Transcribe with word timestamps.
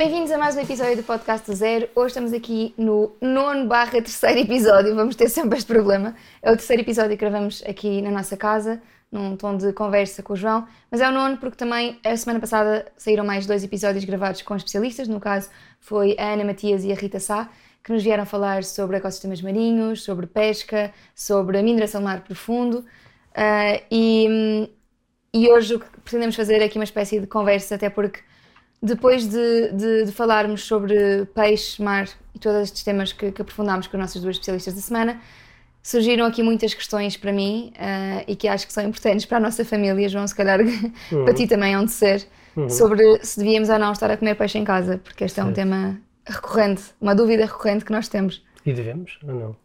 Bem-vindos 0.00 0.30
a 0.30 0.38
mais 0.38 0.56
um 0.56 0.60
episódio 0.60 0.96
do 0.96 1.02
Podcast 1.02 1.46
do 1.46 1.54
Zero. 1.54 1.86
Hoje 1.94 2.06
estamos 2.06 2.32
aqui 2.32 2.72
no 2.78 3.12
nono 3.20 3.66
barra 3.66 4.00
terceiro 4.00 4.40
episódio, 4.40 4.96
vamos 4.96 5.14
ter 5.14 5.28
sempre 5.28 5.58
este 5.58 5.70
problema. 5.70 6.16
É 6.40 6.50
o 6.50 6.56
terceiro 6.56 6.80
episódio 6.80 7.10
que 7.10 7.16
gravamos 7.16 7.62
aqui 7.68 8.00
na 8.00 8.10
nossa 8.10 8.34
casa, 8.34 8.80
num 9.12 9.36
tom 9.36 9.58
de 9.58 9.74
conversa 9.74 10.22
com 10.22 10.32
o 10.32 10.36
João, 10.36 10.66
mas 10.90 11.02
é 11.02 11.08
o 11.10 11.12
nono 11.12 11.36
porque 11.36 11.58
também 11.58 12.00
a 12.02 12.16
semana 12.16 12.40
passada 12.40 12.90
saíram 12.96 13.26
mais 13.26 13.44
dois 13.44 13.62
episódios 13.62 14.02
gravados 14.06 14.40
com 14.40 14.56
especialistas, 14.56 15.06
no 15.06 15.20
caso 15.20 15.50
foi 15.78 16.16
a 16.18 16.32
Ana 16.32 16.44
Matias 16.44 16.82
e 16.82 16.90
a 16.90 16.94
Rita 16.94 17.20
Sá, 17.20 17.50
que 17.84 17.92
nos 17.92 18.02
vieram 18.02 18.24
falar 18.24 18.64
sobre 18.64 18.96
ecossistemas 18.96 19.42
marinhos, 19.42 20.02
sobre 20.02 20.26
pesca, 20.26 20.94
sobre 21.14 21.58
a 21.58 21.62
mineração 21.62 22.00
do 22.00 22.04
mar 22.04 22.22
profundo 22.22 22.78
uh, 22.78 23.84
e, 23.90 24.66
e 25.34 25.50
hoje 25.50 25.74
o 25.74 25.80
que 25.80 25.86
pretendemos 26.00 26.36
fazer 26.36 26.62
é 26.62 26.64
aqui 26.64 26.78
uma 26.78 26.84
espécie 26.84 27.20
de 27.20 27.26
conversa, 27.26 27.74
até 27.74 27.90
porque 27.90 28.29
depois 28.82 29.28
de, 29.28 29.72
de, 29.72 30.04
de, 30.06 30.12
falarmos 30.12 30.64
sobre 30.64 31.26
peixe, 31.34 31.82
mar 31.82 32.08
e 32.34 32.38
todos 32.38 32.62
estes 32.62 32.82
temas 32.82 33.12
que, 33.12 33.30
que 33.30 33.42
aprofundámos 33.42 33.86
com 33.86 33.96
as 33.96 34.00
nossas 34.00 34.22
duas 34.22 34.36
especialistas 34.36 34.74
da 34.74 34.80
semana, 34.80 35.20
surgiram 35.82 36.24
aqui 36.24 36.42
muitas 36.42 36.72
questões 36.72 37.16
para 37.16 37.32
mim 37.32 37.72
uh, 37.76 38.24
e 38.26 38.34
que 38.34 38.48
acho 38.48 38.66
que 38.66 38.72
são 38.72 38.84
importantes 38.84 39.26
para 39.26 39.36
a 39.36 39.40
nossa 39.40 39.64
família, 39.64 40.08
João, 40.08 40.26
se 40.26 40.34
calhar 40.34 40.60
uhum. 41.12 41.24
para 41.24 41.34
ti 41.34 41.46
também 41.46 41.74
hão 41.74 41.84
de 41.84 41.90
ser, 41.90 42.26
uhum. 42.56 42.68
sobre 42.70 43.22
se 43.22 43.38
devíamos 43.38 43.68
ou 43.68 43.78
não 43.78 43.92
estar 43.92 44.10
a 44.10 44.16
comer 44.16 44.34
peixe 44.34 44.58
em 44.58 44.64
casa, 44.64 44.98
porque 44.98 45.24
este 45.24 45.40
é 45.40 45.44
um 45.44 45.52
tema 45.52 46.00
recorrente, 46.26 46.84
uma 47.00 47.14
dúvida 47.14 47.44
recorrente 47.44 47.84
que 47.84 47.92
nós 47.92 48.08
temos. 48.08 48.42
E 48.64 48.72
devemos 48.72 49.18
ou 49.26 49.34
não? 49.34 49.56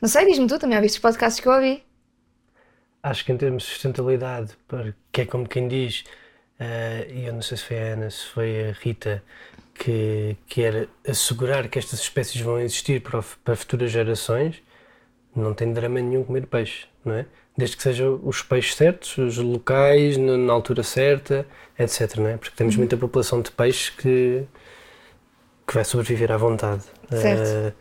Não 0.00 0.08
sei, 0.08 0.26
diz-me 0.26 0.46
tu, 0.46 0.58
também 0.58 0.76
ouviste 0.76 0.98
os 0.98 1.02
podcasts 1.02 1.40
que 1.40 1.48
eu 1.48 1.52
ouvi? 1.52 1.82
Acho 3.02 3.24
que 3.24 3.32
em 3.32 3.36
termos 3.36 3.62
de 3.62 3.68
sustentabilidade, 3.70 4.52
que 5.12 5.22
é 5.22 5.26
como 5.26 5.48
quem 5.48 5.68
diz 5.68 6.04
e 7.10 7.26
eu 7.26 7.32
não 7.32 7.42
sei 7.42 7.56
se 7.56 7.64
foi 7.64 7.78
a 7.78 7.92
Ana, 7.92 8.10
se 8.10 8.26
foi 8.26 8.68
a 8.68 8.72
Rita, 8.72 9.22
que, 9.74 10.36
que 10.46 10.62
era 10.62 10.88
assegurar 11.06 11.68
que 11.68 11.78
estas 11.78 12.00
espécies 12.00 12.40
vão 12.40 12.60
existir 12.60 13.00
para, 13.00 13.22
para 13.44 13.56
futuras 13.56 13.90
gerações, 13.90 14.62
não 15.34 15.52
tem 15.52 15.72
drama 15.72 16.00
nenhum 16.00 16.22
comer 16.22 16.46
peixe, 16.46 16.86
não 17.04 17.14
é? 17.14 17.26
Desde 17.56 17.76
que 17.76 17.82
sejam 17.82 18.20
os 18.24 18.42
peixes 18.42 18.74
certos, 18.74 19.16
os 19.16 19.36
locais, 19.38 20.16
na, 20.16 20.36
na 20.36 20.52
altura 20.52 20.82
certa, 20.82 21.46
etc. 21.78 22.16
Não 22.16 22.28
é? 22.28 22.36
Porque 22.36 22.54
temos 22.56 22.74
uhum. 22.74 22.80
muita 22.80 22.96
população 22.96 23.40
de 23.40 23.50
peixe 23.50 23.92
que, 23.92 24.44
que 25.66 25.74
vai 25.74 25.84
sobreviver 25.84 26.32
à 26.32 26.36
vontade. 26.36 26.82
Certo. 27.10 27.48
Uh, 27.48 27.72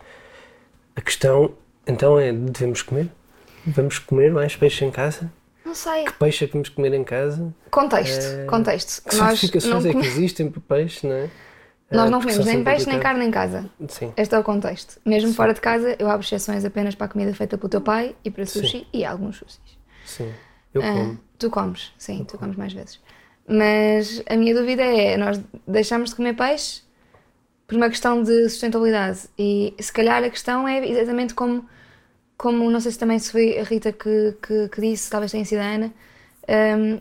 a 0.96 1.02
questão, 1.02 1.56
então, 1.88 2.20
é: 2.20 2.32
devemos 2.32 2.84
comer? 2.84 3.10
Vamos 3.66 3.98
comer 3.98 4.32
mais 4.32 4.56
peixe 4.56 4.86
em 4.86 4.92
casa? 4.92 5.32
Não 5.74 5.76
sei. 5.76 6.06
Que 6.06 6.14
peixe 6.14 6.46
é 6.46 6.48
que 6.48 6.54
vamos 6.54 6.70
comer 6.70 6.94
em 6.94 7.04
casa? 7.04 7.52
Contexto, 7.72 8.24
é... 8.24 8.46
contexto. 8.46 9.04
Que 9.10 9.16
certificações 9.16 9.86
é 9.86 9.92
que 9.92 10.06
existem 10.06 10.48
para 10.48 10.62
peixe, 10.62 11.08
não 11.08 11.16
é? 11.16 11.30
Nós 11.90 12.12
não 12.12 12.20
comemos 12.22 12.46
nem 12.46 12.64
peixe 12.64 12.88
nem 12.88 13.00
carne 13.00 13.26
em 13.26 13.32
casa. 13.32 13.68
Sim. 13.88 14.14
Este 14.16 14.36
é 14.36 14.40
o 14.40 14.44
contexto. 14.44 15.02
Mesmo 15.04 15.30
Sim. 15.30 15.36
fora 15.36 15.52
de 15.52 15.60
casa, 15.60 15.96
eu 15.98 16.08
abro 16.08 16.24
exceções 16.24 16.64
apenas 16.64 16.94
para 16.94 17.06
a 17.06 17.10
comida 17.10 17.34
feita 17.34 17.58
pelo 17.58 17.70
teu 17.70 17.82
pai 17.82 18.16
e 18.24 18.30
para 18.30 18.46
sushi 18.46 18.80
sim. 18.80 18.86
e 18.94 19.04
alguns 19.04 19.38
sushis. 19.38 19.60
Sim. 20.06 20.32
Eu 20.72 20.84
ah, 20.84 20.92
como. 20.92 21.20
tu 21.40 21.50
comes, 21.50 21.92
sim, 21.98 22.20
eu 22.20 22.26
tu 22.26 22.38
como. 22.38 22.42
comes 22.42 22.56
mais 22.56 22.74
vezes. 22.74 23.00
Mas 23.48 24.22
a 24.30 24.38
minha 24.38 24.54
dúvida 24.54 24.84
é: 24.84 25.18
nós 25.18 25.42
deixamos 25.68 26.12
de 26.12 26.16
comer 26.18 26.36
peixe 26.36 26.84
por 27.66 27.78
uma 27.78 27.90
questão 27.90 28.22
de 28.22 28.48
sustentabilidade. 28.48 29.22
E 29.40 29.74
se 29.80 29.92
calhar 29.92 30.24
a 30.24 30.30
questão 30.30 30.68
é 30.68 30.88
exatamente 30.88 31.34
como 31.34 31.68
como 32.44 32.70
não 32.70 32.82
sei 32.82 32.92
se 32.92 33.00
também 33.00 33.18
se 33.18 33.32
foi 33.32 33.58
a 33.58 33.64
Rita 33.64 33.94
que, 33.94 34.36
que, 34.46 34.68
que 34.68 34.82
disse, 34.82 35.10
talvez 35.10 35.32
tenha 35.32 35.46
sido 35.46 35.60
a 35.60 35.64
Ana, 35.64 35.94
um, 36.78 37.00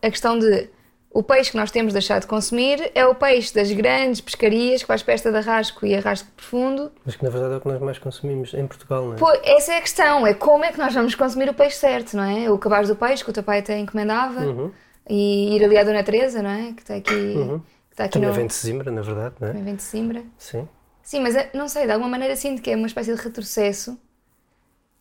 a 0.00 0.08
questão 0.08 0.38
de 0.38 0.70
o 1.10 1.20
peixe 1.20 1.50
que 1.50 1.56
nós 1.56 1.72
temos 1.72 1.92
deixado 1.92 2.20
de 2.22 2.28
consumir 2.28 2.92
é 2.94 3.04
o 3.04 3.12
peixe 3.12 3.52
das 3.52 3.72
grandes 3.72 4.20
pescarias 4.20 4.82
que 4.82 4.86
faz 4.86 5.02
pesta 5.02 5.32
de 5.32 5.38
arrasco 5.38 5.84
e 5.84 5.96
arrasco 5.96 6.28
profundo. 6.36 6.92
Mas 7.04 7.16
que 7.16 7.24
na 7.24 7.30
verdade 7.30 7.54
é 7.54 7.56
o 7.56 7.60
que 7.60 7.66
nós 7.66 7.80
mais 7.80 7.98
consumimos 7.98 8.54
em 8.54 8.64
Portugal, 8.68 9.04
não 9.06 9.14
é? 9.14 9.16
Pô, 9.16 9.28
essa 9.42 9.72
é 9.72 9.78
a 9.78 9.80
questão, 9.80 10.24
é 10.24 10.32
como 10.32 10.64
é 10.64 10.70
que 10.70 10.78
nós 10.78 10.94
vamos 10.94 11.16
consumir 11.16 11.48
o 11.48 11.54
peixe 11.54 11.76
certo, 11.76 12.16
não 12.16 12.22
é? 12.22 12.48
O 12.48 12.56
cabaz 12.56 12.86
do 12.86 12.94
peixe 12.94 13.24
que 13.24 13.30
o 13.30 13.32
teu 13.32 13.42
pai 13.42 13.58
até 13.58 13.76
encomendava 13.76 14.46
uhum. 14.46 14.70
e 15.10 15.56
ir 15.56 15.64
ali 15.64 15.76
à 15.76 15.82
Dona 15.82 16.04
Teresa, 16.04 16.40
não 16.40 16.50
é? 16.50 16.72
Que 16.72 16.82
está 16.82 16.94
aqui. 16.94 17.12
Uhum. 17.12 17.58
Que 17.58 17.94
está 17.94 18.04
aqui 18.04 18.12
Também 18.12 18.28
no... 18.28 18.34
vem 18.36 18.46
de 18.46 18.54
Simbra, 18.54 18.92
na 18.92 19.02
verdade, 19.02 19.34
não 19.40 19.48
é? 19.48 19.50
Também 19.50 19.64
vem 19.64 19.74
de 19.74 19.82
Simbra. 19.82 20.22
Sim. 20.38 20.68
Sim, 21.02 21.20
mas 21.20 21.34
eh, 21.34 21.50
não 21.52 21.66
sei, 21.66 21.84
de 21.84 21.90
alguma 21.90 22.08
maneira 22.08 22.36
sinto 22.36 22.62
que 22.62 22.70
é 22.70 22.76
uma 22.76 22.86
espécie 22.86 23.12
de 23.12 23.20
retrocesso 23.20 23.98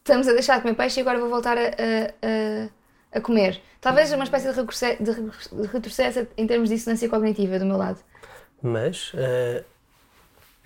estamos 0.03 0.27
a 0.27 0.33
deixar 0.33 0.57
de 0.57 0.63
comer 0.63 0.75
peixe 0.75 0.99
e 0.99 1.01
agora 1.01 1.17
vou 1.17 1.29
voltar 1.29 1.57
a, 1.57 1.61
a, 1.61 3.17
a 3.17 3.21
comer. 3.21 3.61
Talvez 3.79 4.11
uma 4.11 4.25
espécie 4.25 4.51
de 4.51 5.67
retrocesso 5.67 6.27
em 6.37 6.45
termos 6.45 6.69
de 6.69 6.75
dissonância 6.75 7.07
cognitiva 7.09 7.57
do 7.57 7.65
meu 7.65 7.77
lado. 7.77 7.99
Mas 8.61 9.13
uh, 9.13 9.63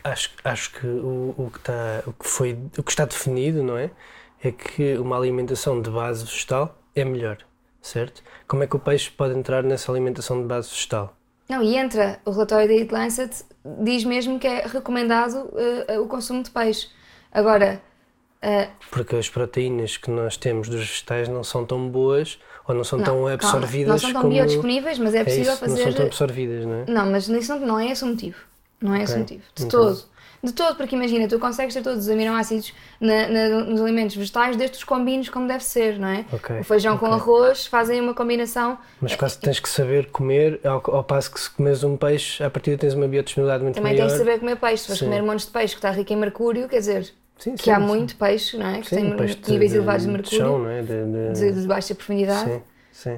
acho, 0.04 0.32
acho 0.44 0.72
que 0.72 0.88
o, 0.88 1.36
o, 1.38 1.52
que 1.52 1.60
está, 1.60 2.04
o, 2.08 2.14
que 2.14 2.28
foi, 2.28 2.58
o 2.78 2.84
que 2.84 2.92
está 2.92 3.06
definido, 3.06 3.64
não 3.64 3.78
é? 3.78 3.92
É 4.44 4.52
que 4.52 4.98
uma 4.98 5.18
alimentação 5.18 5.82
de 5.82 5.90
base 5.90 6.26
vegetal 6.26 6.76
é 6.96 7.06
melhor, 7.06 7.38
certo? 7.82 8.24
Como 8.48 8.64
é 8.64 8.68
que 8.68 8.76
o 8.76 8.80
peixe 8.80 9.10
pode 9.12 9.38
entrar 9.38 9.64
nessa 9.64 9.92
alimentação 9.92 10.42
de 10.42 10.48
base 10.48 10.70
vegetal? 10.70 11.16
Não, 11.48 11.62
e 11.64 11.78
entra. 11.78 12.20
O 12.26 12.32
relatório 12.32 12.68
da 12.68 12.74
Eat 12.74 12.92
Lancet 12.92 13.46
diz 13.84 14.04
mesmo 14.04 14.40
que 14.40 14.48
é 14.48 14.66
recomendado 14.68 15.50
uh, 15.54 16.02
o 16.02 16.08
consumo 16.08 16.44
de 16.44 16.52
peixe. 16.52 16.90
Agora, 17.32 17.82
Uh, 18.48 18.70
Porque 18.90 19.18
as 19.18 19.28
proteínas 19.28 19.98
que 19.98 20.10
nós 20.10 20.38
temos 20.38 20.70
dos 20.70 20.80
vegetais 20.80 21.28
não 21.28 21.44
são 21.44 21.66
tão 21.66 21.90
boas 21.90 22.40
ou 22.66 22.74
não 22.74 22.84
são 22.84 22.98
não, 22.98 23.06
tão 23.06 23.28
absorvidas. 23.28 23.90
Não 23.90 23.98
são 23.98 24.14
tão 24.14 24.22
como... 24.22 24.34
biodisponíveis, 24.34 24.98
mas 25.00 25.14
é, 25.14 25.20
é 25.20 25.24
possível 25.26 25.52
isso, 25.52 25.60
fazer. 25.60 25.76
Não 25.76 25.84
são 25.84 25.94
tão 25.94 26.06
absorvidas, 26.06 26.66
não 26.66 26.74
é? 26.76 26.86
Não, 26.88 27.12
mas 27.12 27.28
isso 27.28 27.56
não, 27.56 27.68
não 27.68 27.80
é 27.80 27.92
esse 27.92 28.06
o 28.06 28.08
motivo. 28.08 28.38
Não 28.80 28.94
é 28.94 28.96
okay. 28.96 29.04
esse 29.04 29.16
o 29.16 29.20
motivo. 29.20 29.44
De 29.54 29.66
então. 29.66 29.82
todo. 29.82 30.18
De 30.44 30.54
todo, 30.54 30.76
porque 30.78 30.96
imagina, 30.96 31.28
tu 31.28 31.40
consegues 31.40 31.74
ter 31.74 31.82
todos 31.82 32.06
os 32.06 32.10
aminoácidos 32.10 32.72
na, 33.02 33.28
na, 33.28 33.50
nos 33.66 33.82
alimentos 33.82 34.16
vegetais 34.16 34.56
desde 34.56 34.78
os 34.78 34.84
combines 34.84 35.30
como 35.30 35.48
deve 35.48 35.64
ser, 35.64 35.98
não 35.98 36.08
é? 36.08 36.26
Okay. 36.32 36.60
O 36.60 36.64
feijão 36.64 36.96
okay. 36.96 37.08
com 37.08 37.14
arroz 37.14 37.66
fazem 37.66 38.00
uma 38.00 38.14
combinação. 38.14 38.78
Mas 39.02 39.16
quase 39.16 39.40
tens 39.40 39.60
que 39.60 39.68
saber 39.68 40.12
comer, 40.12 40.62
ao, 40.64 40.96
ao, 40.96 41.04
passo 41.04 41.32
que 41.32 41.40
se 41.40 41.50
comes 41.50 41.84
um 41.84 41.98
peixe, 41.98 42.42
a 42.44 42.52
partir 42.52 42.78
tens 42.78 42.94
uma 42.94 43.08
biodisponibilidade 43.08 43.64
muito 43.64 43.76
Também 43.76 43.94
maior. 43.94 44.08
Também 44.08 44.16
tens 44.16 44.20
de 44.20 44.26
saber 44.26 44.40
comer 44.40 44.56
peixe. 44.58 44.84
Se 44.84 44.90
vais 44.90 45.02
comer 45.02 45.24
montes 45.24 45.48
de 45.48 45.52
peixe 45.52 45.74
que 45.74 45.80
está 45.80 45.90
rico 45.90 46.14
em 46.14 46.16
mercúrio, 46.16 46.70
quer 46.70 46.80
dizer, 46.80 47.14
Sim, 47.38 47.56
que 47.56 47.64
sim, 47.64 47.72
há 47.72 47.80
sim. 47.80 47.86
muito 47.86 48.16
peixe, 48.16 48.58
não 48.58 48.68
é? 48.68 48.82
Que 48.82 48.90
tem 48.90 49.04
níveis 49.04 49.36
de, 49.36 49.78
elevados 49.78 50.06
de 50.06 50.12
mercúrio, 50.12 50.30
de, 50.30 50.44
chão, 50.44 50.60
não 50.60 50.70
é? 50.70 50.82
de, 50.82 51.62
de... 51.62 51.68
baixa 51.68 51.94
profundidade. 51.94 52.62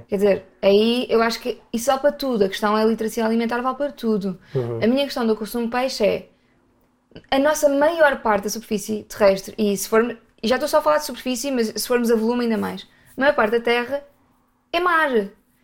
Quer 0.07 0.16
dizer, 0.16 0.46
aí 0.62 1.07
eu 1.09 1.22
acho 1.22 1.40
que 1.40 1.62
isso 1.72 1.85
vale 1.85 2.02
para 2.02 2.12
tudo. 2.12 2.44
A 2.44 2.50
questão 2.50 2.78
é 2.78 2.81
a 2.81 2.85
literacia 2.85 3.25
alimentar, 3.25 3.62
vale 3.62 3.78
para 3.78 3.91
tudo. 3.94 4.38
Uhum. 4.53 4.84
A 4.84 4.88
minha 4.88 5.06
questão 5.06 5.25
do 5.25 5.38
consumo 5.38 5.66
de 5.66 5.72
peixe 5.72 6.06
é 6.06 6.30
a 7.31 7.40
nossa 7.40 7.69
maior 7.69 8.22
parte 8.22 8.44
da 8.44 8.50
superfície 8.50 9.03
terrestre, 9.03 9.56
e 9.57 9.75
se 9.75 9.88
for, 9.88 10.18
e 10.41 10.47
já 10.47 10.56
estou 10.56 10.68
só 10.68 10.78
a 10.78 10.81
falar 10.81 10.97
de 10.97 11.06
superfície, 11.06 11.51
mas 11.51 11.68
se 11.75 11.88
formos 11.88 12.12
a 12.12 12.16
volume 12.16 12.44
ainda 12.44 12.57
mais, 12.57 12.88
a 13.18 13.22
maior 13.22 13.34
parte 13.34 13.51
da 13.51 13.59
terra 13.59 14.03
é 14.72 14.80
mar. 14.80 15.09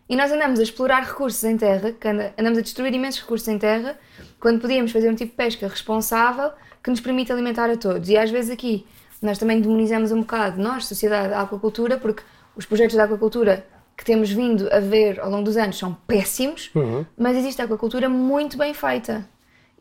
E 0.07 0.15
nós 0.15 0.31
andamos 0.31 0.59
a 0.59 0.63
explorar 0.63 1.03
recursos 1.03 1.43
em 1.43 1.57
terra, 1.57 1.95
andamos 2.37 2.59
a 2.59 2.61
destruir 2.61 2.93
imensos 2.93 3.21
recursos 3.21 3.47
em 3.47 3.57
terra, 3.57 3.97
quando 4.39 4.61
podíamos 4.61 4.91
fazer 4.91 5.09
um 5.09 5.15
tipo 5.15 5.31
de 5.31 5.37
pesca 5.37 5.67
responsável 5.67 6.51
que 6.85 6.91
nos 6.91 7.01
permite 7.01 7.31
alimentar 7.31 7.67
a 7.67 7.75
todos. 7.75 8.07
E 8.09 8.15
às 8.15 8.29
vezes 8.29 8.51
aqui 8.51 8.85
nós 9.19 9.39
também 9.39 9.59
demonizamos 9.59 10.11
um 10.11 10.19
bocado, 10.19 10.61
nós, 10.61 10.85
sociedade, 10.85 11.33
a 11.33 11.41
aquacultura, 11.41 11.97
porque 11.97 12.21
os 12.55 12.63
projetos 12.63 12.93
de 12.93 13.01
aquacultura 13.01 13.65
que 13.97 14.05
temos 14.05 14.29
vindo 14.29 14.71
a 14.71 14.79
ver 14.79 15.19
ao 15.19 15.31
longo 15.31 15.43
dos 15.43 15.57
anos 15.57 15.79
são 15.79 15.97
péssimos, 16.05 16.69
uhum. 16.75 17.03
mas 17.17 17.35
existe 17.37 17.59
aquacultura 17.59 18.07
muito 18.07 18.55
bem 18.55 18.71
feita. 18.71 19.27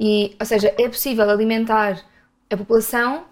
E, 0.00 0.34
ou 0.40 0.46
seja, 0.46 0.74
é 0.78 0.88
possível 0.88 1.28
alimentar 1.28 2.00
a 2.50 2.56
população 2.56 3.24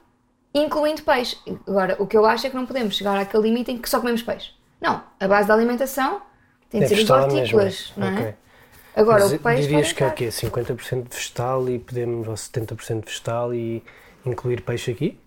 incluindo 0.55 1.01
peixe. 1.03 1.39
Agora, 1.67 1.97
o 1.99 2.07
que 2.07 2.15
eu 2.15 2.27
acho 2.27 2.47
é 2.47 2.51
que 2.51 2.57
não 2.57 2.67
podemos 2.67 2.95
chegar 2.95 3.19
àquele 3.19 3.45
limite 3.45 3.73
em 3.73 3.79
que 3.79 3.89
só 3.89 4.01
comemos 4.01 4.23
peixe. 4.23 4.51
Não, 4.83 5.03
a 5.19 5.27
base 5.27 5.49
da 5.49 5.55
alimentação 5.55 6.21
tem 6.69 6.81
de 6.81 6.85
é 6.85 6.89
ser 6.89 7.05
os 7.05 7.09
hortícolas, 7.09 7.93
não 7.97 8.07
é? 8.07 8.13
Okay. 8.13 8.35
Agora, 8.95 9.25
Mas 9.25 9.33
o 9.33 9.39
peixe. 9.39 9.63
Dirias 9.63 9.93
que 9.93 10.05
é 10.05 10.07
o 10.07 10.13
quê? 10.13 10.29
50% 10.29 11.13
vegetal 11.13 11.69
e 11.69 11.79
podemos, 11.79 12.29
ou 12.29 12.35
70% 12.35 13.07
vegetal 13.07 13.55
e 13.55 13.83
incluir 14.25 14.61
peixe 14.63 14.91
aqui? 14.91 15.19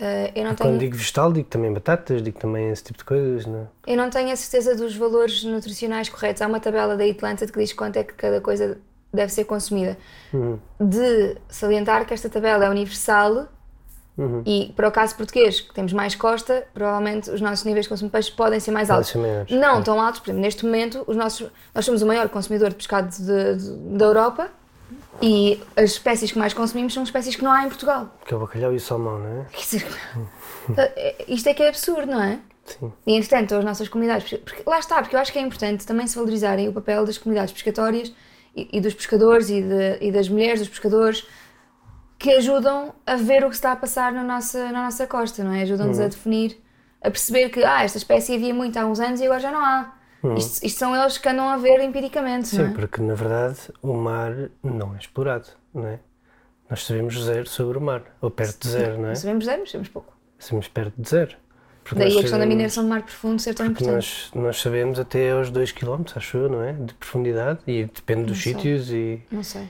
Uh, 0.00 0.32
eu 0.34 0.44
não 0.44 0.54
Quando 0.54 0.56
tenho... 0.56 0.78
digo 0.78 0.96
vegetal, 0.96 1.32
digo 1.32 1.48
também 1.48 1.72
batatas, 1.72 2.22
digo 2.22 2.38
também 2.38 2.70
esse 2.70 2.82
tipo 2.84 2.98
de 2.98 3.04
coisas, 3.04 3.46
não 3.46 3.60
é? 3.86 3.92
Eu 3.92 3.96
não 3.96 4.10
tenho 4.10 4.32
a 4.32 4.36
certeza 4.36 4.74
dos 4.74 4.96
valores 4.96 5.44
nutricionais 5.44 6.08
corretos. 6.08 6.42
Há 6.42 6.46
uma 6.46 6.58
tabela 6.58 6.96
da 6.96 7.04
Atlanta 7.04 7.46
que 7.46 7.58
diz 7.58 7.72
quanto 7.72 7.98
é 7.98 8.04
que 8.04 8.14
cada 8.14 8.40
coisa 8.40 8.78
deve 9.12 9.30
ser 9.30 9.44
consumida. 9.44 9.96
Uhum. 10.32 10.58
De 10.80 11.36
salientar 11.48 12.06
que 12.06 12.14
esta 12.14 12.28
tabela 12.28 12.64
é 12.64 12.70
universal 12.70 13.48
Uhum. 14.16 14.42
E 14.44 14.72
para 14.76 14.88
o 14.88 14.92
caso 14.92 15.16
português, 15.16 15.60
que 15.60 15.72
temos 15.72 15.92
mais 15.92 16.14
costa, 16.14 16.66
provavelmente 16.74 17.30
os 17.30 17.40
nossos 17.40 17.64
níveis 17.64 17.86
de 17.86 17.88
consumo 17.88 18.08
de 18.08 18.12
peixe 18.12 18.30
podem 18.30 18.60
ser 18.60 18.70
mais 18.70 18.90
altos. 18.90 19.10
Ser 19.10 19.46
não 19.50 19.78
é. 19.78 19.82
tão 19.82 20.00
altos, 20.00 20.20
por 20.20 20.30
exemplo, 20.30 20.42
neste 20.42 20.64
momento 20.64 21.04
os 21.06 21.16
nossos, 21.16 21.50
nós 21.74 21.84
somos 21.84 22.02
o 22.02 22.06
maior 22.06 22.28
consumidor 22.28 22.70
de 22.70 22.76
pescado 22.76 23.08
de, 23.08 23.56
de, 23.56 23.96
da 23.96 24.04
Europa 24.04 24.50
e 25.20 25.62
as 25.76 25.92
espécies 25.92 26.30
que 26.30 26.38
mais 26.38 26.52
consumimos 26.52 26.92
são 26.92 27.02
espécies 27.02 27.36
que 27.36 27.42
não 27.42 27.50
há 27.50 27.64
em 27.64 27.68
Portugal. 27.68 28.14
Que 28.26 28.34
é 28.34 28.36
o 28.36 28.40
bacalhau 28.40 28.72
e 28.72 28.76
o 28.76 28.80
salmão, 28.80 29.18
não 29.18 29.42
é? 29.42 29.46
Quer 29.50 29.60
dizer, 29.60 29.86
isto 31.28 31.48
é 31.48 31.54
que 31.54 31.62
é 31.62 31.68
absurdo, 31.68 32.06
não 32.06 32.22
é? 32.22 32.38
Sim. 32.64 32.92
E 33.06 33.14
entretanto, 33.14 33.54
as 33.54 33.64
nossas 33.64 33.88
comunidades, 33.88 34.38
porque, 34.40 34.62
lá 34.66 34.78
está, 34.78 35.00
porque 35.00 35.16
eu 35.16 35.20
acho 35.20 35.32
que 35.32 35.38
é 35.38 35.42
importante 35.42 35.86
também 35.86 36.06
se 36.06 36.16
valorizarem 36.16 36.68
o 36.68 36.72
papel 36.72 37.04
das 37.04 37.18
comunidades 37.18 37.52
pescatórias 37.52 38.12
e, 38.54 38.68
e 38.72 38.80
dos 38.80 38.94
pescadores 38.94 39.48
e, 39.48 39.62
de, 39.62 39.98
e 40.00 40.12
das 40.12 40.28
mulheres 40.28 40.60
dos 40.60 40.68
pescadores 40.68 41.26
que 42.22 42.30
ajudam 42.30 42.94
a 43.04 43.16
ver 43.16 43.44
o 43.44 43.48
que 43.48 43.54
está 43.56 43.72
a 43.72 43.76
passar 43.76 44.12
na 44.12 44.22
nossa, 44.22 44.70
na 44.70 44.84
nossa 44.84 45.06
costa, 45.08 45.42
não 45.42 45.52
é? 45.52 45.62
Ajudam-nos 45.62 45.98
a 45.98 46.06
definir, 46.06 46.56
a 47.02 47.10
perceber 47.10 47.48
que 47.50 47.64
ah, 47.64 47.82
esta 47.82 47.98
espécie 47.98 48.34
havia 48.34 48.54
muito 48.54 48.78
há 48.78 48.86
uns 48.86 49.00
anos 49.00 49.20
e 49.20 49.24
agora 49.24 49.40
já 49.40 49.50
não 49.50 49.64
há. 49.64 49.92
Isto, 50.36 50.64
isto 50.64 50.78
são 50.78 50.94
eles 50.94 51.18
que 51.18 51.28
andam 51.28 51.48
a 51.48 51.56
ver 51.56 51.80
empiricamente, 51.82 52.54
não 52.56 52.64
Sim, 52.66 52.70
é? 52.70 52.74
porque 52.74 53.02
na 53.02 53.14
verdade 53.14 53.58
o 53.82 53.92
mar 53.92 54.32
não 54.62 54.94
é 54.94 54.98
explorado, 54.98 55.48
não 55.74 55.84
é? 55.88 55.98
Nós 56.70 56.84
sabemos 56.86 57.20
zero 57.20 57.48
sobre 57.48 57.76
o 57.76 57.80
mar, 57.80 58.02
ou 58.20 58.30
perto 58.30 58.60
de 58.62 58.68
zero, 58.68 59.00
não 59.02 59.08
é? 59.08 59.14
Sabemos 59.16 59.44
zero, 59.44 59.58
mas 59.60 59.70
sabemos 59.72 59.88
pouco. 59.88 60.16
Sabemos 60.38 60.68
perto 60.68 60.94
de 61.02 61.08
zero. 61.08 61.36
Daí 61.96 62.02
a 62.02 62.06
questão 62.06 62.22
da 62.22 62.28
sabemos- 62.30 62.48
mineração 62.54 62.84
do 62.84 62.88
mar 62.88 63.02
profundo 63.02 63.42
ser 63.42 63.52
tão 63.54 63.66
importante. 63.66 63.94
nós, 63.94 64.30
nós 64.32 64.60
sabemos 64.60 65.00
até 65.00 65.32
aos 65.32 65.50
2 65.50 65.72
km, 65.72 66.04
acho 66.14 66.36
eu, 66.36 66.48
não 66.48 66.62
é? 66.62 66.72
De 66.72 66.94
profundidade, 66.94 67.58
e 67.66 67.84
depende 67.86 68.22
dos 68.26 68.36
Não 68.36 68.42
sei. 68.44 68.54
sítios 68.54 68.90
e. 68.92 69.20
Não 69.28 69.42
sei. 69.42 69.66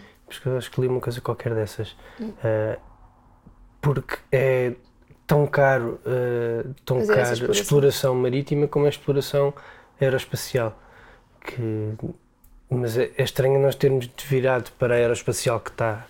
Acho 0.56 0.70
que 0.70 0.80
li 0.80 0.86
uma 0.86 1.00
coisa 1.00 1.20
qualquer 1.20 1.54
dessas. 1.54 1.96
Ah, 2.42 2.78
porque 3.80 4.16
é 4.30 4.72
tão 5.26 5.46
caro, 5.46 6.00
ah, 6.06 6.66
tão 6.84 7.00
Fazer 7.00 7.14
caro 7.14 7.32
exploração. 7.32 7.62
exploração 7.62 8.14
marítima 8.14 8.68
como 8.68 8.86
a 8.86 8.88
exploração 8.88 9.52
aeroespacial. 10.00 10.78
Que, 11.40 11.94
mas 12.70 12.96
é, 12.96 13.10
é 13.16 13.22
estranho 13.22 13.60
nós 13.60 13.74
termos 13.74 14.08
virado 14.28 14.70
para 14.78 14.94
a 14.94 14.96
aeroespacial 14.98 15.60
que 15.60 15.70
está 15.70 16.06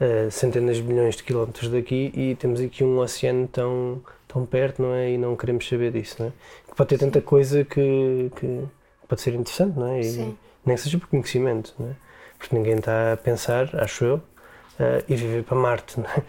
a 0.00 0.30
centenas 0.30 0.76
de 0.76 0.82
bilhões 0.82 1.16
de 1.16 1.24
quilómetros 1.24 1.68
daqui 1.70 2.12
e 2.14 2.36
temos 2.36 2.60
aqui 2.60 2.84
um 2.84 2.98
oceano 2.98 3.48
tão, 3.48 4.00
tão 4.28 4.46
perto, 4.46 4.80
não 4.82 4.94
é? 4.94 5.10
E 5.10 5.18
não 5.18 5.34
queremos 5.34 5.66
saber 5.66 5.90
disso, 5.90 6.16
não 6.20 6.28
é? 6.28 6.32
Que 6.68 6.76
pode 6.76 6.88
ter 6.90 6.98
tanta 6.98 7.20
coisa 7.20 7.64
que, 7.64 8.30
que 8.36 8.64
pode 9.08 9.20
ser 9.20 9.34
interessante, 9.34 9.76
não 9.78 9.88
é? 9.88 10.00
E 10.00 10.04
Sim. 10.04 10.38
nem 10.64 10.76
que 10.76 10.82
seja 10.82 10.98
por 10.98 11.08
conhecimento, 11.08 11.74
não 11.78 11.88
é? 11.88 11.92
Porque 12.38 12.54
ninguém 12.56 12.76
está 12.76 13.12
a 13.12 13.16
pensar, 13.16 13.68
acho 13.74 14.04
eu, 14.04 14.14
uh, 14.16 15.04
ir 15.08 15.16
viver 15.16 15.42
para 15.44 15.56
Marte, 15.56 15.98
não 16.00 16.06
é? 16.08 16.22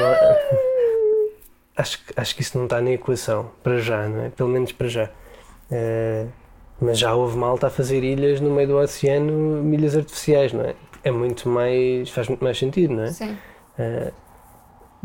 É- 0.00 1.30
acho, 1.76 2.04
que- 2.04 2.12
acho 2.16 2.34
que 2.36 2.42
isso 2.42 2.56
não 2.56 2.64
está 2.64 2.80
na 2.80 2.90
equação, 2.90 3.50
para 3.62 3.78
já, 3.78 4.08
não 4.08 4.24
é? 4.24 4.28
Pelo 4.30 4.48
menos 4.48 4.72
para 4.72 4.88
já. 4.88 5.10
Uh, 5.70 6.28
mas 6.80 6.98
já 6.98 7.14
houve 7.14 7.36
malta 7.36 7.68
a 7.68 7.70
fazer 7.70 8.02
ilhas 8.02 8.40
no 8.40 8.50
meio 8.50 8.68
do 8.68 8.76
oceano, 8.78 9.72
ilhas 9.74 9.96
artificiais, 9.96 10.52
não 10.52 10.64
é? 10.64 10.74
É 11.02 11.10
muito 11.10 11.48
mais, 11.48 12.10
faz 12.10 12.28
muito 12.28 12.42
mais 12.42 12.58
sentido, 12.58 12.94
não 12.94 13.04
é? 13.04 13.12
Sim. 13.12 13.36
Uh, 13.78 14.12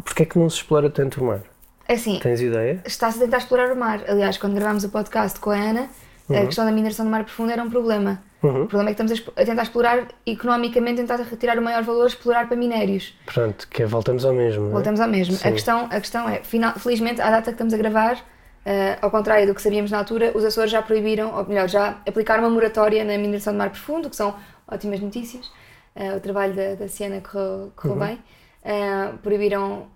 Porquê 0.03 0.23
é 0.23 0.25
que 0.25 0.39
não 0.39 0.49
se 0.49 0.57
explora 0.57 0.89
tanto 0.89 1.21
o 1.21 1.25
mar? 1.25 1.41
É 1.87 1.93
assim, 1.93 2.19
Tens 2.19 2.39
ideia? 2.39 2.81
está-se 2.85 3.17
a 3.17 3.21
tentar 3.21 3.39
explorar 3.39 3.71
o 3.71 3.75
mar. 3.75 4.01
Aliás, 4.07 4.37
quando 4.37 4.55
gravámos 4.55 4.83
o 4.85 4.89
podcast 4.89 5.37
com 5.39 5.49
a 5.49 5.55
Ana, 5.57 5.89
a 6.29 6.45
questão 6.45 6.63
da 6.63 6.71
mineração 6.71 7.03
do 7.05 7.11
mar 7.11 7.23
profundo 7.25 7.51
era 7.51 7.61
um 7.61 7.69
problema. 7.69 8.23
Uhum. 8.41 8.63
O 8.63 8.67
problema 8.67 8.89
é 8.91 8.93
que 8.93 9.01
estamos 9.03 9.31
a 9.35 9.45
tentar 9.45 9.63
explorar 9.63 10.07
economicamente, 10.25 11.01
tentar 11.01 11.17
retirar 11.17 11.57
o 11.59 11.61
maior 11.61 11.83
valor, 11.83 12.07
explorar 12.07 12.47
para 12.47 12.55
minérios. 12.55 13.13
Pronto, 13.25 13.67
que 13.67 13.83
é, 13.83 13.85
voltamos 13.85 14.23
ao 14.23 14.33
mesmo, 14.33 14.67
é? 14.67 14.71
Voltamos 14.71 14.99
ao 15.01 15.07
mesmo. 15.09 15.35
Sim. 15.35 15.47
A 15.49 15.51
questão, 15.51 15.85
a 15.85 15.99
questão 15.99 16.29
é, 16.29 16.41
final- 16.43 16.73
felizmente, 16.75 17.19
à 17.21 17.29
data 17.29 17.43
que 17.45 17.51
estamos 17.51 17.73
a 17.73 17.77
gravar, 17.77 18.17
eh, 18.65 18.97
ao 19.01 19.11
contrário 19.11 19.45
do 19.45 19.53
que 19.53 19.61
sabíamos 19.61 19.91
na 19.91 19.97
altura, 19.97 20.31
os 20.35 20.45
Açores 20.45 20.71
já 20.71 20.81
proibiram, 20.81 21.35
ou 21.35 21.45
melhor, 21.45 21.67
já 21.67 21.97
aplicaram 22.07 22.43
uma 22.43 22.49
moratória 22.49 23.03
na 23.03 23.17
mineração 23.17 23.51
do 23.51 23.57
mar 23.59 23.69
profundo, 23.71 24.09
que 24.09 24.15
são 24.15 24.33
ótimas 24.67 25.01
notícias. 25.01 25.51
Eh, 25.95 26.15
o 26.15 26.19
trabalho 26.21 26.53
da, 26.53 26.75
da 26.75 26.87
Siena 26.87 27.19
correu, 27.21 27.73
correu 27.75 27.97
Uhum. 27.97 28.05
bem. 28.07 28.19
Eh, 28.63 29.09
proibiram, 29.21 29.87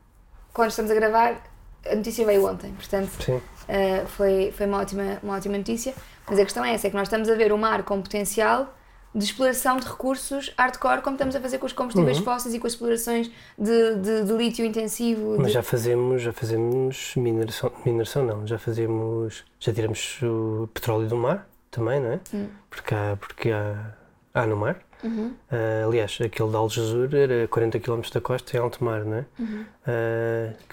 quando 0.54 0.70
estamos 0.72 0.92
a 0.92 0.96
gravar, 0.96 1.42
a 1.90 1.96
notícia 1.96 2.26
veio 2.26 2.46
ontem, 2.46 2.74
portanto, 2.74 3.10
Sim. 3.24 3.40
Uh, 3.64 4.06
foi, 4.08 4.52
foi 4.52 4.66
uma, 4.66 4.82
ótima, 4.82 5.20
uma 5.24 5.38
ótima 5.38 5.58
notícia. 5.58 5.94
Mas 6.30 6.40
a 6.40 6.44
questão 6.44 6.64
é 6.66 6.74
essa: 6.74 6.88
é 6.88 6.90
que 6.90 6.96
nós 6.96 7.08
estamos 7.08 7.30
a 7.30 7.36
ver 7.36 7.52
o 7.52 7.58
mar 7.58 7.84
com 7.84 8.02
potencial 8.02 8.74
de 9.16 9.24
exploração 9.26 9.78
de 9.78 9.86
recursos 9.88 10.52
hardcore, 10.58 11.02
como 11.04 11.16
estamos 11.16 11.36
a 11.36 11.40
fazer 11.40 11.60
com 11.60 11.68
os 11.68 11.74
combustíveis 11.74 12.18
fósseis 12.18 12.56
e 12.56 12.60
com 12.60 12.66
as 12.66 12.74
explorações 12.74 13.30
de, 13.60 13.96
de, 13.98 14.24
de 14.24 14.34
lítio 14.34 14.66
intensivo. 14.66 15.36
Mas 15.38 15.48
de- 15.48 15.54
já 15.54 15.62
fazemos, 15.62 16.22
já 16.24 16.34
fazemos 16.34 17.14
mineração, 17.16 17.72
mineração 17.86 18.26
não, 18.26 18.48
já 18.48 18.58
fazemos, 18.58 19.44
já 19.60 19.72
tiramos 19.72 20.20
o 20.24 20.68
petróleo 20.74 21.08
do 21.08 21.16
mar 21.16 21.48
também, 21.70 22.00
não 22.00 22.14
é? 22.14 22.20
Hum. 22.34 22.48
Porque 22.72 22.96
há, 22.96 23.16
porque 23.20 23.52
há, 23.52 23.92
há 24.34 24.48
no 24.48 24.58
mar. 24.58 24.80
Uhum. 25.04 25.34
Ah, 25.52 25.86
aliás, 25.86 26.18
aquele 26.24 26.50
de 26.50 26.56
Aljazur 26.56 27.14
era 27.14 27.48
40 27.50 27.80
km 27.82 28.02
da 28.12 28.22
costa 28.22 28.56
em 28.58 28.60
alto 28.60 28.84
mar, 28.84 29.04
não 29.06 29.18
é? 29.18 29.26
Uhum. 29.38 29.66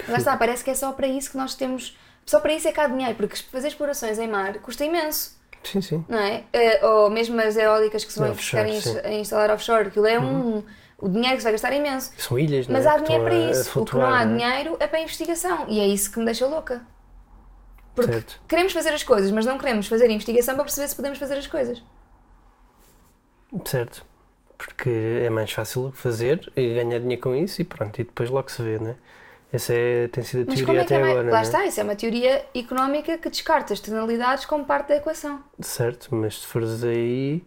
Lá 0.08 0.16
está, 0.18 0.36
parece 0.36 0.64
que 0.64 0.70
é 0.70 0.74
só 0.74 0.92
para 0.92 1.06
isso 1.08 1.30
que 1.32 1.36
nós 1.36 1.54
temos. 1.54 1.96
Só 2.24 2.38
para 2.40 2.52
isso 2.54 2.68
é 2.68 2.72
que 2.72 2.80
há 2.80 2.86
dinheiro, 2.86 3.14
porque 3.16 3.36
fazer 3.36 3.68
explorações 3.68 4.18
em 4.18 4.28
mar 4.28 4.54
custa 4.60 4.84
imenso, 4.84 5.36
Sim, 5.62 5.80
sim. 5.80 6.04
não 6.08 6.18
é? 6.18 6.44
Uh, 6.54 6.86
ou 6.86 7.10
mesmo 7.10 7.40
as 7.40 7.56
eólicas 7.56 8.04
que 8.04 8.12
se 8.12 8.18
vão. 8.18 8.30
Uhum. 8.30 9.00
a 9.04 9.12
instalar 9.12 9.50
offshore, 9.50 9.88
aquilo 9.88 10.06
é 10.06 10.18
um. 10.18 10.62
O 10.98 11.08
dinheiro 11.08 11.32
que 11.32 11.38
se 11.38 11.44
vai 11.44 11.52
gastar 11.52 11.72
é 11.72 11.76
imenso. 11.76 12.12
São 12.18 12.38
ilhas, 12.38 12.66
não 12.68 12.74
Mas 12.74 12.84
é? 12.84 12.90
há 12.90 12.98
dinheiro 12.98 13.24
para 13.24 13.34
isso. 13.34 13.60
O 13.60 13.84
que 13.84 13.94
não 13.94 14.00
flutuar, 14.00 14.12
há 14.12 14.24
não 14.24 14.34
é? 14.34 14.38
dinheiro 14.38 14.76
é 14.80 14.86
para 14.86 14.98
a 14.98 15.02
investigação. 15.02 15.64
E 15.68 15.80
é 15.80 15.86
isso 15.86 16.12
que 16.12 16.18
me 16.18 16.24
deixa 16.26 16.46
louca. 16.46 16.82
Porque 17.94 18.12
Certo. 18.12 18.40
queremos 18.46 18.72
fazer 18.72 18.90
as 18.90 19.02
coisas, 19.02 19.30
mas 19.30 19.46
não 19.46 19.58
queremos 19.58 19.86
fazer 19.86 20.10
investigação 20.10 20.54
para 20.54 20.64
perceber 20.64 20.88
se 20.88 20.96
podemos 20.96 21.18
fazer 21.18 21.34
as 21.38 21.46
coisas. 21.46 21.82
Certo. 23.64 24.04
Porque 24.56 24.90
é 25.24 25.30
mais 25.30 25.50
fácil 25.50 25.90
fazer 25.92 26.52
e 26.54 26.74
ganhar 26.74 26.98
dinheiro 27.00 27.22
com 27.22 27.34
isso 27.34 27.62
e 27.62 27.64
pronto, 27.64 27.98
e 27.98 28.04
depois 28.04 28.28
logo 28.28 28.50
se 28.50 28.62
vê, 28.62 28.78
não 28.78 28.90
é? 28.90 28.96
Essa 29.52 29.72
é, 29.74 30.08
tem 30.08 30.22
sido 30.22 30.42
a 30.42 30.46
Mas 30.46 30.60
como 30.62 30.66
teoria 30.66 30.80
é 30.80 30.84
que 30.84 30.94
até 30.94 30.94
é 30.94 31.00
mais... 31.00 31.12
agora, 31.12 31.30
Lá 31.32 31.38
é? 31.40 31.42
está, 31.42 31.66
isso 31.66 31.80
é 31.80 31.82
uma 31.82 31.96
teoria 31.96 32.44
económica 32.54 33.18
que 33.18 33.28
descarta 33.30 33.72
as 33.72 33.78
externalidades 33.80 34.44
como 34.44 34.64
parte 34.64 34.88
da 34.88 34.96
equação. 34.96 35.40
Certo, 35.60 36.14
mas 36.14 36.40
se 36.40 36.46
fores 36.46 36.84
aí, 36.84 37.42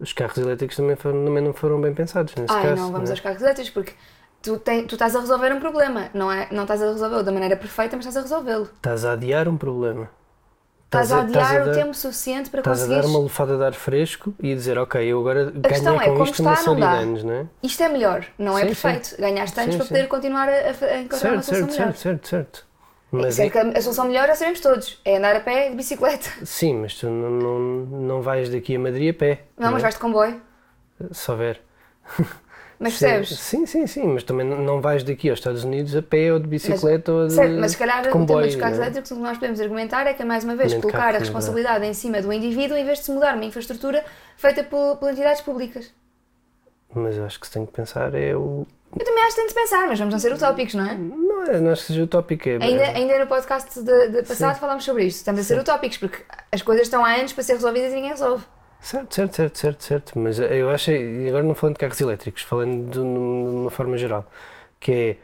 os 0.00 0.12
carros 0.12 0.38
elétricos 0.38 0.76
também, 0.76 0.96
foram- 0.96 1.24
também 1.24 1.42
não 1.42 1.52
foram 1.52 1.80
bem 1.80 1.94
pensados 1.94 2.34
nesse 2.34 2.52
Ai, 2.52 2.62
caso. 2.62 2.82
não, 2.82 2.90
vamos 2.92 3.10
é? 3.10 3.12
aos 3.12 3.20
carros 3.20 3.40
elétricos, 3.42 3.70
porque 3.70 3.92
tu, 4.42 4.58
tem- 4.58 4.86
tu 4.86 4.94
estás 4.96 5.14
a 5.14 5.20
resolver 5.20 5.52
um 5.52 5.60
problema. 5.60 6.10
Não, 6.14 6.30
é, 6.32 6.48
não 6.50 6.62
estás 6.64 6.82
a 6.82 6.86
resolvê-lo 6.92 7.22
da 7.22 7.32
maneira 7.32 7.56
perfeita, 7.56 7.96
mas 7.96 8.04
estás 8.06 8.16
a 8.16 8.22
resolvê-lo. 8.22 8.68
Estás 8.76 9.04
a 9.04 9.12
adiar 9.12 9.48
um 9.48 9.56
problema. 9.56 10.10
Estás 11.02 11.12
a 11.12 11.20
adiar 11.20 11.60
a 11.60 11.62
o 11.62 11.66
dar- 11.66 11.74
tempo 11.74 11.94
suficiente 11.94 12.50
para 12.50 12.60
Estás 12.60 12.82
a 12.82 12.86
dar 12.86 13.04
uma 13.04 13.18
lufada 13.18 13.56
de 13.56 13.64
ar 13.64 13.72
fresco 13.74 14.34
e 14.40 14.52
a 14.52 14.54
dizer, 14.54 14.78
ok, 14.78 15.02
eu 15.04 15.20
agora 15.20 15.52
questão 15.62 15.96
ganhei 15.96 16.00
é, 16.00 16.04
com 16.10 16.12
como 16.18 16.24
isto 16.24 16.42
uma 16.42 16.52
está, 16.54 16.70
não 16.70 16.80
dá. 16.80 16.96
de 16.96 17.02
anos, 17.02 17.24
não 17.24 17.32
é? 17.34 17.46
Isto 17.62 17.82
é 17.82 17.88
melhor, 17.88 18.24
não 18.38 18.56
é 18.58 18.60
Sim, 18.62 18.66
perfeito. 18.68 19.16
Ganhaste 19.20 19.60
anos 19.60 19.72
Sim, 19.74 19.78
para 19.78 19.86
sim. 19.86 19.92
poder 19.94 20.08
continuar 20.08 20.48
a, 20.48 20.52
a- 20.52 20.54
a 20.94 21.00
encontrar 21.00 21.32
uma 21.32 21.42
Certo, 21.42 21.44
solução 21.44 21.68
certo, 21.68 21.70
melhor. 21.72 21.94
certo, 21.94 21.98
certo, 22.28 22.28
certo. 22.28 22.66
Mas 23.12 23.34
Sendo 23.36 23.56
é- 23.56 23.60
a 23.76 23.78
a 23.78 23.82
solução 23.82 24.04
melhor 24.06 24.26
já 24.26 24.34
sabemos 24.34 24.60
todos. 24.60 25.00
É 25.04 25.16
andar 25.18 25.36
a 25.36 25.40
pé 25.40 25.70
de 25.70 25.76
bicicleta. 25.76 26.28
Sim, 26.44 26.80
mas 26.80 26.94
tu 26.94 27.06
não, 27.08 27.30
não, 27.30 27.58
não 28.00 28.22
vais 28.22 28.48
daqui 28.48 28.74
a 28.74 28.78
Madrid 28.78 29.14
a 29.14 29.18
pé. 29.18 29.42
Não, 29.56 29.70
mas 29.70 29.80
é? 29.80 29.82
vais 29.82 29.94
de 29.94 30.00
comboio. 30.00 30.40
Se 31.12 31.30
houver. 31.30 31.60
Mas 32.78 32.94
Sim, 32.94 32.98
percebes? 33.06 33.38
Sim, 33.38 33.66
sim, 33.66 33.86
sim, 33.86 34.04
mas 34.04 34.22
também 34.24 34.46
não- 34.46 34.80
vais 34.80 35.02
daqui 35.04 35.30
aos 35.30 35.38
Estados 35.38 35.62
Unidos 35.64 35.94
a 35.96 36.02
pé 36.02 36.32
ou 36.32 36.38
de 36.40 36.46
bicicleta 36.46 37.12
ou 37.12 37.26
de, 37.28 37.32
Certo, 37.34 37.58
mas 37.60 37.72
se 37.72 37.78
calhar 37.78 38.02
de 38.02 38.08
o 38.08 38.12
tema 38.12 38.26
comboio. 38.26 38.46
dos 38.46 38.56
carros 38.56 38.78
é? 38.78 38.82
elétricos, 38.82 39.10
o 39.12 39.14
que 39.16 39.20
nós 39.22 39.38
podemos 39.38 39.60
argumentar 39.60 40.06
é 40.06 40.12
que 40.14 40.22
é 40.22 40.24
mais 40.24 40.42
uma 40.44 40.56
vez 40.56 40.72
de 40.72 40.80
colocar 40.80 40.98
carro, 40.98 41.12
a 41.12 41.16
é 41.16 41.18
responsabilidade 41.18 41.86
em 41.86 41.94
cima 41.94 42.20
do 42.20 42.32
indivíduo 42.32 42.76
em 42.76 42.84
vez 42.84 42.98
de 42.98 43.04
se 43.04 43.12
mudar 43.12 43.34
uma 43.36 43.44
infraestrutura 43.44 44.04
feita 44.36 44.64
por, 44.64 44.96
por 44.96 45.10
entidades 45.10 45.40
públicas. 45.40 45.92
Mas 46.94 47.16
eu 47.16 47.24
acho 47.24 47.40
que 47.40 47.46
se 47.46 47.52
tem 47.52 47.64
que 47.66 47.72
pensar 47.72 48.14
é 48.14 48.36
o. 48.36 48.66
Eu 48.98 49.04
também 49.04 49.24
acho 49.24 49.34
que 49.34 49.40
tem 49.40 49.48
de 49.48 49.54
pensar, 49.54 49.88
mas 49.88 49.98
vamos 49.98 50.14
não 50.14 50.18
ser 50.20 50.32
utópicos, 50.32 50.74
não 50.74 50.86
é? 50.88 50.94
Não 50.94 51.42
é, 51.44 51.60
não 51.60 51.72
acho 51.72 51.82
que 51.82 51.88
seja 51.88 52.04
utópico. 52.04 52.48
É, 52.48 52.58
Ainda, 52.60 52.84
ainda 52.84 53.18
no 53.18 53.26
podcast 53.26 53.82
de, 53.82 54.08
de 54.08 54.22
passado 54.22 54.58
falámos 54.58 54.84
sobre 54.84 55.04
isto. 55.04 55.18
Estamos 55.18 55.40
a 55.40 55.44
ser 55.44 55.58
utópicos 55.58 55.98
porque 55.98 56.22
as 56.52 56.62
coisas 56.62 56.86
estão 56.86 57.04
há 57.04 57.14
anos 57.14 57.32
para 57.32 57.42
ser 57.42 57.54
resolvidas 57.54 57.90
e 57.92 57.96
ninguém 57.96 58.10
resolve. 58.10 58.44
Certo, 58.84 59.14
certo, 59.14 59.34
certo, 59.36 59.56
certo, 59.58 59.82
certo. 59.82 60.18
Mas 60.18 60.38
eu 60.38 60.68
acho, 60.68 60.90
agora 61.28 61.42
não 61.42 61.54
falando 61.54 61.74
de 61.76 61.80
carros 61.80 62.00
elétricos, 62.00 62.42
falando 62.42 62.90
de, 62.90 62.98
um- 63.00 63.62
uma 63.62 63.70
forma 63.70 63.96
geral, 63.96 64.30
que 64.78 64.92
é, 64.92 65.16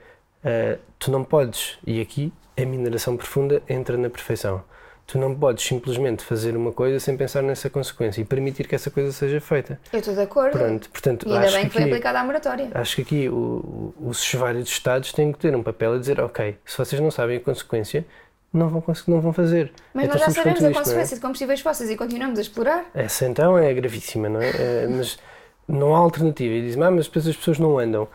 eh, 0.42 0.78
tu 0.98 1.10
não 1.10 1.22
podes, 1.22 1.78
e 1.86 2.00
aqui 2.00 2.32
a 2.56 2.64
mineração 2.64 3.16
profunda 3.18 3.62
entra 3.68 3.98
na 3.98 4.08
perfeição, 4.08 4.62
tu 5.06 5.18
não 5.18 5.34
podes 5.34 5.62
simplesmente 5.64 6.24
fazer 6.24 6.56
uma 6.56 6.72
coisa 6.72 6.98
sem 6.98 7.16
pensar 7.18 7.42
nessa 7.42 7.68
consequência 7.68 8.22
e 8.22 8.24
permitir 8.24 8.66
que 8.66 8.74
essa 8.74 8.90
coisa 8.90 9.12
seja 9.12 9.40
feita. 9.42 9.78
Eu 9.92 9.98
estou 9.98 10.14
de 10.14 10.20
acordo. 10.22 10.58
Pronto, 10.58 10.88
portanto, 10.88 11.28
e 11.28 11.32
ainda 11.32 11.46
acho 11.46 11.56
bem 11.56 11.66
que 11.66 11.72
foi 11.74 11.82
aqui- 11.82 11.90
aplicada 11.90 12.20
a 12.20 12.24
moratória. 12.24 12.70
Acho 12.72 12.96
que 12.96 13.02
aqui 13.02 13.28
o, 13.28 13.94
o, 13.98 14.08
os 14.08 14.32
vários 14.34 14.68
Estados 14.70 15.12
têm 15.12 15.32
que 15.32 15.38
ter 15.38 15.54
um 15.54 15.62
papel 15.62 15.94
a 15.94 15.98
dizer, 15.98 16.18
ok, 16.18 16.56
se 16.64 16.78
vocês 16.78 16.98
não 17.00 17.10
sabem 17.10 17.36
a 17.36 17.40
consequência, 17.40 18.06
não 18.52 18.68
vão, 18.68 18.80
conseguir, 18.80 19.10
não 19.12 19.20
vão 19.20 19.32
fazer. 19.32 19.72
Mas 19.94 20.04
Então 20.06 20.18
nós 20.18 20.26
já 20.26 20.32
sabemos 20.42 20.60
a 20.60 20.62
não 20.64 20.70
é? 20.70 20.74
consequência 20.74 21.16
de 21.16 21.22
combustíveis 21.22 21.60
fósseis 21.60 21.90
e 21.90 21.96
continuamos 21.96 22.38
a 22.38 22.42
explorar. 22.42 22.84
Essa 22.94 23.26
então 23.26 23.56
é 23.56 23.72
gravíssima, 23.72 24.28
não 24.28 24.40
é? 24.40 24.50
Eh, 24.50 24.86
mas 24.90 25.18
não 25.68 25.94
há 25.94 25.98
alternativa. 25.98 26.52
E 26.54 26.62
dizem, 26.62 26.82
ah, 26.82 26.90
mas 26.90 27.06
depois 27.06 27.26
as 27.28 27.36
pessoas 27.36 27.58
não 27.58 27.78
andam. 27.78 28.08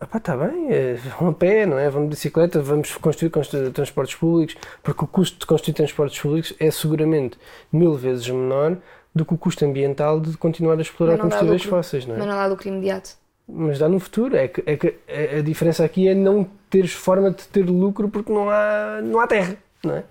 Ah 0.00 0.06
pá, 0.06 0.18
está 0.18 0.36
bem, 0.36 0.68
eh, 0.70 0.96
vão 1.18 1.28
a 1.28 1.32
pé, 1.32 1.66
não 1.66 1.78
é? 1.78 1.88
Vão 1.90 2.02
de 2.04 2.08
bicicleta, 2.10 2.60
vamos 2.60 2.94
construir 2.96 3.30
constru- 3.30 3.70
transportes 3.70 4.14
públicos, 4.14 4.56
porque 4.82 5.04
o 5.04 5.06
custo 5.06 5.38
de 5.40 5.46
construir 5.46 5.74
transportes 5.74 6.18
públicos 6.20 6.54
é 6.58 6.70
seguramente 6.70 7.38
mil 7.72 7.94
vezes 7.94 8.28
menor 8.28 8.76
do 9.14 9.24
que 9.24 9.34
o 9.34 9.38
custo 9.38 9.64
ambiental 9.64 10.20
de 10.20 10.36
continuar 10.36 10.78
a 10.78 10.82
explorar 10.82 11.16
combustíveis 11.18 11.62
lucro. 11.62 11.70
fósseis, 11.76 12.06
não 12.06 12.16
é? 12.16 12.18
Mas 12.18 12.26
não 12.26 12.34
há 12.38 12.46
lucro 12.46 12.68
imediato. 12.68 13.10
Mas 13.46 13.78
dá 13.78 13.88
no 13.88 14.00
futuro. 14.00 14.36
É 14.36 14.48
que, 14.48 14.62
é 14.66 14.76
que 14.76 14.94
a, 15.38 15.42
diferença 15.42 15.84
aqui 15.84 16.08
é 16.08 16.14
não 16.14 16.44
teres 16.70 16.92
forma 16.92 17.30
de 17.30 17.46
ter 17.48 17.64
lucro 17.68 18.08
porque 18.08 18.32
não 18.32 18.48
há, 18.50 19.00
não 19.02 19.20
há 19.20 19.26
terra, 19.26 19.56
não 19.82 19.96
é? 19.96 20.04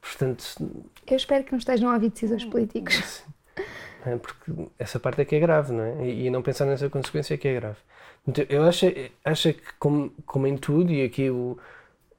Portanto, 0.00 0.44
Eu 1.06 1.16
espero 1.16 1.44
que 1.44 1.52
não 1.52 1.58
estejam 1.58 1.90
a 1.90 1.94
ouvir 1.94 2.10
decisores 2.10 2.44
políticos. 2.44 3.22
não 4.04 4.12
é? 4.12 4.16
porque 4.16 4.52
essa 4.78 4.98
parte 4.98 5.20
é 5.20 5.24
que 5.24 5.36
é 5.36 5.40
grave, 5.40 5.72
não 5.72 5.84
é? 5.84 6.06
E, 6.06 6.26
e 6.26 6.30
não 6.30 6.42
pensar 6.42 6.64
nessa 6.64 6.88
consequência 6.88 7.34
é 7.34 7.36
que 7.36 7.48
é 7.48 7.54
grave. 7.54 7.78
Então, 8.26 8.44
eu 8.48 8.64
acho, 8.64 8.86
acho 9.24 9.52
que, 9.52 9.72
como, 9.78 10.10
como 10.26 10.46
em 10.46 10.56
tudo, 10.56 10.92
e 10.92 11.04
aqui 11.04 11.30
o, 11.30 11.58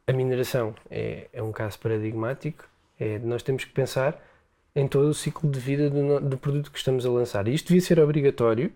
a 0.07 0.13
mineração 0.13 0.75
é, 0.89 1.27
é 1.33 1.41
um 1.41 1.51
caso 1.51 1.79
paradigmático, 1.79 2.65
é, 2.99 3.19
nós 3.19 3.43
temos 3.43 3.63
que 3.63 3.71
pensar 3.71 4.21
em 4.75 4.87
todo 4.87 5.09
o 5.09 5.13
ciclo 5.13 5.49
de 5.49 5.59
vida 5.59 5.89
do, 5.89 6.19
do 6.19 6.37
produto 6.37 6.71
que 6.71 6.77
estamos 6.77 7.05
a 7.05 7.09
lançar. 7.09 7.47
E 7.47 7.53
isto 7.53 7.67
devia 7.67 7.81
ser 7.81 7.99
obrigatório 7.99 8.71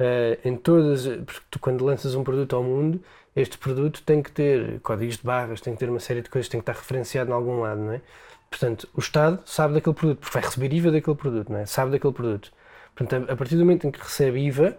uh, 0.00 0.48
em 0.48 0.56
todas, 0.56 1.06
porque 1.06 1.40
tu, 1.50 1.58
quando 1.58 1.84
lanças 1.84 2.14
um 2.14 2.24
produto 2.24 2.56
ao 2.56 2.62
mundo, 2.62 3.00
este 3.34 3.58
produto 3.58 4.02
tem 4.04 4.22
que 4.22 4.32
ter 4.32 4.80
códigos 4.80 5.18
de 5.18 5.22
barras, 5.22 5.60
tem 5.60 5.74
que 5.74 5.78
ter 5.78 5.90
uma 5.90 6.00
série 6.00 6.22
de 6.22 6.30
coisas, 6.30 6.48
tem 6.48 6.60
que 6.60 6.62
estar 6.62 6.80
referenciado 6.80 7.30
em 7.30 7.34
algum 7.34 7.60
lado, 7.60 7.80
não 7.80 7.92
é? 7.92 8.00
Portanto, 8.48 8.88
o 8.94 9.00
Estado 9.00 9.40
sabe 9.44 9.74
daquele 9.74 9.94
produto, 9.94 10.18
porque 10.18 10.32
vai 10.32 10.42
receber 10.42 10.72
IVA 10.72 10.90
daquele 10.92 11.16
produto, 11.16 11.52
não 11.52 11.58
é? 11.58 11.66
Sabe 11.66 11.90
daquele 11.90 12.12
produto. 12.12 12.52
Portanto, 12.94 13.30
a 13.30 13.36
partir 13.36 13.56
do 13.56 13.60
momento 13.60 13.86
em 13.86 13.90
que 13.90 13.98
recebe 13.98 14.40
IVA, 14.40 14.78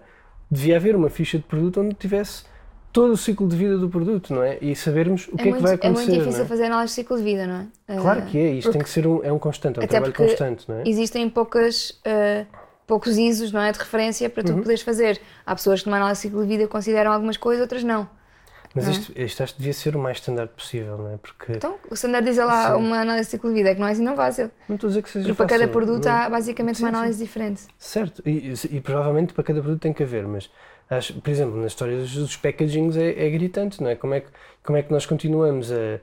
devia 0.50 0.78
haver 0.78 0.96
uma 0.96 1.10
ficha 1.10 1.38
de 1.38 1.44
produto 1.44 1.82
onde 1.82 1.94
tivesse 1.94 2.46
todo 2.92 3.14
o 3.14 3.18
ciclo 3.18 3.48
de 3.48 3.56
vida 3.56 3.78
do 3.78 3.90
produto, 3.90 4.34
não 4.34 4.42
é? 4.42 4.58
E 4.60 4.76
sabermos 4.76 5.28
o 5.28 5.36
é 5.36 5.38
que 5.38 5.50
muito, 5.50 5.56
é 5.56 5.58
que 5.58 5.64
vai 5.64 5.74
acontecer. 5.76 5.88
É 5.88 6.06
muito 6.06 6.20
difícil 6.20 6.44
é? 6.44 6.48
fazer 6.48 6.64
análise 6.66 6.92
de 6.92 6.96
ciclo 6.96 7.18
de 7.18 7.24
vida, 7.24 7.46
não 7.46 7.70
é? 7.88 7.98
Claro 8.02 8.22
que 8.24 8.38
é, 8.40 8.52
isto 8.54 8.64
porque, 8.64 8.78
tem 8.80 8.84
que 8.84 8.90
ser 8.90 9.06
um, 9.06 9.24
é 9.24 9.32
um 9.32 9.38
constante, 9.38 9.80
é 9.80 9.84
um 9.84 9.88
trabalho 9.88 10.14
constante, 10.14 10.68
não 10.68 10.80
é? 10.80 10.84
Existem 10.88 11.30
poucas, 11.30 11.92
uh, 11.92 12.48
poucos 12.88 13.18
ISOs, 13.18 13.52
não 13.52 13.62
é? 13.62 13.72
De 13.72 13.78
referência 13.78 14.30
para 14.30 14.44
tu 14.44 14.54
uhum. 14.54 14.62
poderes 14.62 14.82
fazer. 14.82 15.22
Há 15.46 15.54
pessoas 15.54 15.82
que 15.82 15.88
numa 15.88 15.98
análise 15.98 16.22
de 16.22 16.28
ciclo 16.28 16.42
de 16.42 16.48
vida 16.48 16.68
consideram 16.68 17.12
algumas 17.12 17.38
coisas, 17.38 17.62
outras 17.62 17.84
não. 17.84 18.10
Mas 18.74 18.88
isto, 18.88 19.12
isto 19.16 19.42
acho 19.42 19.54
que 19.54 19.60
devia 19.60 19.74
ser 19.74 19.96
o 19.96 20.00
mais 20.00 20.18
standard 20.18 20.52
possível, 20.56 20.98
não 20.98 21.12
é? 21.12 21.18
Porque... 21.18 21.54
Então, 21.54 21.76
o 21.90 21.96
standard 21.96 22.26
diz 22.26 22.38
lá 22.38 22.72
Sim. 22.72 22.78
uma 22.78 23.00
análise 23.00 23.26
de 23.26 23.32
ciclo 23.32 23.50
de 23.50 23.56
vida, 23.56 23.70
é 23.72 23.76
que 23.76 23.82
não 23.82 23.88
é 23.88 23.92
assim 23.92 24.04
não 24.04 24.16
fácil. 24.16 24.52
Não 24.70 24.76
estou 24.76 24.88
a 24.88 24.90
dizer 24.90 25.02
que 25.02 25.10
seja 25.10 25.26
Porque 25.26 25.38
para 25.38 25.48
cada 25.48 25.68
produto 25.68 26.06
não... 26.06 26.12
há 26.12 26.30
basicamente 26.30 26.78
sim, 26.78 26.84
uma 26.84 26.90
análise 26.90 27.18
sim. 27.18 27.24
diferente. 27.24 27.64
Certo, 27.78 28.22
e, 28.26 28.54
e, 28.72 28.82
provavelmente 28.82 29.34
para 29.34 29.44
cada 29.44 29.62
produto 29.62 29.82
tem 29.82 29.94
que 29.94 30.04
haver, 30.04 30.28
mas 30.28 30.50
acho, 30.90 31.14
por 31.16 31.30
exemplo, 31.30 31.58
na 31.60 31.68
história 31.68 31.98
dos, 31.98 32.14
dos 32.14 32.38
packagings 32.38 32.96
é, 32.98 33.26
é, 33.26 33.30
gritante, 33.32 33.82
não 33.82 33.90
é? 33.90 33.96
Como 33.96 34.14
é 34.14 34.22
que, 34.22 34.28
como 34.64 34.78
é 34.78 34.84
que 34.84 34.92
nós 34.92 35.06
continuamos 35.06 35.72
a 35.72 36.00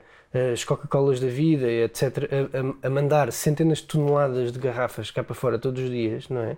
as 0.53 0.65
Coca-Colas 0.65 1.21
da 1.21 1.27
vida, 1.27 1.65
etc., 1.71 2.29
a, 2.83 2.87
a, 2.87 2.89
mandar 2.89 3.31
centenas 3.31 3.77
de 3.77 3.85
toneladas 3.85 4.51
de 4.51 4.59
garrafas 4.59 5.09
cá 5.09 5.23
para 5.23 5.33
fora 5.33 5.57
todos 5.57 5.81
os 5.81 5.89
dias, 5.89 6.27
não 6.27 6.41
é? 6.41 6.57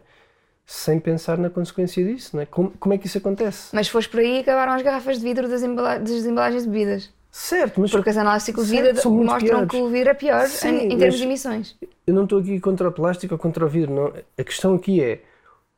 Sem 0.69 0.99
pensar 0.99 1.37
na 1.37 1.49
consequência 1.49 2.03
disso, 2.03 2.35
não 2.35 2.43
é? 2.43 2.45
Como, 2.45 2.71
como 2.77 2.93
é 2.93 2.97
que 2.97 3.07
isso 3.07 3.17
acontece? 3.17 3.69
Mas 3.73 3.87
fores 3.87 4.05
por 4.05 4.19
aí, 4.19 4.39
acabaram 4.39 4.73
as 4.73 4.81
garrafas 4.81 5.17
de 5.17 5.23
vidro 5.23 5.47
das, 5.47 5.63
embala 5.63 5.97
das 5.97 6.25
embalagens 6.25 6.63
de 6.63 6.69
bebidas. 6.69 7.09
Certo, 7.31 7.79
mas. 7.79 7.89
Porque 7.89 8.09
as 8.09 8.17
análises 8.17 8.53
de 8.53 8.61
vida 8.63 8.93
mostram 9.09 9.39
piores. 9.39 9.69
que 9.69 9.77
o 9.77 9.87
vidro 9.87 10.09
é 10.09 10.13
pior 10.13 10.45
Sim, 10.47 10.69
em, 10.69 10.93
em 10.93 10.97
termos 10.97 11.17
de 11.17 11.23
emissões. 11.23 11.77
Eu 12.05 12.13
não 12.13 12.25
estou 12.25 12.39
aqui 12.39 12.59
contra 12.59 12.89
o 12.89 12.91
plástico 12.91 13.35
ou 13.35 13.39
contra 13.39 13.65
o 13.65 13.69
vidro, 13.69 13.93
não. 13.93 14.13
A 14.37 14.43
questão 14.43 14.75
aqui 14.75 15.01
é 15.01 15.21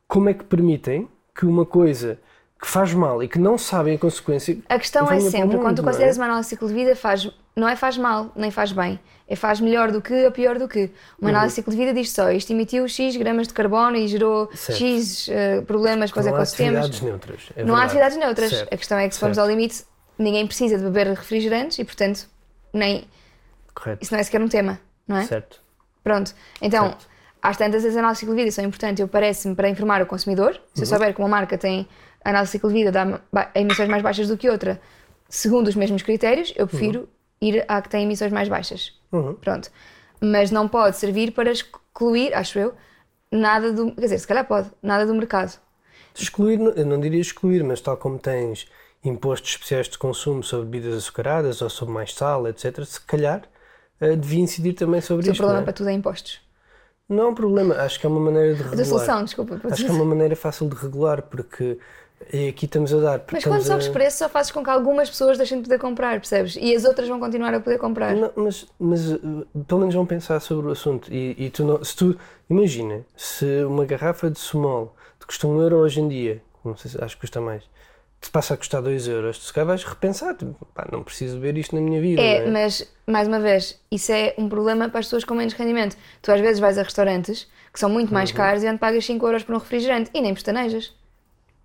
como 0.07 0.27
é 0.29 0.33
que 0.33 0.43
permitem 0.43 1.07
que 1.35 1.45
uma 1.45 1.67
coisa 1.67 2.19
que 2.59 2.67
faz 2.67 2.93
mal 2.93 3.23
e 3.23 3.27
que 3.27 3.39
não 3.39 3.57
sabem 3.57 3.95
a 3.95 3.97
consequência. 3.97 4.57
A 4.67 4.77
questão 4.77 5.09
é 5.09 5.19
sempre, 5.21 5.55
mundo, 5.55 5.61
quando 5.61 5.77
tu 5.77 5.83
consideras 5.83 6.17
é? 6.17 6.19
uma 6.19 6.25
análise 6.25 6.47
de 6.47 6.49
ciclo 6.49 6.67
de 6.67 6.73
vida, 6.73 6.95
faz, 6.95 7.29
não 7.55 7.69
é 7.69 7.75
faz 7.75 7.97
mal, 7.97 8.31
nem 8.35 8.51
faz 8.51 8.73
bem. 8.73 8.99
É 9.29 9.35
faz 9.35 9.61
melhor 9.61 9.91
do 9.91 10.01
que 10.01 10.25
ou 10.25 10.31
pior 10.31 10.57
do 10.57 10.67
que. 10.67 10.91
Uma 11.19 11.29
uhum. 11.29 11.35
análise 11.35 11.53
de 11.53 11.55
ciclo 11.55 11.71
de 11.71 11.79
vida 11.79 11.93
diz 11.93 12.11
só, 12.11 12.31
isto 12.31 12.51
emitiu 12.51 12.87
X 12.87 13.15
gramas 13.15 13.47
de 13.47 13.53
carbono 13.53 13.95
e 13.95 14.07
gerou 14.07 14.49
certo. 14.53 14.79
X 14.79 15.27
uh, 15.27 15.63
problemas 15.65 16.11
para 16.11 16.21
os 16.21 16.27
ecossistemas. 16.27 16.73
Não 16.73 16.81
há 16.81 16.85
atividades 16.85 17.01
neutras. 17.01 17.41
É 17.55 17.63
não 17.63 17.75
há 17.75 17.83
atividades 17.83 18.17
neutras. 18.17 18.49
Certo. 18.49 18.73
A 18.73 18.77
questão 18.77 18.97
é 18.97 19.07
que 19.07 19.13
se 19.13 19.19
formos 19.19 19.37
certo. 19.37 19.47
ao 19.47 19.55
limite, 19.55 19.83
ninguém 20.17 20.45
precisa 20.45 20.77
de 20.77 20.83
beber 20.83 21.07
refrigerantes 21.07 21.77
e, 21.79 21.85
portanto, 21.85 22.27
nem. 22.73 23.07
Correto. 23.73 24.03
Isso 24.03 24.13
não 24.13 24.19
é 24.19 24.23
sequer 24.23 24.41
um 24.41 24.49
tema, 24.49 24.79
não 25.07 25.17
é? 25.17 25.25
Certo. 25.25 25.61
Pronto. 26.03 26.33
Então, 26.59 26.95
às 27.41 27.55
tantas, 27.55 27.85
as 27.85 27.95
análises 27.95 28.17
de 28.17 28.19
ciclo 28.21 28.35
de 28.35 28.41
vida 28.41 28.51
são 28.51 28.65
importantes, 28.65 28.99
eu 28.99 29.07
parece-me, 29.07 29.55
para 29.55 29.69
informar 29.69 30.01
o 30.01 30.05
consumidor. 30.05 30.53
Se 30.73 30.81
eu 30.81 30.85
uhum. 30.85 30.85
souber 30.89 31.13
que 31.13 31.21
uma 31.21 31.29
marca 31.29 31.57
tem 31.57 31.87
a 32.23 32.29
análise 32.29 32.51
ciclo 32.51 32.69
de 32.69 32.75
vida 32.75 32.91
dá 32.91 33.21
emissões 33.55 33.89
mais 33.89 34.03
baixas 34.03 34.27
do 34.27 34.37
que 34.37 34.49
outra, 34.49 34.79
segundo 35.27 35.67
os 35.67 35.75
mesmos 35.75 36.01
critérios, 36.01 36.53
eu 36.55 36.67
prefiro 36.67 37.01
uhum. 37.01 37.07
ir 37.41 37.65
à 37.67 37.81
que 37.81 37.89
tem 37.89 38.03
emissões 38.03 38.31
mais 38.31 38.49
baixas. 38.49 38.93
Uhum. 39.11 39.35
Pronto. 39.35 39.69
Mas 40.21 40.51
não 40.51 40.67
pode 40.67 40.97
servir 40.97 41.31
para 41.31 41.51
excluir, 41.51 42.33
acho 42.33 42.59
eu, 42.59 42.73
nada 43.31 43.71
do. 43.71 43.91
Quer 43.93 44.01
dizer, 44.01 44.19
se 44.19 44.27
calhar 44.27 44.45
pode, 44.45 44.69
nada 44.81 45.05
do 45.05 45.13
mercado. 45.13 45.59
Excluir, 46.13 46.59
eu 46.59 46.85
não 46.85 46.99
diria 46.99 47.21
excluir, 47.21 47.63
mas 47.63 47.79
tal 47.79 47.95
como 47.95 48.19
tens 48.19 48.67
impostos 49.03 49.51
especiais 49.51 49.87
de 49.87 49.97
consumo 49.97 50.43
sobre 50.43 50.65
bebidas 50.65 50.97
açucaradas 50.97 51.61
ou 51.61 51.69
sobre 51.69 51.93
mais 51.93 52.13
sal, 52.13 52.47
etc., 52.47 52.83
se 52.83 52.99
calhar 53.01 53.43
uh, 54.01 54.17
devia 54.17 54.41
incidir 54.41 54.73
também 54.73 54.99
sobre 54.99 55.23
isso. 55.23 55.33
O 55.33 55.37
problema 55.37 55.61
é? 55.61 55.63
para 55.63 55.73
tudo 55.73 55.89
é 55.89 55.93
impostos. 55.93 56.41
Não 57.07 57.23
é 57.23 57.27
um 57.27 57.33
problema, 57.33 57.75
acho 57.75 57.99
que 57.99 58.05
é 58.05 58.09
uma 58.09 58.19
maneira 58.19 58.53
de 58.53 58.61
regular. 58.61 58.77
Da 58.77 58.85
solução, 58.85 59.23
desculpa. 59.23 59.59
Acho 59.63 59.83
que 59.83 59.89
é 59.89 59.93
uma 59.93 60.05
maneira 60.05 60.35
fácil 60.35 60.69
de 60.69 60.75
regular, 60.75 61.23
porque 61.23 61.79
e 62.31 62.49
aqui 62.49 62.65
estamos 62.65 62.93
a 62.93 62.99
dar. 62.99 63.23
Mas 63.31 63.43
quando 63.43 63.61
sabes 63.61 63.87
a... 63.87 63.91
preço, 63.91 64.17
só 64.17 64.29
fazes 64.29 64.51
com 64.51 64.63
que 64.63 64.69
algumas 64.69 65.09
pessoas 65.09 65.37
deixem 65.37 65.57
de 65.57 65.63
poder 65.63 65.79
comprar, 65.79 66.19
percebes? 66.19 66.57
E 66.59 66.75
as 66.75 66.85
outras 66.85 67.07
vão 67.07 67.19
continuar 67.19 67.53
a 67.53 67.59
poder 67.59 67.77
comprar. 67.77 68.15
Não, 68.15 68.31
mas, 68.35 68.67
mas 68.79 69.11
uh, 69.11 69.47
pelo 69.67 69.79
menos 69.81 69.95
vão 69.95 70.05
pensar 70.05 70.39
sobre 70.39 70.67
o 70.67 70.71
assunto. 70.71 71.11
E, 71.11 71.35
e 71.37 71.49
tu 71.49 71.63
não, 71.63 71.83
se 71.83 71.95
tu. 71.95 72.17
Imagina, 72.49 73.05
se 73.15 73.63
uma 73.63 73.85
garrafa 73.85 74.29
de 74.29 74.39
sumol 74.39 74.95
te 75.19 75.27
custa 75.27 75.47
um 75.47 75.61
euro 75.61 75.77
hoje 75.77 76.01
em 76.01 76.07
dia, 76.07 76.41
não 76.65 76.75
sei 76.75 76.91
se 76.91 77.03
acho 77.03 77.15
que 77.15 77.21
custa 77.21 77.39
mais, 77.39 77.63
te 78.19 78.29
passa 78.31 78.53
a 78.53 78.57
custar 78.57 78.81
2 78.81 79.07
euros, 79.07 79.37
tu 79.37 79.45
se 79.45 79.53
calhar 79.53 79.67
vais 79.67 79.83
repensar, 79.83 80.35
tipo, 80.35 80.65
pá, 80.73 80.87
não 80.91 81.03
preciso 81.03 81.39
ver 81.39 81.57
isto 81.57 81.75
na 81.75 81.81
minha 81.81 82.01
vida. 82.01 82.21
É, 82.21 82.37
é, 82.37 82.49
mas, 82.49 82.91
mais 83.07 83.27
uma 83.27 83.39
vez, 83.39 83.79
isso 83.91 84.11
é 84.11 84.33
um 84.37 84.49
problema 84.49 84.89
para 84.89 84.99
as 84.99 85.05
pessoas 85.05 85.23
com 85.23 85.35
menos 85.35 85.53
rendimento. 85.53 85.95
Tu 86.21 86.31
às 86.31 86.41
vezes 86.41 86.59
vais 86.59 86.77
a 86.77 86.83
restaurantes 86.83 87.47
que 87.71 87.79
são 87.79 87.89
muito 87.89 88.13
mais 88.13 88.31
uhum. 88.31 88.35
caros 88.35 88.63
e 88.63 88.67
onde 88.67 88.79
pagas 88.79 89.05
5 89.05 89.25
euros 89.25 89.43
por 89.43 89.55
um 89.55 89.59
refrigerante 89.59 90.09
e 90.13 90.21
nem 90.21 90.33
pestanejas. 90.33 90.93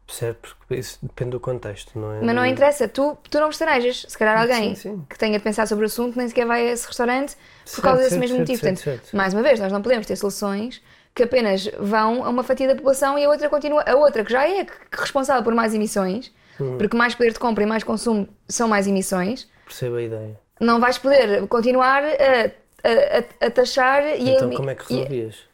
Percebe? 0.07 0.39
Porque 0.43 0.75
isso 0.75 0.99
depende 1.03 1.31
do 1.31 1.41
contexto, 1.41 1.99
não 1.99 2.13
é? 2.13 2.21
Mas 2.21 2.35
não 2.35 2.45
interessa, 2.45 2.87
tu, 2.87 3.17
tu 3.31 3.41
não 3.41 3.49
pestanejas. 3.49 4.05
Se 4.07 4.19
calhar 4.19 4.39
alguém 4.39 4.75
sim, 4.75 4.91
sim. 4.91 5.07
que 5.09 5.19
tenha 5.19 5.39
de 5.39 5.45
pensar 5.45 5.67
sobre 5.67 5.85
o 5.85 5.87
assunto 5.87 6.17
nem 6.17 6.29
sequer 6.29 6.47
vai 6.47 6.69
a 6.69 6.73
esse 6.73 6.87
restaurante 6.87 7.35
por 7.65 7.71
certo, 7.71 7.83
causa 7.83 7.99
desse 7.99 8.11
certo, 8.11 8.21
mesmo 8.21 8.37
certo, 8.37 8.51
motivo. 8.51 8.83
Portanto, 8.85 9.17
mais 9.17 9.33
uma 9.33 9.43
vez, 9.43 9.59
nós 9.59 9.73
não 9.73 9.81
podemos 9.81 10.07
ter 10.07 10.17
soluções 10.17 10.83
que 11.15 11.23
apenas 11.23 11.71
vão 11.79 12.25
a 12.25 12.29
uma 12.29 12.43
fatia 12.43 12.67
da 12.67 12.75
população 12.75 13.19
e 13.19 13.25
a 13.25 13.29
outra 13.29 13.49
continua, 13.49 13.83
a 13.87 13.95
outra 13.95 14.25
que 14.25 14.33
já 14.33 14.47
é 14.47 14.67
responsável 14.93 15.43
por 15.43 15.55
mais 15.55 15.73
emissões, 15.73 16.33
hum. 16.61 16.77
porque 16.77 16.97
mais 16.97 17.15
poder 17.15 17.33
de 17.33 17.39
compra 17.39 17.63
e 17.63 17.67
mais 17.67 17.85
consumo 17.85 18.29
são 18.49 18.69
mais 18.69 18.87
emissões. 18.87 19.49
Percebo 19.65 19.97
a 19.97 20.03
ideia. 20.03 20.41
Não 20.61 20.81
vais 20.81 20.99
poder 20.99 21.47
continuar 21.47 22.03
a, 22.05 22.07
a, 22.07 23.45
a, 23.45 23.47
a 23.47 23.51
taxar 23.51 24.05
e 24.19 24.31
Então, 24.31 24.51
como 24.51 24.71
é 24.71 24.75
que 24.75 24.93
resolvias? 24.93 25.54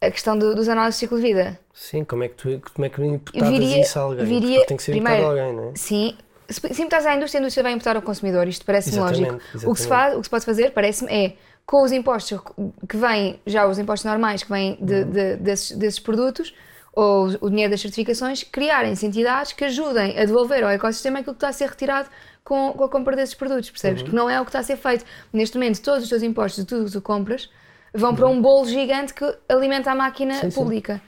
A 0.00 0.10
questão 0.10 0.36
do, 0.36 0.54
dos 0.54 0.68
análises 0.68 0.96
de 0.96 1.00
ciclo 1.00 1.18
de 1.18 1.22
vida. 1.22 1.58
Sim, 1.74 2.04
como 2.04 2.24
é 2.24 2.28
que 2.28 2.34
tu, 2.34 2.62
como 2.74 2.84
é 2.86 2.88
que 2.88 3.02
imputavas 3.02 3.50
viria, 3.50 3.80
isso 3.80 3.98
a 3.98 4.02
alguém? 4.02 4.24
Viria, 4.24 4.54
Porque 4.56 4.68
tem 4.68 4.76
que 4.76 4.82
ser 4.82 4.92
primeiro, 4.92 5.18
imputado 5.18 5.38
a 5.38 5.42
alguém, 5.42 5.56
não 5.56 5.70
é? 5.70 5.76
Sim, 5.76 6.16
se, 6.48 6.60
se 6.60 6.82
imputares 6.82 7.06
à 7.06 7.14
indústria, 7.14 7.38
a 7.38 7.42
indústria 7.42 7.62
vai 7.62 7.72
imputar 7.72 7.96
ao 7.96 8.02
consumidor. 8.02 8.48
Isto 8.48 8.64
parece-me 8.64 8.98
lógico. 8.98 9.34
Exatamente. 9.34 9.66
O, 9.66 9.74
que 9.74 9.80
se 9.80 9.88
faz, 9.88 10.14
o 10.14 10.18
que 10.18 10.24
se 10.24 10.30
pode 10.30 10.44
fazer, 10.44 10.72
parece-me, 10.72 11.12
é 11.12 11.32
com 11.64 11.84
os 11.84 11.92
impostos 11.92 12.40
que 12.88 12.96
vêm, 12.96 13.40
já 13.46 13.66
os 13.66 13.78
impostos 13.78 14.04
normais 14.04 14.42
que 14.42 14.50
vêm 14.50 14.76
de, 14.80 14.94
uhum. 14.94 15.10
de, 15.10 15.36
desses, 15.36 15.76
desses 15.76 16.00
produtos, 16.00 16.52
ou 16.92 17.28
o 17.40 17.48
dinheiro 17.48 17.70
das 17.70 17.80
certificações, 17.80 18.42
criarem-se 18.42 19.06
entidades 19.06 19.52
que 19.52 19.64
ajudem 19.64 20.18
a 20.18 20.24
devolver 20.24 20.64
ao 20.64 20.70
ecossistema 20.70 21.20
aquilo 21.20 21.34
que 21.34 21.38
está 21.38 21.48
a 21.48 21.52
ser 21.52 21.68
retirado 21.68 22.08
com, 22.42 22.72
com 22.72 22.82
a 22.82 22.88
compra 22.88 23.14
desses 23.14 23.34
produtos, 23.34 23.70
percebes? 23.70 24.02
Uhum. 24.02 24.08
Que 24.08 24.14
não 24.14 24.28
é 24.28 24.40
o 24.40 24.44
que 24.44 24.48
está 24.48 24.58
a 24.58 24.62
ser 24.64 24.76
feito. 24.76 25.04
Neste 25.32 25.56
momento, 25.56 25.80
todos 25.80 26.02
os 26.02 26.08
teus 26.08 26.22
impostos 26.22 26.64
de 26.64 26.68
tudo 26.68 26.82
o 26.82 26.86
que 26.86 26.92
tu 26.92 27.00
compras 27.00 27.48
vão 27.92 28.14
para 28.14 28.26
um 28.26 28.40
bolo 28.40 28.66
gigante 28.66 29.14
que 29.14 29.24
alimenta 29.48 29.90
a 29.90 29.94
máquina 29.94 30.34
sim, 30.34 30.50
pública. 30.50 30.94
Sim. 30.94 31.00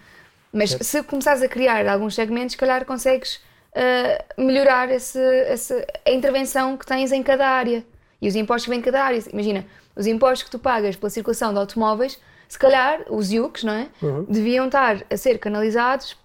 Mas 0.53 0.71
certo. 0.71 0.85
se 0.85 1.03
começares 1.03 1.43
a 1.43 1.49
criar 1.49 1.87
alguns 1.87 2.15
segmentos, 2.15 2.53
se 2.53 2.59
calhar 2.59 2.85
consegues 2.85 3.37
uh, 3.37 4.43
melhorar 4.43 4.91
esse, 4.91 5.19
esse, 5.19 5.87
a 6.07 6.11
intervenção 6.11 6.77
que 6.77 6.85
tens 6.85 7.13
em 7.13 7.23
cada 7.23 7.49
área 7.49 7.85
e 8.21 8.29
os 8.29 8.37
impostos 8.37 8.65
que 8.65 8.71
vêm 8.71 8.81
em 8.81 8.83
cada 8.83 9.03
área. 9.03 9.23
Imagina, 9.33 9.65
os 9.97 10.07
impostos 10.07 10.43
que 10.43 10.51
tu 10.51 10.59
pagas 10.59 10.97
pela 10.97 11.11
circulação 11.11 11.53
de 11.53 11.59
automóveis, 11.59 12.21
se 12.49 12.59
calhar 12.59 13.01
os 13.09 13.33
IUCs, 13.33 13.65
não 13.65 13.73
é? 13.73 13.89
Uhum. 14.03 14.25
Deviam 14.29 14.67
estar 14.67 15.03
a 15.11 15.17
ser 15.17 15.39
canalizados 15.39 16.17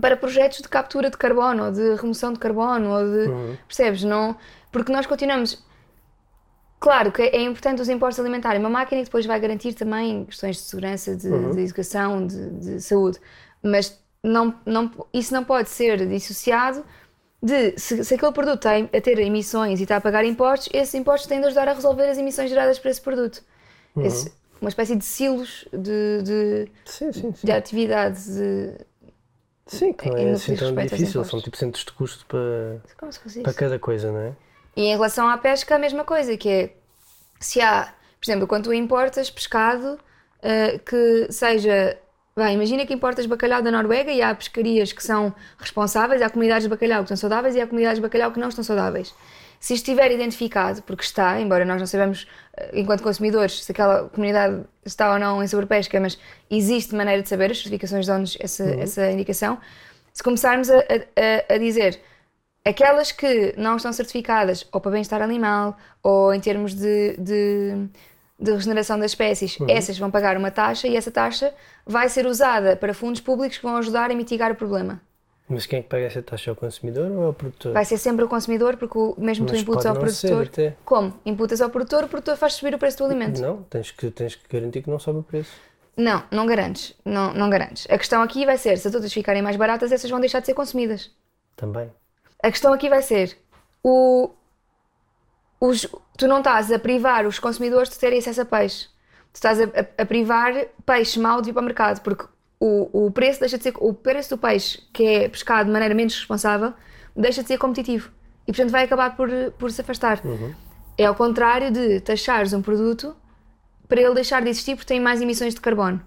para 0.00 0.16
projetos 0.16 0.58
de 0.58 0.68
captura 0.68 1.08
de 1.08 1.16
carbono, 1.16 1.66
ou 1.66 1.72
de 1.72 1.94
remoção 1.94 2.32
de 2.32 2.38
carbono, 2.38 2.90
ou 2.90 3.04
de. 3.04 3.30
Uhum. 3.30 3.56
Percebes? 3.66 4.04
Não, 4.04 4.36
porque 4.70 4.92
nós 4.92 5.06
continuamos 5.06 5.64
Claro 6.84 7.10
que 7.10 7.22
é 7.22 7.40
importante 7.40 7.80
os 7.80 7.88
impostos 7.88 8.20
alimentares, 8.20 8.60
uma 8.60 8.68
máquina 8.68 9.00
que 9.00 9.06
depois 9.06 9.24
vai 9.24 9.40
garantir 9.40 9.72
também 9.72 10.26
questões 10.26 10.56
de 10.56 10.62
segurança, 10.64 11.16
de, 11.16 11.28
uhum. 11.28 11.52
de 11.52 11.62
educação, 11.62 12.26
de, 12.26 12.50
de, 12.50 12.80
saúde, 12.82 13.18
mas 13.62 13.98
não, 14.22 14.54
não, 14.66 14.90
isso 15.10 15.32
não 15.32 15.42
pode 15.42 15.70
ser 15.70 16.06
dissociado 16.06 16.84
de 17.42 17.72
se, 17.78 18.04
se 18.04 18.14
aquele 18.14 18.32
produto 18.32 18.56
está 18.56 18.76
a 18.76 19.00
ter 19.00 19.18
emissões 19.18 19.80
e 19.80 19.84
está 19.84 19.96
a 19.96 20.00
pagar 20.02 20.26
impostos, 20.26 20.68
esses 20.74 20.94
impostos 20.94 21.26
têm 21.26 21.40
de 21.40 21.46
ajudar 21.46 21.68
a 21.68 21.72
resolver 21.72 22.06
as 22.06 22.18
emissões 22.18 22.50
geradas 22.50 22.78
por 22.78 22.90
esse 22.90 23.00
produto. 23.00 23.42
Uhum. 23.96 24.04
Esse, 24.04 24.30
uma 24.60 24.68
espécie 24.68 24.94
de 24.94 25.06
silos 25.06 25.66
de, 25.72 26.22
de, 26.22 26.68
sim, 26.84 27.10
sim, 27.14 27.32
sim. 27.32 27.46
de 27.46 27.50
atividades. 27.50 28.26
De, 28.26 28.74
sim, 29.64 29.90
que 29.94 30.10
não 30.10 30.18
é 30.18 30.32
assim 30.32 30.54
tão 30.54 30.74
difícil, 30.74 31.24
são 31.24 31.40
tipo 31.40 31.56
centros 31.56 31.82
de 31.82 31.92
custo 31.92 32.26
para, 32.26 32.82
para 33.42 33.54
cada 33.54 33.78
coisa, 33.78 34.12
não 34.12 34.20
é? 34.20 34.32
E 34.76 34.82
em 34.86 34.92
relação 34.92 35.28
à 35.28 35.36
pesca, 35.38 35.76
a 35.76 35.78
mesma 35.78 36.04
coisa, 36.04 36.36
que 36.36 36.48
é 36.48 36.70
se 37.40 37.60
há, 37.60 37.92
por 38.20 38.30
exemplo, 38.30 38.46
quando 38.46 38.64
tu 38.64 38.72
importas 38.74 39.30
pescado 39.30 39.98
uh, 39.98 40.78
que 40.80 41.28
seja 41.30 41.98
imagina 42.52 42.84
que 42.84 42.92
importas 42.92 43.26
bacalhau 43.26 43.62
da 43.62 43.70
Noruega 43.70 44.10
e 44.10 44.20
há 44.20 44.34
pescarias 44.34 44.92
que 44.92 45.02
são 45.04 45.32
responsáveis, 45.56 46.20
há 46.20 46.28
comunidades 46.28 46.64
de 46.64 46.68
bacalhau 46.68 46.98
que 46.98 47.04
estão 47.04 47.16
saudáveis 47.16 47.54
e 47.54 47.60
há 47.60 47.66
comunidades 47.66 47.98
de 47.98 48.02
bacalhau 48.02 48.32
que 48.32 48.40
não 48.40 48.48
estão 48.48 48.64
saudáveis. 48.64 49.14
Se 49.60 49.74
estiver 49.74 50.10
identificado, 50.10 50.82
porque 50.82 51.04
está, 51.04 51.40
embora 51.40 51.64
nós 51.64 51.78
não 51.78 51.86
saibamos, 51.86 52.26
eh, 52.56 52.70
enquanto 52.74 53.02
consumidores, 53.04 53.62
se 53.64 53.70
aquela 53.70 54.08
comunidade 54.08 54.64
está 54.84 55.12
ou 55.12 55.18
não 55.18 55.42
em 55.42 55.46
sobrepesca, 55.46 55.98
mas 56.00 56.18
existe 56.50 56.92
maneira 56.94 57.22
de 57.22 57.28
saber, 57.28 57.52
as 57.52 57.58
certificações 57.58 58.04
dão-nos 58.06 58.36
essa, 58.40 58.64
essa 58.64 59.10
indicação. 59.12 59.58
Se 60.12 60.22
começarmos 60.22 60.68
a, 60.70 60.78
a- 60.78 61.54
a 61.54 61.58
dizer 61.58 62.00
aquelas 62.64 63.12
que 63.12 63.54
não 63.56 63.76
estão 63.76 63.92
certificadas, 63.92 64.66
ou 64.72 64.80
para 64.80 64.92
bem-estar 64.92 65.20
animal, 65.20 65.76
ou 66.02 66.32
em 66.32 66.40
termos 66.40 66.74
de, 66.74 67.16
de, 67.18 67.88
de 68.38 68.52
regeneração 68.52 68.98
das 68.98 69.10
espécies, 69.12 69.58
essas 69.68 69.98
vão 69.98 70.10
pagar 70.10 70.36
uma 70.36 70.50
taxa 70.50 70.88
e 70.88 70.96
essa 70.96 71.10
taxa 71.10 71.52
vai 71.86 72.08
ser 72.08 72.26
usada 72.26 72.76
para 72.76 72.94
fundos 72.94 73.20
públicos 73.20 73.58
que 73.58 73.64
vão 73.64 73.76
ajudar 73.76 74.10
a 74.10 74.14
mitigar 74.14 74.50
o 74.50 74.54
problema. 74.54 75.00
Mas 75.46 75.66
quem 75.66 75.80
é 75.80 75.82
que 75.82 75.88
paga 75.90 76.04
essa 76.06 76.22
taxa? 76.22 76.50
É 76.50 76.52
o 76.52 76.56
consumidor 76.56 77.10
ou 77.10 77.24
é 77.24 77.28
o 77.28 77.34
produtor? 77.34 77.74
Vai 77.74 77.84
ser 77.84 77.98
sempre 77.98 78.24
o 78.24 78.28
consumidor, 78.28 78.78
porque 78.78 78.96
o, 78.96 79.14
mesmo 79.18 79.44
tu 79.44 79.52
Mas 79.52 79.60
imputas 79.60 79.84
pode 79.84 79.98
ao 79.98 80.08
ser, 80.08 80.28
produtor. 80.28 80.46
até. 80.46 80.76
Como? 80.86 81.12
Imputas 81.26 81.60
ao 81.60 81.68
produtor, 81.68 82.04
o 82.04 82.08
produtor 82.08 82.36
faz 82.36 82.54
subir 82.54 82.74
o 82.74 82.78
preço 82.78 82.96
do 82.96 83.04
alimento. 83.04 83.42
Não, 83.42 83.62
tens 83.64 83.90
que, 83.90 84.10
tens 84.10 84.36
que 84.36 84.48
garantir 84.50 84.80
que 84.82 84.88
não 84.88 84.98
sobe 84.98 85.18
o 85.18 85.22
preço. 85.22 85.52
Não, 85.94 86.22
não 86.30 86.46
garantes. 86.46 86.94
Não, 87.04 87.34
não 87.34 87.50
garantes. 87.50 87.86
A 87.90 87.98
questão 87.98 88.22
aqui 88.22 88.46
vai 88.46 88.56
ser: 88.56 88.78
se 88.78 88.88
as 88.88 88.94
outras 88.94 89.12
ficarem 89.12 89.42
mais 89.42 89.56
baratas, 89.56 89.92
essas 89.92 90.10
vão 90.10 90.18
deixar 90.18 90.40
de 90.40 90.46
ser 90.46 90.54
consumidas. 90.54 91.10
Também. 91.54 91.90
A 92.46 92.50
questão 92.50 92.72
aqui 92.72 92.88
vai 92.88 93.02
ser: 93.02 93.36
o, 93.82 94.30
os- 95.60 95.86
tu 96.18 96.26
não 96.28 96.38
estás 96.38 96.70
a 96.70 96.78
privar 96.78 97.26
os 97.26 97.38
consumidores 97.38 97.88
de 97.90 97.98
terem 97.98 98.18
acesso 98.18 98.42
a 98.42 98.44
peixe. 98.44 98.86
Tu 99.32 99.36
estás 99.36 99.60
a, 99.60 99.64
a- 99.64 100.02
a 100.02 100.06
privar 100.06 100.52
peixe 100.84 101.18
mau 101.18 101.40
de 101.40 101.50
ir 101.50 101.52
para 101.52 101.62
o 101.62 101.64
mercado, 101.64 102.00
porque 102.02 102.24
o, 102.60 103.06
o 103.06 103.10
preço 103.10 103.40
deixa 103.40 103.56
de 103.58 103.64
ser. 103.64 103.74
O 103.78 103.92
preço 103.94 104.30
do 104.30 104.38
peixe 104.38 104.82
que 104.92 105.04
é 105.04 105.28
pescado 105.28 105.66
de 105.66 105.72
maneira 105.72 105.94
menos 105.94 106.14
responsável 106.14 106.72
deixa 107.16 107.42
de 107.42 107.48
ser 107.48 107.58
competitivo. 107.58 108.10
E 108.46 108.52
portanto 108.52 108.70
vai 108.70 108.84
acabar 108.84 109.16
por, 109.16 109.28
por 109.58 109.70
se 109.70 109.80
afastar. 109.80 110.20
É 110.98 111.06
ao 111.06 111.14
contrário 111.14 111.70
de 111.70 112.00
taxares 112.00 112.52
um 112.52 112.60
produto 112.62 113.16
para 113.88 114.00
ele 114.00 114.14
deixar 114.14 114.42
de 114.42 114.50
existir 114.50 114.76
porque 114.76 114.88
tem 114.88 115.00
mais 115.00 115.20
emissões 115.22 115.54
de 115.54 115.60
carbono. 115.60 116.00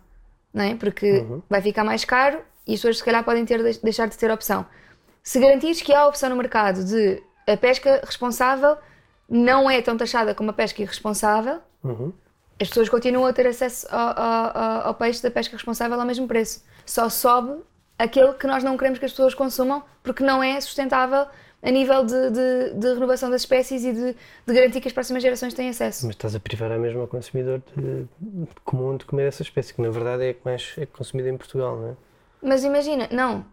Não 0.54 0.64
é? 0.64 0.76
Porque 0.76 1.26
vai 1.50 1.62
ficar 1.62 1.84
mais 1.84 2.06
caro 2.06 2.40
e 2.66 2.74
as 2.74 2.80
pessoas 2.80 2.98
se 3.00 3.04
calhar 3.04 3.24
podem 3.24 3.44
ter, 3.46 3.62
deixar 3.84 4.08
de 4.08 4.18
ter 4.18 4.30
opção. 4.32 4.66
Se 5.28 5.40
garantires 5.42 5.82
que 5.82 5.94
há 5.94 6.08
opção 6.08 6.30
no 6.30 6.38
mercado 6.38 6.86
de 6.86 7.22
a 7.46 7.58
pesca 7.58 8.00
responsável 8.06 8.78
não 9.30 9.70
é 9.70 9.82
tão 9.82 9.98
taxada 9.98 10.34
como 10.34 10.52
a 10.52 10.54
pesca 10.54 10.82
irresponsável, 10.82 11.60
Uhum. 11.84 12.14
as 12.62 12.70
pessoas 12.70 12.88
continuam 12.88 13.26
a 13.26 13.34
ter 13.34 13.46
acesso 13.46 13.86
ao, 13.92 14.20
ao- 14.20 14.88
ao- 14.88 14.94
peixe 14.94 15.22
da 15.22 15.30
pesca 15.30 15.54
responsável 15.58 16.00
ao 16.00 16.06
mesmo 16.06 16.28
preço. 16.30 16.64
Só 16.86 17.10
sobe 17.10 17.62
aquele 18.00 18.34
que 18.36 18.48
nós 18.48 18.64
não 18.64 18.78
queremos 18.78 19.00
que 19.00 19.06
as 19.06 19.12
pessoas 19.12 19.34
consumam 19.36 19.84
porque 20.02 20.24
não 20.24 20.42
é 20.42 20.62
sustentável 20.62 21.26
a 21.62 21.72
nível 21.72 22.06
de, 22.06 22.30
de- 22.32 22.74
de 22.76 22.88
renovação 22.94 23.30
das 23.30 23.42
espécies 23.42 23.84
e 23.84 23.92
de, 23.92 24.14
de 24.48 24.54
garantir 24.54 24.80
que 24.80 24.88
as 24.88 24.94
próximas 24.94 25.22
gerações 25.22 25.54
têm 25.54 25.68
acesso. 25.68 26.06
Mas 26.06 26.16
estás 26.16 26.36
a 26.36 26.40
privar 26.40 26.72
a 26.72 26.78
mesma 26.78 27.02
ao 27.02 27.08
consumidor 27.08 27.62
comum 28.64 28.96
de 28.96 29.04
comer 29.04 29.28
essa 29.28 29.42
espécie, 29.42 29.74
que 29.74 29.82
na 29.82 29.90
verdade 29.90 30.24
é 30.24 30.30
a 30.30 30.34
que 30.34 30.42
mais 30.46 30.74
é 30.78 30.86
consumida 30.86 31.28
em 31.30 31.36
Portugal, 31.36 31.76
não 31.78 31.90
é? 31.90 31.94
Mas 32.42 32.64
imagina, 32.64 33.10
não, 33.12 33.44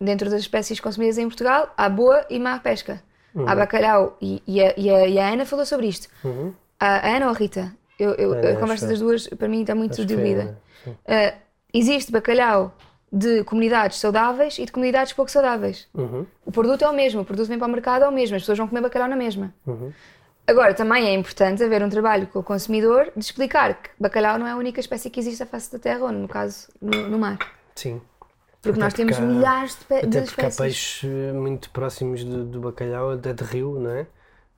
dentro 0.00 0.30
das 0.30 0.40
espécies 0.40 0.80
consumidas 0.80 1.18
em 1.18 1.26
Portugal 1.26 1.72
há 1.76 1.88
boa 1.88 2.24
e 2.30 2.38
má 2.38 2.58
pesca. 2.58 3.02
Há 3.46 3.54
bacalhau 3.54 4.16
e, 4.20 4.42
e 4.46 4.60
a, 4.62 4.74
e 4.76 4.90
a- 4.90 5.06
e 5.06 5.18
a 5.18 5.28
Ana 5.28 5.44
falou 5.46 5.64
sobre 5.64 5.86
isto. 5.86 6.08
Uhum. 6.24 6.52
A, 6.80 7.08
a 7.08 7.16
Ana 7.16 7.26
ou 7.26 7.32
a 7.32 7.34
Rita? 7.36 7.72
Eu, 7.98 8.14
eu- 8.14 8.32
Ana, 8.32 8.50
a 8.52 8.56
conversa 8.56 8.86
das 8.88 8.98
duas 8.98 9.28
para 9.28 9.46
mim 9.48 9.60
está 9.60 9.74
muito 9.74 9.96
foi, 9.96 10.04
diluída. 10.04 10.58
é? 11.06 11.36
Uh, 11.36 11.38
existe 11.72 12.10
bacalhau 12.10 12.74
de 13.12 13.44
comunidades 13.44 13.98
saudáveis 13.98 14.58
e 14.58 14.64
de 14.66 14.72
comunidades 14.72 15.12
pouco 15.12 15.30
saudáveis. 15.30 15.86
Uhum. 15.94 16.26
O 16.44 16.50
produto 16.50 16.84
é 16.84 16.88
o 16.88 16.92
mesmo, 16.92 17.20
o 17.20 17.24
produto 17.24 17.46
vem 17.48 17.58
para 17.58 17.68
o 17.68 17.70
mercado 17.70 18.04
é 18.04 18.08
o 18.08 18.12
mesmo, 18.12 18.34
as 18.36 18.42
pessoas 18.42 18.58
vão 18.58 18.66
comer 18.66 18.80
bacalhau 18.80 19.08
na 19.08 19.16
mesma. 19.16 19.54
Uhum. 19.66 19.92
Agora, 20.46 20.72
também 20.74 21.06
é 21.06 21.14
importante 21.14 21.62
haver 21.62 21.82
um 21.82 21.88
trabalho 21.90 22.26
com 22.26 22.38
o 22.38 22.42
consumidor 22.42 23.12
de 23.14 23.22
explicar 23.24 23.74
que 23.82 23.90
bacalhau 24.00 24.38
não 24.38 24.46
é 24.46 24.52
a 24.52 24.56
única 24.56 24.80
espécie 24.80 25.10
que 25.10 25.20
existe 25.20 25.42
à 25.42 25.46
face 25.46 25.70
da 25.70 25.78
terra 25.78 26.00
ou, 26.04 26.12
no 26.12 26.26
caso, 26.26 26.68
no, 26.80 27.08
no 27.08 27.18
mar. 27.18 27.38
Sim. 27.74 28.00
Porque 28.60 28.70
Até 28.70 28.80
nós 28.80 28.92
porque 28.92 29.12
temos 29.12 29.18
há- 29.18 29.20
milhares 29.34 29.78
de, 29.78 29.84
pe- 29.84 30.06
de 30.06 30.18
Até 30.18 30.26
porque 30.26 30.46
há 30.46 30.50
peixes 30.50 31.04
eh, 31.04 31.32
muito 31.32 31.70
próximos 31.70 32.24
do, 32.24 32.44
do 32.44 32.60
bacalhau, 32.60 33.12
até 33.12 33.32
de 33.32 33.44
rio, 33.44 33.78
não 33.78 33.90
é? 33.90 34.06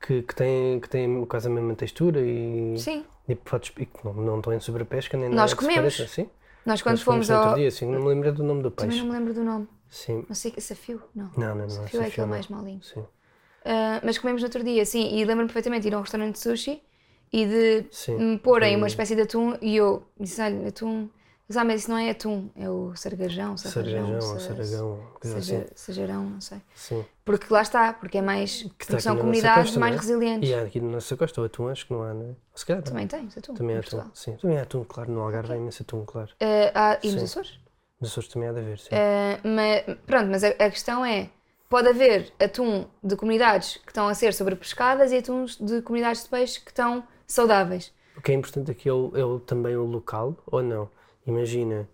Que, 0.01 0.23
que, 0.23 0.35
têm, 0.35 0.81
que 0.81 0.89
têm 0.89 1.25
quase 1.27 1.47
a 1.49 1.51
mesma 1.51 1.75
textura 1.75 2.21
e, 2.21 2.75
Sim. 2.79 3.05
e, 3.29 3.33
e 3.33 3.87
que 3.87 4.05
não, 4.05 4.15
não 4.15 4.39
estão 4.39 4.53
em 4.55 4.61
sobrepesca 4.61 5.17
nem 5.19 5.29
Nós 5.29 5.37
nada 5.37 5.49
se 5.49 5.57
comemos. 5.57 5.77
pareça, 5.97 6.07
Sim. 6.09 6.31
Nós 6.65 6.81
quando 6.83 6.95
Nós 6.97 7.05
comemos 7.05 7.27
fomos 7.27 7.29
no 7.29 7.35
outro 7.37 7.51
ao... 7.51 7.57
dia, 7.57 7.69
assim, 7.69 7.87
não 7.87 8.01
me 8.01 8.09
lembro 8.09 8.33
do 8.33 8.43
nome 8.43 8.63
do 8.63 8.71
Também 8.71 8.91
peixe. 8.91 9.05
não 9.05 9.13
me 9.13 9.19
lembro 9.19 9.35
do 9.35 9.45
nome. 9.45 9.69
Sim. 9.91 10.25
Não 10.29 10.35
sei 10.35 10.51
que 10.51 10.61
Safio? 10.61 11.03
Não. 11.15 11.31
Não, 11.37 11.49
não, 11.49 11.57
não. 11.57 11.69
Safio 11.69 12.01
é 12.01 12.05
Safio 12.05 12.07
aquele 12.07 12.27
não. 12.27 12.29
mais 12.29 12.49
molinho. 12.49 12.83
Sim. 12.83 13.01
Uh, 13.01 14.01
mas 14.03 14.17
comemos 14.19 14.41
no 14.41 14.47
outro 14.47 14.65
dia, 14.65 14.85
sim, 14.87 15.15
e 15.19 15.25
lembro-me 15.25 15.49
perfeitamente 15.49 15.83
de 15.83 15.89
ir 15.89 15.95
a 15.95 15.99
um 15.99 16.01
restaurante 16.03 16.33
de 16.35 16.39
sushi 16.39 16.83
e 17.31 17.45
de 17.47 17.87
Sim. 17.91 18.17
me 18.17 18.39
porem 18.39 18.75
uma 18.77 18.87
espécie 18.87 19.15
de 19.15 19.23
atum 19.23 19.55
e 19.61 19.77
eu 19.77 20.03
disse, 20.19 20.41
olha, 20.41 20.69
atum, 20.69 21.09
ah, 21.57 21.65
mas 21.65 21.81
isso 21.83 21.91
não 21.91 21.99
é 21.99 22.11
atum, 22.11 22.49
é 22.57 22.69
o 22.71 22.95
sargajão, 22.95 23.57
sargajão, 23.57 24.21
Sargajão 24.21 24.31
ou 24.33 24.39
sa- 24.39 24.47
saragão, 24.49 25.01
coisa 25.21 25.37
saja- 25.43 25.57
assim. 25.59 25.67
sajarão, 25.75 26.25
não 26.25 26.41
sei. 26.41 26.59
Sim. 26.75 27.05
Porque 27.25 27.47
lá 27.53 27.63
está, 27.63 27.93
porque 27.93 28.19
é 28.19 28.23
mais, 28.23 28.63
Que 28.79 28.87
porque 28.87 29.01
são 29.01 29.17
comunidades 29.17 29.65
costa, 29.65 29.81
mais 29.81 29.95
é? 29.95 29.99
resilientes. 29.99 30.49
E 30.49 30.55
há 30.55 30.63
aqui 30.63 30.81
na 30.81 30.91
nossa 30.93 31.17
costa 31.17 31.41
o 31.41 31.45
atum, 31.45 31.69
acho 31.69 31.87
que 31.87 31.93
não 31.93 32.03
há, 32.03 32.15
não 32.15 32.31
é? 32.31 32.35
Se 32.55 32.67
calhar. 32.67 32.83
Também 32.83 33.07
tens 33.07 33.37
atum, 33.37 33.55
Também 33.55 33.77
há 33.77 33.81
atum. 33.81 34.05
Sim, 34.15 34.37
também 34.37 34.59
há 34.59 34.63
atum, 34.63 34.85
claro. 34.85 35.11
No 35.11 35.21
Algarve 35.21 35.53
há 35.53 35.57
imenso 35.57 35.83
atum, 35.83 36.05
claro. 36.05 36.31
Eh, 36.41 36.71
há- 36.75 36.99
e 37.03 37.11
nos. 37.13 37.23
Açores? 37.25 37.59
Nos 38.01 38.11
Açores 38.11 38.29
também 38.31 38.49
há 38.49 38.53
de 38.53 38.59
haver, 38.61 38.79
sim. 38.79 38.89
Eh, 38.93 39.41
mas, 39.45 39.97
pronto, 40.07 40.29
mas 40.31 40.43
a, 40.45 40.49
a 40.49 40.71
questão 40.71 41.05
é: 41.05 41.31
pode 41.69 41.89
haver 41.89 42.33
atum 42.41 42.87
de 43.03 43.17
comunidades 43.17 43.77
que 43.77 43.91
estão 43.91 44.09
a 44.09 44.15
ser 44.15 44.33
sobrepescadas 44.35 45.13
e 45.13 45.19
atuns 45.19 45.57
de 45.59 45.83
comunidades 45.83 46.23
de 46.25 46.29
peixe 46.29 46.61
que 46.61 46.71
estão 46.71 47.03
saudáveis. 47.27 47.93
O 48.17 48.23
que 48.23 48.33
é 48.33 48.35
importante 48.35 48.71
aqui 48.71 48.89
é, 48.89 48.93
o, 48.93 49.13
é 49.15 49.25
o- 49.25 49.39
também 49.41 49.77
o 49.77 49.85
local, 49.85 50.37
ou 50.47 50.63
não? 50.63 50.89
Imagina, 51.27 51.89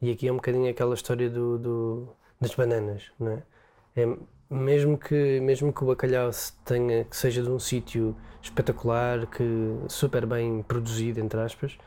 e 0.00 0.10
aqui 0.10 0.28
é 0.28 0.32
um 0.32 0.36
bocadinho 0.36 0.70
aquela 0.70 0.94
história 0.94 1.30
do, 1.30 1.58
do- 1.58 2.08
das 2.40 2.54
bananas, 2.54 3.10
não 3.18 3.32
é? 3.32 3.42
É, 3.96 4.06
mesmo, 4.50 4.98
que, 4.98 5.40
mesmo 5.40 5.72
que 5.72 5.84
o 5.84 5.86
bacalhau 5.86 6.32
se 6.32 6.52
tenha, 6.64 7.04
que 7.04 7.16
seja 7.16 7.42
de 7.42 7.48
um 7.50 7.58
sítio 7.58 8.16
espetacular, 8.42 9.26
que 9.26 9.44
super 9.88 10.26
bem 10.26 10.62
produzido, 10.62 11.20
entre 11.20 11.40
aspas, 11.40 11.78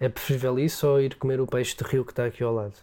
é 0.00 0.08
preferível 0.08 0.58
isso 0.58 0.88
ou 0.88 1.00
ir 1.00 1.16
comer 1.16 1.40
o 1.40 1.46
peixe 1.46 1.76
de 1.76 1.84
rio 1.84 2.04
que 2.04 2.12
está 2.12 2.26
aqui 2.26 2.42
ao 2.44 2.54
lado? 2.54 2.74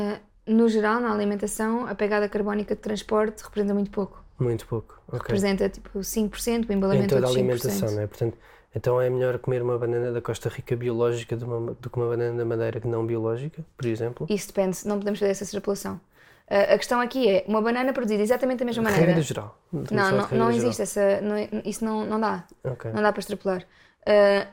Eh, 0.00 0.20
no 0.46 0.68
geral, 0.68 1.00
na 1.00 1.12
alimentação, 1.12 1.86
a 1.86 1.94
pegada 1.94 2.28
carbónica 2.28 2.74
de 2.76 2.80
transporte 2.82 3.42
representa 3.44 3.74
muito 3.74 3.90
pouco. 3.90 4.24
Muito 4.38 4.66
pouco. 4.66 4.98
ok. 5.08 5.30
Representa 5.30 5.68
tipo 5.70 6.02
5%, 6.04 6.68
o 6.68 6.72
Em 6.90 7.02
embalamento 7.02 7.14
toda 7.14 7.26
a 7.26 7.28
outros 7.28 7.34
5%. 7.34 7.88
alimentação, 7.88 7.92
não 7.92 8.02
é? 8.02 8.06
Portanto, 8.08 8.36
então 8.76 9.00
é 9.00 9.08
melhor 9.10 9.38
comer 9.38 9.62
uma 9.62 9.78
banana 9.78 10.12
da 10.12 10.20
Costa 10.20 10.48
Rica 10.48 10.76
biológica 10.76 11.36
do, 11.36 11.46
uma- 11.46 11.74
do 11.80 11.90
que 11.90 11.96
uma 11.96 12.08
banana 12.08 12.36
da 12.38 12.44
Madeira 12.44 12.80
que 12.80 12.86
não 12.86 13.04
biológica, 13.06 13.64
por 13.76 13.86
exemplo? 13.86 14.26
Isso 14.30 14.48
depende, 14.48 14.78
não 14.84 14.98
podemos 14.98 15.18
fazer 15.18 15.32
essa 15.32 15.44
extrapolação. 15.44 16.00
Eh, 16.48 16.74
a 16.74 16.78
questão 16.78 17.00
aqui 17.00 17.28
é 17.28 17.44
uma 17.48 17.60
banana 17.60 17.92
produzida 17.92 18.22
exatamente 18.22 18.60
da 18.60 18.64
mesma 18.64 18.82
maneira. 18.84 19.06
Regra 19.06 19.22
geral. 19.22 19.58
Não, 19.72 20.10
não, 20.12 20.28
não 20.30 20.50
existe 20.52 20.82
essa. 20.82 21.20
não 21.20 21.34
é- 21.34 21.48
isso 21.64 21.84
não, 21.84 22.04
não 22.06 22.20
dá. 22.20 22.44
Ok. 22.64 22.92
Não 22.92 23.02
dá 23.02 23.12
para 23.12 23.20
extrapolar. 23.20 23.62
Uh, 24.06 24.46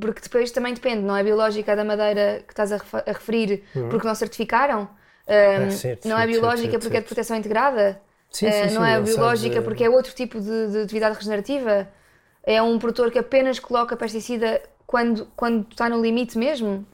porque 0.00 0.20
depois 0.20 0.50
também 0.50 0.74
depende, 0.74 1.02
não 1.02 1.16
é 1.16 1.22
biológica 1.22 1.74
da 1.76 1.84
madeira 1.84 2.42
que 2.46 2.52
estás 2.52 2.72
a, 2.72 2.76
a 2.76 3.12
referir 3.12 3.62
porque 3.90 4.06
não 4.06 4.14
certificaram. 4.14 4.82
Um, 4.82 5.66
Ah, 5.66 5.70
certo, 5.70 6.06
não 6.08 6.16
é 6.16 6.20
certo, 6.20 6.32
biológica 6.32 6.70
certo, 6.72 6.82
porque 6.82 6.96
é 6.96 7.00
de 7.00 7.06
certo. 7.06 7.06
proteção 7.08 7.36
integrada. 7.36 8.00
Sim, 8.30 8.48
Uh, 8.48 8.52
sim, 8.52 8.68
sim, 8.68 8.74
não 8.74 8.84
é 8.84 9.00
biológica 9.00 9.62
porque 9.62 9.84
é 9.84 9.90
outro 9.90 10.12
tipo 10.14 10.40
de, 10.40 10.68
de 10.72 10.78
atividade 10.82 11.16
regenerativa. 11.16 11.88
É 12.46 12.62
um 12.62 12.78
produtor 12.78 13.10
que 13.10 13.18
apenas 13.18 13.58
coloca 13.58 13.96
pesticida 13.96 14.62
quando, 14.86 15.26
quando 15.36 15.66
está 15.70 15.88
no 15.88 16.00
limite 16.00 16.38
mesmo. 16.38 16.86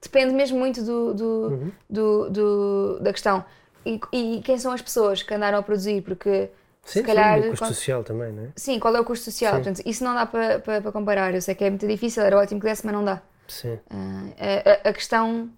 Depende 0.00 0.32
mesmo 0.32 0.58
muito 0.58 0.82
do, 0.82 1.12
do, 1.12 1.24
Uhum. 1.24 1.72
do- 1.90 2.30
do- 2.30 2.98
da 3.00 3.12
questão. 3.12 3.44
E, 3.84 4.00
e 4.12 4.40
quem 4.42 4.56
são 4.56 4.72
as 4.72 4.80
pessoas 4.80 5.22
que 5.22 5.34
andaram 5.34 5.58
a 5.58 5.62
produzir? 5.62 6.00
Porque 6.02 6.48
Sim, 6.84 7.00
se 7.00 7.02
calhar. 7.02 7.40
sim, 7.40 7.46
o 7.46 7.50
custo 7.50 7.64
qual- 7.64 7.74
social 7.74 8.04
também, 8.04 8.32
não 8.32 8.44
é? 8.44 8.48
Sim, 8.56 8.78
qual 8.78 8.94
é 8.96 9.00
o 9.00 9.04
custo 9.04 9.24
social? 9.24 9.52
Sim. 9.56 9.62
Portanto, 9.62 9.82
isso 9.86 10.04
não 10.04 10.14
dá 10.14 10.24
para 10.26 10.58
para- 10.60 10.80
para 10.80 10.92
comparar. 10.92 11.34
Eu 11.34 11.42
sei 11.42 11.54
que 11.54 11.64
é 11.64 11.70
muito 11.70 11.86
difícil, 11.86 12.22
era 12.22 12.38
ótimo 12.38 12.60
que 12.60 12.66
desse, 12.66 12.86
mas 12.86 12.94
não 12.94 13.04
dá. 13.04 13.20
Sim. 13.48 13.78
A, 13.90 14.86
a- 14.86 14.90
a 14.90 14.92
questão, 14.92 15.50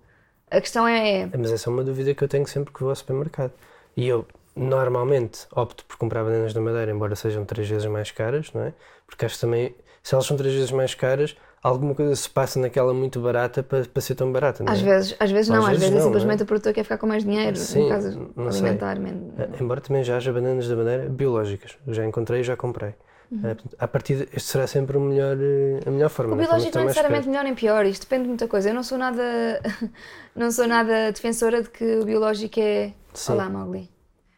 a 0.50 0.60
questão 0.60 0.88
é. 0.88 1.28
Mas 1.36 1.52
essa 1.52 1.68
é 1.68 1.72
uma 1.72 1.84
dúvida 1.84 2.14
que 2.14 2.24
eu 2.24 2.28
tenho 2.28 2.46
sempre 2.46 2.72
que 2.72 2.80
vou 2.80 2.88
ao 2.90 2.96
supermercado. 2.96 3.52
E 3.96 4.08
eu, 4.08 4.26
normalmente, 4.54 5.46
opto 5.54 5.84
por 5.86 5.96
comprar 5.96 6.24
bananas 6.24 6.52
da 6.52 6.60
Madeira, 6.60 6.90
embora 6.90 7.14
sejam 7.16 7.44
três 7.44 7.68
vezes 7.68 7.86
mais 7.86 8.10
caras, 8.10 8.52
não 8.52 8.62
é? 8.62 8.72
Porque 9.06 9.24
acho 9.24 9.34
que 9.36 9.40
também, 9.40 9.74
se 10.02 10.14
elas 10.14 10.26
são 10.26 10.36
três 10.36 10.54
vezes 10.54 10.70
mais 10.70 10.94
caras, 10.94 11.36
alguma 11.62 11.94
coisa 11.94 12.14
se 12.16 12.28
passa 12.28 12.58
naquela 12.60 12.92
muito 12.92 13.20
barata 13.20 13.62
para, 13.62 13.84
para 13.84 14.02
ser 14.02 14.14
tão 14.14 14.30
barata, 14.32 14.62
não 14.64 14.70
é? 14.72 14.74
Às 14.74 14.80
vezes, 14.82 15.16
às 15.18 15.30
vezes 15.30 15.48
não, 15.48 15.58
Às 15.58 15.64
às 15.64 15.70
vezes 15.70 15.80
vezes, 15.84 15.94
é 15.94 15.98
não, 15.98 16.04
simplesmente 16.06 16.38
não 16.38 16.42
é? 16.42 16.44
o 16.44 16.46
produtor 16.46 16.72
quer 16.72 16.82
ficar 16.82 16.98
com 16.98 17.06
mais 17.06 17.24
dinheiro, 17.24 17.56
Sim, 17.56 17.84
no 17.84 17.88
caso 17.88 18.30
não 18.36 18.48
alimentar. 18.48 18.98
men- 18.98 19.32
Eh, 19.38 19.48
Embora 19.60 19.80
também 19.80 20.02
já 20.04 20.16
haja 20.16 20.32
bananas 20.32 20.68
da 20.68 20.76
Madeira 20.76 21.08
biológicas. 21.08 21.76
Eu 21.86 21.94
já 21.94 22.04
encontrei 22.04 22.40
e 22.40 22.44
já 22.44 22.56
comprei. 22.56 22.90
Uh, 23.30 23.38
portanto, 23.40 23.76
à 23.78 23.88
partida, 23.88 24.24
este 24.34 24.50
será 24.50 24.66
sempre 24.66 24.94
o 24.98 25.00
melhor, 25.00 25.38
eh, 25.40 25.80
a 25.86 25.90
melhor 25.90 26.10
forma. 26.10 26.34
O 26.34 26.36
né? 26.36 26.42
biológico 26.44 26.74
não 26.76 26.82
é 26.82 26.86
necessariamente 26.86 27.28
melhor 27.28 27.44
nem 27.44 27.54
pior, 27.54 27.86
isto 27.86 28.02
depende 28.02 28.24
de 28.24 28.28
muita 28.28 28.46
coisa. 28.46 28.68
Eu 28.68 28.74
não 28.74 28.82
sou 28.82 28.98
nada, 28.98 29.22
não 30.36 30.50
sou 30.50 30.66
nada 30.68 31.10
defensora 31.12 31.62
de 31.62 31.70
que 31.70 31.96
o 31.98 32.04
biológico 32.04 32.60
é. 32.60 32.92
Sim. 33.14 33.32
Olá, 33.32 33.48
Mowgli. 33.48 33.88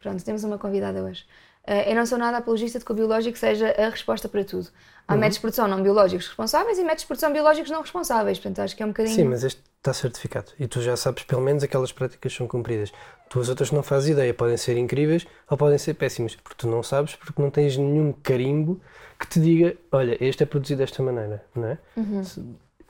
Pronto, 0.04 0.24
temos 0.24 0.44
uma 0.44 0.58
convidada 0.58 1.02
hoje. 1.02 1.24
Eh, 1.66 1.90
eu 1.90 1.96
não 1.96 2.04
sou 2.06 2.18
nada 2.18 2.36
apologista 2.38 2.78
de 2.78 2.84
que 2.84 2.92
o 2.92 2.94
biológico 2.94 3.36
seja 3.38 3.70
a 3.78 3.88
resposta 3.88 4.28
para 4.28 4.44
tudo. 4.44 4.68
Há 5.08 5.14
métodos 5.16 5.36
de 5.36 5.40
produção 5.40 5.66
não 5.66 5.82
biológicos 5.82 6.26
responsáveis 6.28 6.78
e 6.78 6.82
métodos 6.82 7.02
de 7.02 7.06
produção 7.06 7.32
biológicos 7.32 7.70
não 7.70 7.80
responsáveis. 7.80 8.38
Portanto, 8.38 8.60
acho 8.60 8.76
que 8.76 8.82
é 8.82 8.86
um 8.86 8.90
bocadinho. 8.90 9.14
Sim, 9.16 9.24
mas 9.24 9.44
este 9.44 9.62
está 9.78 9.92
certificado 9.92 10.52
e 10.58 10.66
tu 10.66 10.80
já 10.80 10.96
sabes 10.96 11.24
pelo 11.24 11.42
menos 11.42 11.62
aquelas 11.62 11.90
práticas 11.92 12.32
são 12.34 12.46
cumpridas. 12.46 12.92
Tu 13.28 13.40
as 13.40 13.48
outras 13.48 13.70
não 13.70 13.82
fazes 13.82 14.10
ideia, 14.10 14.32
podem 14.34 14.56
ser 14.56 14.76
incríveis 14.78 15.26
ou 15.50 15.56
podem 15.56 15.76
ser 15.78 15.94
péssimas, 15.94 16.34
porque 16.36 16.54
tu 16.56 16.68
não 16.68 16.82
sabes, 16.82 17.14
porque 17.16 17.40
não 17.40 17.50
tens 17.50 17.76
nenhum 17.76 18.12
carimbo 18.22 18.80
que 19.18 19.26
te 19.26 19.40
diga, 19.40 19.76
olha, 19.92 20.16
este 20.22 20.42
é 20.42 20.46
produzido 20.46 20.78
desta 20.80 21.02
maneira, 21.02 21.44
não 21.54 21.66
é? 21.68 21.78
Se- 22.24 22.44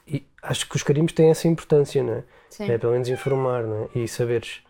E 0.07 0.25
acho 0.43 0.69
que 0.69 0.77
os 0.77 0.83
carimbos 0.83 1.13
têm 1.15 1.31
essa 1.31 1.49
importância, 1.49 2.03
não 2.03 2.15
é? 2.15 2.25
Sim. 2.51 2.71
É 2.71 2.79
pelo 2.79 2.93
menos 2.93 3.09
informar, 3.09 3.63
não 3.65 3.89
é? 3.95 3.99
E 4.01 4.07
saberes. 4.09 4.61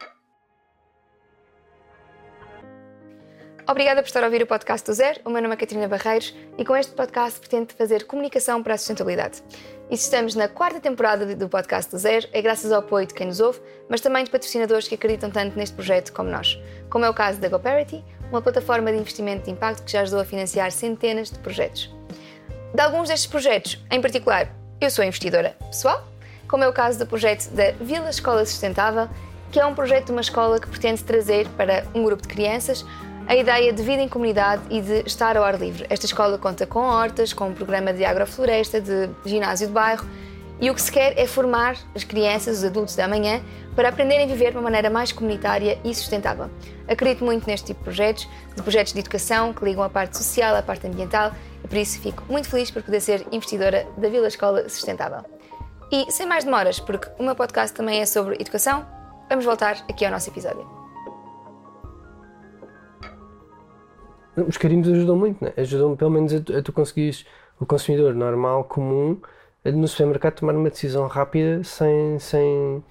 Obrigada 3.66 4.02
por 4.02 4.08
estar 4.08 4.22
a 4.22 4.26
ouvir 4.26 4.42
o 4.42 4.46
podcast 4.46 4.86
do 4.86 4.92
Zero. 4.92 5.20
O 5.24 5.30
meu 5.30 5.40
nome 5.40 5.54
é 5.54 5.56
Catarina 5.56 5.88
Barreiros 5.88 6.34
e 6.58 6.64
com 6.66 6.76
este 6.76 6.92
podcast 6.92 7.40
pretendo 7.40 7.72
fazer 7.72 8.04
comunicação 8.04 8.62
para 8.62 8.74
a 8.74 8.76
sustentabilidade. 8.76 9.42
E 9.90 9.96
se 9.96 10.04
estamos 10.04 10.34
na 10.34 10.48
quarta 10.48 10.80
temporada 10.80 11.34
do 11.34 11.48
podcast 11.48 11.90
do 11.90 11.96
Zero, 11.96 12.28
é 12.34 12.42
graças 12.42 12.70
ao 12.70 12.80
apoio 12.80 13.06
de 13.06 13.14
quem 13.14 13.26
nos 13.26 13.40
ouve, 13.40 13.58
mas 13.88 14.02
também 14.02 14.22
de 14.22 14.30
patrocinadores 14.30 14.86
que 14.86 14.94
acreditam 14.94 15.30
tanto 15.30 15.56
neste 15.56 15.74
projeto 15.74 16.12
como 16.12 16.28
nós, 16.28 16.60
como 16.90 17.06
é 17.06 17.08
o 17.08 17.14
caso 17.14 17.40
da 17.40 17.48
GoParity, 17.48 18.04
uma 18.28 18.42
plataforma 18.42 18.92
de 18.92 18.98
investimento 18.98 19.46
de 19.46 19.52
impacto 19.52 19.82
que 19.82 19.92
já 19.92 20.02
ajudou 20.02 20.20
a 20.20 20.26
financiar 20.26 20.70
centenas 20.70 21.30
de 21.30 21.38
projetos. 21.38 21.90
De 22.74 22.82
alguns 22.82 23.08
destes 23.08 23.26
projetos, 23.26 23.82
em 23.90 24.00
particular, 24.00 24.54
eu 24.78 24.90
sou 24.90 25.02
investidora 25.02 25.56
pessoal, 25.70 26.06
como 26.46 26.64
é 26.64 26.68
o 26.68 26.72
caso 26.72 26.98
do 26.98 27.06
projeto 27.06 27.48
da 27.52 27.70
Vila 27.80 28.10
Escola 28.10 28.44
Sustentável, 28.44 29.08
que 29.50 29.58
é 29.58 29.64
um 29.64 29.74
projeto 29.74 30.06
de 30.06 30.12
uma 30.12 30.20
escola 30.20 30.60
que 30.60 30.68
pretende 30.68 31.02
trazer 31.02 31.48
para 31.56 31.86
um 31.94 32.04
grupo 32.04 32.20
de 32.22 32.28
crianças 32.28 32.84
a 33.26 33.34
ideia 33.34 33.72
de 33.72 33.82
vida 33.82 34.02
em 34.02 34.08
comunidade 34.08 34.62
e 34.70 34.80
de 34.80 35.02
estar 35.06 35.36
ao 35.36 35.44
ar 35.44 35.58
livre. 35.58 35.86
Esta 35.88 36.06
escola 36.06 36.36
conta 36.38 36.66
com 36.66 36.80
hortas, 36.80 37.32
com 37.32 37.48
um 37.48 37.54
programa 37.54 37.92
de 37.92 38.04
agrofloresta, 38.04 38.80
de 38.80 39.08
ginásio 39.24 39.66
de 39.66 39.72
bairro 39.72 40.06
e 40.60 40.70
o 40.70 40.74
que 40.74 40.80
se 40.80 40.92
quer 40.92 41.18
é 41.18 41.26
formar 41.26 41.76
as 41.94 42.04
crianças, 42.04 42.58
os 42.58 42.64
adultos 42.64 42.94
da 42.94 43.08
manhã, 43.08 43.42
para 43.74 43.88
aprenderem 43.88 44.24
a 44.24 44.28
viver 44.28 44.50
de 44.52 44.56
uma 44.56 44.62
maneira 44.62 44.88
mais 44.88 45.10
comunitária 45.10 45.78
e 45.84 45.94
sustentável. 45.94 46.48
Acredito 46.86 47.24
muito 47.24 47.46
neste 47.46 47.66
tipo 47.66 47.80
de 47.80 47.84
projetos, 47.84 48.28
de 48.54 48.62
projetos 48.62 48.92
de 48.92 49.00
educação 49.00 49.52
que 49.52 49.64
ligam 49.64 49.82
a 49.82 49.88
parte 49.88 50.16
social 50.16 50.54
à 50.54 50.62
parte 50.62 50.86
ambiental 50.86 51.32
e 51.64 51.66
por 51.66 51.76
isso 51.76 51.98
fico 52.00 52.22
muito 52.28 52.48
feliz 52.48 52.70
por 52.70 52.82
poder 52.82 53.00
ser 53.00 53.26
investidora 53.32 53.86
da 53.96 54.08
Vila 54.08 54.28
Escola 54.28 54.68
Sustentável. 54.68 55.24
E 55.90 56.10
sem 56.10 56.26
mais 56.26 56.44
demoras, 56.44 56.78
porque 56.78 57.08
o 57.18 57.22
meu 57.22 57.34
podcast 57.34 57.74
também 57.74 58.00
é 58.00 58.06
sobre 58.06 58.34
educação, 58.36 58.86
vamos 59.28 59.44
voltar 59.44 59.84
aqui 59.88 60.04
ao 60.04 60.10
nosso 60.10 60.30
episódio. 60.30 60.83
Os 64.36 64.56
carimbos 64.56 64.88
ajudam 64.88 65.16
muito, 65.16 65.42
não 65.42 65.52
é? 65.56 65.60
Ajudam 65.60 65.96
pelo 65.96 66.10
menos 66.10 66.32
a 66.32 66.40
tu, 66.40 66.56
a 66.56 66.62
tu 66.62 66.72
conseguires, 66.72 67.24
o 67.60 67.66
consumidor 67.66 68.14
normal, 68.14 68.64
comum, 68.64 69.20
no 69.64 69.88
supermercado 69.88 70.34
tomar 70.34 70.54
uma 70.54 70.68
decisão 70.68 71.06
rápida 71.06 71.62
sem, 71.64 72.18
sem, 72.18 72.84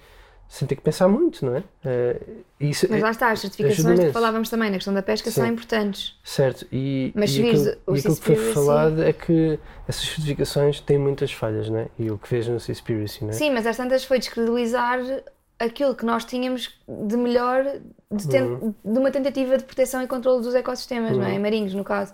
sem 0.48 0.66
ter 0.66 0.76
que 0.76 0.82
pensar 0.82 1.08
muito, 1.08 1.44
não 1.44 1.56
é? 1.56 1.62
Eh, 1.84 2.20
isso 2.58 2.86
Mas 2.90 3.02
lá 3.02 3.10
está, 3.10 3.30
as 3.30 3.40
certificações 3.40 4.00
que 4.00 4.12
falávamos 4.12 4.48
também 4.48 4.70
na 4.70 4.76
questão 4.76 4.94
da 4.94 5.02
pesca 5.02 5.30
são 5.30 5.44
Sim. 5.44 5.52
importantes. 5.52 6.18
Certo, 6.24 6.66
e, 6.72 7.12
Mas 7.14 7.36
e 7.36 7.46
aquilo, 7.46 7.76
o 7.86 7.94
e 7.94 7.98
aquilo 7.98 8.16
que 8.16 8.22
foi 8.22 8.36
falado 8.52 9.02
é 9.02 9.12
que 9.12 9.58
essas 9.86 10.04
certificações 10.04 10.80
têm 10.80 10.98
muitas 10.98 11.32
falhas, 11.32 11.68
não 11.68 11.78
é? 11.78 11.88
E 11.98 12.10
o 12.10 12.18
que 12.18 12.26
fez 12.26 12.48
no 12.48 12.58
Seaspiracy, 12.58 13.24
não 13.24 13.30
é? 13.30 13.34
Sim, 13.34 13.50
mas 13.50 13.66
às 13.66 13.76
tantas 13.76 14.04
foi 14.04 14.18
descredibilizar 14.18 14.98
aquilo 15.64 15.94
que 15.94 16.04
nós 16.04 16.24
tínhamos 16.24 16.70
de 16.88 17.16
melhor 17.16 17.64
de, 18.10 18.28
ten- 18.28 18.42
Uhum. 18.42 18.74
de 18.84 18.98
uma 18.98 19.10
tentativa 19.10 19.56
de 19.58 19.64
proteção 19.64 20.02
e 20.02 20.06
controle 20.06 20.42
dos 20.42 20.54
ecossistemas, 20.54 21.16
não 21.16 21.24
é? 21.26 21.38
Marinhos, 21.38 21.74
no 21.74 21.82
caso. 21.84 22.12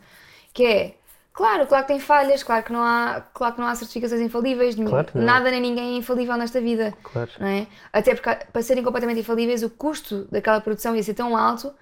Que 0.53 0.65
é, 0.67 0.95
claro, 1.33 1.67
claro 1.67 1.85
que 1.85 1.93
tem 1.93 2.01
falhas, 2.01 2.43
claro 2.43 2.65
que 2.65 2.73
não 2.73 2.83
há, 2.83 3.23
claro 3.35 3.55
que 3.55 3.61
não 3.61 3.67
há 3.69 3.75
certificações 3.75 4.21
infalíveis, 4.21 4.75
Claro 4.75 5.09
nada 5.15 5.51
nem 5.51 5.61
ninguém 5.61 5.95
é 5.95 5.99
infalível 5.99 6.37
nesta 6.37 6.61
vida. 6.61 6.95
Claro. 7.03 7.31
não 7.39 7.47
é? 7.47 7.67
Até 7.93 8.15
porque 8.15 8.31
para 8.53 8.63
serem 8.63 8.83
completamente 8.83 9.21
infalíveis, 9.21 9.63
o 9.63 9.71
custo 9.71 10.27
daquela 10.31 10.61
produção 10.61 10.97
ia 10.97 11.03
ser 11.03 11.15
tão 11.15 11.37
alto 11.37 11.73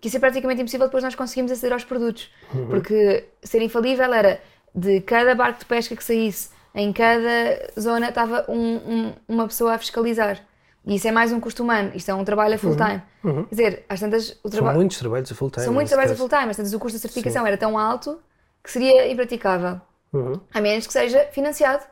que 0.00 0.08
ia 0.08 0.12
ser 0.12 0.20
praticamente 0.20 0.60
impossível 0.60 0.86
depois 0.86 1.02
nós 1.04 1.14
conseguirmos 1.14 1.50
aceder 1.52 1.72
aos 1.72 1.84
produtos. 1.84 2.30
Uhum. 2.54 2.66
Porque 2.68 3.24
ser 3.42 3.62
infalível 3.62 4.12
era 4.12 4.40
de 4.74 5.00
cada 5.00 5.34
barco 5.34 5.58
de 5.60 5.64
pesca 5.64 5.96
que 5.96 6.04
saísse, 6.04 6.50
em 6.74 6.92
cada 6.92 7.70
zona 7.80 8.10
estava 8.10 8.44
um- 8.46 8.76
um- 8.76 9.12
uma 9.26 9.46
pessoa 9.46 9.72
a 9.74 9.78
fiscalizar. 9.78 10.38
E 10.86 10.94
isso 10.94 11.08
é 11.08 11.10
mais 11.10 11.32
um 11.32 11.40
custo 11.40 11.62
humano, 11.64 11.90
isto 11.94 12.08
é 12.10 12.14
um 12.14 12.24
trabalho 12.24 12.54
a 12.54 12.58
full 12.58 12.76
time. 12.76 13.02
Quer 13.22 13.46
dizer, 13.50 13.84
às 13.88 13.98
tantas, 13.98 14.28
o 14.28 14.32
Uhum. 14.32 14.38
São 14.42 14.50
trabalho. 14.52 14.76
muitos 14.76 14.98
trabalhos 14.98 15.32
a 15.32 15.34
full 15.34 15.50
time. 15.50 15.64
São 15.64 15.74
muitos 15.74 15.90
nesse 15.90 15.94
trabalhos 15.94 16.10
a 16.12 16.14
caso. 16.14 16.28
full 16.28 16.38
time, 16.38 16.50
às 16.50 16.56
tantas 16.56 16.72
o 16.72 16.78
custo 16.78 16.96
da 16.98 17.02
certificação 17.02 17.46
era 17.46 17.56
tão 17.58 17.76
alto 17.76 18.20
que 18.62 18.70
seria 18.70 19.10
impraticável. 19.10 19.80
Uhum. 20.12 20.40
A 20.54 20.60
menos 20.60 20.86
que 20.86 20.92
seja 20.92 21.26
financiado. 21.32 21.82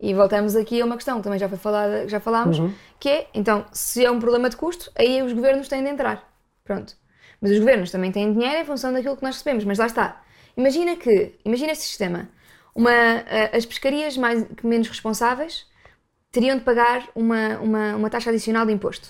E 0.00 0.14
voltamos 0.14 0.56
aqui 0.56 0.80
a 0.80 0.84
uma 0.84 0.94
questão 0.96 1.18
que 1.18 1.24
também 1.24 1.38
já 1.38 1.48
foi 1.48 1.58
falada, 1.58 2.08
já 2.08 2.20
falámos, 2.20 2.58
Uhum. 2.58 2.72
que 2.98 3.08
é, 3.08 3.26
então, 3.34 3.66
se 3.72 4.04
é 4.04 4.10
um 4.10 4.18
problema 4.18 4.48
de 4.48 4.56
custo, 4.56 4.90
aí 4.96 5.20
os 5.22 5.32
governos 5.32 5.68
têm 5.68 5.82
de 5.82 5.90
entrar. 5.90 6.22
Pronto. 6.64 6.94
Mas 7.42 7.50
os 7.50 7.58
governos 7.58 7.90
também 7.90 8.10
têm 8.10 8.32
dinheiro 8.32 8.60
em 8.60 8.64
função 8.64 8.92
daquilo 8.92 9.16
que 9.16 9.22
nós 9.22 9.34
recebemos, 9.34 9.64
mas 9.64 9.76
lá 9.78 9.86
está. 9.86 10.22
Imagina 10.56 10.96
que, 10.96 11.34
imagina 11.44 11.72
este 11.72 11.84
sistema. 11.84 12.28
Uma, 12.74 12.90
a- 12.90 13.56
as 13.56 13.66
pescarias 13.66 14.16
mais, 14.16 14.46
menos 14.62 14.88
responsáveis 14.88 15.66
teriam 16.38 16.56
de 16.56 16.62
pagar 16.62 17.08
uma, 17.16 17.58
uma, 17.58 17.96
uma 17.96 18.10
taxa 18.10 18.30
adicional 18.30 18.64
de 18.64 18.72
imposto. 18.72 19.08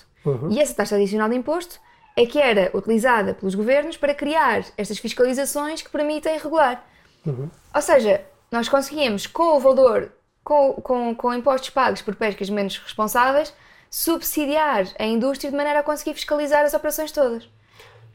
E 0.49 0.59
essa 0.59 0.73
taxa 0.73 0.95
adicional 0.95 1.29
de 1.29 1.35
imposto 1.35 1.79
é 2.15 2.25
que 2.25 2.39
era 2.39 2.71
utilizada 2.73 3.35
pelos 3.35 3.53
governos 3.53 3.97
para 3.97 4.15
criar 4.15 4.65
estas 4.75 4.97
fiscalizações 4.97 5.83
que 5.83 5.91
permitem 5.91 6.39
regular. 6.39 6.83
Ou 7.75 7.81
seja, 7.81 8.25
nós 8.51 8.67
conseguíamos, 8.67 9.27
com 9.27 9.55
o 9.55 9.59
valor, 9.59 10.11
com, 10.43 10.73
com, 10.81 11.13
com 11.13 11.33
impostos 11.35 11.69
pagos 11.69 12.01
por 12.01 12.15
pescas 12.15 12.49
menos 12.49 12.79
responsáveis, 12.79 13.53
subsidiar 13.91 14.87
a 14.97 15.05
indústria 15.05 15.51
de 15.51 15.57
maneira 15.57 15.81
a 15.81 15.83
conseguir 15.83 16.15
fiscalizar 16.15 16.65
as 16.65 16.73
operações 16.73 17.11
todas. 17.11 17.47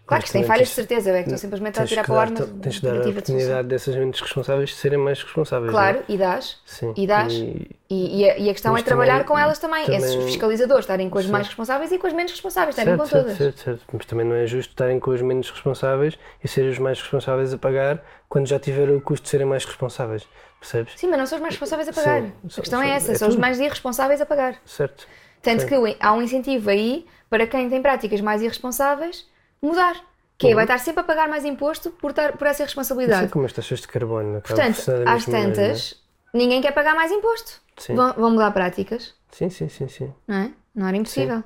Claro 0.06 0.22
que 0.22 0.26
isto 0.28 0.32
tem 0.34 0.42
Exatamente, 0.42 0.46
falhas 0.46 0.68
de 0.68 0.74
certeza, 0.74 1.10
é 1.10 1.14
que 1.14 1.20
estou 1.30 1.38
simplesmente 1.38 1.80
a 1.80 1.86
tirar 1.86 2.04
para 2.04 2.14
o 2.14 2.18
ar 2.18 2.28
uma 2.28 2.36
tens 2.60 2.78
que 2.78 2.84
dar 2.84 2.96
a 2.96 3.00
de 3.00 3.08
oportunidade 3.08 3.68
dessas 3.68 3.96
mentes 3.96 4.20
responsáveis 4.20 4.68
de 4.68 4.76
serem 4.76 4.98
mais 4.98 5.22
responsáveis. 5.22 5.70
Claro, 5.70 6.04
não 6.06 6.14
e 6.14 6.18
dás. 6.18 6.58
é? 6.66 6.70
Sim. 6.70 6.94
E 6.94 7.06
dás. 7.06 7.32
E- 7.32 7.70
E, 7.88 8.20
e 8.22 8.30
a, 8.30 8.38
e 8.38 8.50
a 8.50 8.52
questão 8.52 8.72
Mas 8.72 8.82
é 8.82 8.84
trabalhar 8.84 9.12
também- 9.20 9.26
com 9.28 9.38
elas 9.38 9.58
também. 9.58 9.84
também- 9.84 9.98
Esses 10.00 10.24
fiscalizadores 10.24 10.82
estarem 10.84 11.08
com 11.08 11.16
as 11.18 11.26
mais 11.26 11.46
responsáveis 11.46 11.90
e 11.92 11.98
com 11.98 12.06
as 12.06 12.12
menos 12.12 12.32
responsáveis, 12.32 12.76
estarem 12.76 12.98
com 12.98 13.06
certo, 13.06 13.22
todas. 13.24 13.38
certo, 13.38 13.56
certo, 13.58 13.78
certo. 13.78 13.84
Mas 13.94 14.06
também 14.06 14.26
não 14.26 14.34
é 14.34 14.46
justo 14.46 14.70
estarem 14.72 14.98
com 15.00 15.10
os 15.10 15.22
menos 15.22 15.48
responsáveis 15.50 16.18
e 16.42 16.48
serem 16.48 16.70
os 16.70 16.78
mais 16.78 17.00
responsáveis 17.00 17.54
a 17.54 17.58
pagar 17.58 18.04
quando 18.28 18.46
já 18.46 18.58
tiveram 18.58 18.96
o 18.96 19.00
custo 19.00 19.24
de 19.24 19.30
serem 19.30 19.46
mais 19.46 19.64
responsáveis. 19.64 20.26
Percebes? 20.60 20.94
Sim, 20.96 21.06
mas 21.08 21.18
não 21.18 21.26
são 21.26 21.36
os 21.38 21.42
mais 21.42 21.54
responsáveis 21.54 21.88
a 21.88 21.92
pagar. 21.92 22.20
Sim, 22.22 22.32
a 22.44 22.50
são- 22.50 22.62
questão 22.62 22.82
é 22.82 22.86
são- 22.86 22.94
essa, 22.96 23.12
é 23.12 23.14
são 23.14 23.28
os 23.28 23.34
tudo. 23.34 23.40
mais 23.40 23.60
irresponsáveis 23.60 24.20
a 24.20 24.26
pagar. 24.26 24.56
Certo. 24.66 25.06
Tanto 25.40 25.62
Sim. 25.62 25.68
que 25.68 25.96
há 26.00 26.12
um 26.12 26.20
incentivo 26.22 26.68
aí 26.70 27.06
para 27.30 27.46
quem 27.46 27.70
tem 27.70 27.80
práticas 27.80 28.20
mais 28.20 28.42
irresponsáveis 28.42 29.26
mudar. 29.66 30.00
Que 30.36 30.48
é, 30.48 30.54
vai 30.54 30.64
estar 30.64 30.78
sempre 30.78 31.00
a 31.00 31.04
pagar 31.04 31.28
mais 31.28 31.44
imposto 31.44 31.90
por, 31.90 32.10
estar, 32.10 32.32
por 32.32 32.46
essa 32.46 32.54
Assim 32.54 32.62
responsabilidade. 32.64 33.28
como 33.30 33.46
as 33.46 33.52
taxas 33.52 33.80
de 33.80 33.88
carbono. 33.88 34.40
por 34.40 34.48
Portanto, 34.48 34.80
às 34.80 35.26
mesma 35.26 35.32
maneira, 35.32 35.52
tantas, 35.54 36.02
ninguém 36.32 36.60
quer 36.60 36.72
pagar 36.72 36.94
mais 36.94 37.12
imposto. 37.12 37.60
Sim. 37.76 37.94
Vão, 37.94 38.12
vão 38.14 38.30
mudar 38.32 38.50
práticas, 38.50 39.14
é? 39.30 39.34
Sim, 39.36 39.50
sim, 39.50 39.68
sim, 39.68 39.88
sim. 39.88 40.12
não 40.26 40.36
é? 40.36 40.50
Não 40.74 40.88
era 40.88 40.96
impossível. 40.96 41.42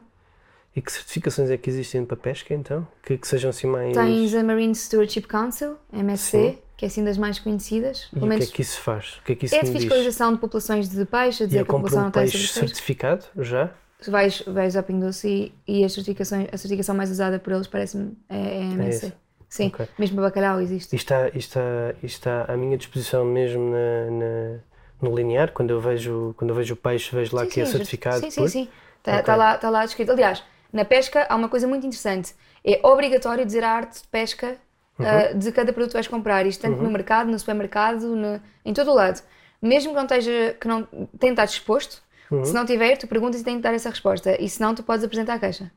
E 0.74 0.80
que 0.80 0.92
certificações 0.92 1.50
é 1.50 1.56
que 1.56 1.68
existem 1.68 2.04
para 2.04 2.16
pesca 2.16 2.54
então? 2.54 2.86
Que, 3.02 3.18
que 3.18 3.26
sejam 3.26 3.50
assim 3.50 3.66
mais. 3.66 3.94
Tens 3.96 4.34
a 4.34 4.42
Marine 4.44 4.74
Stewardship 4.74 5.22
Council, 5.22 5.76
MSC, 5.92 6.30
Sim. 6.30 6.58
que 6.76 6.84
é 6.84 6.88
assim 6.88 7.04
das 7.04 7.18
mais 7.18 7.38
conhecidas. 7.38 8.08
E 8.14 8.18
o 8.18 8.28
que 8.28 8.34
é 8.34 8.46
que 8.46 8.62
isso 8.62 8.80
faz? 8.80 9.18
O 9.20 9.24
que 9.24 9.32
é 9.32 9.34
que 9.34 9.46
isso 9.46 9.54
é 9.54 9.60
de 9.60 9.70
diz? 9.70 9.80
fiscalização 9.82 10.32
de 10.32 10.38
populações 10.38 10.88
de 10.88 11.04
peixe, 11.04 11.44
a 11.44 11.46
dizer 11.46 11.64
que 11.64 11.70
a 11.70 11.74
população 11.74 11.80
compro 11.82 12.00
não 12.00 12.08
um 12.08 12.10
tem 12.10 12.22
peixe 12.30 12.48
certificado 12.48 13.24
já? 13.38 13.70
Se 14.00 14.10
vais, 14.10 14.42
vais 14.46 14.76
ao 14.76 14.82
Doce 14.84 15.52
e, 15.66 15.80
e 15.80 15.84
as 15.84 15.92
certificações, 15.92 16.48
a 16.52 16.56
certificação 16.56 16.94
mais 16.94 17.10
usada 17.10 17.38
por 17.38 17.52
eles 17.52 17.66
parece-me 17.66 18.16
é, 18.28 18.36
é 18.36 18.62
a 18.62 18.64
MSC. 18.74 19.06
esse. 19.06 19.12
Sim, 19.48 19.68
Ok. 19.68 19.88
mesmo 19.98 20.16
para 20.16 20.26
bacalhau 20.26 20.60
existe. 20.60 20.94
Isto 20.94 21.12
está, 21.14 21.28
isto, 21.28 21.58
está, 21.58 21.94
está 22.02 22.52
à 22.52 22.56
minha 22.56 22.76
disposição 22.76 23.24
mesmo 23.24 23.70
na, 23.70 24.10
na- 24.10 24.58
no 25.00 25.14
linear, 25.16 25.52
quando 25.52 25.70
eu 25.70 25.80
vejo, 25.80 26.34
quando 26.36 26.50
eu 26.50 26.54
vejo 26.56 26.74
o 26.74 26.76
peixe, 26.76 27.14
vejo 27.14 27.34
lá 27.34 27.42
Sim, 27.42 27.50
que 27.50 27.60
é 27.60 27.64
sim, 27.64 27.72
certificado. 27.72 28.20
Sim, 28.20 28.30
sim, 28.30 28.40
por- 28.42 28.48
sim. 28.48 28.68
Está 28.98 29.12
Ok. 29.20 29.24
tá 29.24 29.36
lá, 29.36 29.58
tá 29.58 29.70
lá 29.70 29.84
descrito. 29.84 30.12
Aliás, 30.12 30.42
na 30.72 30.84
pesca 30.84 31.26
há 31.28 31.34
uma 31.36 31.48
coisa 31.48 31.66
muito 31.66 31.86
interessante. 31.86 32.34
É 32.64 32.80
obrigatório 32.86 33.44
dizer 33.46 33.64
a 33.64 33.70
arte 33.70 34.02
de 34.02 34.08
pesca 34.08 34.56
Uhum. 34.98 35.06
ah, 35.06 35.32
de 35.32 35.52
cada 35.52 35.72
produto 35.72 35.90
que 35.92 35.96
vais 35.96 36.08
comprar. 36.08 36.44
Isto 36.46 36.62
tanto 36.62 36.82
no 36.82 36.90
mercado, 36.90 37.30
no 37.30 37.38
supermercado, 37.38 38.14
no- 38.16 38.40
em 38.64 38.72
todo 38.74 38.90
o 38.90 38.94
lado. 38.94 39.22
Mesmo 39.62 39.90
que 39.90 39.96
não 39.96 40.02
esteja, 40.04 40.56
que 40.60 40.68
não 40.68 40.82
tenha 40.84 41.08
de 41.18 41.26
estar 41.30 41.44
disposto, 41.46 42.02
Uhum. 42.30 42.44
se 42.44 42.52
não 42.52 42.64
tiver, 42.66 42.96
tu 42.96 43.06
perguntas 43.06 43.40
e 43.40 43.44
tem 43.44 43.56
de 43.56 43.62
dar 43.62 43.74
essa 43.74 43.90
resposta. 43.90 44.40
E 44.40 44.48
se 44.48 44.60
não, 44.60 44.74
tu 44.74 44.82
podes 44.82 45.04
apresentar 45.04 45.34
a 45.34 45.38
queixa. 45.38 45.70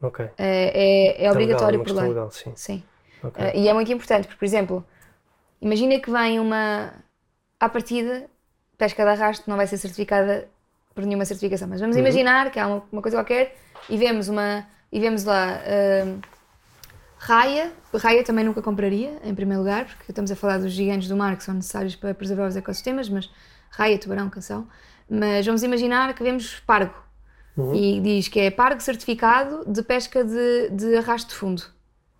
Ok. 0.00 0.24
É, 0.24 0.30
é, 0.38 1.06
é 1.08 1.16
Está 1.18 1.32
obrigatório 1.32 1.78
legal, 1.78 1.80
é 1.80 1.94
por 1.94 2.00
lei. 2.02 2.08
legal, 2.08 2.30
sim. 2.30 2.52
Sim. 2.54 2.82
Ok. 3.22 3.44
Ah, 3.44 3.56
e 3.56 3.68
é 3.68 3.72
muito 3.72 3.90
importante, 3.92 4.26
porque, 4.26 4.38
por 4.38 4.44
exemplo, 4.44 4.84
Imagina 5.60 5.98
que 5.98 6.10
vem 6.10 6.38
uma. 6.38 6.92
À 7.58 7.68
partida, 7.68 8.28
pesca 8.76 9.02
de 9.02 9.10
arrasto 9.10 9.48
não 9.48 9.56
vai 9.56 9.66
ser 9.66 9.78
certificada 9.78 10.48
por 10.94 11.04
nenhuma 11.04 11.24
certificação, 11.24 11.66
mas 11.68 11.80
vamos 11.80 11.96
imaginar 11.96 12.50
que 12.50 12.58
há 12.58 12.66
uma, 12.66 12.82
uma 12.92 13.02
coisa 13.02 13.16
qualquer 13.16 13.56
e 13.88 13.96
vemos 13.96 14.28
uma. 14.28 14.66
E 14.92 15.00
vemos 15.00 15.24
lá. 15.24 15.60
hum, 16.06 16.20
raia. 17.18 17.72
Raia 17.94 18.22
também 18.22 18.44
nunca 18.44 18.60
compraria, 18.60 19.18
em 19.24 19.34
primeiro 19.34 19.62
lugar, 19.62 19.86
porque 19.86 20.12
estamos 20.12 20.30
a 20.30 20.36
falar 20.36 20.58
dos 20.58 20.72
gigantes 20.72 21.08
do 21.08 21.16
mar 21.16 21.36
que 21.36 21.42
são 21.42 21.54
necessários 21.54 21.96
para 21.96 22.14
preservar 22.14 22.46
os 22.46 22.56
ecossistemas, 22.56 23.08
mas 23.08 23.30
raia, 23.70 23.98
tubarão, 23.98 24.28
canção. 24.28 24.68
Mas 25.08 25.46
vamos 25.46 25.62
imaginar 25.62 26.14
que 26.14 26.22
vemos 26.22 26.60
pargo. 26.66 26.94
E 27.74 28.00
diz 28.00 28.28
que 28.28 28.38
é 28.40 28.50
pargo 28.50 28.82
certificado 28.82 29.64
de 29.66 29.82
pesca 29.82 30.22
de, 30.22 30.68
de 30.70 30.96
arrasto 30.96 31.30
de 31.30 31.36
fundo. 31.36 31.62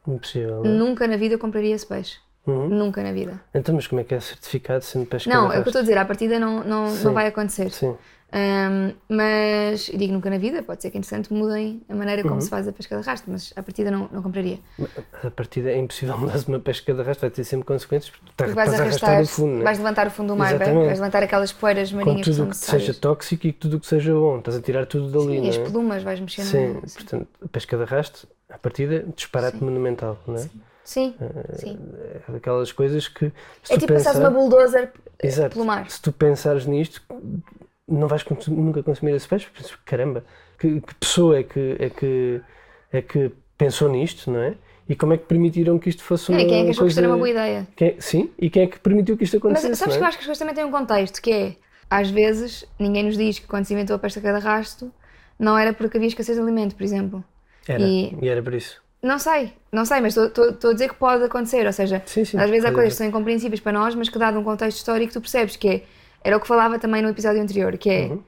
Impossível. 0.08 0.64
é? 0.64 0.68
Nunca 0.68 1.06
na 1.06 1.16
vida 1.16 1.36
compraria 1.36 1.74
esse 1.74 1.86
peixe. 1.86 2.16
Uhum. 2.46 2.68
Nunca 2.68 3.02
na 3.02 3.12
vida. 3.12 3.40
Então, 3.52 3.74
mas 3.74 3.86
como 3.86 4.00
é 4.00 4.04
que 4.04 4.14
é 4.14 4.20
certificado 4.20 4.82
sendo 4.84 5.04
pesca 5.04 5.28
Não, 5.28 5.48
de 5.48 5.56
é 5.56 5.58
o 5.58 5.62
que 5.62 5.68
eu 5.68 5.70
estou 5.70 5.80
a 5.80 5.82
dizer, 5.82 5.98
à 5.98 6.04
partida 6.04 6.38
não, 6.38 6.62
não, 6.62 6.88
Sim. 6.88 7.04
não 7.04 7.12
vai 7.12 7.26
acontecer. 7.26 7.70
Sim. 7.70 7.96
Ahm, 8.32 8.92
mas, 9.08 9.88
e 9.88 9.96
digo 9.96 10.12
nunca 10.12 10.28
na 10.28 10.36
vida, 10.36 10.60
pode 10.62 10.82
ser 10.82 10.90
que 10.90 10.98
entretanto 10.98 11.32
mudem 11.32 11.80
a 11.88 11.94
maneira 11.94 12.22
como 12.22 12.34
Uhum. 12.34 12.40
se 12.40 12.50
faz 12.50 12.66
a 12.66 12.72
pesca 12.72 12.96
de 12.96 13.02
arrasto, 13.08 13.30
mas 13.30 13.52
à 13.54 13.62
partida 13.62 13.90
não, 13.90 14.08
não 14.12 14.20
compraria. 14.20 14.58
A 15.22 15.30
partida 15.30 15.70
é 15.70 15.78
impossível 15.78 16.18
mudar 16.18 16.38
uma 16.48 16.58
pesca 16.58 16.92
de 16.92 17.00
arrasto, 17.00 17.20
vai 17.20 17.30
ter 17.30 17.44
sempre 17.44 17.64
consequências 17.66 18.10
porque 18.10 18.32
Porque 18.36 18.52
vais 18.52 18.68
a 18.74 18.82
arrastar, 18.82 19.10
arrastar 19.10 19.22
o 19.22 19.26
fundo, 19.26 19.58
né? 19.58 19.64
vais 19.64 19.78
levantar 19.78 20.06
o 20.08 20.10
fundo 20.10 20.28
do 20.28 20.36
mar, 20.36 20.48
bem? 20.48 20.56
Exatamente. 20.56 20.86
vais 20.86 20.98
levantar 20.98 21.22
aquelas 21.22 21.52
poeiras 21.52 21.90
com 21.90 21.96
marinhas 21.98 22.24
que 22.26 22.30
tudo 22.32 22.44
o 22.44 22.50
que 22.50 22.56
seja 22.56 22.94
tóxico 22.94 23.46
e 23.46 23.52
tudo 23.52 23.76
o 23.76 23.80
que 23.80 23.86
seja 23.86 24.12
bom. 24.12 24.38
Estás 24.38 24.56
a 24.56 24.60
tirar 24.60 24.86
tudo 24.86 25.08
dali, 25.08 25.36
Sim, 25.36 25.42
não 25.42 25.48
as 25.48 25.56
é? 25.56 25.64
plumas 25.64 26.02
vais 26.02 26.20
mexer 26.20 26.42
Sim, 26.42 26.80
portanto, 26.94 27.28
a 27.44 27.48
pesca 27.48 27.76
de 27.76 27.82
arrasto, 27.84 28.28
a 28.50 28.58
partida, 28.58 29.04
disparate 29.14 29.62
monumental, 29.62 30.18
não 30.26 30.34
é? 30.36 30.48
Sim, 30.84 31.14
sim. 31.54 31.78
É 32.28 32.32
daquelas 32.32 32.70
coisas 32.70 33.08
que. 33.08 33.32
É 33.70 33.76
tipo 33.76 33.92
passares 33.92 34.20
uma 34.20 34.28
pensar- 34.28 34.30
bulldozer 34.30 34.92
Exato. 35.20 35.54
pelo 35.54 35.64
mar. 35.64 35.90
Se 35.90 36.00
tu 36.00 36.12
pensares 36.12 36.64
nisto, 36.66 37.02
não 37.88 38.08
vais 38.08 38.24
nunca 38.48 38.82
consumir 38.82 39.14
esse 39.14 39.28
peixe. 39.28 39.48
porque 39.50 39.74
Caramba, 39.84 40.24
que, 40.58 40.80
que 40.80 40.94
pessoa 40.96 41.38
é 41.38 41.42
que, 41.42 41.76
é, 41.78 41.90
que, 41.90 42.40
é 42.92 43.02
que 43.02 43.30
pensou 43.56 43.88
nisto, 43.88 44.30
não 44.30 44.40
é? 44.40 44.54
E 44.88 44.94
como 44.94 45.12
é 45.12 45.16
que 45.18 45.24
permitiram 45.26 45.78
que 45.78 45.88
isto 45.88 46.02
fosse 46.02 46.30
uma 46.30 46.40
É, 46.40 46.44
quem 46.44 46.60
é 46.60 46.64
que 46.64 46.70
achou 46.70 46.84
que 46.84 46.90
isto 46.90 46.96
coisa... 46.96 47.00
era 47.00 47.08
uma 47.08 47.16
boa 47.16 47.28
ideia? 47.30 47.66
Quem- 47.76 48.00
sim, 48.00 48.30
e 48.38 48.48
quem 48.48 48.62
é 48.62 48.66
que 48.68 48.78
permitiu 48.78 49.16
que 49.16 49.24
isto 49.24 49.34
Mas 49.36 49.58
acontecesse? 49.58 49.76
sabes 49.76 49.96
que 49.96 50.02
eu 50.02 50.04
é? 50.04 50.08
acho 50.08 50.16
que 50.18 50.22
as 50.22 50.26
coisas 50.26 50.38
também 50.38 50.54
têm 50.54 50.64
um 50.64 50.70
contexto, 50.70 51.20
que 51.20 51.32
é, 51.32 51.56
às 51.90 52.08
vezes, 52.10 52.64
ninguém 52.78 53.02
nos 53.04 53.16
diz 53.16 53.38
que 53.38 53.46
quando 53.46 53.64
se 53.64 53.72
inventou 53.74 53.96
a 53.96 53.98
pesca 53.98 54.20
de 54.20 54.28
arrasto, 54.28 54.92
não 55.38 55.58
era 55.58 55.72
porque 55.72 55.96
havia 55.96 56.08
escassez 56.08 56.36
de 56.36 56.42
alimento, 56.42 56.76
por 56.76 56.84
exemplo. 56.84 57.24
Era, 57.66 57.82
e- 57.82 58.16
e... 58.22 58.28
era 58.28 58.42
por 58.42 58.54
isso. 58.54 58.80
Não 59.02 59.18
sei, 59.18 59.52
não 59.70 59.84
sei, 59.84 60.00
mas 60.00 60.16
estou- 60.16 60.70
a 60.70 60.72
dizer 60.72 60.88
que 60.88 60.94
pode 60.96 61.22
acontecer, 61.24 61.66
ou 61.66 61.72
seja, 61.72 62.02
Sim, 62.06 62.24
sim, 62.24 62.38
às 62.38 62.48
vezes 62.48 62.64
há 62.64 62.72
coisas 62.72 62.92
que 62.94 62.98
são 62.98 63.06
incompreensíveis 63.06 63.60
para 63.60 63.72
nós, 63.72 63.94
mas 63.94 64.08
que 64.08 64.18
dado 64.18 64.38
um 64.38 64.44
contexto 64.44 64.78
histórico 64.78 65.12
tu 65.12 65.20
percebes 65.20 65.54
que 65.56 65.68
é, 65.68 65.82
era 66.26 66.36
o 66.36 66.40
que 66.40 66.46
falava 66.46 66.78
também 66.78 67.00
no 67.02 67.08
episódio 67.08 67.40
anterior, 67.40 67.76
que 67.78 67.88
é, 67.90 68.06
Uhum. 68.06 68.22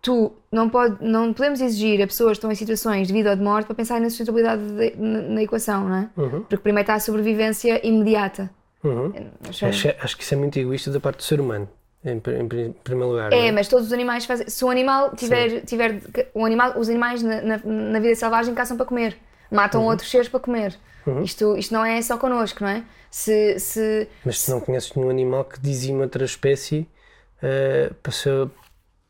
tu 0.00 0.32
não, 0.52 0.68
pode, 0.68 0.96
não 1.04 1.32
podemos 1.32 1.60
exigir 1.60 2.00
a 2.02 2.06
pessoas 2.06 2.32
que 2.32 2.38
estão 2.38 2.52
em 2.52 2.54
situações 2.54 3.08
de 3.08 3.12
vida 3.12 3.30
ou 3.30 3.36
de 3.36 3.42
morte 3.42 3.66
para 3.66 3.74
pensar 3.74 4.00
na 4.00 4.08
sustentabilidade 4.08 4.62
de- 4.62 4.94
na, 4.96 5.22
na 5.22 5.42
equação, 5.42 5.88
não 5.88 5.96
é? 5.96 6.08
Uhum. 6.16 6.40
Porque 6.42 6.58
primeiro 6.58 6.84
está 6.84 6.94
a 6.94 7.00
sobrevivência 7.00 7.84
imediata. 7.86 8.50
Uhum. 8.84 9.12
Somos- 9.50 9.62
Acho, 9.76 9.88
acho 10.00 10.16
que 10.16 10.22
isso 10.22 10.34
é 10.34 10.36
muito 10.36 10.58
egoísta 10.58 10.90
da 10.90 11.00
parte 11.00 11.16
do 11.18 11.22
ser 11.24 11.40
humano, 11.40 11.68
em, 12.04 12.12
em 12.12 12.20
pr- 12.20 12.30
em 12.30 12.72
primeiro 12.84 13.10
lugar. 13.10 13.30
não 13.30 13.36
É, 13.38 13.50
mas 13.50 13.66
todos 13.66 13.86
os 13.88 13.92
animais 13.92 14.24
fazem. 14.24 14.48
Se 14.48 14.64
o 14.64 14.70
animal 14.70 15.14
tiver. 15.16 15.62
tiver 15.62 16.00
o 16.32 16.44
animal, 16.44 16.78
os 16.78 16.88
animais 16.88 17.22
na, 17.22 17.40
na, 17.42 17.58
na 17.64 17.98
vida 17.98 18.14
selvagem 18.14 18.54
caçam 18.54 18.76
para 18.76 18.86
comer. 18.86 19.16
Matam 19.50 19.80
Uhum. 19.80 19.88
outros 19.88 20.10
seres 20.10 20.28
para 20.28 20.40
comer. 20.40 20.78
Isto, 21.24 21.56
isto 21.56 21.72
não 21.72 21.82
é 21.82 22.02
só 22.02 22.18
connosco, 22.18 22.62
não 22.62 22.68
é? 22.70 22.84
Se. 23.10 23.58
se 23.58 24.06
Mas 24.24 24.40
se 24.40 24.50
não 24.50 24.60
conheces 24.60 24.92
nenhum 24.94 25.08
animal 25.08 25.42
que 25.42 25.58
dizime 25.58 26.02
outra 26.02 26.22
espécie 26.24 26.86
uh, 27.42 27.94
a 28.04 28.10
sua- 28.10 28.50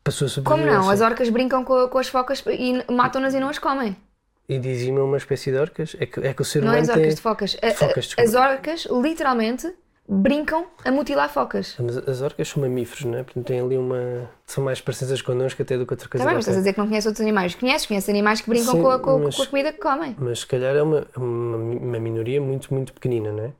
para 0.03 0.11
a 0.13 0.29
sua 0.29 0.43
como 0.43 0.65
não? 0.65 0.89
As 0.89 1.01
orcas 1.01 1.29
brincam 1.29 1.63
com, 1.63 1.87
com 1.87 1.97
as 1.97 2.07
focas 2.07 2.43
e 2.47 2.83
matam-nas 2.91 3.33
e 3.33 3.39
não 3.39 3.49
as 3.49 3.59
comem. 3.59 3.95
E 4.47 4.57
dizima 4.57 5.03
uma 5.03 5.17
espécie 5.17 5.51
de 5.51 5.57
orcas? 5.57 5.95
É 5.99 6.05
que, 6.07 6.19
é 6.21 6.33
que 6.33 6.41
o 6.41 6.45
ser 6.45 6.61
Não 6.63 6.69
é 6.73 6.79
humano 6.79 6.83
as 6.83 6.89
orcas 6.89 7.05
tem... 7.05 7.15
de 7.15 7.21
focas. 7.21 7.57
A- 7.61 7.67
a- 7.67 7.71
Focas, 7.71 8.15
as 8.17 8.33
orcas, 8.33 8.87
literalmente, 8.89 9.71
brincam 10.07 10.65
a 10.83 10.91
mutilar 10.91 11.29
focas. 11.29 11.75
Mas 11.77 11.97
as 11.97 12.21
orcas 12.21 12.47
são 12.47 12.63
mamíferos, 12.63 13.05
não 13.05 13.19
é? 13.19 13.23
Portanto, 13.23 13.45
têm 13.45 13.59
ali 13.59 13.77
uma... 13.77 14.27
São 14.47 14.63
mais 14.63 14.81
parecidas 14.81 15.21
connosco 15.21 15.61
até 15.61 15.77
do 15.77 15.85
que 15.85 15.93
outra 15.93 16.09
coisa 16.09 16.23
Está 16.23 16.29
bem, 16.29 16.35
mas 16.37 16.45
estás 16.45 16.57
a 16.57 16.61
dizer 16.61 16.73
que 16.73 16.79
não 16.79 16.87
conheces 16.87 17.05
outros 17.05 17.21
animais. 17.21 17.53
Conheces, 17.53 17.85
conheces 17.85 18.09
animais 18.09 18.41
que 18.41 18.49
brincam 18.49 18.73
Sim, 18.73 18.81
com, 18.81 18.89
a, 18.89 18.97
com, 18.99 19.19
mas- 19.19 19.35
com 19.35 19.43
a 19.43 19.45
comida 19.45 19.71
que 19.71 19.79
comem. 19.79 20.15
Mas 20.17 20.39
se 20.39 20.47
calhar 20.47 20.75
é 20.75 20.81
uma, 20.81 21.05
uma, 21.15 21.57
uma 21.57 21.99
minoria 21.99 22.41
muito, 22.41 22.73
muito 22.73 22.91
pequenina, 22.91 23.31
não 23.31 23.43
é? 23.45 23.51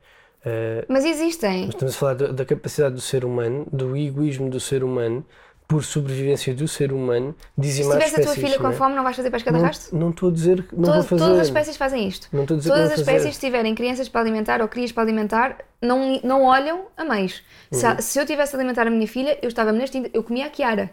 Uh, 0.46 0.86
Mas 0.88 1.04
existem. 1.06 1.66
Mas 1.66 1.76
estamos 1.76 1.96
a 1.96 1.98
falar 1.98 2.14
da, 2.16 2.28
da 2.28 2.46
capacidade 2.46 2.96
do 2.96 3.02
ser 3.02 3.26
humano, 3.26 3.68
do 3.72 3.96
egoísmo 3.98 4.50
do 4.50 4.60
ser 4.60 4.84
humano, 4.84 5.26
por 5.68 5.84
sobrevivência 5.84 6.54
do 6.56 6.68
ser 6.68 6.92
humano, 6.92 7.36
Se 7.56 7.62
dizimar 7.62 7.98
tivesse 7.98 8.16
a 8.16 8.24
tua 8.24 8.32
espécies. 8.34 8.44
filha 8.44 8.58
com 8.58 8.64
não 8.64 8.72
é? 8.72 8.74
fome, 8.76 8.96
não 8.96 9.04
vais 9.04 9.16
fazer 9.16 9.30
pesca 9.30 9.52
de 9.52 9.58
arrasto? 9.60 9.94
Não, 9.94 10.02
não 10.02 10.10
estou 10.10 10.30
a 10.30 10.32
dizer 10.32 10.64
que 10.64 10.76
não 10.76 10.84
vou 10.86 10.92
Todas, 10.94 11.06
fazer. 11.08 11.24
todas 11.24 11.40
as 11.42 11.48
espécies 11.48 11.78
fazem 11.78 12.08
isto. 12.08 12.28
Não 12.32 12.42
estou 12.42 12.56
a 12.56 12.58
dizer 12.58 12.70
Todas 12.70 12.86
não 12.86 12.92
as 12.94 12.96
vou 12.98 13.06
fazer. 13.06 13.18
espécies, 13.18 13.36
se 13.40 13.46
tiverem 13.46 13.76
crianças 13.76 14.10
para 14.10 14.22
alimentar 14.22 14.62
ou 14.62 14.68
crias 14.68 14.92
para 14.92 15.04
alimentar, 15.04 15.58
não, 15.82 16.20
não 16.24 16.44
olham 16.46 16.88
a. 16.98 17.44
Se, 17.72 17.86
Uhum. 17.86 17.92
a- 17.92 18.02
se 18.02 18.20
eu 18.20 18.26
tivesse 18.26 18.56
a 18.56 18.60
alimentar 18.60 18.88
a 18.88 18.90
minha 18.90 19.08
filha, 19.08 19.38
eu 19.44 19.48
estava 19.48 19.72
neste 19.72 20.10
eu 20.14 20.24
comia 20.24 20.46
a 20.48 20.50
Kiara, 20.50 20.90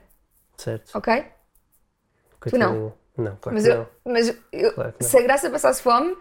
Certo. 0.58 0.90
ok? 0.94 1.24
Coitadinha. 2.40 2.92
Não, 3.16 3.34
claro 3.40 3.54
Mas, 3.56 3.64
que 3.64 3.70
eu, 3.70 3.76
não. 3.78 3.86
mas 4.12 4.28
eu- 4.52 4.72
Claro 4.74 4.92
que 4.92 5.02
não. 5.04 5.10
se 5.10 5.16
a 5.18 5.22
Graça 5.22 5.48
passasse 5.48 5.80
fome, 5.82 6.14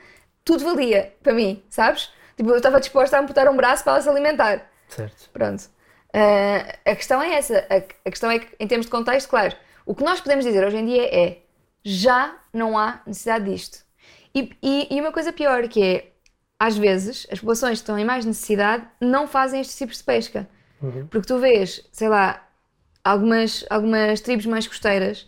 tudo 0.45 0.63
valia 0.63 1.13
para 1.21 1.33
mim, 1.33 1.61
sabes? 1.69 2.09
Tipo, 2.37 2.49
eu 2.51 2.57
estava 2.57 2.79
disposta 2.79 3.17
a 3.17 3.21
amputar 3.21 3.47
um 3.49 3.55
braço 3.55 3.83
para 3.83 3.93
ela 3.93 4.01
se 4.01 4.09
alimentar. 4.09 4.69
Certo. 4.87 5.29
Pronto. 5.31 5.63
Ah, 6.13 6.75
a 6.91 6.95
questão 6.95 7.21
é 7.21 7.33
essa. 7.35 7.65
A, 7.69 7.75
a 8.07 8.11
questão 8.11 8.29
é 8.31 8.39
que, 8.39 8.47
em 8.59 8.67
termos 8.67 8.85
de 8.85 8.91
contexto, 8.91 9.29
claro, 9.29 9.55
o 9.85 9.93
que 9.95 10.03
nós 10.03 10.19
podemos 10.21 10.45
dizer 10.45 10.65
hoje 10.65 10.77
em 10.77 10.85
dia 10.85 11.03
é 11.15 11.37
já 11.83 12.35
não 12.53 12.77
há 12.77 13.01
necessidade 13.05 13.45
disto. 13.51 13.79
E, 14.33 14.51
e, 14.61 14.87
e 14.95 14.99
uma 15.01 15.11
coisa 15.11 15.31
pior, 15.31 15.67
que 15.67 15.81
é, 15.83 16.07
às 16.59 16.77
vezes, 16.77 17.25
as 17.31 17.39
populações 17.39 17.79
que 17.79 17.83
estão 17.83 17.97
em 17.99 18.03
mais 18.05 18.25
necessidade 18.25 18.85
não 18.99 19.27
fazem 19.27 19.61
estes 19.61 19.77
tipos 19.77 19.97
de 19.97 20.03
pesca. 20.03 20.47
Porque 21.09 21.27
tu 21.27 21.37
vês, 21.39 21.87
sei 21.91 22.09
lá, 22.09 22.45
algumas, 23.03 23.65
algumas 23.69 24.19
tribos 24.21 24.45
mais 24.45 24.67
costeiras 24.67 25.27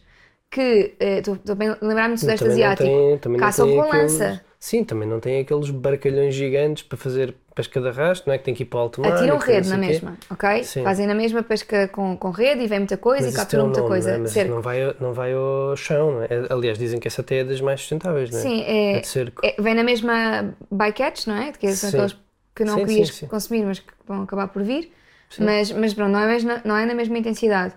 que, 0.49 0.95
eh, 0.99 1.19
estou 1.19 1.35
estou 1.35 1.55
a 1.55 1.85
lembrar-me 1.85 2.15
do 2.15 2.19
Sudeste 2.19 2.45
Asiático, 2.47 2.89
tem- 2.89 3.37
caçam 3.37 3.67
com 3.69 3.89
lança. 3.97 4.45
Sim, 4.59 4.83
também 4.83 5.07
não 5.07 5.19
tem 5.19 5.39
aqueles 5.39 5.69
barcalhões 5.69 6.33
gigantes 6.33 6.81
para 6.83 6.97
fazer 6.97 7.35
pesca 7.53 7.79
de 7.79 7.87
arrasto, 7.89 8.27
não 8.27 8.33
é? 8.33 8.37
Que 8.39 8.43
tem 8.45 8.53
que 8.55 8.63
ir 8.63 8.65
para 8.65 8.77
o 8.79 8.81
alto 8.81 9.01
mar. 9.01 9.13
Atiram 9.13 9.37
rede 9.37 9.69
na 9.69 9.77
mesma, 9.77 10.17
ok? 10.29 10.63
Sim. 10.63 10.83
Fazem 10.83 11.05
na 11.05 11.13
mesma 11.13 11.43
pesca 11.43 11.87
com, 11.87 12.17
com 12.17 12.31
rede 12.31 12.63
e 12.63 12.67
vem 12.67 12.79
muita 12.79 12.97
coisa 12.97 13.25
Mas 13.25 13.33
e 13.33 13.37
capturam 13.37 13.65
muita 13.65 13.81
nome, 13.81 13.91
coisa. 13.91 14.09
não 14.09 14.15
é? 14.15 14.19
Mas 14.19 14.31
Cerco. 14.31 14.53
não 14.53 14.61
vai, 14.61 14.95
não 14.99 15.13
vai 15.13 15.33
ao 15.33 15.75
chão, 15.75 16.11
não 16.13 16.23
é? 16.23 16.27
Aliás, 16.49 16.77
dizem 16.77 16.99
que 16.99 17.07
essa 17.07 17.21
até 17.21 17.39
é 17.39 17.43
das 17.43 17.61
mais 17.61 17.81
sustentáveis, 17.81 18.31
não 18.31 18.39
é? 18.39 18.41
Sim, 18.41 18.63
é, 18.63 18.99
de 18.99 19.07
cerco. 19.07 19.45
é- 19.45 19.55
vem 19.61 19.75
na 19.75 19.83
mesma 19.83 20.55
bycatch, 20.71 21.27
não 21.27 21.35
é? 21.37 21.51
Que 21.51 21.67
são 21.75 21.89
Sim. 21.91 21.97
aqueles 21.97 22.17
que 22.55 22.63
não 22.65 22.79
Sim, 22.79 22.85
querias 22.85 23.11
consumir, 23.21 23.63
mas 23.63 23.79
que 23.79 23.93
vão 24.07 24.23
acabar 24.23 24.47
por 24.47 24.63
vir. 24.63 24.91
Mas, 25.39 25.71
mas 25.71 25.93
pronto, 25.93 26.11
não 26.11 26.19
é, 26.19 26.27
mesmo- 26.27 26.61
não 26.63 26.77
é 26.77 26.85
na 26.85 26.93
mesma 26.93 27.17
intensidade. 27.17 27.73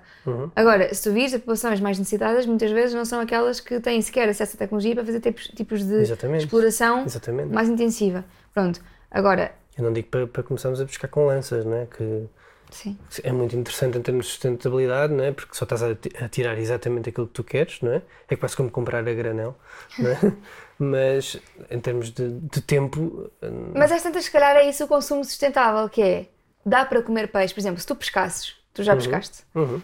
Agora, 0.55 0.93
se 0.95 1.03
tu 1.03 1.13
vires 1.13 1.35
as 1.35 1.41
populações 1.41 1.81
mais 1.81 1.99
necessitadas, 1.99 2.47
muitas 2.47 2.71
vezes 2.71 2.95
não 2.95 3.05
são 3.05 3.21
aquelas 3.21 3.59
que 3.61 3.81
têm 3.81 4.01
sequer 4.01 4.29
acesso 4.29 4.55
à 4.57 4.59
tecnologia 4.59 4.95
para 4.95 5.05
fazer 5.05 5.21
tipos, 5.21 5.49
tipos 5.49 5.85
de 5.85 5.95
Exatamente. 5.95 6.45
exploração 6.45 7.05
Exatamente. 7.05 7.53
mais 7.53 7.69
intensiva. 7.69 8.25
Pronto, 8.55 8.81
agora, 9.11 9.53
Eu 9.77 9.85
não 9.85 9.93
digo 9.93 10.09
para, 10.09 10.27
para 10.27 10.43
começarmos 10.43 10.81
a 10.81 10.85
pescar 10.85 11.11
com 11.11 11.27
lanças, 11.27 11.65
não 11.65 11.75
é? 11.77 11.87
Que 11.87 12.27
sim. 12.71 12.97
é 13.25 13.33
muito 13.33 13.57
interessante 13.57 13.99
em 13.99 14.03
termos 14.03 14.27
de 14.27 14.33
sustentabilidade, 14.33 15.13
não 15.13 15.25
é? 15.25 15.33
Porque 15.33 15.55
só 15.55 15.65
estás 15.65 15.83
a 15.83 16.29
tirar 16.29 16.57
exatamente 16.59 17.09
aquilo 17.09 17.27
que 17.27 17.33
tu 17.33 17.43
queres, 17.43 17.81
não 17.81 17.93
é? 17.93 18.03
É 18.29 18.37
quase 18.37 18.57
como 18.57 18.71
comprar 18.71 18.99
a 19.09 19.13
granel, 19.13 19.57
não 19.99 20.11
é? 20.11 20.19
Mas 20.79 21.37
em 21.71 21.81
termos 21.81 22.11
de, 22.11 22.31
de 22.31 22.61
tempo, 22.61 23.31
hum, 23.43 23.73
Mas 23.75 23.91
às 23.93 24.03
tantas, 24.03 24.25
se 24.25 24.31
calhar, 24.31 24.57
é 24.57 24.69
isso 24.69 24.85
o 24.85 24.89
consumo 24.89 25.25
sustentável, 25.25 25.89
que 25.89 26.01
é, 26.03 26.27
dá 26.65 26.85
para 26.85 27.03
comer 27.03 27.29
peixe. 27.29 27.55
Por 27.55 27.61
exemplo, 27.61 27.81
se 27.81 27.87
tu 27.87 27.95
pescasses, 27.97 28.55
tu 28.73 28.83
já 28.83 28.95
pescaste, 28.95 29.45
uhum. 29.55 29.81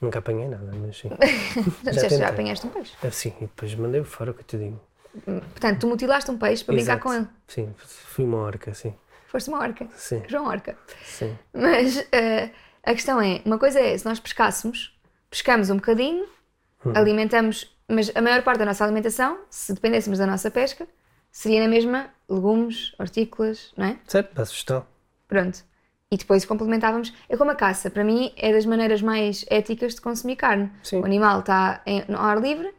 nunca 0.00 0.18
apanhei 0.18 0.48
nada, 0.48 0.70
mas 0.74 0.96
sim. 0.98 1.10
já, 1.92 2.08
já, 2.08 2.28
apanhaste 2.28 2.66
um 2.66 2.70
peixe. 2.70 2.94
É, 3.02 3.10
sim, 3.10 3.32
e 3.38 3.42
depois 3.42 3.74
mandei-o 3.74 4.04
fora, 4.04 4.32
coitadinho. 4.32 4.80
Portanto, 5.24 5.80
tu 5.80 5.86
mutilaste 5.88 6.30
um 6.30 6.38
peixe 6.38 6.62
para 6.64 6.74
brincar 6.74 6.92
Exato. 6.92 7.02
com 7.08 7.14
ele. 7.14 7.26
Sim, 7.48 7.74
fui 7.78 8.24
uma 8.24 8.38
orca, 8.38 8.74
sim. 8.74 8.94
Foste 9.28 9.48
uma 9.48 9.58
orca. 9.60 9.88
Sim, 9.96 10.22
João 10.28 10.46
Orca. 10.46 10.78
sim. 11.04 11.36
Mas 11.52 12.06
eh, 12.12 12.50
a 12.82 12.92
questão 12.92 13.20
é, 13.20 13.42
uma 13.44 13.58
coisa 13.58 13.80
é, 13.80 13.96
se 13.98 14.04
nós 14.04 14.20
pescássemos, 14.20 14.96
pescamos 15.30 15.68
um 15.70 15.76
bocadinho, 15.76 16.26
Uhum. 16.84 16.92
alimentamos, 16.94 17.76
mas 17.88 18.12
a 18.14 18.20
maior 18.22 18.42
parte 18.42 18.58
da 18.58 18.64
nossa 18.64 18.84
alimentação, 18.84 19.40
se 19.50 19.72
dependêssemos 19.74 20.18
da 20.18 20.26
nossa 20.26 20.50
pesca, 20.50 20.86
seria 21.32 21.60
na 21.60 21.68
mesma 21.68 22.10
legumes, 22.28 22.94
hortícolas, 22.98 23.72
não 23.76 23.86
é? 23.86 23.98
Certo, 24.06 24.32
dá 24.34 24.44
sugestão. 24.44 24.86
Pronto. 25.26 25.64
E 26.10 26.16
depois 26.16 26.44
complementávamos. 26.44 27.12
É 27.28 27.36
como 27.36 27.50
a 27.50 27.54
caça. 27.54 27.90
Para 27.90 28.04
mim, 28.04 28.32
é 28.36 28.52
das 28.52 28.64
maneiras 28.64 29.02
mais 29.02 29.44
éticas 29.50 29.94
de 29.94 30.00
consumir 30.00 30.36
carne. 30.36 30.70
Sim. 30.82 31.00
O 31.00 31.04
animal 31.04 31.40
está 31.40 31.82
em- 31.84 32.04
no 32.08 32.18
ar 32.18 32.40
livre 32.40 32.72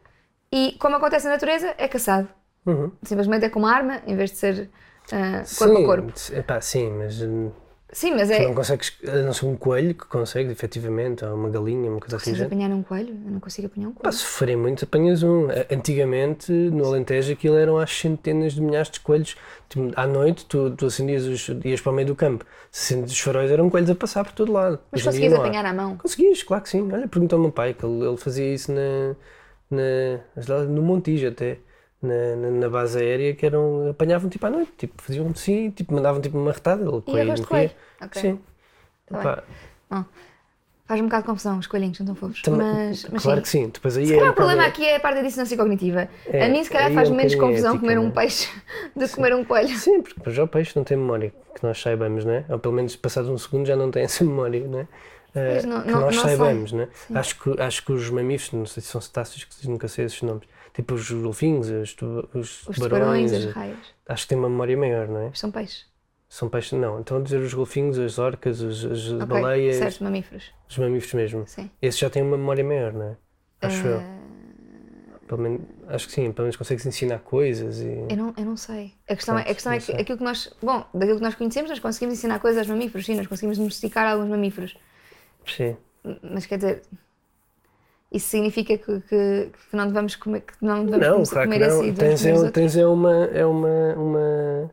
e, 0.50 0.72
como 0.78 0.96
acontece 0.96 1.26
na 1.26 1.32
natureza, 1.32 1.74
é 1.76 1.86
caçado. 1.86 2.28
Uhum. 2.64 2.90
Simplesmente 3.02 3.44
é 3.44 3.48
com 3.50 3.58
uma 3.58 3.72
arma, 3.72 4.02
em 4.06 4.16
vez 4.16 4.30
de 4.30 4.36
ser 4.38 4.70
ah, 5.12 5.42
corpo 5.58 5.76
sim, 5.76 5.82
a 5.82 5.86
corpo. 5.86 6.12
Epá, 6.32 6.60
sim, 6.60 6.90
mas 6.90 7.20
hum, 7.22 7.50
Sim, 7.90 8.12
mas 8.14 8.28
Tu 8.28 8.34
é. 8.34 8.44
não 8.46 8.54
consegues, 8.54 8.92
a 9.06 9.22
não 9.22 9.32
ser 9.32 9.46
um 9.46 9.56
coelho 9.56 9.94
que 9.94 10.04
consegue, 10.06 10.52
efetivamente, 10.52 11.24
ou 11.24 11.34
uma 11.34 11.48
galinha, 11.48 11.90
uma 11.90 11.98
coisa 11.98 12.16
assim. 12.16 12.34
Já. 12.34 12.44
apanhar 12.44 12.70
um 12.70 12.82
coelho? 12.82 13.16
Eu 13.24 13.30
não 13.30 13.40
consigo 13.40 13.66
apanhar 13.66 13.88
um 13.88 13.92
Pá, 13.92 14.00
coelho. 14.02 14.16
se 14.16 14.24
forem 14.26 14.56
muito, 14.56 14.84
apanhas 14.84 15.22
um. 15.22 15.48
Antigamente, 15.70 16.52
no 16.52 16.84
Alentejo, 16.84 17.32
aquilo 17.32 17.56
eram 17.56 17.78
às 17.78 17.90
centenas 17.90 18.52
de 18.52 18.60
milhares 18.60 18.90
de 18.90 19.00
coelhos. 19.00 19.36
Tipo, 19.70 19.90
à 19.96 20.06
noite, 20.06 20.44
tu, 20.44 20.70
tu 20.72 20.84
acendias 20.86 21.24
os. 21.24 21.48
ias 21.64 21.80
para 21.80 21.92
o 21.92 21.94
meio 21.94 22.08
do 22.08 22.14
campo. 22.14 22.44
Se 22.70 22.92
acendias 22.92 23.12
os 23.12 23.20
faróis, 23.20 23.50
eram 23.50 23.70
coelhos 23.70 23.88
a 23.90 23.94
passar 23.94 24.22
por 24.22 24.32
todo 24.32 24.52
lado. 24.52 24.78
Mas 24.92 25.00
Hoje 25.00 25.08
conseguias 25.08 25.32
apanhar 25.32 25.64
à 25.64 25.72
mão? 25.72 25.96
Conseguias, 25.96 26.42
claro 26.42 26.62
que 26.62 26.68
sim. 26.68 26.86
Olha, 26.92 27.08
pergunta 27.08 27.36
ao 27.36 27.40
meu 27.40 27.50
pai, 27.50 27.72
que 27.72 27.86
ele, 27.86 28.06
ele 28.06 28.16
fazia 28.18 28.52
isso 28.52 28.70
na, 28.70 29.16
na, 29.70 30.64
no 30.64 30.82
Montijo 30.82 31.28
até, 31.28 31.58
na, 32.02 32.36
na, 32.36 32.50
na 32.50 32.68
base 32.68 32.98
aérea, 32.98 33.34
que 33.34 33.44
eram, 33.46 33.88
apanhavam 33.90 34.28
tipo 34.30 34.46
à 34.46 34.50
noite, 34.50 34.72
tipo, 34.78 35.02
faziam 35.02 35.26
assim, 35.28 35.70
tipo, 35.70 35.92
mandavam 35.94 36.20
tipo 36.20 36.38
uma 36.38 36.52
retada, 36.52 36.82
ele 36.82 37.02
E 37.06 37.20
arroz 37.20 37.40
de 37.40 37.46
morria. 37.50 37.72
Sim. 38.12 38.40
Tá 39.06 39.42
Faz 40.86 41.02
um 41.02 41.04
bocado 41.04 41.22
de 41.24 41.26
confusão, 41.28 41.58
os 41.58 41.66
coelhinhos 41.66 41.98
são 41.98 42.06
tão 42.06 42.14
fofos. 42.14 42.40
também- 42.40 42.60
mas, 42.66 43.04
mas 43.12 43.22
claro 43.22 43.38
sim. 43.40 43.42
que 43.42 43.48
sim. 43.50 43.68
Depois 43.68 43.94
aí 43.98 44.06
Se 44.06 44.12
é 44.14 44.16
calhar 44.16 44.30
um 44.30 44.32
o 44.32 44.36
problema 44.36 44.64
aqui 44.64 44.86
é 44.86 44.96
a 44.96 45.00
parte 45.00 45.16
da 45.16 45.22
dissonância 45.22 45.54
cognitiva. 45.54 46.08
É, 46.26 46.46
a 46.46 46.48
mim, 46.48 46.64
se 46.64 46.70
calhar, 46.70 46.90
faz 46.94 47.08
é 47.08 47.12
um 47.12 47.14
menos 47.14 47.34
bocadinho 47.34 47.40
confusão 47.40 47.70
ética, 47.74 47.80
comer 47.80 47.98
um 47.98 48.02
não 48.04 48.08
é? 48.08 48.14
peixe 48.14 48.48
do 48.96 49.06
que 49.06 49.14
comer 49.14 49.34
um 49.34 49.44
coelho. 49.44 49.76
Sim, 49.76 50.00
porque 50.00 50.30
já 50.30 50.44
o 50.44 50.48
peixe 50.48 50.72
não 50.76 50.84
tem 50.84 50.96
memória, 50.96 51.30
que 51.54 51.62
nós 51.62 51.78
saibamos, 51.78 52.24
não 52.24 52.32
é? 52.32 52.44
Ou 52.48 52.58
pelo 52.58 52.72
menos 52.72 52.96
passados 52.96 53.28
um 53.28 53.36
segundo 53.36 53.66
já 53.66 53.76
não 53.76 53.90
tem 53.90 54.02
essa 54.04 54.24
memória, 54.24 54.66
não 54.66 54.78
é? 54.78 54.88
Eh, 55.34 55.50
Pois 55.52 55.64
não- 55.66 55.82
que 55.82 55.90
não- 55.90 56.00
nós 56.00 56.16
não 56.16 56.22
sei. 56.22 56.36
saibamos, 56.36 56.72
não 56.72 56.80
é? 56.80 56.88
Acho 57.14 57.38
que, 57.38 57.60
acho 57.60 57.84
que 57.84 57.92
os 57.92 58.08
mamíferos, 58.08 58.54
não 58.54 58.64
sei 58.64 58.82
se 58.82 58.88
são 58.88 59.00
cetáceos, 59.02 59.44
que 59.44 59.68
nunca 59.68 59.88
sei 59.88 60.06
esses 60.06 60.22
nomes, 60.22 60.44
tipo 60.78 60.94
os 60.94 61.10
golfinhos, 61.10 61.68
os, 61.68 61.92
tu- 61.94 62.28
os 62.32 62.66
Os 62.68 62.76
tubarões, 62.76 63.32
tubarões, 63.32 63.32
as 63.32 63.44
eh, 63.44 63.50
raias. 63.50 63.78
acho 64.08 64.22
que 64.22 64.28
têm 64.28 64.38
uma 64.38 64.48
memória 64.48 64.76
maior, 64.76 65.08
não 65.08 65.20
é? 65.22 65.30
São 65.34 65.50
peixes. 65.50 65.86
São 66.28 66.48
peixes, 66.48 66.72
não. 66.72 67.00
Então 67.00 67.16
a 67.18 67.20
dizer 67.20 67.40
os 67.40 67.52
golfinhos, 67.52 67.98
as 67.98 68.18
orcas, 68.18 68.62
as, 68.62 68.84
as 68.84 69.12
Ok, 69.12 69.26
baleias, 69.26 69.76
certo, 69.76 70.04
mamíferos. 70.04 70.52
os 70.68 70.78
mamíferos 70.78 71.14
mesmo. 71.14 71.46
Sim. 71.46 71.70
Esses 71.82 71.98
já 71.98 72.08
têm 72.08 72.22
uma 72.22 72.36
memória 72.36 72.62
maior, 72.62 72.92
não 72.92 73.02
é? 73.06 73.16
Acho 73.62 73.86
eu. 73.86 73.98
Eh, 73.98 74.18
Pelo 75.26 75.42
menos, 75.42 75.60
acho 75.88 76.06
que 76.06 76.12
sim, 76.12 76.32
pelo 76.32 76.44
menos 76.46 76.56
consegues 76.56 76.86
ensinar 76.86 77.18
coisas 77.18 77.80
e. 77.80 77.86
Eu 78.08 78.16
não, 78.16 78.34
eu 78.36 78.44
não 78.46 78.56
sei. 78.56 78.94
A 79.08 79.14
questão, 79.16 79.36
é, 79.36 79.40
a 79.40 79.44
Pronto, 79.44 79.54
questão 79.56 79.72
é 79.72 79.76
que 79.78 79.82
sei. 79.84 79.96
aquilo 79.96 80.16
que 80.18 80.24
nós. 80.24 80.50
Bom, 80.62 80.86
daquilo 80.94 81.18
que 81.18 81.24
nós 81.24 81.34
conhecemos, 81.34 81.68
nós 81.70 81.78
conseguimos 81.80 82.16
ensinar 82.18 82.38
coisas 82.38 82.58
aos 82.60 82.68
mamíferos, 82.68 83.04
sim, 83.04 83.14
nós 83.16 83.26
conseguimos 83.26 83.58
domesticar 83.58 84.06
alguns 84.10 84.28
mamíferos. 84.28 84.74
Sim. 85.46 85.76
Mas 86.22 86.46
quer 86.46 86.56
dizer. 86.56 86.82
Isso 88.10 88.28
significa 88.28 88.78
que, 88.78 89.00
que, 89.02 89.50
que 89.70 89.76
não 89.76 89.86
devemos 89.86 90.16
comer, 90.16 90.40
que 90.40 90.54
não 90.62 90.84
devemos 90.84 91.06
Não, 91.06 91.14
começar 91.14 91.42
a 91.42 91.46
claro 91.46 91.50
que 91.50 91.58
comer 91.58 91.68
não. 91.70 91.94
Tens, 91.94 92.22
comer 92.22 92.46
é, 92.46 92.50
tens 92.50 92.76
é 92.76 92.86
uma. 92.86 93.24
É 93.26 93.44
uma, 93.46 93.94
uma... 93.96 94.70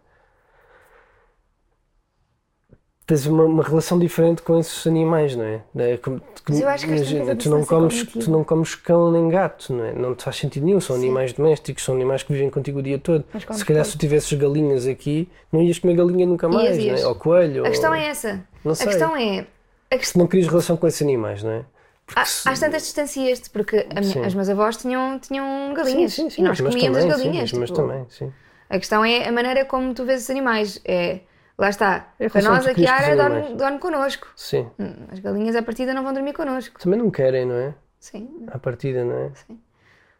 Tens 3.05 3.27
uma, 3.27 3.43
uma 3.43 3.61
relação 3.61 3.99
diferente 3.99 4.41
com 4.41 4.57
esses 4.57 4.87
animais, 4.87 5.35
não 5.35 5.43
é? 5.43 5.61
É 5.75 5.97
como- 5.97 6.19
Mas 6.49 6.59
eu 6.59 6.67
acho 6.67 6.85
que 6.87 6.91
imagina, 6.95 7.35
tu 7.35 7.49
não, 7.51 7.63
comes, 7.63 8.03
tu 8.03 8.31
não 8.31 8.43
comes 8.43 8.73
cão 8.73 9.11
nem 9.11 9.29
gato, 9.29 9.71
não 9.73 9.85
é? 9.85 9.93
Não 9.93 10.15
te 10.15 10.23
faz 10.23 10.37
sentido 10.37 10.65
nenhum, 10.65 10.79
são 10.81 10.95
Sim. 10.95 11.03
animais 11.03 11.31
domésticos, 11.31 11.83
são 11.83 11.93
animais 11.93 12.23
que 12.23 12.33
vivem 12.33 12.49
contigo 12.49 12.79
o 12.79 12.81
dia 12.81 12.97
todo. 12.97 13.23
Se 13.37 13.45
calhar 13.45 13.65
coelho. 13.65 13.85
se 13.85 13.91
tu 13.91 13.99
tivesses 13.99 14.33
galinhas 14.33 14.87
aqui, 14.87 15.29
não 15.51 15.61
ias 15.61 15.77
comer 15.77 15.95
galinha 15.97 16.25
nunca 16.25 16.49
mais, 16.49 16.77
ias. 16.77 17.01
não 17.01 17.07
é? 17.07 17.11
Ou 17.11 17.15
coelho. 17.15 17.63
A 17.63 17.69
questão 17.69 17.91
ou... 17.91 17.95
é 17.95 18.07
essa. 18.07 18.43
Não 18.63 18.71
A 18.71 18.75
sei. 18.75 18.87
questão 18.87 19.15
é. 19.15 19.45
A 19.91 19.97
questão, 19.99 20.19
não 20.21 20.27
querias 20.27 20.47
relação 20.49 20.75
com 20.75 20.87
esses 20.87 21.01
animais, 21.03 21.43
não 21.43 21.51
é? 21.51 21.65
Porque 22.05 22.19
Há- 22.19 22.25
se- 22.25 22.47
Às 22.47 22.59
tantas 22.59 22.83
distancias-te, 22.83 23.49
porque 23.49 23.87
a 23.89 23.99
minha- 23.99 24.13
Sim. 24.13 24.23
as 24.25 24.33
meus 24.35 24.47
avós 24.49 24.77
tinham, 24.77 25.17
tinham 25.19 25.69
Sim, 25.69 25.73
galinhas 25.73 26.13
sim, 26.13 26.29
sim, 26.29 26.41
e 26.41 26.43
nós 26.43 26.59
comíamos 26.61 26.97
também, 26.99 27.11
as 27.11 27.17
galinhas. 27.17 27.49
Sim, 27.49 27.59
mas 27.59 27.69
tipo, 27.69 27.81
também, 27.81 28.05
sim. 28.09 28.31
A 28.69 28.77
questão 28.77 29.03
é 29.03 29.27
a 29.27 29.31
maneira 29.31 29.65
como 29.65 29.93
tu 29.93 30.05
vês 30.05 30.23
os 30.23 30.29
animais. 30.29 30.79
É, 30.85 31.21
lá 31.57 31.69
está. 31.69 32.13
É 32.19 32.27
a 32.27 32.29
Para 32.29 32.41
nós 32.43 32.67
a 32.67 32.71
os 32.71 32.87
área 32.87 33.15
dorme, 33.15 33.55
dorme 33.55 33.79
connosco. 33.79 34.27
Sim. 34.35 34.69
Hum, 34.79 35.07
As 35.11 35.19
galinhas 35.19 35.55
à 35.55 35.63
partida 35.63 35.93
não 35.93 36.03
vão 36.03 36.13
dormir 36.13 36.33
connosco. 36.33 36.79
Também 36.79 36.99
não 36.99 37.09
querem, 37.09 37.45
não 37.45 37.55
é? 37.55 37.73
Sim. 37.99 38.45
À 38.47 38.59
partida, 38.59 39.03
não 39.03 39.15
é? 39.17 39.31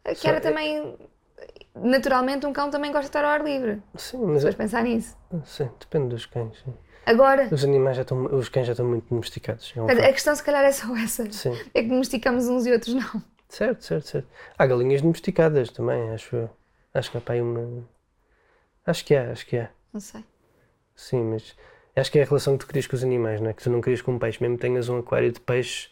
A 0.06 0.16
Só 0.16 0.22
Kiara 0.22 0.38
é- 0.38 0.40
também. 0.40 0.98
Naturalmente, 1.76 2.46
um 2.46 2.54
cão 2.54 2.70
também 2.70 2.90
gosta 2.92 3.04
de 3.04 3.10
estar 3.10 3.26
ao 3.26 3.32
ar 3.32 3.44
livre. 3.44 3.82
Sim, 3.96 4.20
mas 4.26 4.38
Se 4.38 4.42
fores 4.44 4.56
pensar 4.56 4.84
nisso. 4.84 5.18
sim, 5.44 5.70
depende 5.80 6.08
dos 6.10 6.26
cães. 6.26 6.58
sim. 6.64 6.74
Agora, 7.06 7.48
Os 7.52 7.64
animais 7.64 7.96
já 7.98 8.02
estão, 8.02 8.26
os 8.26 8.50
cães 8.50 8.66
já 8.68 8.74
estão 8.74 8.86
muito 8.88 9.08
domesticados. 9.10 9.72
é 9.76 9.82
um 9.82 9.86
a 9.86 9.96
facto. 9.96 10.12
questão 10.14 10.36
se 10.36 10.44
calhar 10.44 10.64
é 10.64 10.72
só 10.72 10.96
essa. 10.98 11.32
Sim, 11.32 11.54
É 11.74 11.82
que 11.84 11.90
domesticamos 11.90 12.48
uns 12.48 12.66
e 12.66 12.72
outros 12.72 12.94
não. 12.96 13.22
certo, 13.48 13.84
certo, 13.84 14.08
certo. 14.08 14.28
Há 14.58 14.66
galinhas 14.66 15.02
domesticadas 15.02 15.70
também, 15.70 16.10
acho 16.12 16.36
eu. 16.36 16.50
Acho 16.94 17.12
que 17.12 17.18
há 17.18 17.22
para 17.22 17.36
aí 17.36 17.42
uma. 17.42 17.84
Acho 18.86 19.06
que 19.06 19.16
há, 19.16 19.32
acho 19.32 19.46
que 19.46 19.58
há. 19.58 19.70
Não 19.94 20.00
sei. 20.00 20.24
Sim, 20.96 21.24
mas 21.26 21.56
acho 21.96 22.12
que 22.12 22.20
é 22.20 22.24
a 22.24 22.26
relação 22.26 22.58
que 22.58 22.66
tu 22.66 22.70
crias 22.70 22.88
com 22.88 22.96
os 22.96 23.04
animais, 23.04 23.42
não 23.42 23.50
é? 23.50 23.54
Que 23.54 23.64
tu 23.64 23.70
não 23.70 23.82
crias 23.82 24.02
com 24.02 24.14
um 24.14 24.20
peixe, 24.20 24.42
mesmo 24.42 24.58
que 24.58 24.62
tenhas 24.62 24.88
um 24.90 24.98
aquário 25.00 25.32
de 25.32 25.40
peixe, 25.40 25.90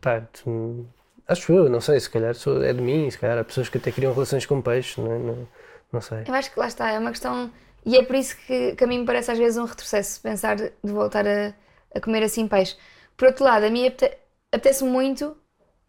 pá, 0.00 0.20
tu- 0.20 0.86
acho 1.28 1.52
eu, 1.52 1.68
não 1.68 1.80
sei, 1.80 2.00
se 2.00 2.10
calhar 2.10 2.34
sou- 2.34 2.62
é 2.62 2.72
de 2.72 2.80
mim, 2.80 3.08
se 3.10 3.18
calhar 3.18 3.38
há 3.38 3.44
pessoas 3.44 3.68
que 3.68 3.78
até 3.78 3.92
criam 3.92 4.12
relações 4.12 4.44
com 4.46 4.60
peixe, 4.60 5.00
não 5.00 5.12
é? 5.12 5.18
Não, 5.18 5.48
não 5.92 6.00
sei. 6.00 6.24
Eu 6.26 6.34
acho 6.34 6.52
que 6.52 6.58
lá 6.58 6.66
está, 6.66 6.90
é 6.90 6.98
uma 6.98 7.10
questão. 7.10 7.50
E 7.84 7.96
é 7.96 8.02
por 8.02 8.16
isso 8.16 8.36
que, 8.46 8.74
que 8.76 8.84
a 8.84 8.86
mim 8.86 9.00
me 9.00 9.06
parece 9.06 9.30
às 9.30 9.38
vezes 9.38 9.58
um 9.58 9.64
retrocesso 9.64 10.20
pensar 10.20 10.56
de 10.56 10.72
voltar 10.82 11.26
a, 11.26 11.54
a 11.94 12.00
comer 12.00 12.22
assim 12.22 12.48
peixe. 12.48 12.76
Por 13.16 13.28
outro 13.28 13.44
lado, 13.44 13.64
a 13.66 13.70
mim 13.70 13.86
apete- 13.86 14.16
apetece 14.52 14.84
muito 14.84 15.36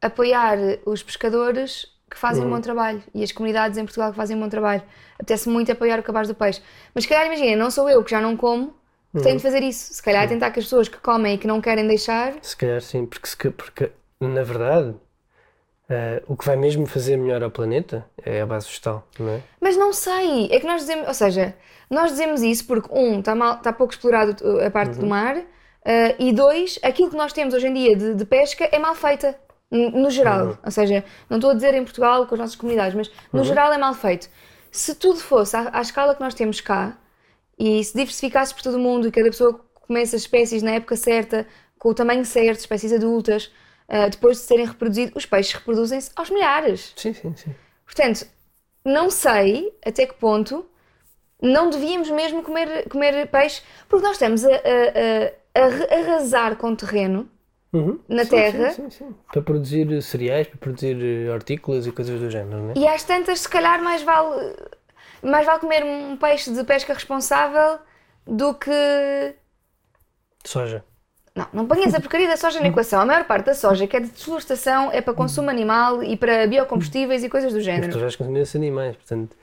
apoiar 0.01 0.57
os 0.85 1.01
pescadores 1.03 1.87
que 2.09 2.17
fazem 2.17 2.45
um 2.45 2.49
bom 2.49 2.61
trabalho 2.61 3.01
e 3.13 3.23
as 3.23 3.31
comunidades 3.31 3.77
em 3.77 3.83
Portugal 3.85 4.11
que 4.11 4.17
fazem 4.17 4.37
um 4.37 4.41
bom 4.41 4.49
trabalho. 4.49 4.83
Apetece 5.15 5.49
muito 5.49 5.71
apoiar 5.71 5.99
o 5.99 6.03
cabaz 6.03 6.27
do 6.27 6.35
peixe. 6.35 6.61
Mas 6.93 7.03
se 7.05 7.09
calhar, 7.09 7.25
imagina, 7.25 7.55
não 7.55 7.71
sou 7.71 7.89
eu 7.89 8.03
que 8.03 8.11
já 8.11 8.21
não 8.21 8.37
como 8.37 8.75
que 9.15 9.21
tenho 9.21 9.37
de 9.37 9.41
fazer 9.43 9.63
isso. 9.63 9.93
Se 9.93 10.03
calhar 10.03 10.23
é 10.23 10.27
tentar 10.27 10.51
que 10.51 10.59
as 10.59 10.65
pessoas 10.65 10.87
que 10.89 10.97
comem 10.97 11.35
e 11.35 11.37
que 11.37 11.47
não 11.47 11.61
querem 11.61 11.87
deixar. 11.87 12.33
Se 12.41 12.55
calhar 12.55 12.81
sim, 12.81 13.05
porque, 13.05 13.49
porque 13.51 13.91
na 14.19 14.43
verdade 14.43 14.95
eh, 15.89 16.23
o 16.27 16.35
que 16.35 16.45
vai 16.45 16.55
mesmo 16.55 16.85
fazer 16.85 17.17
melhor 17.17 17.43
ao 17.43 17.51
planeta 17.51 18.05
é 18.23 18.41
a 18.41 18.45
base 18.45 18.67
vegetal, 18.67 19.07
não 19.19 19.29
é? 19.29 19.41
Mas 19.61 19.77
não 19.77 19.93
sei, 19.93 20.47
é 20.51 20.59
que 20.59 20.65
nós 20.65 20.81
dizemos, 20.81 21.07
ou 21.07 21.13
seja, 21.13 21.55
nós 21.89 22.11
dizemos 22.11 22.41
isso 22.41 22.65
porque, 22.65 22.89
um, 22.91 23.19
está, 23.19 23.35
mal, 23.35 23.55
está 23.55 23.71
pouco 23.71 23.93
explorado 23.93 24.35
uh, 24.43 24.65
a 24.65 24.71
parte 24.71 24.97
do 24.97 25.05
mar, 25.05 25.37
uh, 25.37 25.45
e 26.17 26.33
dois, 26.33 26.79
aquilo 26.81 27.09
que 27.09 27.15
nós 27.15 27.33
temos 27.33 27.53
hoje 27.53 27.67
em 27.67 27.73
dia 27.73 27.95
de, 27.95 28.15
de 28.15 28.25
pesca 28.25 28.67
é 28.71 28.79
mal 28.79 28.95
feita, 28.95 29.37
no 29.71 30.09
geral. 30.09 30.57
Ou 30.63 30.71
seja, 30.71 31.03
não 31.29 31.37
estou 31.37 31.51
a 31.51 31.53
dizer 31.53 31.73
em 31.73 31.83
Portugal 31.83 32.25
com 32.27 32.35
as 32.35 32.39
nossas 32.39 32.55
comunidades, 32.55 32.95
mas 32.95 33.11
no 33.33 33.43
geral 33.43 33.73
é 33.73 33.77
mal 33.77 33.93
feito. 33.93 34.29
Se 34.71 34.95
tudo 34.95 35.19
fosse 35.19 35.55
à, 35.55 35.69
à 35.73 35.81
escala 35.81 36.15
que 36.15 36.21
nós 36.21 36.33
temos 36.33 36.61
cá, 36.61 36.97
e 37.57 37.83
se 37.83 37.93
diversificasse 37.93 38.53
por 38.53 38.61
todo 38.61 38.75
o 38.75 38.79
mundo 38.79 39.07
e 39.07 39.11
cada 39.11 39.29
pessoa 39.29 39.59
comesse 39.87 40.15
as 40.15 40.23
espécies 40.23 40.61
na 40.61 40.71
época 40.71 40.95
certa, 40.95 41.47
com 41.77 41.89
o 41.89 41.93
tamanho 41.93 42.25
certo, 42.25 42.59
espécies 42.59 42.91
adultas, 42.91 43.51
uh, 43.89 44.09
depois 44.09 44.37
de 44.37 44.43
serem 44.43 44.65
reproduzidos, 44.65 45.13
os 45.15 45.25
peixes 45.25 45.53
reproduzem-se 45.53 46.11
aos 46.15 46.29
milhares. 46.29 46.93
Sim, 46.95 47.13
sim, 47.13 47.35
sim. 47.35 47.55
Portanto, 47.85 48.25
não 48.85 49.09
sei 49.09 49.73
até 49.85 50.05
que 50.05 50.13
ponto 50.15 50.65
não 51.41 51.69
devíamos 51.69 52.09
mesmo 52.09 52.43
comer, 52.43 52.87
comer 52.89 53.27
peixe, 53.27 53.61
porque 53.89 54.05
nós 54.05 54.13
estamos 54.15 54.43
a, 54.45 54.49
a- 54.49 55.61
a- 55.61 55.95
a 55.95 55.99
arrasar 55.99 56.55
com 56.57 56.71
o 56.71 56.75
terreno 56.75 57.29
Uhum. 57.73 57.99
na 58.07 58.23
Sim, 58.23 58.29
terra 58.29 58.71
Sim, 58.71 58.89
sim, 58.89 58.89
sim. 58.89 59.15
Para 59.31 59.41
produzir 59.41 60.01
cereais, 60.01 60.47
para 60.47 60.57
produzir 60.57 60.97
eh, 61.01 61.29
hortícolas 61.29 61.85
e 61.85 61.91
coisas 61.91 62.19
do 62.21 62.29
género, 62.29 62.61
não 62.63 62.71
é? 62.71 62.73
e 62.77 62.87
às 62.87 63.03
tantas, 63.03 63.41
se 63.41 63.49
calhar, 63.49 63.81
mais 63.83 64.01
vale, 64.01 64.55
mais 65.21 65.45
vale 65.45 65.59
comer 65.59 65.83
um 65.83 66.15
peixe 66.17 66.51
de 66.53 66.63
pesca 66.63 66.93
responsável 66.93 67.79
do 68.25 68.53
que. 68.53 68.71
Soja. 70.45 70.85
Não, 71.35 71.47
não 71.51 71.67
ponhas 71.67 71.93
a 71.93 71.99
porcaria 71.99 72.27
da 72.29 72.37
soja 72.37 72.61
na 72.61 72.67
equação. 72.69 73.01
A 73.01 73.05
maior 73.05 73.25
parte 73.25 73.47
da 73.47 73.53
soja 73.53 73.85
que 73.85 73.97
é 73.97 73.99
de 73.99 74.07
desflorestação 74.09 74.89
é 74.91 75.01
para 75.01 75.13
consumo 75.13 75.49
animal 75.49 76.01
e 76.01 76.15
para 76.15 76.47
biocombustíveis 76.47 77.23
e 77.25 77.29
coisas 77.29 77.51
do 77.51 77.57
Mas 77.57 77.65
tu 77.65 77.65
género. 77.65 77.99
vais 77.99 78.15
consumir 78.15 78.39
esses 78.39 78.55
animais, 78.55 78.95
portanto. 78.95 79.35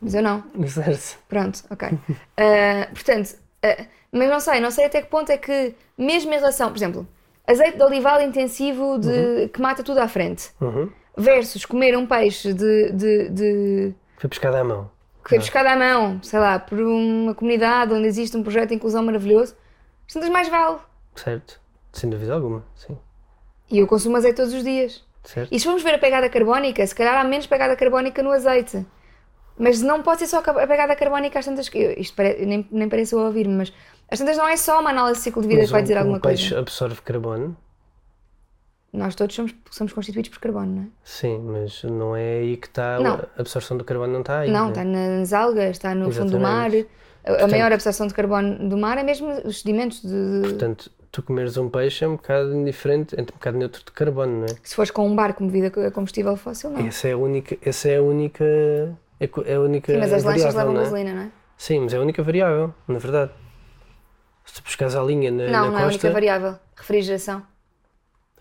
Mas 0.00 0.14
eu 0.14 0.22
não. 0.22 0.44
Certo. 0.68 1.18
Pronto, 1.28 1.64
ok. 1.70 1.88
Ah, 2.36 2.88
portanto, 2.92 3.34
ah, 3.64 3.84
mas 4.12 4.30
não 4.30 4.38
sei, 4.38 4.60
não 4.60 4.70
sei 4.70 4.84
até 4.84 5.02
que 5.02 5.08
ponto 5.08 5.30
é 5.30 5.36
que, 5.36 5.74
mesmo 5.98 6.32
em 6.32 6.36
relação, 6.36 6.68
por 6.70 6.76
exemplo, 6.76 7.06
azeite 7.48 7.76
de 7.78 7.82
olival 7.82 8.22
intensivo 8.22 8.98
de, 9.00 9.48
que 9.48 9.60
mata 9.60 9.82
tudo 9.82 9.98
à 9.98 10.06
frente, 10.06 10.50
Uhum. 10.60 10.88
versus 11.18 11.64
comer 11.66 11.96
um 11.98 12.06
peixe 12.06 12.52
de, 12.54 12.92
de, 12.92 13.28
de- 13.30 13.94
Foi 14.18 14.30
pescado 14.30 14.56
à 14.56 14.62
mão. 14.62 14.88
que 15.24 15.30
foi 15.30 15.38
pescado 15.38 15.68
à 15.68 15.76
mão, 15.76 16.22
sei 16.22 16.38
lá, 16.38 16.60
por 16.60 16.78
uma 16.80 17.34
comunidade 17.34 17.92
onde 17.92 18.06
existe 18.06 18.36
um 18.36 18.42
projeto 18.44 18.68
de 18.68 18.76
inclusão 18.76 19.02
maravilhoso, 19.02 19.56
tantas 20.12 20.28
mais 20.30 20.48
vale. 20.48 20.76
Certo. 21.14 21.60
Sem 21.92 22.10
dúvida 22.10 22.34
alguma, 22.34 22.64
sim. 22.74 22.96
E 23.70 23.78
eu 23.78 23.86
consumo 23.86 24.16
azeite 24.16 24.36
todos 24.36 24.52
os 24.52 24.62
dias. 24.64 25.02
Certo. 25.22 25.52
E 25.52 25.58
se 25.58 25.64
formos 25.64 25.82
ver 25.82 25.94
a 25.94 25.98
pegada 25.98 26.28
carbónica, 26.28 26.86
se 26.86 26.94
calhar 26.94 27.16
há 27.16 27.24
menos 27.24 27.46
pegada 27.46 27.74
carbónica 27.76 28.22
no 28.22 28.30
azeite. 28.30 28.84
Mas 29.56 29.80
não 29.80 30.02
pode 30.02 30.18
ser 30.20 30.26
só 30.26 30.38
a 30.40 30.66
pegada 30.66 30.94
carbónica 30.96 31.38
às 31.38 31.44
tantas. 31.44 31.70
eu- 31.72 31.92
Isto 31.92 32.16
pare- 32.16 32.44
nem, 32.44 32.66
nem 32.70 32.88
parece 32.88 33.14
eu 33.14 33.20
a 33.20 33.26
ouvir, 33.26 33.48
mas 33.48 33.72
às 34.10 34.18
tantas 34.18 34.36
não 34.36 34.48
é 34.48 34.56
só 34.56 34.80
uma 34.80 34.90
análise 34.90 35.18
de 35.20 35.24
ciclo 35.24 35.40
de 35.42 35.48
vida 35.48 35.60
Mas 35.60 35.68
que 35.68 35.72
vai 35.72 35.80
um- 35.80 35.84
dizer 35.84 35.96
alguma 35.96 36.18
um 36.18 36.20
peixe 36.20 36.48
coisa. 36.48 36.60
absorve 36.60 37.00
carbono, 37.02 37.56
Nós 38.92 39.14
todos 39.16 39.34
somos, 39.34 39.52
somos 39.72 39.92
constituídos 39.92 40.30
por 40.30 40.38
carbono, 40.40 40.66
não 40.76 40.82
é? 40.82 40.86
sim, 41.02 41.38
mas 41.38 41.82
não 41.82 42.14
é 42.14 42.38
aí 42.38 42.56
que 42.56 42.68
está. 42.68 43.00
Não. 43.00 43.14
A 43.14 43.40
absorção 43.40 43.76
do 43.76 43.82
carbono 43.84 44.12
não 44.12 44.20
está 44.20 44.40
aí. 44.40 44.50
não, 44.50 44.66
né? 44.66 44.70
está 44.70 44.84
nas 44.84 45.32
algas, 45.32 45.70
está 45.70 45.94
no 45.94 46.10
fundo 46.12 46.30
do 46.32 46.38
mar. 46.40 46.72
Exatamente. 46.72 46.88
A, 47.42 47.44
a 47.44 47.48
maior 47.48 47.72
absorção 47.72 48.06
de 48.06 48.14
carbono 48.14 48.68
do 48.68 48.76
mar 48.76 48.96
é 48.98 49.02
mesmo 49.02 49.30
os 49.44 49.60
sedimentos 49.62 50.00
de. 50.02 50.40
Portanto, 50.42 50.90
tu 51.14 51.22
comeres 51.22 51.56
um 51.56 51.68
peixe 51.70 52.04
é 52.04 52.08
um 52.08 52.16
bocado 52.16 52.52
indiferente, 52.52 53.14
é 53.16 53.22
um 53.22 53.24
bocado 53.24 53.56
neutro 53.56 53.84
de 53.84 53.92
carbono, 53.92 54.38
não 54.40 54.44
é? 54.46 54.56
Se 54.64 54.74
fores 54.74 54.90
com 54.90 55.06
um 55.06 55.14
barco 55.14 55.44
movido 55.44 55.80
a 55.80 55.90
combustível 55.92 56.36
fóssil, 56.36 56.70
não. 56.70 56.84
Essa 56.84 57.06
é 57.08 57.12
a 57.12 57.16
única. 57.16 57.56
Essa 57.62 57.88
é 57.88 57.96
a 57.98 58.02
única. 58.02 58.44
É 58.44 59.30
é 59.46 59.54
a 59.54 59.60
única 59.60 59.92
Sim, 59.92 59.98
mas 60.00 60.12
as 60.12 60.24
lanchas 60.24 60.42
variável, 60.52 60.58
levam 60.58 60.74
não 60.74 60.80
é? 60.80 60.84
gasolina, 60.84 61.14
não 61.14 61.22
é? 61.22 61.30
Sim, 61.56 61.80
mas 61.80 61.94
é 61.94 61.96
a 61.98 62.00
única 62.00 62.20
variável, 62.22 62.74
na 62.88 62.98
verdade. 62.98 63.30
Se 64.44 64.54
tu 64.54 64.62
pescares 64.64 64.96
a 64.96 65.02
linha 65.02 65.30
na, 65.30 65.44
Não, 65.44 65.50
na 65.50 65.70
não 65.70 65.78
é 65.78 65.82
a 65.82 65.86
única 65.86 65.92
costa. 65.92 66.10
variável. 66.12 66.58
Refrigeração. 66.76 67.42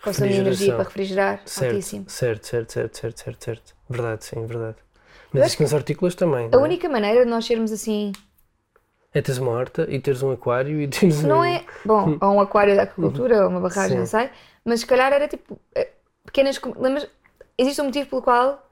Consumo 0.04 0.28
de 0.28 0.34
energia 0.34 0.74
para 0.74 0.84
refrigerar, 0.84 1.42
certo, 1.46 1.72
altíssimo. 1.72 2.06
certo, 2.10 2.48
certo, 2.48 2.74
certo, 2.74 2.98
certo, 2.98 3.18
certo, 3.20 3.44
certo. 3.46 3.76
Verdade, 3.90 4.26
sim, 4.26 4.46
verdade. 4.46 4.76
Mas 5.32 5.54
isso 5.54 5.62
nas 5.62 5.72
hortícolas 5.74 6.16
também. 6.16 6.48
A 6.48 6.50
não 6.50 6.60
é? 6.60 6.64
única 6.64 6.90
maneira 6.90 7.24
de 7.24 7.30
nós 7.30 7.46
sermos 7.46 7.72
assim. 7.72 8.12
É 9.14 9.22
teres 9.22 9.38
uma 9.38 9.52
horta 9.52 9.86
e 9.90 10.00
teres 10.00 10.24
um 10.24 10.32
aquário 10.32 10.82
e 10.82 10.88
teres 10.88 11.24
Não 11.24 11.40
um... 11.40 11.44
é. 11.44 11.64
Bom, 11.86 12.18
ou 12.22 12.30
um 12.34 12.40
aquário 12.40 12.76
da 12.76 12.84
aquacultura, 12.84 13.44
ou 13.44 13.50
uma 13.50 13.60
barragem, 13.60 13.98
não 14.00 14.06
sei. 14.06 14.30
Mas 14.66 14.80
se 14.82 14.86
calhar 14.86 15.12
era 15.14 15.28
tipo. 15.28 15.60
eh, 15.76 15.90
Pequenas. 16.26 16.60
Lembras? 16.78 17.08
Existe 17.58 17.82
um 17.82 17.86
motivo 17.86 18.10
pelo 18.10 18.22
qual 18.22 18.68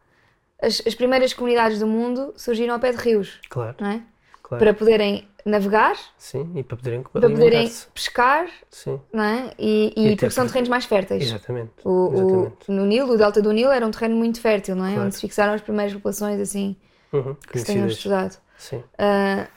as, 0.61 0.81
as 0.85 0.95
primeiras 0.95 1.33
comunidades 1.33 1.79
do 1.79 1.87
mundo 1.87 2.33
surgiram 2.35 2.73
ao 2.73 2.79
pé 2.79 2.91
de 2.91 2.97
rios, 2.97 3.39
Claro, 3.49 3.75
não 3.79 3.89
é? 3.89 4.01
claro. 4.41 4.65
Para 4.65 4.73
poderem 4.73 5.27
navegar, 5.45 5.95
Sim, 6.17 6.51
e 6.55 6.63
para 6.63 6.77
poderem 6.77 7.03
para 7.03 7.29
poderem 7.29 7.69
pescar. 7.93 8.47
Sim, 8.69 8.99
não 9.13 9.23
é? 9.23 9.53
E, 9.59 9.93
e 9.95 10.11
E 10.11 10.15
porque 10.15 10.31
são 10.31 10.47
terrenos 10.47 10.69
mais 10.69 10.85
férteis. 10.85 11.23
exatamente. 11.23 11.71
O, 11.83 11.89
o- 11.89 12.13
exatamente. 12.15 12.71
no 12.71 12.85
Nilo, 12.85 13.13
o 13.13 13.17
delta 13.17 13.41
do 13.41 13.51
Nilo 13.51 13.71
era 13.71 13.85
um 13.85 13.91
terreno 13.91 14.15
muito 14.15 14.39
fértil, 14.39 14.75
não 14.75 14.85
é? 14.85 14.93
Claro. 14.93 15.05
Onde 15.07 15.15
se 15.15 15.21
fixaram 15.21 15.53
as 15.53 15.61
primeiras 15.61 15.93
populações 15.93 16.39
assim 16.39 16.75
Uhum, 17.13 17.35
que 17.35 17.59
se 17.59 17.65
tenham 17.65 17.87
estudado. 17.87 18.37
Sim. 18.57 18.83
Ah, 18.97 19.47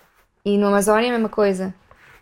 e 0.45 0.59
no 0.59 0.67
Amazónia 0.69 1.09
a 1.11 1.13
mesma 1.13 1.29
coisa. 1.29 1.75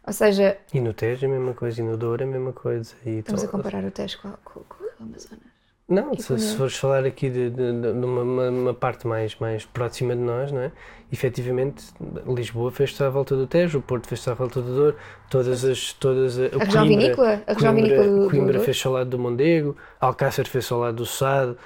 Ou 0.07 0.13
seja, 0.13 0.57
E 0.75 0.81
no 0.81 0.93
Tejo 0.93 1.27
é 1.27 1.29
a 1.29 1.33
mesma 1.33 1.55
coisa, 1.55 1.81
e 1.81 1.85
no 1.85 1.97
Douro 1.97 2.23
é 2.23 2.27
a 2.27 2.29
mesma 2.31 2.53
coisa. 2.53 2.95
E 3.07 3.19
estamos 3.19 3.45
a 3.45 3.49
comparar 3.49 3.85
o 3.85 3.91
Tejo 3.91 4.19
com, 4.21 4.31
com, 4.45 4.61
com 4.69 4.85
o 4.85 4.89
Amazonas. 5.01 5.53
Não, 5.89 6.15
se, 6.15 6.39
se 6.39 6.57
fores 6.57 6.77
falar 6.77 7.05
aqui 7.05 7.29
de, 7.29 7.51
de- 7.51 7.81
de- 7.83 7.89
uma, 7.89 8.23
uma- 8.23 8.49
uma 8.51 8.75
parte 8.75 9.07
mais, 9.07 9.37
mais 9.37 9.65
próxima 9.67 10.15
de 10.17 10.23
nós, 10.23 10.51
não 10.51 10.61
é? 10.61 10.73
Efetivamente, 11.13 11.85
Lisboa 12.27 12.71
fez-se 12.73 13.03
à 13.05 13.11
volta 13.11 13.37
do 13.37 13.47
Tejo, 13.47 13.79
o 13.79 13.83
Porto 13.83 14.07
fez-se 14.09 14.31
à 14.31 14.35
volta 14.35 14.63
do 14.63 14.75
Douro, 14.75 14.97
todas 15.29 15.65
as. 15.65 15.93
Todas 15.93 16.39
a, 16.39 16.47
A 16.47 16.65
região 16.65 16.87
vinícola? 16.87 17.43
A 17.47 17.53
região 17.53 17.75
vinícola 17.75 18.07
do, 18.09 18.23
do 18.25 18.31
Coimbra 18.31 18.53
Douro? 18.55 18.65
fez-se 18.65 18.87
ao 18.87 18.93
lado 18.95 19.11
do 19.11 19.19
Mondego, 19.19 19.77
Alcácer 20.01 20.47
fez-se 20.49 20.73
ao 20.73 20.81
lado 20.81 20.97
do 20.97 21.07
Sado. 21.07 21.59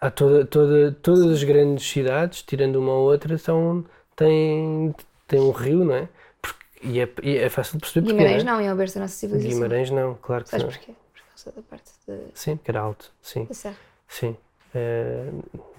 há 0.00 0.10
toda, 0.10 0.44
toda, 0.44 0.92
todas 1.02 1.26
as 1.26 1.42
grandes 1.44 1.88
cidades, 1.88 2.42
tirando 2.42 2.76
uma 2.76 2.92
ou 2.92 3.10
outra, 3.10 3.38
são, 3.38 3.84
têm, 4.16 4.94
têm 5.28 5.40
um 5.40 5.50
rio, 5.50 5.84
não 5.84 5.94
é? 5.94 6.08
Porque- 6.42 6.64
e, 6.82 7.00
é 7.00 7.08
e 7.22 7.36
é 7.38 7.48
fácil 7.48 7.74
de 7.74 7.80
perceber 7.80 8.06
porque. 8.06 8.16
Guimarães 8.18 8.44
não, 8.44 8.54
não, 8.54 8.60
é 8.60 8.72
o 8.72 8.76
berço 8.76 8.94
da 8.96 9.00
nossa 9.02 9.14
é? 9.14 9.16
civilização. 9.18 9.54
Guimarães 9.60 9.90
não, 9.90 10.14
claro 10.16 10.44
que 10.44 10.50
Sabes 10.50 10.66
não. 10.66 10.72
porquê? 10.72 10.94
Por 11.12 11.22
causa 11.28 11.52
da 11.52 11.62
parte 11.62 11.90
de, 12.08 12.18
Sim, 12.34 12.56
que 12.56 12.70
era 12.70 12.80
alto, 12.80 13.12
sim. 13.22 13.44
da 13.44 13.54
serra. 13.54 13.76
Sim, 14.08 14.36
eh, 14.74 15.30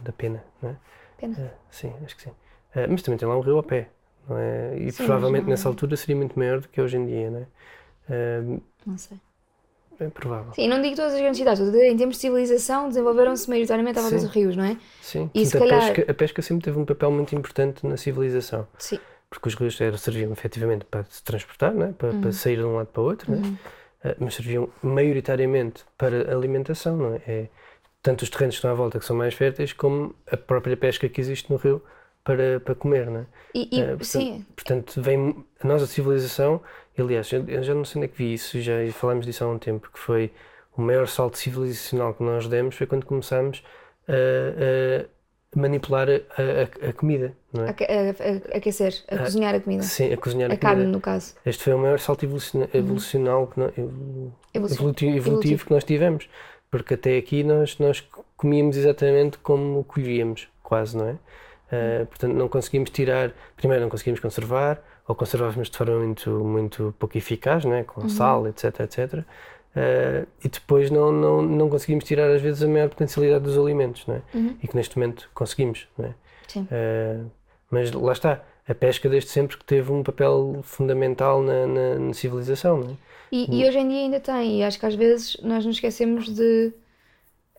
da 0.03 0.11
pena, 0.11 0.43
não 0.61 0.69
é? 0.71 0.75
Pena. 1.17 1.35
Eh, 1.39 1.51
sim, 1.71 1.93
acho 2.05 2.15
que 2.15 2.21
sim. 2.23 2.31
Eh, 2.75 2.87
mas 2.87 3.01
também 3.01 3.17
tem 3.17 3.27
lá 3.27 3.37
um 3.37 3.41
rio 3.41 3.57
a 3.57 3.63
pé, 3.63 3.89
não 4.27 4.37
é? 4.37 4.77
E 4.77 4.91
Sim, 4.91 5.05
provavelmente 5.05 5.43
não- 5.43 5.49
nessa 5.51 5.67
altura 5.69 5.95
seria 5.97 6.15
muito 6.15 6.37
maior 6.37 6.59
do 6.59 6.67
que 6.67 6.79
hoje 6.81 6.97
em 6.97 7.05
dia, 7.05 7.29
não 7.31 7.39
é? 7.39 7.47
Não 8.85 8.97
sei. 8.97 9.19
É 9.99 10.09
provável. 10.09 10.53
Sim, 10.53 10.67
não 10.67 10.81
digo 10.81 10.95
todas 10.95 11.13
as 11.13 11.19
grandes 11.19 11.37
cidades, 11.37 11.61
a 11.61 11.85
em 11.87 11.97
termos 11.97 12.15
de 12.15 12.21
civilização, 12.21 12.87
desenvolveram-se 12.89 13.49
maioritariamente 13.49 13.99
à 13.99 14.01
volta 14.01 14.17
dos 14.17 14.29
rios, 14.29 14.55
não 14.55 14.63
é? 14.63 14.77
Sim, 15.01 15.29
E 15.33 15.41
Portanto, 15.43 15.63
a, 15.63 15.67
calhar- 15.67 15.93
pesca, 15.93 16.11
a 16.11 16.13
pesca 16.13 16.41
sempre 16.41 16.63
teve 16.65 16.77
um 16.79 16.85
papel 16.85 17.11
muito 17.11 17.35
importante 17.35 17.85
na 17.85 17.97
civilização, 17.97 18.67
Sim. 18.77 18.99
porque 19.29 19.47
os 19.47 19.55
rios 19.55 19.79
eram, 19.81 19.97
serviam 19.97 20.31
efetivamente 20.31 20.85
para 20.85 21.03
se 21.09 21.23
transportar, 21.23 21.73
não 21.73 21.87
é? 21.87 21.91
para, 21.93 22.09
Uhum. 22.09 22.21
para 22.21 22.31
sair 22.31 22.57
de 22.57 22.63
um 22.63 22.75
lado 22.75 22.87
para 22.87 23.01
o 23.01 23.05
outro, 23.05 23.31
não 23.31 23.37
é? 23.39 23.53
Eh, 24.09 24.15
mas 24.19 24.35
serviam 24.35 24.69
maioritariamente 24.83 25.83
para 25.97 26.31
alimentação, 26.33 26.95
não 26.97 27.13
é? 27.15 27.21
é? 27.27 27.47
Tanto 28.01 28.21
os 28.21 28.29
terrenos 28.29 28.55
que 28.55 28.59
estão 28.59 28.71
à 28.71 28.73
volta 28.75 28.99
que 28.99 29.05
são 29.05 29.15
mais 29.15 29.33
férteis, 29.33 29.73
como 29.73 30.13
a 30.31 30.37
própria 30.37 30.77
pesca 30.77 31.09
que 31.09 31.19
existe 31.19 31.49
no 31.51 31.57
rio 31.57 31.81
para, 32.27 32.59
para 32.59 32.75
comer, 32.75 33.05
não 33.09 33.21
é? 33.21 33.25
E, 33.55 33.69
e- 33.71 33.79
Eh, 33.79 33.85
portanto, 33.95 34.05
sim, 34.05 34.45
Portanto, 34.53 35.01
vem 35.01 35.45
a 35.63 35.65
nossa 35.67 35.85
civilização, 35.87 36.61
aliás, 36.99 37.31
eu, 37.31 37.45
eu 37.47 37.63
já 37.63 37.73
não 37.73 37.85
sei 37.85 37.99
onde 38.01 38.05
é 38.05 38.13
que 38.13 38.17
vi 38.17 38.33
isso, 38.33 38.59
já 38.59 38.73
falámos 38.91 39.25
disso 39.25 39.45
há 39.45 39.47
um 39.47 39.57
tempo, 39.57 39.89
que 39.91 39.97
foi 39.97 40.31
o 40.77 40.81
maior 40.81 41.07
salto 41.07 41.37
civilizacional 41.37 42.13
que 42.13 42.21
nós 42.21 42.45
demos 42.49 42.75
foi 42.75 42.85
quando 42.85 43.05
começámos 43.05 43.63
a, 44.09 44.11
a 45.55 45.57
manipular 45.59 46.07
a, 46.09 46.13
a- 46.15 46.89
a 46.89 46.93
comida, 46.93 47.33
não 47.53 47.63
é? 47.63 47.69
a- 47.69 47.71
a- 47.71 48.57
aquecer, 48.57 48.93
a 49.07 49.17
cozinhar 49.19 49.55
a 49.55 49.59
comida. 49.61 49.83
Sim, 49.83 50.11
a 50.11 50.17
cozinhar 50.17 50.51
a, 50.51 50.57
carne, 50.57 50.85
no 50.85 50.99
caso. 50.99 51.33
Este 51.45 51.63
foi 51.63 51.73
o 51.73 51.77
maior 51.79 51.97
salto 51.99 52.23
evoluciona- 52.25 52.67
evolucional 52.73 53.47
que 53.47 53.57
nós, 53.59 53.71
evolutivo 54.53 55.17
Evolutivo. 55.17 55.65
que 55.65 55.71
nós 55.71 55.83
tivemos, 55.85 56.29
porque 56.69 56.95
até 56.95 57.17
aqui 57.17 57.41
nós, 57.43 57.79
nós 57.79 58.05
comíamos 58.35 58.75
exatamente 58.75 59.37
como 59.37 59.83
colhíamos, 59.85 60.49
quase, 60.61 60.97
não 60.97 61.07
é? 61.07 61.15
Uh, 61.71 62.05
portanto, 62.05 62.33
não 62.33 62.47
conseguimos 62.47 62.89
tirar, 62.89 63.31
primeiro 63.55 63.83
não 63.83 63.89
conseguimos 63.89 64.19
conservar, 64.19 64.81
ou 65.07 65.13
conservávamos 65.15 65.69
de 65.69 65.77
forma 65.77 65.97
muito, 65.99 66.29
muito 66.29 66.95
pouco 66.97 67.17
eficaz, 67.17 67.65
não 67.65 67.73
é? 67.73 67.83
com 67.83 68.07
sal, 68.09 68.47
etc, 68.47 68.79
etc. 68.81 69.13
Uh, 69.13 70.25
e 70.43 70.47
depois 70.49 70.89
não, 70.89 71.11
não, 71.11 71.41
não 71.41 71.69
conseguimos 71.69 72.03
tirar 72.05 72.29
às 72.31 72.41
vezes 72.41 72.63
a 72.63 72.67
maior 72.67 72.89
potencialidade 72.89 73.43
dos 73.43 73.57
alimentos, 73.57 74.05
não 74.07 74.15
é? 74.15 74.21
E 74.63 74.67
que 74.67 74.75
neste 74.75 74.97
momento 74.97 75.29
conseguimos, 75.33 75.87
não 75.97 76.05
é? 76.05 76.13
Sim. 76.47 76.61
Uh, 76.71 77.29
mas 77.69 77.91
lá 77.91 78.13
está, 78.13 78.41
a 78.67 78.73
pesca 78.73 79.09
desde 79.09 79.29
sempre 79.29 79.57
que 79.57 79.65
teve 79.65 79.91
um 79.91 80.01
papel 80.03 80.61
fundamental 80.63 81.41
na, 81.41 81.67
na- 81.67 81.99
na 81.99 82.13
civilização, 82.13 82.77
não 82.79 82.89
é? 82.91 82.93
E, 83.29 83.61
e 83.61 83.67
hoje 83.67 83.77
em 83.77 83.89
dia 83.89 83.97
ainda 83.99 84.19
tem, 84.21 84.59
e 84.59 84.63
acho 84.63 84.79
que 84.79 84.85
às 84.85 84.95
vezes 84.95 85.35
nós 85.43 85.65
nos 85.65 85.75
esquecemos 85.75 86.29
de. 86.33 86.71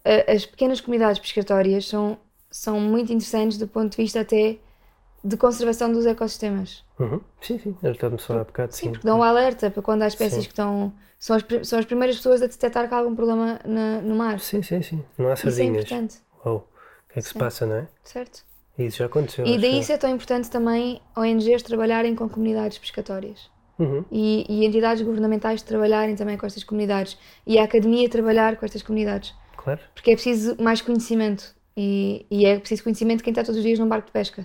a- 0.02 0.32
As 0.32 0.46
pequenas 0.46 0.80
comunidades 0.80 1.20
pescatórias 1.20 1.86
são, 1.86 2.16
são 2.50 2.80
muito 2.80 3.12
interessantes 3.12 3.58
do 3.58 3.66
ponto 3.68 3.90
de 3.92 3.96
vista 4.02 4.20
até 4.20 4.56
de 5.22 5.36
conservação 5.36 5.92
dos 5.92 6.06
ecossistemas. 6.06 6.84
Uhum. 6.98 7.20
Sim, 7.40 7.58
sim, 7.58 7.76
eu 7.82 7.92
estava-me 7.92 8.20
só 8.20 8.38
há 8.38 8.44
bocado, 8.44 8.72
Sim, 8.74 8.86
sim. 8.86 8.90
porque 8.92 9.06
dão 9.06 9.18
o 9.18 9.22
alerta 9.22 9.70
para 9.70 9.82
quando 9.82 10.02
há 10.02 10.06
espécies 10.06 10.34
Sim. 10.38 10.44
que 10.44 10.48
estão. 10.52 10.92
São 11.18 11.36
as, 11.36 11.44
são 11.68 11.78
as 11.78 11.84
primeiras 11.84 12.16
pessoas 12.16 12.40
a 12.42 12.46
detectar 12.46 12.88
que 12.88 12.94
há 12.94 12.98
algum 12.98 13.14
problema 13.14 13.58
na- 13.64 14.00
no 14.00 14.14
mar. 14.14 14.38
Sim, 14.38 14.62
sim, 14.62 14.80
sim. 14.82 15.04
Não 15.18 15.28
há 15.28 15.34
Isso 15.34 15.48
é 15.48 15.50
sardinhas. 15.50 15.84
importante, 15.84 16.16
Uau, 16.46 16.56
o 17.08 17.12
que 17.12 17.18
é 17.18 17.22
que 17.22 17.26
se 17.28 17.32
Sim. 17.32 17.38
passa, 17.40 17.66
não 17.66 17.74
é? 17.76 17.88
certo? 18.04 18.44
Isso 18.78 18.98
já 18.98 19.06
aconteceu. 19.06 19.44
E 19.44 19.58
daí 19.58 19.80
isso 19.80 19.90
é 19.92 19.96
tão 19.98 20.08
importante 20.08 20.48
também 20.48 21.02
ONGs 21.16 21.64
trabalharem 21.64 22.14
com 22.14 22.28
comunidades 22.28 22.78
pescatórias. 22.78 23.50
Uhum. 23.76 24.04
E, 24.10 24.46
e 24.48 24.64
entidades 24.64 25.02
governamentais 25.02 25.62
trabalharem 25.62 26.14
também 26.14 26.36
com 26.38 26.46
estas 26.46 26.62
comunidades. 26.62 27.18
E 27.44 27.58
a 27.58 27.64
academia 27.64 28.08
trabalhar 28.08 28.56
com 28.56 28.64
estas 28.64 28.82
comunidades. 28.82 29.34
Claro. 29.56 29.80
Porque 29.94 30.12
é 30.12 30.14
preciso 30.14 30.56
mais 30.62 30.80
conhecimento. 30.80 31.54
E, 31.80 32.26
e 32.28 32.44
é 32.44 32.58
preciso 32.58 32.82
conhecimento 32.82 33.18
de 33.18 33.22
quem 33.22 33.30
está 33.30 33.44
todos 33.44 33.56
os 33.56 33.62
dias 33.62 33.78
num 33.78 33.86
barco 33.86 34.06
de 34.06 34.12
pesca. 34.12 34.44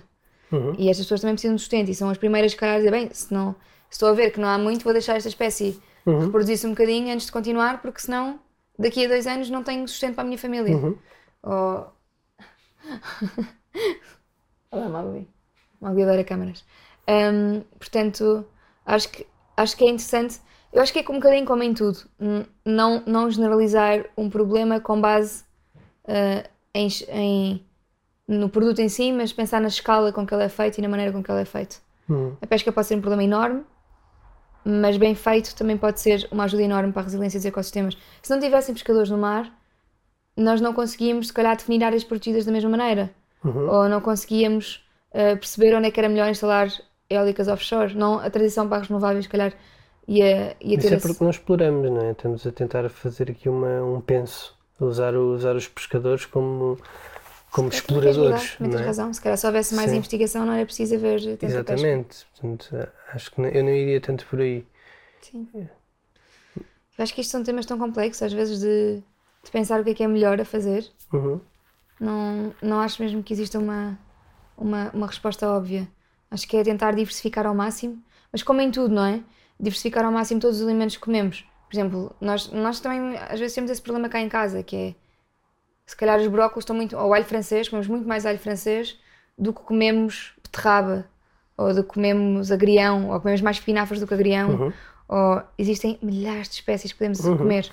Uhum. 0.52 0.72
E 0.78 0.88
estas 0.88 1.04
pessoas 1.04 1.20
também 1.20 1.34
precisam 1.34 1.56
de 1.56 1.60
sustento. 1.60 1.90
E 1.90 1.94
são 1.94 2.08
as 2.08 2.16
primeiras, 2.16 2.54
calhar, 2.54 2.76
a 2.76 2.78
dizer: 2.78 2.92
bem, 2.92 3.10
se, 3.12 3.34
não, 3.34 3.56
se 3.90 3.96
estou 3.96 4.08
a 4.08 4.12
ver 4.12 4.30
que 4.30 4.38
não 4.38 4.48
há 4.48 4.56
muito, 4.56 4.84
vou 4.84 4.92
deixar 4.92 5.16
esta 5.16 5.28
espécie 5.28 5.80
Uhum. 6.06 6.26
reproduzir-se 6.26 6.66
um 6.66 6.70
bocadinho 6.70 7.12
antes 7.12 7.26
de 7.26 7.32
continuar, 7.32 7.80
porque 7.80 8.00
senão 8.00 8.38
daqui 8.78 9.04
a 9.04 9.08
dois 9.08 9.26
anos 9.26 9.48
não 9.48 9.62
tenho 9.62 9.88
sustento 9.88 10.14
para 10.14 10.22
a 10.22 10.26
minha 10.26 10.38
família. 10.38 10.76
Uhum. 10.76 10.98
Ou. 11.42 11.86
Olá, 14.70 14.88
Magui. 14.88 15.26
Magui 15.80 16.02
adora 16.02 16.22
câmaras. 16.22 16.64
Hum, 17.08 17.62
portanto, 17.78 18.46
acho 18.84 19.08
que, 19.08 19.26
acho 19.56 19.76
que 19.76 19.84
é 19.84 19.88
interessante. 19.88 20.40
Eu 20.72 20.82
acho 20.82 20.92
que 20.92 20.98
é 20.98 21.02
um 21.10 21.14
bocadinho 21.14 21.46
como 21.46 21.62
em 21.62 21.72
tudo. 21.72 21.98
Não, 22.64 23.02
não 23.06 23.30
generalizar 23.30 24.04
um 24.16 24.28
problema 24.28 24.80
com 24.80 25.00
base 25.00 25.44
ah, 26.06 26.48
em, 26.74 26.88
em- 27.08 27.64
no 28.26 28.48
produto 28.48 28.80
em 28.80 28.88
si, 28.88 29.12
mas 29.12 29.32
pensar 29.32 29.60
na 29.60 29.68
escala 29.68 30.12
com 30.12 30.26
que 30.26 30.34
ele 30.34 30.44
é 30.44 30.48
feito 30.48 30.78
e 30.78 30.82
na 30.82 30.88
maneira 30.88 31.12
com 31.12 31.22
que 31.22 31.30
ele 31.30 31.42
é 31.42 31.44
feito. 31.44 31.80
Uhum. 32.08 32.36
A 32.42 32.46
pesca 32.46 32.72
pode 32.72 32.86
ser 32.86 32.96
um 32.96 33.00
problema 33.00 33.22
enorme, 33.24 33.62
mas 34.64 34.96
bem 34.96 35.14
feito 35.14 35.54
também 35.54 35.76
pode 35.76 36.00
ser 36.00 36.26
uma 36.30 36.44
ajuda 36.44 36.62
enorme 36.62 36.92
para 36.92 37.02
a 37.02 37.04
resiliência 37.04 37.38
dos 37.38 37.46
ecossistemas. 37.46 37.96
Se 38.22 38.30
não 38.30 38.40
tivessem 38.40 38.74
pescadores 38.74 39.10
no 39.10 39.18
mar, 39.18 39.52
nós 40.36 40.60
não 40.60 40.72
conseguíamos, 40.72 41.28
se 41.28 41.32
calhar, 41.32 41.56
definir 41.56 41.84
áreas 41.84 42.02
protegidas 42.02 42.44
da 42.44 42.52
mesma 42.52 42.70
maneira. 42.70 43.10
Uhum. 43.44 43.68
Ou 43.68 43.88
não 43.88 44.00
conseguíamos 44.00 44.84
uh, 45.10 45.36
perceber 45.36 45.74
onde 45.76 45.88
é 45.88 45.90
que 45.90 46.00
era 46.00 46.08
melhor 46.08 46.28
instalar 46.30 46.68
eólicas 47.08 47.46
offshore. 47.46 47.94
Não, 47.94 48.18
a 48.18 48.30
transição 48.30 48.66
para 48.68 48.78
as 48.82 48.88
renováveis, 48.88 49.26
se 49.26 49.30
calhar, 49.30 49.52
ia, 50.08 50.56
ia 50.60 50.78
Isso 50.78 50.88
ter 50.88 50.94
é 50.94 50.96
esse... 50.96 51.06
porque 51.06 51.22
não 51.22 51.30
exploramos, 51.30 51.90
não 51.90 52.00
é? 52.00 52.10
Estamos 52.12 52.46
a 52.46 52.50
tentar 52.50 52.88
fazer 52.88 53.30
aqui 53.30 53.48
uma, 53.48 53.84
um 53.84 54.00
penso, 54.00 54.53
usar, 54.80 55.14
usar 55.14 55.56
os 55.56 55.68
pescadores 55.68 56.26
como, 56.26 56.78
como 57.50 57.70
Tens 57.70 57.80
exploradores. 57.80 58.56
tens 58.56 58.74
é? 58.74 58.84
razão. 58.84 59.12
Se 59.12 59.20
calhar 59.20 59.38
se 59.38 59.46
houvesse 59.46 59.74
mais 59.74 59.90
Sim. 59.90 59.96
investigação, 59.98 60.44
não 60.46 60.52
era 60.52 60.64
preciso 60.66 60.94
haver 60.96 61.20
tanta. 61.22 61.46
Exatamente. 61.46 62.26
Portanto, 62.32 62.88
acho 63.12 63.30
que 63.30 63.40
não- 63.40 63.48
eu 63.48 63.64
não 63.64 63.70
iria 63.70 64.00
tanto 64.00 64.26
por 64.26 64.40
aí. 64.40 64.66
Sim. 65.22 65.48
Eu 65.56 67.02
acho 67.02 67.14
que 67.14 67.20
isto 67.20 67.30
são 67.30 67.42
temas 67.42 67.66
tão 67.66 67.78
complexos, 67.78 68.22
às 68.22 68.32
vezes, 68.32 68.60
de, 68.60 69.02
de 69.44 69.50
pensar 69.50 69.80
o 69.80 69.84
que 69.84 69.90
é 69.90 69.94
que 69.94 70.02
é 70.02 70.08
melhor 70.08 70.40
a 70.40 70.44
fazer. 70.44 70.88
Uhum. 71.12 71.40
Não, 72.00 72.54
não 72.62 72.80
acho 72.80 73.02
mesmo 73.02 73.22
que 73.22 73.32
exista 73.32 73.58
uma, 73.58 73.98
uma, 74.56 74.90
uma 74.92 75.06
resposta 75.06 75.48
óbvia. 75.48 75.88
Acho 76.30 76.46
que 76.48 76.56
é 76.56 76.62
tentar 76.64 76.92
diversificar 76.94 77.46
ao 77.46 77.54
máximo, 77.54 78.02
mas 78.32 78.42
como 78.42 78.60
em 78.60 78.70
tudo, 78.70 78.94
não 78.94 79.04
é? 79.06 79.22
Diversificar 79.58 80.04
ao 80.04 80.12
máximo 80.12 80.40
todos 80.40 80.58
os 80.60 80.64
alimentos 80.66 80.96
que 80.96 81.02
comemos. 81.02 81.44
Por 81.74 81.80
exemplo, 81.80 82.16
nós, 82.20 82.52
nós 82.52 82.78
também 82.78 83.16
às 83.16 83.40
vezes 83.40 83.52
temos 83.52 83.68
esse 83.68 83.82
problema 83.82 84.08
cá 84.08 84.20
em 84.20 84.28
casa, 84.28 84.62
que 84.62 84.76
é 84.76 84.94
se 85.84 85.96
calhar 85.96 86.20
os 86.20 86.28
brócolos 86.28 86.62
estão 86.62 86.76
muito. 86.76 86.96
ou 86.96 87.12
alho 87.12 87.24
francês, 87.24 87.68
comemos 87.68 87.88
muito 87.88 88.06
mais 88.06 88.24
alho 88.24 88.38
francês 88.38 88.96
do 89.36 89.52
que 89.52 89.60
comemos 89.62 90.34
beterraba, 90.40 91.04
ou 91.58 91.74
do 91.74 91.82
que 91.82 91.88
comemos 91.88 92.52
agrião, 92.52 93.10
ou 93.10 93.20
comemos 93.20 93.40
mais 93.40 93.56
espinafres 93.56 93.98
do 93.98 94.06
que 94.06 94.14
agrião. 94.14 94.50
Uhum. 94.50 94.72
Ou 95.08 95.42
existem 95.58 95.98
milhares 96.00 96.48
de 96.48 96.54
espécies 96.54 96.92
que 96.92 96.98
podemos 96.98 97.20
comer. 97.20 97.68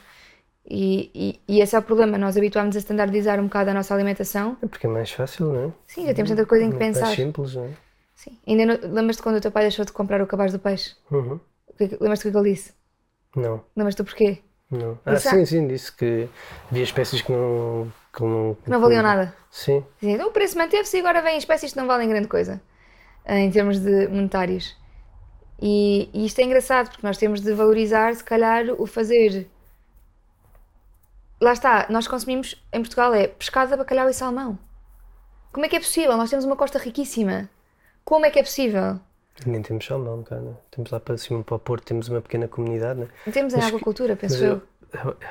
E, 0.66 1.12
e, 1.14 1.40
e 1.48 1.62
esse 1.62 1.76
é 1.76 1.80
o 1.80 1.84
problema, 1.84 2.18
nós 2.18 2.36
habituámos 2.36 2.76
a 2.76 2.80
standardizar 2.80 3.40
um 3.40 3.44
bocado 3.44 3.70
a 3.70 3.74
nossa 3.76 3.94
alimentação. 3.94 4.58
É 4.64 4.68
porque 4.68 4.88
é 4.88 4.90
mais 4.90 5.12
fácil, 5.12 5.54
não 5.54 5.66
é? 5.66 5.72
Sim, 5.86 6.08
já 6.08 6.14
temos 6.16 6.32
tanta 6.32 6.46
coisa 6.48 6.66
em 6.66 6.72
que 6.72 6.76
Muito 6.76 6.88
pensar. 6.88 7.06
mais 7.06 7.16
simples, 7.16 7.54
não 7.54 7.66
é? 7.66 7.70
Sim. 8.16 8.38
Ainda 8.48 8.80
lembras-te 8.88 9.22
quando 9.22 9.36
o 9.36 9.42
teu 9.42 9.52
pai 9.52 9.64
deixou 9.64 9.86
de 9.86 9.92
comprar 9.92 10.22
o 10.22 10.28
cabaz 10.28 10.52
do 10.52 10.58
peixe? 10.58 10.96
Uhum. 11.12 11.40
É 11.80 11.84
Lembras-te 12.00 12.28
o 12.28 12.32
que 12.32 12.38
ele 12.38 12.52
disse? 12.52 12.81
Não, 13.36 13.64
Lembras-te 13.76 14.02
o 14.02 14.06
porquê? 14.06 14.42
não. 14.70 14.98
Ah, 15.06 15.14
Disse, 15.14 15.30
sim, 15.30 15.46
sim, 15.46 15.68
disse 15.68 15.92
que 15.92 16.28
havia 16.70 16.84
espécies 16.84 17.22
que 17.22 17.32
não. 17.32 17.92
que 18.14 18.22
não, 18.24 18.56
Que 18.64 18.70
não 18.70 18.80
valiam 18.80 19.04
nada. 19.04 19.36
Sim, 19.50 19.86
Dizem, 20.02 20.16
"Então 20.16 20.28
o 20.30 20.32
preço 20.32 20.58
manteve-se 20.58 20.98
e 20.98 21.00
agora 21.02 21.22
vêm 21.22 21.38
espécies 21.38 21.72
que 21.74 21.78
não 21.78 21.88
valem 21.88 22.08
grande 22.10 22.28
coisa, 22.28 22.62
eh, 23.26 23.40
em 23.40 23.52
termos 23.52 23.80
de 23.80 24.08
monetários. 24.08 24.78
E, 25.62 26.10
e 26.14 26.26
isto 26.26 26.40
é 26.40 26.44
engraçado, 26.44 26.90
porque 26.90 27.06
nós 27.06 27.18
temos 27.18 27.40
de 27.42 27.54
valorizar, 27.54 28.16
se 28.16 28.24
calhar, 28.24 28.66
o 28.80 28.86
fazer. 28.88 29.48
Lá 31.40 31.54
está, 31.54 31.88
nós 31.90 32.08
consumimos 32.08 32.64
em 32.72 32.80
Portugal 32.82 33.14
é 33.14 33.28
pescada, 33.28 33.76
bacalhau 33.78 34.10
e 34.10 34.14
salmão. 34.14 34.58
Como 35.52 35.66
é 35.66 35.70
que 35.70 35.76
é 35.76 35.80
possível? 35.80 36.16
Nós 36.16 36.30
temos 36.30 36.46
uma 36.46 36.56
costa 36.56 36.80
riquíssima. 36.80 37.50
Como 38.06 38.26
é 38.26 38.30
que 38.32 38.40
é 38.40 38.44
possível? 38.44 39.00
Nem 39.46 39.62
temos 39.62 39.86
salmão 39.86 40.24
cá, 40.24 40.36
né? 40.36 40.54
Temos 40.70 40.92
lá 40.92 41.00
para 41.00 41.18
cima, 41.18 41.44
para 41.44 41.56
o 41.56 41.60
Porto, 41.60 41.86
temos 41.86 42.10
uma 42.10 42.22
pequena 42.22 42.48
comunidade, 42.48 43.00
né? 43.02 43.08
Temos 43.32 43.54
em 43.54 43.58
Mas 43.58 43.68
aquacultura, 43.68 44.16
penso 44.16 44.36
Mas 44.36 44.44
eu. 44.44 44.62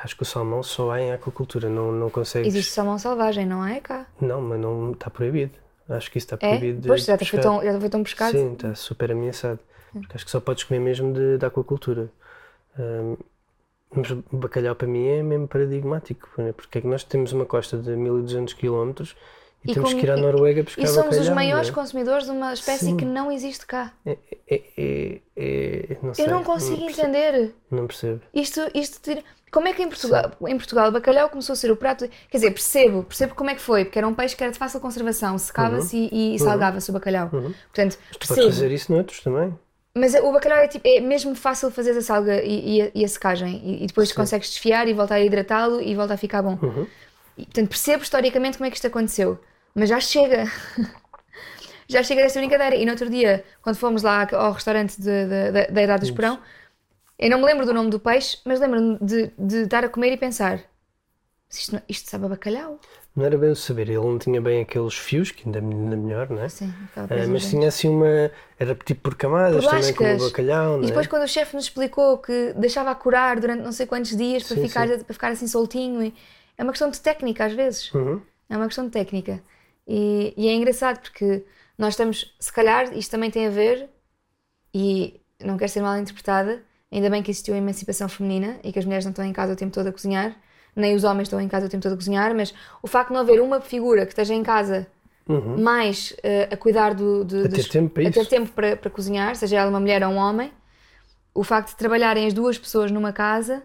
acho 0.03 0.17
que 0.17 0.23
o 0.23 0.27
salmão 0.27 0.63
só 0.63 0.91
há 0.91 1.01
em 1.01 1.13
aquacultura, 1.13 1.69
não, 1.69 1.93
não 1.93 2.11
consegues. 2.11 2.49
Existe 2.49 2.73
salmão 2.73 2.99
selvagem, 2.99 3.47
não 3.47 3.65
é 3.67 3.81
cá? 3.81 4.07
Não, 4.21 4.41
mas 4.41 4.59
não 4.61 4.93
está 4.93 5.11
proibido. 5.11 5.53
Acho 5.89 6.11
que 6.11 6.19
isso 6.19 6.33
está 6.33 6.47
É? 6.47 6.51
proibido 6.57 6.81
de 6.83 6.89
Pois, 6.89 7.05
já 7.05 7.19
foi, 7.19 7.39
tão, 7.41 7.63
já 7.63 7.79
foi 7.81 7.89
tão 7.89 8.03
pescado. 8.03 8.33
Sim, 8.33 8.53
está 8.53 8.75
super 8.75 9.13
ameaçado. 9.13 9.59
Porque 9.93 10.17
acho 10.17 10.25
que 10.25 10.31
só 10.31 10.39
podes 10.41 10.63
comer 10.65 10.79
mesmo 10.81 11.13
de, 11.13 11.37
de 11.39 11.45
aquacultura. 11.45 12.09
Ahm, 12.79 13.17
mas 13.93 14.13
bacalhau 14.33 14.75
para 14.77 14.87
mim 14.87 15.05
é 15.09 15.21
mesmo 15.23 15.49
paradigmático, 15.49 16.29
né? 16.39 16.53
porque 16.53 16.79
é 16.79 16.81
que 16.81 16.87
nós 16.87 17.03
temos 17.03 17.33
uma 17.33 17.45
costa 17.45 17.77
de 17.77 17.91
1200 17.97 18.55
km 18.55 18.93
e, 19.65 19.71
E 19.71 19.75
temos 19.75 19.93
que 19.95 20.01
ir 20.01 20.11
à 20.11 20.17
Noruega 20.17 20.65
pescar 20.65 20.85
E 20.85 20.89
somos 20.89 21.05
bacalhau. 21.17 21.23
os 21.23 21.29
maiores 21.35 21.69
né? 21.69 21.75
consumidores 21.75 22.25
de 22.25 22.31
uma 22.31 22.53
espécie 22.53 22.87
Sim. 22.87 22.97
que 22.97 23.05
não 23.05 23.31
existe 23.31 23.67
cá. 23.67 23.93
é, 24.07 24.17
é, 24.49 24.63
é, 24.77 25.21
é- 25.37 25.97
não 26.03 26.15
sei, 26.15 26.25
Eu 26.27 26.31
não 26.31 26.43
consigo 26.45 26.85
percebo, 26.87 27.09
entender. 27.09 27.55
Não 27.71 27.87
percebo. 27.87 28.21
Isto, 28.35 28.61
isto 28.75 29.01
tira- 29.03 29.23
Como 29.51 29.67
é 29.69 29.73
que 29.73 29.83
em 29.83 29.89
Portugal, 29.89 30.31
em 30.47 30.57
Portugal 30.57 30.89
o 30.89 30.93
bacalhau 30.93 31.29
começou 31.29 31.53
a 31.53 31.57
ser 31.57 31.71
o 31.71 31.77
prato. 31.77 32.09
Quer 32.31 32.37
dizer, 32.39 32.51
percebo, 32.53 33.03
percebo 33.03 33.35
como 33.35 33.51
é 33.51 33.55
que 33.55 33.61
foi, 33.61 33.85
porque 33.85 33.99
era 33.99 34.07
um 34.09 34.15
peixe 34.15 34.35
que 34.37 34.43
era 34.45 34.53
de 34.53 34.59
fácil 34.59 34.79
conservação, 34.81 35.37
secava-se 35.39 35.97
e, 36.13 36.35
e 36.37 36.39
salgava-se 36.39 36.89
o 36.89 36.93
bacalhau. 36.93 37.29
Portanto, 37.29 37.55
Mas 37.73 37.97
tu 37.97 38.13
podes 38.13 38.29
percebo. 38.29 38.49
fazer 38.51 38.71
isso 38.73 38.93
noutros 38.93 39.21
também. 39.21 39.53
Mas 39.93 40.15
o 40.15 40.33
bacalhau 40.33 40.59
é, 40.59 40.69
tipo, 40.69 40.87
é 40.87 41.01
mesmo 41.01 41.35
fácil 41.35 41.69
fazer 41.73 41.91
a 41.99 42.01
salga 42.01 42.41
e, 42.45 42.77
e 42.79 42.83
a, 42.83 42.91
e 42.95 43.05
a 43.05 43.09
secagem. 43.09 43.61
E, 43.65 43.83
e 43.85 43.87
depois 43.89 44.13
consegues 44.13 44.49
desfiar 44.51 44.87
e 44.87 44.95
voltar 44.95 45.17
a 45.17 45.21
hidratá-lo 45.21 45.81
e 45.83 45.97
volta 45.97 46.15
a 46.15 46.17
ficar 46.17 46.43
bom. 46.43 46.57
Uhum. 46.63 46.87
E, 47.37 47.45
portanto, 47.45 47.69
percebo 47.71 48.03
historicamente 48.05 48.57
como 48.57 48.69
é 48.69 48.71
que 48.71 48.77
isto 48.77 48.87
aconteceu. 48.87 49.37
Mas 49.75 49.89
já 49.89 50.01
chega. 50.01 50.45
já 51.89 52.03
chega 52.03 52.23
desta 52.23 52.39
brincadeira. 52.41 52.77
E 52.77 52.85
no 52.85 52.93
outro 52.93 53.09
dia, 53.11 53.45
quando 53.63 53.77
fomos 53.77 54.03
lá 54.03 54.27
ao 54.33 54.53
restaurante 54.53 55.01
de- 55.01 55.27
de- 55.27 55.53
da- 55.53 55.67
da 55.67 55.83
Idade 55.83 56.01
do 56.01 56.05
Esperão, 56.07 56.39
eu 57.19 57.31
não 57.31 57.39
me 57.41 57.47
lembro 57.47 57.67
do 57.67 57.75
nome 57.75 57.91
do 57.91 58.01
peixe, 58.01 58.39
mas 58.45 58.61
lembro-me 58.61 58.99
de, 59.01 59.33
de 59.39 59.57
estar 59.65 59.85
a 59.85 59.89
comer 59.89 60.13
e 60.13 60.17
pensar: 60.17 60.61
"Mas 61.49 61.59
isto, 61.61 61.73
não- 61.75 61.83
isto 61.89 62.11
sabe 62.11 62.27
a 62.27 62.29
bacalhau? 62.29 62.79
Não 63.15 63.25
era 63.25 63.37
bem 63.37 63.51
o 63.51 63.57
saber, 63.57 63.89
ele 63.89 63.97
não 63.99 64.19
tinha 64.19 64.41
bem 64.41 64.63
aqueles 64.63 64.95
fios, 64.95 65.33
que 65.33 65.43
ainda, 65.45 65.59
ainda 65.59 65.97
melhor, 65.97 66.31
não 66.31 66.43
é? 66.43 66.49
Sim, 66.49 66.73
Ah, 66.97 67.09
mas 67.29 67.49
tinha 67.49 67.69
assim 67.69 67.89
uma. 67.89 68.31
Era 68.59 68.75
tipo 68.77 69.01
por 69.03 69.17
camadas 69.17 69.65
Por 69.65 69.71
também, 69.71 69.93
como 69.95 70.15
o 70.15 70.19
bacalhau, 70.31 70.77
não 70.77 70.83
E 70.83 70.87
é? 70.87 70.89
depois 70.89 71.07
quando 71.09 71.25
o 71.25 71.29
chefe 71.29 71.57
nos 71.57 71.65
explicou 71.65 72.19
que 72.19 72.53
deixava 72.57 72.91
a 72.93 72.95
curar 72.95 73.41
durante 73.41 73.63
não 73.63 73.73
sei 73.73 73.87
quantos 73.87 74.17
dias 74.17 74.45
para, 74.45 74.57
Sim, 74.57 74.69
ficar, 74.69 74.87
sim. 74.89 75.05
para 75.05 75.15
ficar 75.15 75.29
assim 75.33 75.49
soltinho. 75.49 76.13
É 76.57 76.63
uma 76.63 76.73
questão 76.73 76.89
de 76.89 77.01
técnica 77.01 77.47
às 77.47 77.53
vezes. 77.53 77.93
Uhum. 77.93 78.23
É 78.49 78.57
uma 78.57 78.67
questão 78.67 78.85
de 78.85 78.93
técnica. 78.93 79.43
E, 79.93 80.33
e 80.37 80.49
é 80.49 80.55
engraçado 80.55 81.01
porque 81.01 81.45
nós 81.77 81.95
estamos, 81.95 82.33
se 82.39 82.53
calhar, 82.53 82.97
isto 82.97 83.11
também 83.11 83.31
tem 83.31 83.47
a 83.49 83.51
ver, 83.51 83.89
e 84.75 85.21
não 85.41 85.57
quero 85.57 85.71
ser 85.73 85.81
mal 85.83 85.97
interpretada, 85.99 86.63
ainda 86.93 87.11
bem 87.11 87.23
que 87.23 87.31
existiu 87.31 87.55
a 87.55 87.59
emancipação 87.59 88.09
feminina 88.09 88.59
e 88.63 88.73
que 88.73 88.79
as 88.79 88.85
mulheres 88.85 89.05
não 89.05 89.11
estão 89.11 89.25
em 89.25 89.33
casa 89.33 89.53
o 89.53 89.57
tempo 89.57 89.73
todo 89.73 89.89
a 89.89 89.93
cozinhar, 89.93 90.37
nem 90.77 90.95
os 90.95 91.03
homens 91.03 91.27
estão 91.27 91.41
em 91.41 91.49
casa 91.49 91.67
o 91.67 91.69
tempo 91.69 91.83
todo 91.83 91.95
a 91.95 91.97
cozinhar, 91.97 92.35
mas 92.35 92.55
o 92.83 92.87
facto 92.87 93.09
de 93.09 93.15
não 93.15 93.21
haver 93.23 93.41
uma 93.41 93.61
figura 93.61 94.07
que 94.07 94.13
esteja 94.13 94.35
em 94.35 94.43
casa 94.43 94.87
mais 95.61 96.15
eh, 96.23 96.49
a 96.53 96.57
cuidar 96.57 96.95
do, 96.95 97.25
Uhum. 97.25 97.41
A 97.41 97.43
ter 97.43 97.49
dos- 97.49 97.69
tempo 97.69 97.91
para 97.95 98.09
a 98.09 98.13
ter 98.13 98.21
isso. 98.21 98.31
tempo 98.31 98.53
para, 98.53 98.77
para 98.77 98.91
cozinhar, 98.91 99.35
seja 99.37 99.57
ela 99.59 99.71
uma 99.71 99.81
mulher 99.81 100.03
ou 100.05 100.11
um 100.13 100.17
homem, 100.17 100.53
o 101.35 101.43
facto 101.45 101.71
de 101.71 101.77
trabalharem 101.77 102.27
as 102.27 102.33
duas 102.35 102.59
pessoas 102.59 102.91
numa 102.93 103.13
casa, 103.13 103.63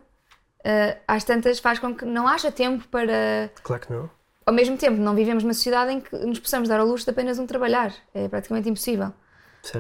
eh, 0.64 0.98
às 1.08 1.24
tantas 1.24 1.60
faz 1.60 1.78
com 1.80 1.94
que 1.96 2.06
não 2.06 2.28
haja 2.28 2.52
tempo 2.52 2.88
para 2.88 3.52
Claro 3.64 3.82
que 3.86 3.94
não. 3.94 4.10
Ao 4.46 4.54
mesmo 4.54 4.78
tempo, 4.78 4.98
não 4.98 5.16
vivemos 5.16 5.44
numa 5.44 5.54
sociedade 5.54 5.92
em 5.92 6.00
que 6.00 6.16
nos 6.18 6.40
possamos 6.40 6.70
dar 6.70 6.80
ao 6.80 6.86
luxo 6.86 7.06
de 7.06 7.12
apenas 7.12 7.40
um 7.40 7.48
trabalhar. 7.48 7.94
É 8.14 8.28
praticamente 8.28 8.70
impossível. 8.70 9.12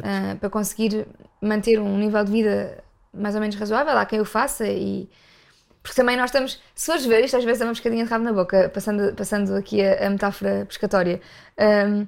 Ah, 0.03 0.36
para 0.39 0.49
conseguir 0.49 1.07
manter 1.39 1.80
um 1.80 1.97
nível 1.97 2.24
de 2.24 2.32
vida 2.32 2.84
mais 3.13 3.36
ou 3.36 3.41
menos 3.41 3.55
razoável, 3.55 3.95
há 3.97 4.05
quem 4.05 4.20
o 4.20 4.26
faça 4.26 4.68
e. 4.68 5.09
Porque 5.84 5.95
também 5.95 6.18
nós 6.18 6.32
estamos, 6.32 6.59
se 6.74 6.88
fores 6.88 7.05
ver, 7.05 7.24
isto 7.24 7.38
às 7.38 7.43
vezes 7.43 7.61
é 7.61 7.66
uma 7.66 7.74
pescadinha 7.74 8.03
de 8.03 8.09
rabo 8.09 8.24
na 8.24 8.34
boca, 8.34 8.70
passando, 8.74 9.13
passando 9.13 9.53
aqui 9.53 9.84
a, 9.84 10.07
a 10.07 10.09
metáfora 10.09 10.66
pescatória. 10.66 11.22
Ahm, 11.55 12.07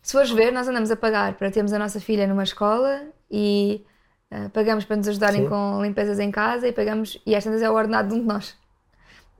se 0.00 0.12
fores 0.12 0.30
ver, 0.30 0.50
nós 0.50 0.66
andamos 0.66 0.90
a 0.90 0.96
pagar 0.96 1.34
para 1.34 1.50
termos 1.50 1.74
a 1.74 1.78
nossa 1.78 2.00
filha 2.00 2.26
numa 2.26 2.42
escola 2.42 3.02
e 3.30 3.84
ah, 4.30 4.48
pagamos 4.50 4.86
para 4.86 4.96
nos 4.96 5.08
ajudarem 5.08 5.42
Sim. 5.42 5.48
com 5.50 5.82
limpezas 5.82 6.18
em 6.18 6.30
casa 6.30 6.66
e 6.68 6.72
pagamos, 6.72 7.20
e 7.26 7.34
às 7.36 7.44
tantas 7.44 7.60
é 7.60 7.68
o 7.68 7.74
ordenado 7.74 8.08
de 8.08 8.14
um 8.14 8.20
de 8.20 8.26
nós. 8.26 8.56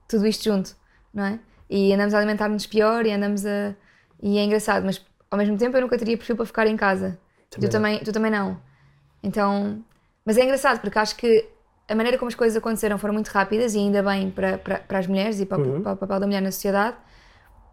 Tudo 0.07 0.27
isto 0.27 0.45
junto, 0.45 0.77
não 1.15 1.25
é? 1.25 1.39
E 1.71 1.93
andamos 1.93 2.15
a 2.15 2.19
alimentar-nos 2.19 2.67
pior 2.67 3.05
e 3.07 3.13
andamos 3.13 3.45
a. 3.47 3.75
E 4.23 4.39
é 4.39 4.45
engraçado, 4.45 4.85
mas 4.85 5.05
ao 5.31 5.37
mesmo 5.39 5.57
tempo 5.59 5.77
eu 5.77 5.81
nunca 5.83 5.99
teria 5.99 6.17
perfil 6.17 6.37
para 6.37 6.47
ficar 6.47 6.67
em 6.67 6.77
casa. 6.77 7.19
Também 7.51 7.69
tu, 7.69 7.73
também, 7.73 7.99
tu 8.01 8.13
também 8.13 8.31
não. 8.31 8.59
Então. 9.23 9.83
Mas 10.25 10.37
é 10.37 10.45
engraçado 10.45 10.81
porque 10.81 10.99
acho 10.99 11.17
que 11.17 11.47
a 11.89 11.95
maneira 11.95 12.19
como 12.19 12.29
as 12.29 12.35
coisas 12.35 12.57
aconteceram 12.57 12.99
foram 12.99 13.15
muito 13.15 13.29
rápidas 13.29 13.75
e 13.75 13.79
ainda 13.79 14.03
bem 14.03 14.31
para, 14.31 14.59
para, 14.59 14.79
para 14.81 14.99
as 14.99 15.07
mulheres 15.07 15.41
e 15.41 15.47
para, 15.47 15.63
o- 15.63 15.81
para 15.83 15.93
o 15.93 15.97
papel 15.97 16.21
da 16.21 16.27
mulher 16.27 16.43
na 16.43 16.51
sociedade. 16.53 16.97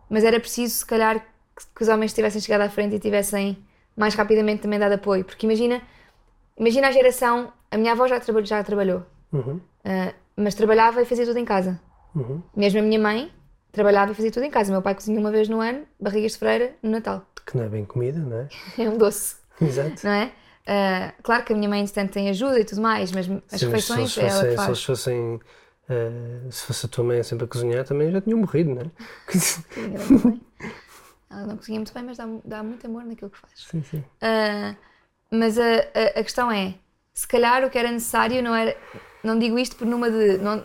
Mas 0.09 0.23
era 0.23 0.39
preciso, 0.39 0.73
se 0.75 0.85
calhar, 0.85 1.19
que, 1.19 1.65
que 1.75 1.81
os 1.83 1.87
homens 1.89 2.13
tivessem 2.13 2.39
chegado 2.39 2.61
à 2.61 2.69
frente 2.69 2.95
e 2.95 2.99
tivessem 2.99 3.57
mais 3.97 4.13
rapidamente 4.15 4.61
também 4.61 4.79
dado 4.79 4.93
apoio. 4.93 5.25
Porque 5.25 5.45
imagina, 5.45 5.81
imagina 6.57 6.87
a 6.87 6.91
geração. 6.91 7.51
A 7.71 7.77
minha 7.77 7.91
avó 7.91 8.07
já, 8.07 8.19
trabalhou 8.19 8.45
já 8.45 8.63
trabalhou, 8.63 9.03
Uhum. 9.33 9.59
ah, 9.83 10.13
mas 10.37 10.55
trabalhava 10.55 11.01
e 11.01 11.05
fazia 11.05 11.25
tudo 11.25 11.37
em 11.39 11.45
casa. 11.45 11.81
Uhum. 12.15 12.41
Mesmo 12.55 12.79
a 12.79 12.83
minha 12.83 12.99
mãe 12.99 13.31
trabalhava 13.75 14.11
e 14.11 14.15
fazia 14.15 14.31
tudo 14.31 14.43
em 14.43 14.51
casa. 14.51 14.69
O 14.71 14.73
meu 14.73 14.81
pai 14.81 14.95
cozinha 14.95 15.19
uma 15.19 15.31
vez 15.31 15.47
no 15.49 15.61
ano, 15.61 15.85
barrigas 15.99 16.33
de 16.33 16.37
freira, 16.39 16.75
no 16.83 16.89
Natal. 16.91 17.25
Que 17.45 17.57
não 17.57 17.63
é 17.65 17.69
bem 17.69 17.85
comida, 17.85 18.19
não 18.19 18.37
é? 18.39 18.49
É 18.77 18.89
um 18.89 18.97
doce, 18.97 19.37
Exato. 19.61 20.01
não 20.03 20.11
é? 20.11 20.31
Ah, 20.67 21.13
claro 21.23 21.43
que 21.45 21.53
a 21.53 21.55
minha 21.55 21.69
mãe, 21.69 21.81
entretanto, 21.81 22.13
tem 22.13 22.29
ajuda 22.29 22.59
e 22.59 22.65
tudo 22.65 22.81
mais, 22.81 23.11
mas 23.11 23.27
as 23.51 23.61
Sim, 23.61 23.67
mas 23.67 23.83
se 23.83 23.91
refeições 23.91 24.17
eles 24.17 24.17
é 24.17 24.27
ela 24.27 24.45
fossem, 24.45 24.49
que 24.49 24.57
se 24.57 24.57
faz. 24.57 24.69
eles 24.69 24.83
fossem 24.83 25.39
eh, 25.89 26.49
se 26.51 26.63
fosse 26.65 26.85
a 26.85 26.89
tua 26.89 27.03
mãe 27.03 27.23
sempre 27.23 27.45
a 27.45 27.47
cozinhar, 27.47 27.85
também 27.85 28.11
já 28.11 28.21
tinham 28.21 28.39
morrido, 28.39 28.73
não 28.75 28.81
é? 28.81 28.91
Ela 31.29 31.47
não 31.47 31.57
cozinha 31.57 31.79
muito 31.79 31.93
bem, 31.93 32.03
mas 32.03 32.17
dá, 32.17 32.25
dá 32.43 32.63
muito 32.63 32.85
amor 32.85 33.03
naquilo 33.03 33.29
que 33.29 33.37
faz. 33.37 33.67
sim, 33.69 33.83
sim. 33.83 34.03
Ah, 34.21 34.75
mas 35.31 35.57
a, 35.57 35.63
a, 35.63 36.19
a 36.19 36.23
questão 36.23 36.51
é, 36.51 36.75
se 37.13 37.27
calhar 37.27 37.63
o 37.65 37.69
que 37.69 37.77
era 37.77 37.91
necessário 37.91 38.41
não 38.43 38.55
era, 38.55 38.77
não 39.23 39.37
digo 39.39 39.57
isto 39.59 39.75
por 39.75 39.85
numa 39.87 40.09
de, 40.09 40.37
não, 40.37 40.63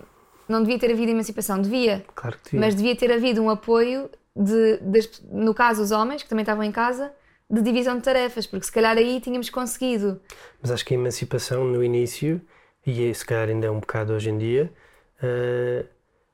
não 0.51 0.63
devia 0.63 0.79
ter 0.79 0.91
havido 0.93 1.11
emancipação, 1.13 1.61
devia, 1.61 2.05
Claro 2.15 2.37
que 2.39 2.45
devia. 2.45 2.61
mas 2.61 2.75
devia 2.75 2.97
ter 2.97 3.13
havido 3.13 3.41
um 3.43 3.49
apoio 3.51 4.11
de, 4.37 4.77
das- 4.79 5.23
no 5.31 5.55
caso 5.55 5.83
os 5.83 5.91
homens, 5.91 6.23
que 6.23 6.29
também 6.29 6.43
estavam 6.43 6.63
em 6.65 6.73
casa, 6.73 7.13
de 7.49 7.63
divisão 7.63 7.97
de 7.97 8.03
tarefas, 8.05 8.47
porque 8.47 8.65
se 8.67 8.73
calhar 8.73 8.97
aí 8.97 9.21
tínhamos 9.21 9.51
conseguido. 9.51 10.21
Mas 10.63 10.71
acho 10.71 10.85
que 10.85 10.95
a 10.95 10.97
emancipação 10.97 11.65
no 11.65 11.83
início, 11.83 12.41
e 12.87 13.13
se 13.15 13.25
calhar 13.25 13.49
ainda 13.49 13.67
é 13.67 13.71
um 13.71 13.81
bocado 13.81 14.13
hoje 14.13 14.31
em 14.31 14.39
dia, 14.39 14.73
eh, 15.23 15.85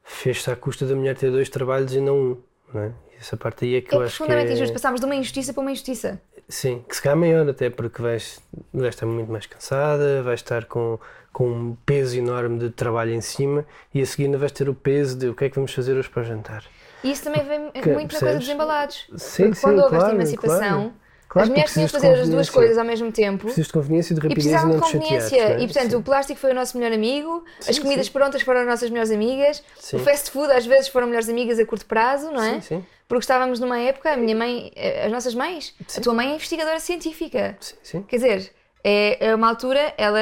fez-se 0.02 0.50
à 0.50 0.56
custa 0.56 0.86
da 0.86 0.94
mulher 0.94 1.16
ter 1.16 1.30
dois 1.30 1.48
trabalhos 1.48 1.94
e 1.94 2.00
não 2.00 2.16
um. 2.18 2.36
Não 2.74 2.82
é? 2.82 2.92
Essa 3.18 3.36
parte 3.36 3.64
aí 3.64 3.76
é 3.76 3.80
que 3.80 3.94
É 3.94 3.98
eu 3.98 4.02
acho 4.02 4.12
que 4.12 4.16
profundamente 4.18 4.50
é... 4.52 4.54
injusto, 4.54 4.72
passámos 4.74 5.00
de 5.00 5.06
uma 5.06 5.14
injustiça 5.14 5.52
para 5.54 5.62
uma 5.62 5.70
injustiça. 5.72 6.20
Sim, 6.48 6.84
que 6.86 6.94
se 6.94 7.02
calhar 7.02 7.16
maior 7.18 7.48
até 7.48 7.70
porque 7.70 8.00
vais, 8.02 8.40
vais 8.72 8.94
estar 8.94 9.06
muito 9.06 9.32
mais 9.32 9.46
cansada, 9.46 10.22
vais 10.22 10.40
estar 10.40 10.66
com, 10.66 10.98
com 11.36 11.50
um 11.50 11.76
peso 11.84 12.16
enorme 12.16 12.58
de 12.58 12.70
trabalho 12.70 13.12
em 13.12 13.20
cima 13.20 13.66
e 13.92 14.00
a 14.00 14.06
seguir 14.06 14.24
ainda 14.24 14.38
vais 14.38 14.50
ter 14.52 14.70
o 14.70 14.74
peso 14.74 15.18
de 15.18 15.28
o 15.28 15.34
que 15.34 15.44
é 15.44 15.50
que 15.50 15.54
vamos 15.56 15.70
fazer 15.74 15.92
hoje 15.94 16.08
para 16.08 16.22
jantar. 16.22 16.64
E 17.04 17.12
isso 17.12 17.24
também 17.24 17.44
vem 17.44 17.70
Que- 17.72 17.90
muito 17.90 18.14
na 18.14 18.20
coisa 18.20 18.38
dos 18.38 18.48
embalados. 18.48 19.06
Sim, 19.18 19.42
Porque 19.42 19.54
sim, 19.56 19.60
quando 19.60 19.80
houve 19.80 19.96
esta 19.96 19.98
claro, 19.98 20.14
emancipação, 20.14 20.58
claro. 20.58 20.94
Claro, 21.28 21.44
as 21.44 21.48
mulheres 21.50 21.72
tinham 21.74 21.86
de 21.88 21.92
fazer 21.92 22.12
as 22.14 22.28
duas 22.30 22.48
coisas 22.48 22.78
ao 22.78 22.84
mesmo 22.86 23.12
tempo. 23.12 23.44
Precisas 23.44 23.66
de 23.66 23.72
conveniência 23.74 24.12
e 24.12 24.16
de 24.16 24.20
rapidez 24.22 24.46
e, 24.46 24.48
precisavam 24.48 24.76
de 24.76 24.82
conveniência. 24.82 25.36
é? 25.36 25.60
E 25.60 25.66
portanto, 25.66 25.90
Sim. 25.90 25.96
o 25.96 26.02
plástico 26.02 26.40
foi 26.40 26.50
o 26.52 26.54
nosso 26.54 26.78
melhor 26.78 26.94
amigo, 26.94 27.44
as 27.58 27.66
Sim, 27.76 27.82
comidas 27.82 28.06
sim. 28.06 28.12
prontas 28.12 28.40
foram 28.40 28.60
as 28.62 28.66
nossas 28.66 28.88
melhores 28.88 29.10
amigas, 29.10 29.62
o 29.92 29.98
fast 29.98 30.30
food 30.30 30.50
às 30.54 30.64
vezes 30.64 30.88
foram 30.88 31.06
melhores 31.06 31.28
amigas 31.28 31.58
a 31.58 31.66
curto 31.66 31.84
prazo, 31.84 32.30
não 32.32 32.42
é? 32.42 32.54
Sim, 32.54 32.60
sim. 32.62 32.86
Porque 33.06 33.24
estávamos 33.24 33.60
numa 33.60 33.78
época, 33.78 34.10
a 34.10 34.16
minha 34.16 34.34
mãe, 34.34 34.72
eh, 34.74 35.04
as 35.04 35.12
nossas 35.12 35.34
mães, 35.34 35.74
a 35.94 36.00
tua 36.00 36.14
mãe 36.14 36.30
é 36.30 36.34
investigadora 36.36 36.80
científica. 36.80 37.58
Sim, 37.60 37.74
sim. 37.82 38.02
Quer 38.04 38.16
dizer, 38.16 38.52
é, 38.82 39.26
é 39.28 39.34
uma 39.34 39.48
altura, 39.50 39.92
ela 39.98 40.18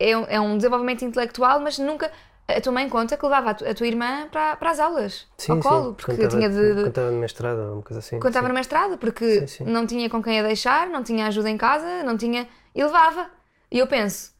é, 0.00 0.16
um- 0.16 0.26
é 0.28 0.40
um 0.40 0.56
desenvolvimento 0.56 1.04
intelectual, 1.04 1.60
mas 1.60 1.78
nunca. 1.78 2.10
A 2.48 2.60
tua 2.60 2.72
mãe 2.72 2.88
conta 2.88 3.16
que 3.16 3.24
levava 3.24 3.50
a, 3.50 3.54
tu- 3.54 3.64
a 3.68 3.74
tua 3.74 3.86
irmã 3.86 4.26
para, 4.32 4.56
para 4.56 4.70
as 4.70 4.80
aulas, 4.80 5.28
Sim, 5.38 5.52
ao 5.52 5.58
sim. 5.58 5.68
colo, 5.68 5.94
porque 5.94 6.16
Quando 6.16 6.30
tinha 6.30 6.48
de, 6.50 6.56
Quando 6.74 6.86
estava 6.88 7.10
no 7.12 7.18
mestrado 7.20 7.58
ou 7.60 7.72
uma 7.74 7.82
coisa 7.82 8.00
assim. 8.00 8.18
quando 8.18 8.30
estava 8.30 8.46
sim. 8.46 8.52
no 8.52 8.54
mestrado, 8.58 8.98
porque 8.98 9.40
Sim, 9.40 9.46
sim. 9.46 9.64
não 9.64 9.86
tinha 9.86 10.10
com 10.10 10.20
quem 10.22 10.40
a 10.40 10.42
deixar, 10.42 10.88
não 10.88 11.04
tinha 11.04 11.26
ajuda 11.28 11.48
em 11.48 11.56
casa, 11.56 12.02
não 12.02 12.16
tinha. 12.16 12.48
e 12.74 12.82
levava. 12.82 13.30
E 13.70 13.78
eu 13.78 13.86
penso, 13.86 14.34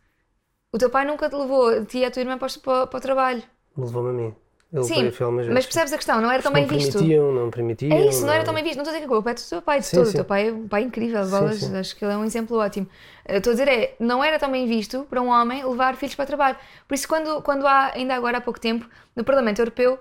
o 0.72 0.78
teu 0.78 0.90
pai 0.90 1.04
nunca 1.06 1.28
te 1.30 1.36
levou, 1.36 1.68
a 1.68 1.84
ti 1.84 1.98
e 2.00 2.04
a 2.04 2.10
tua 2.10 2.22
irmã 2.22 2.38
para, 2.38 2.48
o- 2.48 2.60
para, 2.60 2.86
para 2.88 2.98
o 2.98 3.00
trabalho. 3.02 3.42
Levou-me 3.76 4.10
a 4.10 4.12
mim. 4.12 4.36
Ele 4.72 4.84
Sim, 4.84 5.10
algumas 5.20 5.48
mas 5.48 5.66
percebes 5.66 5.92
a 5.92 5.96
questão, 5.96 6.20
não 6.20 6.30
era 6.30 6.40
tão 6.40 6.52
bem 6.52 6.64
não 6.64 6.68
visto. 6.72 6.92
permitiam, 6.92 7.32
não 7.32 7.50
permitiam. 7.50 7.92
É 7.92 8.06
isso, 8.06 8.24
não 8.24 8.32
era 8.32 8.44
tão 8.44 8.54
bem 8.54 8.62
visto. 8.62 8.76
Não 8.76 8.82
estou 8.82 8.92
a 8.92 8.94
dizer 8.96 9.00
que 9.00 9.12
a 9.12 9.16
culpa 9.16 9.30
é 9.32 9.34
do 9.34 9.40
teu 9.42 9.62
pai 9.62 9.80
de 9.80 9.86
Sim, 9.86 9.96
todo. 9.96 10.06
sim. 10.06 10.10
O 10.12 10.14
teu 10.14 10.24
pai 10.24 10.48
é 10.48 10.52
um 10.52 10.68
pai 10.68 10.82
incrível, 10.82 11.24
Sim, 11.24 11.30
bolas, 11.30 11.56
sim. 11.58 11.76
acho 11.76 11.96
que 11.96 12.04
ele 12.04 12.12
é 12.12 12.16
um 12.16 12.24
exemplo 12.24 12.56
ótimo. 12.56 12.86
Estou 13.28 13.50
a 13.50 13.54
dizer 13.54 13.66
é, 13.68 13.96
não 13.98 14.22
era 14.22 14.38
tão 14.38 14.50
bem 14.50 14.68
visto 14.68 15.04
para 15.10 15.20
um 15.20 15.28
homem 15.28 15.64
levar 15.66 15.96
filhos 15.96 16.14
para 16.14 16.22
o 16.22 16.26
trabalho. 16.26 16.56
Por 16.86 16.94
isso, 16.94 17.08
quando, 17.08 17.42
quando 17.42 17.66
há, 17.66 17.92
ainda 17.96 18.14
agora 18.14 18.38
há 18.38 18.40
pouco 18.40 18.60
tempo, 18.60 18.88
no 19.16 19.24
Parlamento 19.24 19.58
Europeu, 19.58 19.98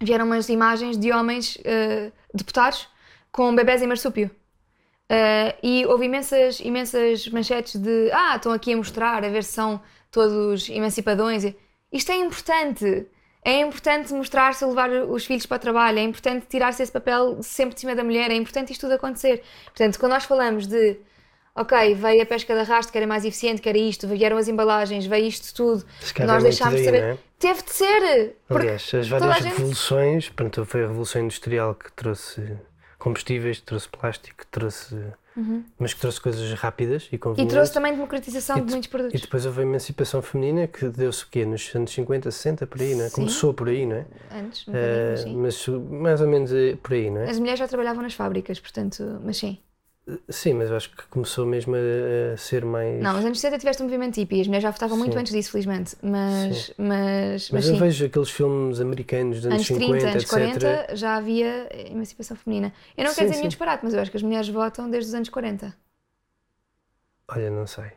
vieram 0.00 0.24
umas 0.24 0.48
imagens 0.48 0.96
de 0.96 1.12
homens 1.12 1.58
eh, 1.64 2.10
deputados 2.32 2.88
com 3.30 3.54
bebés 3.54 3.82
em 3.82 3.86
marsúpio. 3.86 4.30
Eh, 5.10 5.54
e 5.62 5.86
houve 5.86 6.06
imensas, 6.06 6.60
imensas 6.60 7.28
manchetes 7.28 7.76
de 7.78 8.10
ah, 8.12 8.36
estão 8.36 8.52
aqui 8.52 8.72
a 8.72 8.76
mostrar, 8.76 9.22
a 9.24 9.28
ver 9.28 9.44
se 9.44 9.52
são 9.52 9.80
todos 10.10 10.68
emancipadões. 10.70 11.44
Isto 11.92 12.12
é 12.12 12.16
importante. 12.16 13.06
É 13.48 13.60
importante 13.60 14.12
mostrar-se 14.12 14.62
levar 14.64 14.90
os 14.90 15.24
filhos 15.24 15.46
para 15.46 15.56
o 15.56 15.58
trabalho, 15.58 15.98
é 15.98 16.02
importante 16.02 16.46
tirar-se 16.48 16.82
esse 16.82 16.92
papel 16.92 17.42
sempre 17.42 17.74
de 17.74 17.80
cima 17.80 17.94
da 17.94 18.04
mulher, 18.04 18.30
é 18.30 18.34
importante 18.34 18.72
isto 18.72 18.82
tudo 18.82 18.92
acontecer. 18.92 19.42
Portanto, 19.64 19.98
quando 19.98 20.12
nós 20.12 20.24
falamos 20.24 20.66
de 20.66 20.98
ok, 21.54 21.94
veio 21.94 22.22
a 22.22 22.26
pesca 22.26 22.52
de 22.54 22.60
arrasto 22.60 22.92
que 22.92 22.98
era 22.98 23.06
mais 23.06 23.24
eficiente, 23.24 23.62
que 23.62 23.68
era 23.68 23.78
isto, 23.78 24.06
vieram 24.06 24.36
as 24.36 24.48
embalagens, 24.48 25.06
veio 25.06 25.26
isto 25.26 25.54
tudo, 25.54 25.82
nós 26.18 26.28
muito 26.30 26.42
deixámos 26.42 26.78
de 26.78 26.84
saber. 26.84 27.00
não 27.02 27.08
é? 27.08 27.18
Teve 27.38 27.62
de 27.62 27.70
ser! 27.72 28.36
Aliás, 28.50 28.94
as 28.94 29.08
várias 29.08 29.36
gente- 29.38 29.56
revoluções, 29.56 30.28
pronto, 30.28 30.66
foi 30.66 30.84
a 30.84 30.86
Revolução 30.88 31.22
Industrial 31.22 31.74
que 31.74 31.90
trouxe 31.92 32.56
combustíveis, 32.98 33.60
trouxe 33.60 33.88
plástico, 33.88 34.36
que 34.38 34.46
trouxe. 34.48 34.94
Mas 35.78 35.94
que 35.94 36.00
trouxe 36.00 36.20
coisas 36.20 36.52
rápidas 36.54 37.04
e 37.04 37.06
Uhum. 37.06 37.14
E 37.14 37.18
convenientes. 37.18 37.54
trouxe 37.54 37.72
também 37.72 37.92
democratização 37.92 38.58
E 38.58 38.60
de 38.62 38.70
muitos 38.70 38.86
E 38.86 38.90
produtos. 38.90 39.20
depois 39.20 39.46
houve 39.46 39.60
a 39.60 39.62
emancipação 39.62 40.20
feminina 40.22 40.66
que 40.66 40.88
deu-se 40.88 41.24
o 41.24 41.28
quê? 41.30 41.44
Nos 41.44 41.74
anos 41.74 41.90
50, 41.92 42.30
60, 42.30 42.66
por 42.66 42.80
aí, 42.80 42.94
não 42.94 43.04
é? 43.04 43.08
Sim. 43.08 43.14
Começou 43.14 43.54
por 43.54 43.68
aí, 43.68 43.86
não 43.86 43.96
é? 43.96 44.06
Antes, 44.32 44.66
um 44.68 44.72
mas 44.72 45.20
sim. 45.20 45.36
mas 45.36 45.68
mais 45.90 46.20
ou 46.20 46.28
menos 46.28 46.52
eh, 46.52 46.76
por 46.82 46.92
aí, 46.92 47.10
não 47.10 47.20
é? 47.20 47.30
As 47.30 47.38
mulheres 47.38 47.58
já 47.58 47.68
trabalhavam 47.68 48.02
nas 48.02 48.14
fábricas, 48.14 48.58
portanto, 48.60 49.20
mas 49.24 49.36
sim. 49.36 49.58
Sim, 50.28 50.54
mas 50.54 50.70
eu 50.70 50.76
acho 50.76 50.90
que 50.90 51.06
começou 51.08 51.44
mesmo 51.44 51.74
a, 51.74 52.32
a 52.32 52.36
ser 52.36 52.64
mais. 52.64 53.02
Não, 53.02 53.12
nos 53.12 53.24
anos 53.24 53.38
60 53.40 53.58
tiveste 53.58 53.82
um 53.82 53.86
movimento 53.86 54.16
hippie, 54.16 54.40
as 54.40 54.46
mulheres 54.46 54.62
já 54.62 54.70
votavam 54.70 54.96
muito 54.96 55.12
Sim. 55.12 55.18
antes 55.18 55.32
disso, 55.32 55.50
felizmente. 55.50 55.96
Mas, 56.02 56.56
Sim. 56.56 56.72
mas, 56.78 56.88
mas, 56.88 57.50
Mas 57.50 57.66
eu 57.68 57.74
sim. 57.74 57.80
vejo 57.80 58.06
aqueles 58.06 58.30
filmes 58.30 58.80
americanos 58.80 59.36
dos 59.36 59.46
anos, 59.46 59.56
Anos 59.56 59.66
50, 59.66 59.98
30, 59.98 60.08
anos 60.10 60.22
etc. 60.22 60.30
40 60.30 60.96
já 60.96 61.16
havia 61.16 61.68
emancipação 61.90 62.36
feminina. 62.36 62.72
Eu 62.96 63.04
não 63.04 63.10
Sim, 63.10 63.16
quero 63.16 63.26
dizer 63.28 63.38
nenhum 63.38 63.48
disparate, 63.48 63.84
mas 63.84 63.92
eu 63.92 64.00
acho 64.00 64.10
que 64.10 64.16
as 64.16 64.22
mulheres 64.22 64.48
votam 64.48 64.88
desde 64.88 65.08
os 65.08 65.14
anos 65.14 65.28
40. 65.28 65.74
Olha, 67.28 67.50
não 67.50 67.66
sei. 67.66 67.92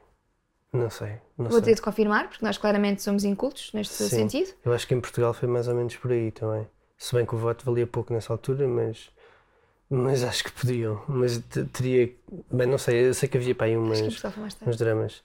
Não 0.73 0.89
sei. 0.89 1.13
Não 1.37 1.49
Vou 1.49 1.61
ter 1.61 1.75
de 1.75 1.81
confirmar, 1.81 2.29
porque 2.29 2.45
nós 2.45 2.57
claramente 2.57 3.01
somos 3.01 3.23
incultos 3.23 3.71
neste 3.73 3.93
sentido. 3.93 4.51
Eu 4.63 4.73
acho 4.73 4.87
que 4.87 4.93
em 4.93 5.01
Portugal 5.01 5.33
foi 5.33 5.47
mais 5.47 5.67
ou 5.67 5.75
menos 5.75 5.95
por 5.95 6.11
aí 6.11 6.31
também. 6.31 6.67
Se 6.97 7.15
bem 7.15 7.25
que 7.25 7.35
o 7.35 7.37
voto 7.37 7.65
valia 7.65 7.87
pouco 7.87 8.13
nessa 8.13 8.31
altura, 8.31 8.67
mas. 8.67 9.09
Mas 9.93 10.23
acho 10.23 10.45
que 10.45 10.51
podiam. 10.53 11.01
Mas 11.07 11.37
te- 11.37 11.65
teria. 11.65 12.09
Bem, 12.49 12.65
não 12.65 12.77
sei. 12.77 13.09
Eu 13.09 13.13
sei 13.13 13.27
que 13.27 13.37
havia 13.37 13.53
para 13.53 13.67
aí 13.67 13.75
umas, 13.75 13.99
uns 14.65 14.77
dramas. 14.77 15.21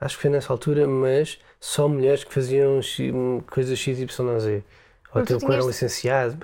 Acho 0.00 0.14
que 0.16 0.22
foi 0.22 0.30
nessa 0.30 0.52
altura, 0.52 0.86
mas 0.86 1.40
só 1.58 1.88
mulheres 1.88 2.22
que 2.22 2.32
faziam 2.32 2.80
X- 2.80 3.12
coisas 3.50 3.76
XYZ. 3.76 4.20
Ou 4.20 4.22
eram 5.16 5.26
tinhas- 5.26 5.42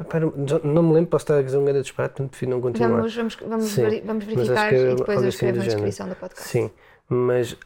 pá, 0.05 0.19
já 0.47 0.59
Não 0.65 0.83
me 0.83 0.95
lembro, 0.95 1.11
posso 1.11 1.23
estar 1.25 1.39
a 1.39 1.43
dizer 1.43 1.57
um 1.59 1.65
grande 1.65 1.83
disparate, 1.83 2.15
portanto 2.15 2.31
prefiro 2.31 2.51
não 2.51 2.61
continuar. 2.61 2.97
Vamos, 2.97 3.15
vamos, 3.15 3.37
vamos, 3.37 3.65
Sim, 3.67 4.03
vamos 4.05 4.25
verificar 4.25 4.69
que 4.71 4.75
era 4.75 4.91
e 4.91 4.97
depois 4.97 5.09
eu 5.17 5.19
assim 5.21 5.29
escrevo 5.29 5.59
na 5.59 5.65
descrição 5.65 6.09
do 6.09 6.17
podcast. 6.17 6.49
Sim, 6.51 6.71
mas 7.09 7.57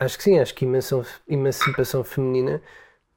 acho 0.00 0.16
que 0.16 0.24
sim, 0.24 0.38
acho 0.38 0.54
que 0.54 0.64
a 0.64 0.68
emancipação 1.28 2.02
feminina 2.02 2.62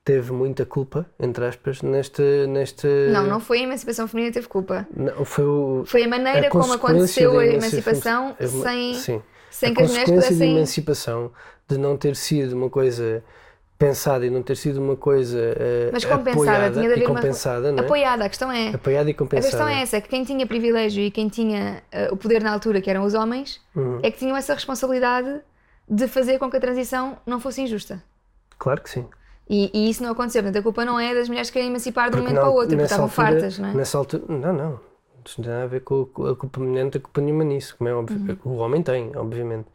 teve 0.04 0.32
muita 0.32 0.66
culpa, 0.66 1.06
entre 1.20 1.46
aspas, 1.46 1.82
nesta. 1.82 2.48
nesta 2.48 2.88
Não, 3.12 3.26
não 3.26 3.40
foi 3.40 3.60
a 3.60 3.64
emancipação 3.64 4.08
feminina 4.08 4.32
que 4.32 4.40
teve 4.40 4.48
culpa. 4.48 4.88
não, 4.96 5.24
foi 5.26 5.46
o. 5.46 5.84
Foi 5.86 6.04
a 6.04 6.08
maneira 6.08 6.48
a 6.48 6.50
como 6.50 6.74
aconteceu 6.74 7.38
a 7.40 7.46
emancipação- 7.46 8.36
a- 8.40 8.48
sem, 8.48 8.94
sim. 8.96 9.22
sem 9.50 9.72
a 9.72 9.76
que 9.76 9.82
as 9.84 9.90
mulheres 9.90 10.10
da 10.10 10.16
pudessem. 10.22 10.56
emancipação 10.58 11.32
de 11.68 11.78
não 11.78 11.96
ter 11.98 12.16
sido 12.16 12.54
uma 12.54 12.70
coisa 12.70 13.24
pensada 13.78 14.24
e 14.26 14.30
não 14.30 14.44
ter 14.44 14.56
sido 14.58 14.78
uma 14.80 14.96
coisa 14.96 15.40
eh, 15.40 15.90
Mas 15.92 16.06
compensada, 16.06 16.32
apoiada 16.32 16.70
tinha 16.72 16.82
de 16.88 16.92
haver 16.94 17.04
e 17.04 17.06
uma- 17.08 17.16
compensada, 17.16 17.72
não 17.72 17.80
é? 17.82 17.86
Apoiada, 17.86 18.26
a 18.26 18.30
questão 18.30 18.52
é. 18.52 18.70
Apoiada 18.70 19.10
e 19.10 19.14
A 19.14 19.16
compensada. 19.16 19.50
questão 19.50 19.68
é 19.68 19.82
essa, 19.82 20.00
que 20.02 20.08
quem 20.08 20.24
tinha 20.24 20.46
privilégio 20.46 21.02
e 21.04 21.10
quem 21.10 21.28
tinha 21.30 21.82
eh, 21.92 22.10
o 22.12 22.18
poder 22.18 22.44
na 22.44 22.52
altura, 22.54 22.80
que 22.82 22.90
eram 22.90 23.04
os 23.04 23.14
homens, 23.16 23.60
Uhum. 23.76 24.00
é 24.04 24.12
que 24.12 24.20
tinham 24.20 24.38
essa 24.38 24.54
responsabilidade 24.54 25.42
de 25.90 26.08
fazer 26.08 26.38
com 26.38 26.50
que 26.50 26.58
a 26.58 26.60
transição 26.60 27.18
não 27.26 27.40
fosse 27.40 27.62
injusta. 27.62 28.04
Claro 28.60 28.82
que 28.82 28.90
sim. 28.90 29.06
E, 29.50 29.70
e 29.74 29.90
isso 29.90 30.02
não 30.04 30.12
aconteceu. 30.12 30.42
Portanto, 30.42 30.60
a 30.62 30.64
culpa 30.64 30.86
não 30.86 31.00
é 31.00 31.14
das 31.14 31.28
mulheres 31.28 31.50
que 31.50 31.54
querem 31.54 31.70
emancipar 31.70 32.10
de 32.10 32.16
um 32.16 32.20
momento 32.20 32.36
para 32.40 32.50
o 32.50 32.54
outro, 32.54 32.70
porque 32.70 32.84
estavam 32.84 33.06
altura- 33.06 33.28
fartas, 33.28 33.60
não 33.60 33.70
é? 33.70 33.74
Nessa 33.74 33.98
altura, 33.98 34.24
não, 34.30 34.54
não. 34.54 34.80
Isso 35.26 35.40
não 35.40 35.46
tem 35.46 35.54
nada 35.54 35.66
a 35.66 35.68
ver 35.68 35.82
com 35.82 36.02
a 36.26 36.36
culpa 36.36 36.60
não 36.62 36.90
tem 36.90 37.02
culpa 37.02 37.22
nenhuma 37.22 37.44
nisso, 37.44 37.76
como 37.78 37.90
é 37.90 37.94
óbvio. 37.94 38.40
Uhum. 38.46 38.54
O 38.54 38.56
homem 38.58 38.82
tem, 38.82 39.16
obviamente. 39.16 39.68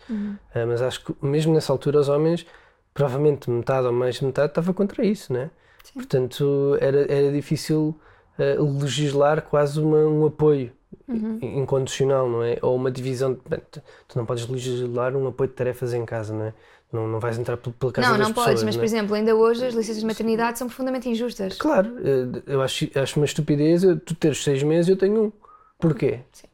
Ah, 0.54 0.66
mas 0.66 0.82
acho 0.82 1.04
que 1.04 1.14
mesmo 1.24 1.54
nessa 1.54 1.72
altura 1.72 2.00
os 2.00 2.08
homens, 2.08 2.44
provavelmente 2.92 3.48
metade 3.50 3.86
ou 3.86 3.92
mais 3.92 4.16
de 4.16 4.24
metade, 4.24 4.48
estava 4.48 4.72
contra 4.74 5.04
isso, 5.04 5.32
né? 5.32 5.50
Portanto, 5.94 6.76
era, 6.80 7.00
era 7.12 7.30
difícil 7.32 7.94
ah, 8.38 8.60
legislar 8.60 9.42
quase 9.42 9.80
uma- 9.80 9.98
um 10.06 10.26
apoio 10.26 10.72
Uhum. 11.08 11.38
in- 11.40 11.58
incondicional, 11.60 12.28
não 12.28 12.42
é? 12.42 12.58
Ou 12.62 12.74
uma 12.74 12.90
divisão. 12.90 13.34
De, 13.34 13.40
bem, 13.48 13.60
tu 14.08 14.16
não 14.18 14.26
podes 14.26 14.46
legislar 14.48 15.14
um 15.16 15.26
apoio 15.28 15.48
de 15.48 15.54
tarefas 15.54 15.94
em 15.94 16.04
casa, 16.04 16.34
não 16.34 16.46
é? 16.46 16.54
Não, 16.92 17.06
não 17.08 17.18
vais 17.20 17.38
entrar 17.38 17.56
pela 17.56 17.92
casa 17.92 18.08
Não, 18.10 18.16
não 18.18 18.28
pessoas, 18.28 18.46
podes, 18.46 18.62
mas 18.62 18.74
não 18.76 18.80
por 18.80 18.84
é? 18.84 18.86
exemplo, 18.86 19.14
ainda 19.16 19.34
hoje 19.34 19.66
as 19.66 19.74
licenças 19.74 20.00
de 20.00 20.06
maternidade 20.06 20.58
são 20.58 20.66
profundamente 20.68 21.08
injustas. 21.08 21.58
Claro, 21.58 21.96
eh, 21.98 22.42
eu 22.46 22.62
acho, 22.62 22.88
acho 22.94 23.18
uma 23.18 23.26
estupidez 23.26 23.82
tu 24.04 24.14
teres 24.14 24.42
seis 24.42 24.62
meses 24.62 24.88
e 24.88 24.92
eu 24.92 24.96
tenho 24.96 25.24
um. 25.24 25.32
Porquê? 25.78 26.20
Sim. 26.32 26.46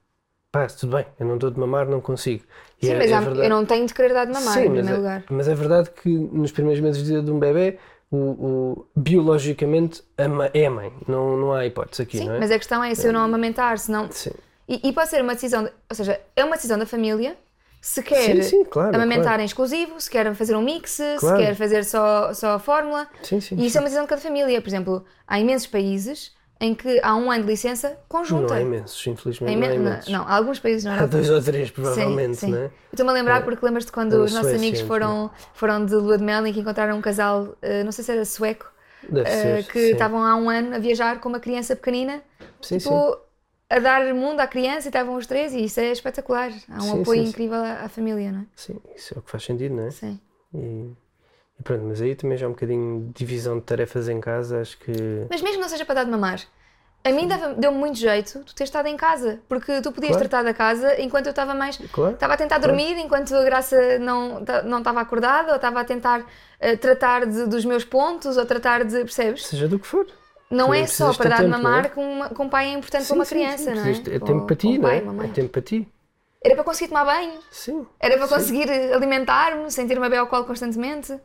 Pá, 0.51 0.67
tudo 0.67 0.97
bem, 0.97 1.07
eu 1.19 1.27
não 1.27 1.39
dou 1.39 1.51
de 1.51 1.59
mamar, 1.61 1.87
não 1.89 2.01
consigo. 2.01 2.45
E 2.81 2.87
Sim, 2.87 2.93
é- 2.93 2.99
mas 2.99 3.11
é 3.11 3.15
há- 3.15 3.21
verdade- 3.21 3.47
eu 3.47 3.51
não 3.51 3.65
tenho 3.65 3.87
de 3.87 3.95
querer 3.95 4.13
dar 4.13 4.25
de 4.27 4.33
mamar, 4.33 4.55
Sim, 4.55 4.61
em 4.61 4.71
primeiro 4.71 4.89
é, 4.89 4.97
lugar. 4.97 5.25
mas 5.31 5.49
é 5.49 5.55
verdade 5.55 5.91
que 5.91 6.09
nos 6.11 6.51
primeiros 6.53 6.81
meses 6.83 7.03
de 7.03 7.09
vida 7.11 7.23
de 7.23 7.31
um 7.31 7.39
bebê, 7.39 7.79
o, 8.11 8.17
o- 8.17 8.87
biologicamente 8.97 10.03
é 10.17 10.29
mãe. 10.29 10.93
Não, 11.09 11.37
não 11.37 11.53
há 11.53 11.65
hipótese 11.67 12.03
aqui, 12.03 12.19
Sim, 12.19 12.27
não 12.27 12.35
é? 12.35 12.39
mas 12.41 12.51
a 12.51 12.59
questão 12.59 12.83
é 12.83 12.95
se 12.95 13.07
eu 13.07 13.13
não 13.13 13.21
amamentar, 13.21 13.79
se 13.79 13.91
não. 13.91 14.11
Sim. 14.11 14.33
E, 14.69 14.89
e 14.89 14.93
pode 14.93 15.09
ser 15.11 15.23
uma 15.23 15.35
decisão, 15.35 15.65
de- 15.65 15.73
ou 15.91 15.97
seja, 15.97 16.21
é 16.37 16.45
uma 16.45 16.57
decisão 16.57 16.79
da 16.79 16.87
família 16.87 17.37
se 17.83 18.01
quer 18.03 18.37
Sim, 18.37 18.43
sim, 18.43 18.65
claro, 18.65 18.95
amamentar 18.95 19.25
claro. 19.25 19.43
em 19.43 19.45
exclusivo, 19.45 20.01
se 20.01 20.09
quer 20.09 20.33
fazer 20.37 20.55
um 20.57 20.63
mix, 20.63 20.93
se 20.93 21.17
Claro. 21.19 21.37
quer 21.39 21.55
fazer 21.57 21.85
só, 21.85 22.33
só 22.33 22.53
a 22.55 22.59
fórmula. 22.61 23.09
Sim, 23.25 23.41
sim, 23.41 23.57
E 23.57 23.67
isso 23.67 23.73
sim. 23.73 23.79
é 23.79 23.81
uma 23.81 23.85
decisão 23.87 24.05
de 24.05 24.09
cada 24.09 24.21
família. 24.23 24.63
Por 24.63 24.69
exemplo, 24.69 25.05
há 25.27 25.41
imensos 25.41 25.67
países 25.67 26.33
em 26.61 26.77
que 26.77 27.01
há 27.03 27.17
um 27.17 27.29
ano 27.29 27.43
de 27.43 27.51
licença 27.51 27.99
conjunta. 28.09 28.55
Não 28.55 28.55
há 28.55 28.61
imensos, 28.61 29.05
infelizmente. 29.05 29.53
Há 29.53 29.57
Não 29.59 29.67
há 29.67 29.75
imen- 29.75 29.81
imensos. 29.91 30.13
não, 30.13 30.23
há 30.23 30.35
alguns 30.37 30.61
países 30.61 30.85
na 30.85 31.03
Há 31.03 31.07
dois 31.07 31.29
ou 31.29 31.43
três, 31.43 31.73
provavelmente, 31.73 32.37
sim, 32.37 32.47
sim. 32.47 32.53
não 32.53 32.59
é? 32.59 32.65
Eu 32.67 32.71
Estou-me 32.93 33.11
a 33.11 33.15
lembrar 33.15 33.39
É. 33.39 33.41
porque 33.41 33.67
lembras-te 33.67 33.91
quando 33.91 34.15
É 34.15 34.19
na 34.19 34.25
os 34.25 34.33
nossos 34.33 34.53
amigos 34.55 34.79
sim. 34.79 34.87
foram, 34.87 35.29
foram 35.55 35.85
de 35.85 35.95
lua 35.97 36.17
de 36.17 36.23
mel 36.23 36.47
e 36.47 36.53
que 36.53 36.61
encontraram 36.61 36.97
um 36.97 37.01
casal, 37.01 37.57
eh, 37.61 37.83
não 37.83 37.91
sei 37.91 38.05
se 38.05 38.13
era 38.13 38.25
sueco, 38.25 38.71
Deve 39.09 39.29
eh, 39.29 39.63
ser. 39.63 39.73
que 39.73 39.87
sim. 39.87 39.93
estavam 39.93 40.25
há 40.25 40.37
um 40.37 40.49
ano 40.49 40.77
a 40.77 40.79
viajar 40.79 41.19
com 41.19 41.29
uma 41.29 41.41
criança 41.41 41.75
pequenina, 41.75 42.23
Sim, 42.61 42.79
tipo, 42.79 43.19
a 43.77 43.79
dar 43.79 44.15
mundo 44.15 44.41
à 44.41 44.47
criança 44.47 44.87
e 44.87 44.91
estavam 44.91 45.15
os 45.17 45.27
três 45.27 45.53
e 45.55 45.65
isso 45.65 45.81
é 45.81 45.91
espetacular. 45.93 46.51
Há 46.69 46.77
um 46.79 46.81
Sim, 46.81 47.01
apoio 47.03 47.19
sim, 47.21 47.25
sim. 47.25 47.31
incrível 47.31 47.59
à, 47.63 47.85
à 47.85 47.89
família, 47.89 48.31
não 48.33 48.41
é? 48.41 48.45
Sim, 48.55 48.79
isso 48.95 49.15
é 49.15 49.19
o 49.19 49.23
que 49.23 49.31
faz 49.31 49.45
sentido, 49.45 49.75
não 49.75 49.85
é? 49.87 49.91
Sim. 49.91 50.21
E, 50.55 50.59
e 51.59 51.63
pronto, 51.63 51.85
mas 51.85 52.01
aí 52.01 52.15
também 52.15 52.37
já 52.37 52.47
há 52.47 52.49
um 52.49 52.53
bocadinho 52.53 53.07
de 53.07 53.13
divisão 53.15 53.59
de 53.59 53.65
tarefas 53.65 54.09
em 54.09 54.21
casa, 54.21 54.61
acho 54.61 54.79
que. 54.79 54.93
Mas 55.31 55.41
mesmo 55.41 55.57
que 55.57 55.63
não 55.63 55.69
seja 55.69 55.85
para 55.85 55.97
dar 55.97 56.05
de 56.05 56.11
mamar, 56.11 56.41
a 57.05 57.11
mim 57.11 57.27
deu-me 57.59 57.79
muito 57.79 57.99
jeito 57.99 58.45
tu 58.45 58.55
ter 58.55 58.63
estado 58.65 58.87
em 58.87 58.97
casa, 58.97 59.41
porque 59.49 59.81
tu 59.81 59.91
podias 59.91 60.13
Claro. 60.15 60.29
tratar 60.29 60.45
da 60.45 60.55
casa 60.55 61.01
enquanto 61.01 61.27
eu 61.27 61.31
estava 61.31 61.53
mais. 61.55 61.77
Claro. 61.91 62.15
Estava 62.15 62.35
a 62.35 62.37
tentar 62.37 62.61
Claro. 62.61 62.77
dormir 62.77 62.97
enquanto 62.99 63.35
a 63.35 63.43
Graça 63.43 63.99
não 63.99 64.41
não 64.65 64.79
estava 64.79 65.01
acordada, 65.01 65.49
ou 65.51 65.57
estava 65.57 65.81
a 65.81 65.85
tentar 65.85 66.25
eh, 66.61 66.77
tratar 66.77 67.27
de- 67.27 67.47
dos 67.47 67.65
meus 67.65 67.85
pontos, 67.85 68.37
ou 68.37 68.45
tratar 68.47 68.85
de. 68.85 68.99
Percebes? 69.01 69.47
Seja 69.47 69.67
do 69.67 69.79
que 69.81 69.87
for. 69.87 70.07
Não 70.53 70.69
Tu 70.69 70.75
é 70.75 70.87
só 70.87 71.13
para 71.15 71.31
dar 71.31 71.37
tempo, 71.39 71.49
não 71.51 71.59
é? 71.59 71.63
mamar 71.63 71.91
que, 71.91 71.99
uma- 71.99 72.29
que 72.29 72.43
um 72.43 72.49
pai 72.49 72.67
é 72.69 72.73
importante 72.73 73.07
para 73.07 73.15
Sim, 73.15 73.15
uma 73.15 73.25
sim, 73.25 73.35
criança, 73.35 73.65
sim, 73.65 73.75
não 73.75 73.85
é? 73.87 73.91
É 74.17 74.19
Para 74.19 74.27
tempo 74.27 74.47
para 74.47 74.57
ti, 74.57 74.79
para 74.79 74.79
não 74.79 74.89
é? 74.91 75.01
uma. 75.01 75.25
É 75.25 75.29
tempo 75.29 75.49
para 75.49 75.63
ti. 75.63 75.89
Era 76.45 76.55
para 76.57 76.65
conseguir 76.65 76.89
tomar 76.89 77.05
banho, 77.05 77.39
Sim. 77.51 77.87
era 78.01 78.19
para 78.19 78.29
conseguir 78.29 78.69
alimentar-me 78.93 79.71
sem 79.71 79.87
ter 79.87 79.97
uma 79.97 80.09
beber 80.09 80.19
alcohol 80.19 80.45
constantemente. 80.45 81.17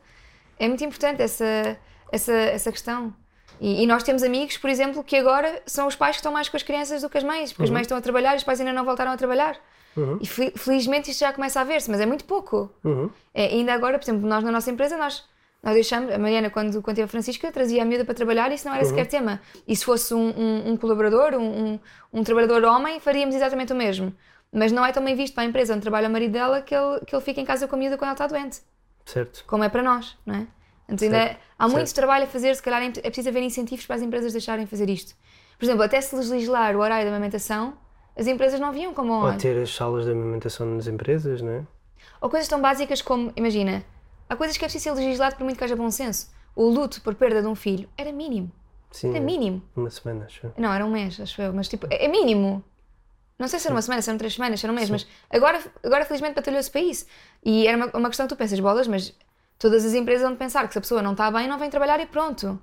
É 0.60 0.68
muito 0.68 0.84
importante 0.84 1.22
essa, 1.22 1.78
essa, 2.12 2.32
essa 2.34 2.72
questão. 2.72 3.14
E, 3.60 3.84
e 3.84 3.88
nós 3.88 4.04
temos 4.04 4.22
amigos, 4.22 4.58
por 4.58 4.70
exemplo, 4.70 5.04
que 5.04 5.16
agora 5.16 5.62
são 5.66 5.88
os 5.88 5.96
pais 5.96 6.16
que 6.16 6.20
estão 6.20 6.32
mais 6.32 6.48
com 6.50 6.56
as 6.58 6.64
crianças 6.64 7.02
do 7.02 7.10
que 7.10 7.18
as 7.18 7.24
mães, 7.24 7.52
porque 7.52 7.64
as 7.64 7.70
mães 7.72 7.82
estão 7.84 7.98
a 7.98 8.02
trabalhar 8.02 8.34
e 8.36 8.38
os 8.38 8.44
pais 8.44 8.60
ainda 8.60 8.72
não 8.74 8.86
voltaram 8.86 9.12
a 9.12 9.18
trabalhar. 9.18 9.58
Uhum. 9.96 10.20
E 10.22 10.28
fe- 10.28 10.54
felizmente 10.56 11.10
isto 11.10 11.22
já 11.22 11.34
começa 11.34 11.60
a 11.60 11.64
ver-se, 11.64 11.90
mas 11.90 12.00
é 12.00 12.06
muito 12.06 12.24
pouco. 12.26 12.72
Uhum. 12.84 13.10
É, 13.34 13.46
ainda 13.48 13.74
agora, 13.74 13.98
por 13.98 14.06
exemplo, 14.06 14.28
nós 14.28 14.44
na 14.44 14.52
nossa 14.52 14.70
empresa, 14.70 14.96
nós, 14.98 15.24
nós 15.64 15.74
deixamos, 15.74 16.12
a 16.14 16.18
Mariana, 16.18 16.50
quando, 16.50 16.82
quando 16.82 16.96
teve 16.96 17.06
a 17.06 17.08
Francisca, 17.08 17.52
trazia 17.52 17.82
a 17.82 17.86
miúda 17.86 18.06
para 18.06 18.14
trabalhar 18.14 18.52
e 18.52 18.56
isso 18.56 18.68
não 18.68 18.76
era 18.76 18.86
sequer 18.86 19.08
tema. 19.08 19.42
E 19.68 19.76
se 19.76 19.84
fosse 19.84 20.14
um, 20.14 20.30
um, 20.30 20.72
um 20.72 20.78
colaborador, 20.78 21.34
um, 21.34 21.80
um, 22.14 22.24
trabalhador 22.24 22.64
homem, 22.64 23.00
faríamos 23.00 23.36
exatamente 23.36 23.74
o 23.74 23.76
mesmo. 23.76 24.14
Mas 24.52 24.72
não 24.72 24.86
é 24.86 24.92
tão 24.92 25.04
bem 25.04 25.16
visto 25.16 25.34
para 25.34 25.44
a 25.44 25.46
empresa 25.46 25.74
onde 25.74 25.82
trabalha 25.82 26.08
o 26.08 26.12
marido 26.12 26.32
dela 26.32 26.62
que 26.62 26.74
ele, 26.74 27.02
que 27.06 27.14
ele 27.14 27.24
fica 27.24 27.42
em 27.42 27.46
casa 27.46 27.68
com 27.68 27.76
a 27.76 27.80
miúda 27.80 27.98
quando 27.98 28.10
ela 28.10 28.14
está 28.14 28.28
doente, 28.28 28.62
Certo. 29.06 29.44
como 29.46 29.64
é 29.64 29.70
para 29.70 29.84
nós, 29.84 30.18
não 30.26 30.36
é? 30.36 30.48
Então, 30.88 31.06
ainda 31.06 31.18
Certo, 31.18 31.40
há 31.60 31.68
muito 31.68 31.88
certo. 31.88 31.96
trabalho 31.96 32.24
a 32.24 32.28
fazer, 32.28 32.56
se 32.56 32.64
calhar 32.64 32.82
é 32.82 32.90
preciso 32.92 33.28
haver 33.28 33.44
incentivos 33.44 33.86
para 33.86 33.98
as 33.98 34.02
empresas 34.02 34.32
deixarem 34.32 34.66
fazer 34.66 34.90
isto. 34.90 35.16
Por 35.58 35.66
exemplo, 35.66 35.84
até 35.84 36.00
se 36.00 36.16
legislar 36.16 36.76
o 36.76 36.80
horário 36.80 37.06
da 37.06 37.12
amamentação, 37.12 37.78
as 38.16 38.26
empresas 38.26 38.60
não 38.60 38.72
viam 38.72 38.94
como 38.94 39.12
Ou 39.26 39.34
ter 39.38 39.62
as 39.62 39.76
salas 39.76 40.06
de 40.06 40.12
amamentação 40.12 40.66
nas 40.66 40.88
empresas, 40.88 41.42
não 41.42 41.52
é? 41.52 41.64
Ou 42.22 42.30
coisas 42.30 42.48
tão 42.48 42.62
básicas 42.62 43.02
como, 43.02 43.34
imagina, 43.36 43.84
há 44.30 44.36
coisas 44.36 44.58
que 44.58 44.64
é 44.66 44.68
preciso 44.68 44.84
ser 44.96 45.02
legislado 45.02 45.36
por 45.36 45.44
muito 45.44 45.58
que 45.58 45.64
haja 45.64 45.76
bom 45.76 45.90
senso. 45.92 46.30
O 46.56 46.68
luto 46.70 47.02
por 47.02 47.14
perda 47.16 47.42
de 47.42 47.48
um 47.48 47.56
filho 47.56 47.88
era 47.98 48.12
mínimo. 48.12 48.52
Sim. 48.92 49.12
Era 49.12 49.20
mínimo. 49.20 49.62
Uma 49.76 49.90
semana, 49.90 50.26
acho. 50.26 50.46
eu. 50.48 50.54
Não, 50.58 50.72
era 50.74 50.86
um 50.86 50.90
mês, 50.92 51.20
acho 51.20 51.42
eu, 51.42 51.54
mas 51.54 51.68
tipo, 51.68 51.86
é 51.90 52.06
é 52.06 52.08
mínimo. 52.08 52.64
Não 53.38 53.48
sei 53.48 53.60
se 53.60 53.68
era 53.68 53.76
uma 53.76 53.82
semana, 53.82 54.02
se 54.02 54.10
eram 54.10 54.18
três 54.18 54.34
semanas, 54.34 54.60
se 54.60 54.66
era 54.66 54.74
um 54.74 54.76
mês, 54.76 54.90
mas 54.90 55.06
agora, 55.30 55.62
agora 55.84 56.06
felizmente 56.06 56.34
batalhou-se 56.34 56.72
para 56.72 56.82
isso. 56.82 57.06
E 57.46 57.68
era 57.68 57.78
uma, 57.78 57.86
uma 57.94 58.08
questão 58.10 58.26
que 58.26 58.34
tu 58.34 58.38
pensas, 58.38 58.60
bolas, 58.60 58.88
mas 58.88 59.14
todas 59.60 59.86
as 59.86 59.94
empresas 59.94 60.24
vão 60.28 60.36
pensar 60.36 60.66
que 60.68 60.74
se 60.74 60.78
a 60.80 60.82
pessoa 60.82 61.02
não 61.04 61.12
está 61.12 61.30
bem, 61.30 61.48
não 61.48 61.60
vem 61.60 61.70
trabalhar 61.70 62.00
e 62.00 62.08
pronto. 62.08 62.60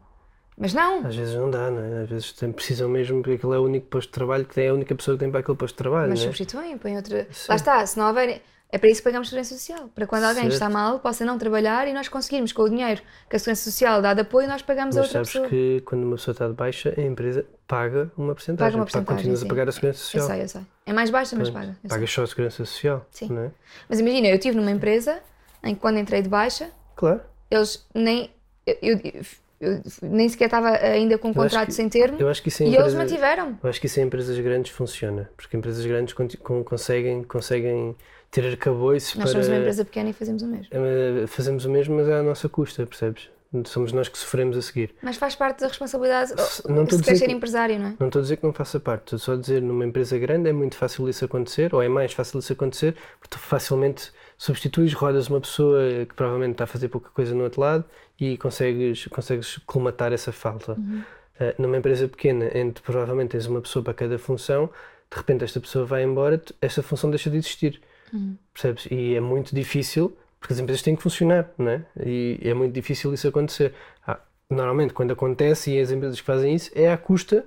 Mas 0.56 0.72
não. 0.74 1.06
Às 1.06 1.14
vezes 1.14 1.34
não 1.36 1.48
dá, 1.50 1.70
não 1.70 1.80
é? 1.80 2.02
Às 2.02 2.08
vezes 2.08 2.32
tem- 2.32 2.50
precisam 2.50 2.88
mesmo, 2.88 3.22
porque 3.22 3.36
aquele 3.36 3.54
é 3.54 3.58
o 3.58 3.62
único 3.64 3.86
posto 3.86 4.08
de 4.08 4.14
trabalho, 4.14 4.44
que 4.44 4.54
tem 4.54 4.66
é 4.66 4.68
a 4.70 4.74
única 4.74 4.94
pessoa 4.94 5.16
que 5.16 5.20
tem 5.20 5.30
para 5.30 5.40
aquele 5.40 5.56
posto 5.58 5.74
de 5.74 5.78
trabalho, 5.78 6.08
Mas 6.10 6.20
é? 6.20 6.24
substituem, 6.24 6.76
põem 6.78 6.96
outra. 6.96 7.28
Sim. 7.30 7.46
Lá 7.48 7.54
está, 7.56 7.86
se 7.86 7.96
não 7.98 8.08
houver. 8.08 8.40
É 8.74 8.78
para 8.78 8.88
isso 8.90 9.00
que 9.00 9.04
pagamos 9.04 9.28
segurança 9.28 9.54
social. 9.54 9.88
Para 9.94 10.04
quando 10.04 10.24
alguém 10.24 10.42
Certo. 10.42 10.54
está 10.54 10.68
mal, 10.68 10.98
possa 10.98 11.24
não 11.24 11.38
trabalhar 11.38 11.86
e 11.86 11.92
nós 11.92 12.08
conseguirmos 12.08 12.50
com 12.52 12.62
o 12.62 12.68
dinheiro 12.68 13.00
que 13.30 13.36
a 13.36 13.38
segurança 13.38 13.70
social 13.70 14.02
dá 14.02 14.12
de 14.14 14.22
apoio, 14.22 14.48
nós 14.48 14.62
pagamos 14.62 14.96
a 14.96 15.00
Mas 15.00 15.06
outra 15.14 15.24
sabes 15.24 15.30
pessoa. 15.32 15.48
que 15.48 15.80
quando 15.86 16.02
uma 16.02 16.16
pessoa 16.16 16.32
está 16.32 16.48
de 16.48 16.54
baixa, 16.54 16.92
a 16.96 17.00
empresa 17.00 17.46
paga 17.68 18.10
uma 18.18 18.34
porcentagem. 18.34 18.72
Paga 18.72 18.76
uma 18.76 18.84
porcentagem, 18.84 19.16
continuas 19.16 19.44
a 19.44 19.46
pagar 19.46 19.68
a 19.68 19.72
segurança 19.72 19.98
Eu 20.00 20.04
social. 20.22 20.26
sei, 20.26 20.42
eu 20.42 20.48
sei. 20.48 20.60
É 20.86 20.92
mais 20.92 21.08
baixa, 21.08 21.36
mas 21.36 21.50
paga. 21.50 21.76
eu. 21.84 21.88
Pagas 21.88 22.10
só 22.10 22.24
a 22.24 22.26
segurança 22.26 22.56
social, 22.64 23.06
Sim. 23.12 23.38
é? 23.38 23.50
Mas 23.88 24.00
imagina, 24.00 24.26
eu 24.26 24.34
estive 24.34 24.56
numa 24.56 24.72
empresa 24.72 25.20
em 25.62 25.72
que 25.76 25.80
quando 25.80 25.98
entrei 26.00 26.20
de 26.20 26.28
baixa, 26.28 26.68
Claro. 26.96 27.20
eles 27.48 27.86
nem. 27.94 28.28
Eu, 28.66 28.76
eu- 28.82 29.22
eu 29.60 29.82
nem 30.02 30.28
sequer 30.28 30.46
estava 30.46 30.70
ainda 30.70 31.16
com 31.16 31.28
um 31.28 31.32
contrato 31.32 31.66
que- 31.68 31.72
sem 31.74 31.88
termo 31.88 32.18
Eu 32.20 32.28
acho 32.28 32.42
que 32.42 32.48
isso 32.48 32.64
em 32.64 32.66
e 32.66 32.68
eles 32.70 32.92
empresa- 32.92 32.98
mantiveram. 32.98 33.58
Eu 33.62 33.70
acho 33.70 33.80
que 33.80 33.86
isso 33.86 34.00
em 34.00 34.02
empresas 34.02 34.36
grandes 34.40 34.72
funciona, 34.72 35.30
porque 35.36 35.56
empresas 35.56 35.86
grandes 35.86 36.12
conti- 36.12 36.36
con- 36.38 36.64
conseguem, 36.64 37.22
conseguem 37.22 37.96
ter 38.35 38.47
arcabouço 38.51 39.16
Nós 39.18 39.26
para... 39.26 39.32
somos 39.32 39.49
uma 39.49 39.57
empresa 39.59 39.85
pequena 39.85 40.11
e 40.11 40.12
fazemos 40.12 40.43
o 40.43 40.47
mesmo. 40.49 40.66
Eh, 40.72 41.26
Fazemos 41.28 41.64
o 41.64 41.70
mesmo, 41.70 41.95
mas 41.97 42.09
é 42.09 42.14
à 42.18 42.22
nossa 42.22 42.49
custa, 42.49 42.85
percebes? 42.85 43.30
Somos 43.66 43.93
nós 43.93 44.09
que 44.09 44.18
sofremos 44.18 44.57
a 44.57 44.62
seguir. 44.62 44.93
Mas 45.01 45.16
faz 45.16 45.37
parte 45.37 45.61
da 45.61 45.68
responsabilidade. 45.68 46.30
Se- 46.43 46.68
não 46.68 46.85
se 46.91 47.01
quer 47.01 47.14
ser 47.16 47.26
que- 47.26 47.32
empresário, 47.32 47.78
não 47.78 47.87
é? 47.91 47.95
Não 48.01 48.09
estou 48.09 48.18
a 48.18 48.22
dizer 48.24 48.37
que 48.39 48.43
não 48.45 48.53
faça 48.53 48.80
parte, 48.80 49.03
estou 49.05 49.18
só 49.20 49.35
a 49.35 49.37
dizer 49.37 49.62
numa 49.62 49.85
empresa 49.85 50.18
grande 50.18 50.49
é 50.49 50.53
muito 50.53 50.76
fácil 50.76 51.09
isso 51.09 51.24
acontecer, 51.24 51.72
ou 51.72 51.80
é 51.80 51.89
mais 51.89 52.12
fácil 52.12 52.41
isso 52.41 52.53
acontecer, 52.53 52.97
porque 53.20 53.37
tu 53.37 53.39
facilmente 53.39 54.11
substituis, 54.37 54.93
rodas 54.93 55.28
uma 55.28 55.41
pessoa 55.41 55.78
que 56.09 56.14
provavelmente 56.14 56.53
está 56.53 56.64
a 56.64 56.66
fazer 56.66 56.89
pouca 56.89 57.11
coisa 57.11 57.32
no 57.32 57.45
outro 57.45 57.61
lado 57.61 57.85
e 58.18 58.37
consegues, 58.39 59.07
consegues 59.07 59.59
colmatar 59.59 60.12
essa 60.12 60.32
falta. 60.32 60.72
Uhum. 60.72 61.03
Eh, 61.39 61.55
numa 61.57 61.76
empresa 61.76 62.09
pequena, 62.09 62.51
onde 62.57 62.82
provavelmente 62.82 63.30
tens 63.30 63.47
uma 63.47 63.61
pessoa 63.61 63.85
para 63.85 63.95
cada 63.95 64.18
função, 64.18 64.68
de 65.09 65.16
repente 65.16 65.45
esta 65.45 65.61
pessoa 65.61 65.85
vai 65.87 66.03
embora, 66.03 66.43
esta 66.61 66.82
função 66.82 67.09
deixa 67.09 67.30
de 67.30 67.37
existir. 67.37 67.80
Uhum. 68.12 68.36
Percebes? 68.52 68.86
E 68.90 69.14
é 69.14 69.20
muito 69.20 69.55
difícil, 69.55 70.16
porque 70.40 70.52
as 70.52 70.61
empresas 70.61 70.82
têm 70.82 70.94
que 70.96 71.02
funcionar, 71.02 71.50
não 71.59 71.70
é? 71.70 71.84
E 72.05 72.38
é 72.42 72.55
muito 72.55 72.72
difícil 72.72 73.12
isso 73.14 73.28
acontecer. 73.28 73.74
Ah, 74.07 74.18
normalmente, 74.48 74.92
quando 74.92 75.12
acontece, 75.12 75.72
e 75.72 75.80
as 75.80 75.90
empresas 75.90 76.20
que 76.20 76.26
fazem 76.26 76.55
isso, 76.55 76.70
é 76.74 76.92
à 76.92 76.96
custa 76.96 77.44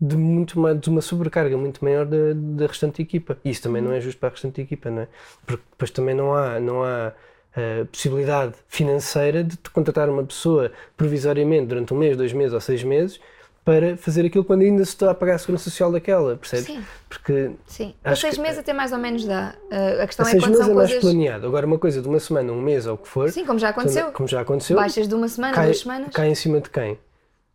de, 0.00 0.16
muito 0.16 0.58
mais, 0.58 0.80
de 0.80 0.88
uma 0.90 1.00
sobrecarga 1.00 1.56
muito 1.56 1.84
maior 1.84 2.06
da, 2.06 2.32
da 2.34 2.66
restante 2.66 3.00
equipa. 3.00 3.38
E 3.44 3.50
isso 3.50 3.62
também 3.62 3.80
não 3.80 3.92
é 3.92 4.00
justo 4.00 4.18
para 4.18 4.30
a 4.30 4.32
restante 4.32 4.60
equipa, 4.60 4.90
não 4.90 5.02
é? 5.02 5.08
Porque 5.46 5.62
depois 5.70 5.90
também 5.90 6.14
não 6.14 6.34
há, 6.34 6.58
não 6.58 6.82
há 6.82 7.12
eh, 7.54 7.84
possibilidade 7.84 8.54
financeira 8.66 9.44
de 9.44 9.56
te 9.56 9.70
contratar 9.70 10.08
uma 10.08 10.24
pessoa 10.24 10.72
provisoriamente 10.96 11.66
durante 11.66 11.94
um 11.94 11.98
mês, 11.98 12.16
dois 12.16 12.32
meses 12.32 12.52
ou 12.54 12.60
seis 12.60 12.82
meses 12.82 13.20
para 13.64 13.96
fazer 13.96 14.26
aquilo 14.26 14.44
quando 14.44 14.62
ainda 14.62 14.84
se 14.84 14.90
está 14.90 15.10
a 15.12 15.14
pagar 15.14 15.34
a 15.36 15.38
segurança 15.38 15.64
social 15.70 15.92
daquela, 15.92 16.36
percebes? 16.36 16.66
Sim. 16.66 16.82
Porque 17.08 17.52
Sim. 17.66 17.94
Seis 18.16 18.36
meses 18.38 18.58
até 18.58 18.72
mais 18.72 18.90
ou 18.92 18.98
menos 18.98 19.24
dá. 19.24 19.54
Uh, 19.70 20.02
a 20.02 20.06
questão 20.06 20.26
a 20.26 20.28
é 20.28 20.32
seis 20.32 20.42
quando 20.42 20.50
meses 20.52 20.64
são 20.66 20.72
é 20.72 20.76
mais 20.76 20.90
coisas. 20.90 21.10
planeado. 21.10 21.46
Agora, 21.46 21.66
uma 21.66 21.78
coisa 21.78 22.02
de 22.02 22.08
uma 22.08 22.18
semana, 22.18 22.52
um 22.52 22.60
mês 22.60 22.86
ou 22.86 22.94
o 22.94 22.98
que 22.98 23.06
for, 23.08 23.30
Sim, 23.30 23.46
como 23.46 23.58
já 23.58 23.68
aconteceu. 23.68 24.10
como 24.12 24.28
já 24.28 24.40
aconteceu, 24.40 24.76
Baixas 24.76 25.06
de 25.06 25.14
uma 25.14 25.28
semana, 25.28 25.54
cai, 25.54 25.66
duas 25.66 25.78
semanas. 25.80 26.08
cai 26.14 26.28
em 26.28 26.34
cima 26.34 26.60
de 26.60 26.70
quem? 26.70 26.98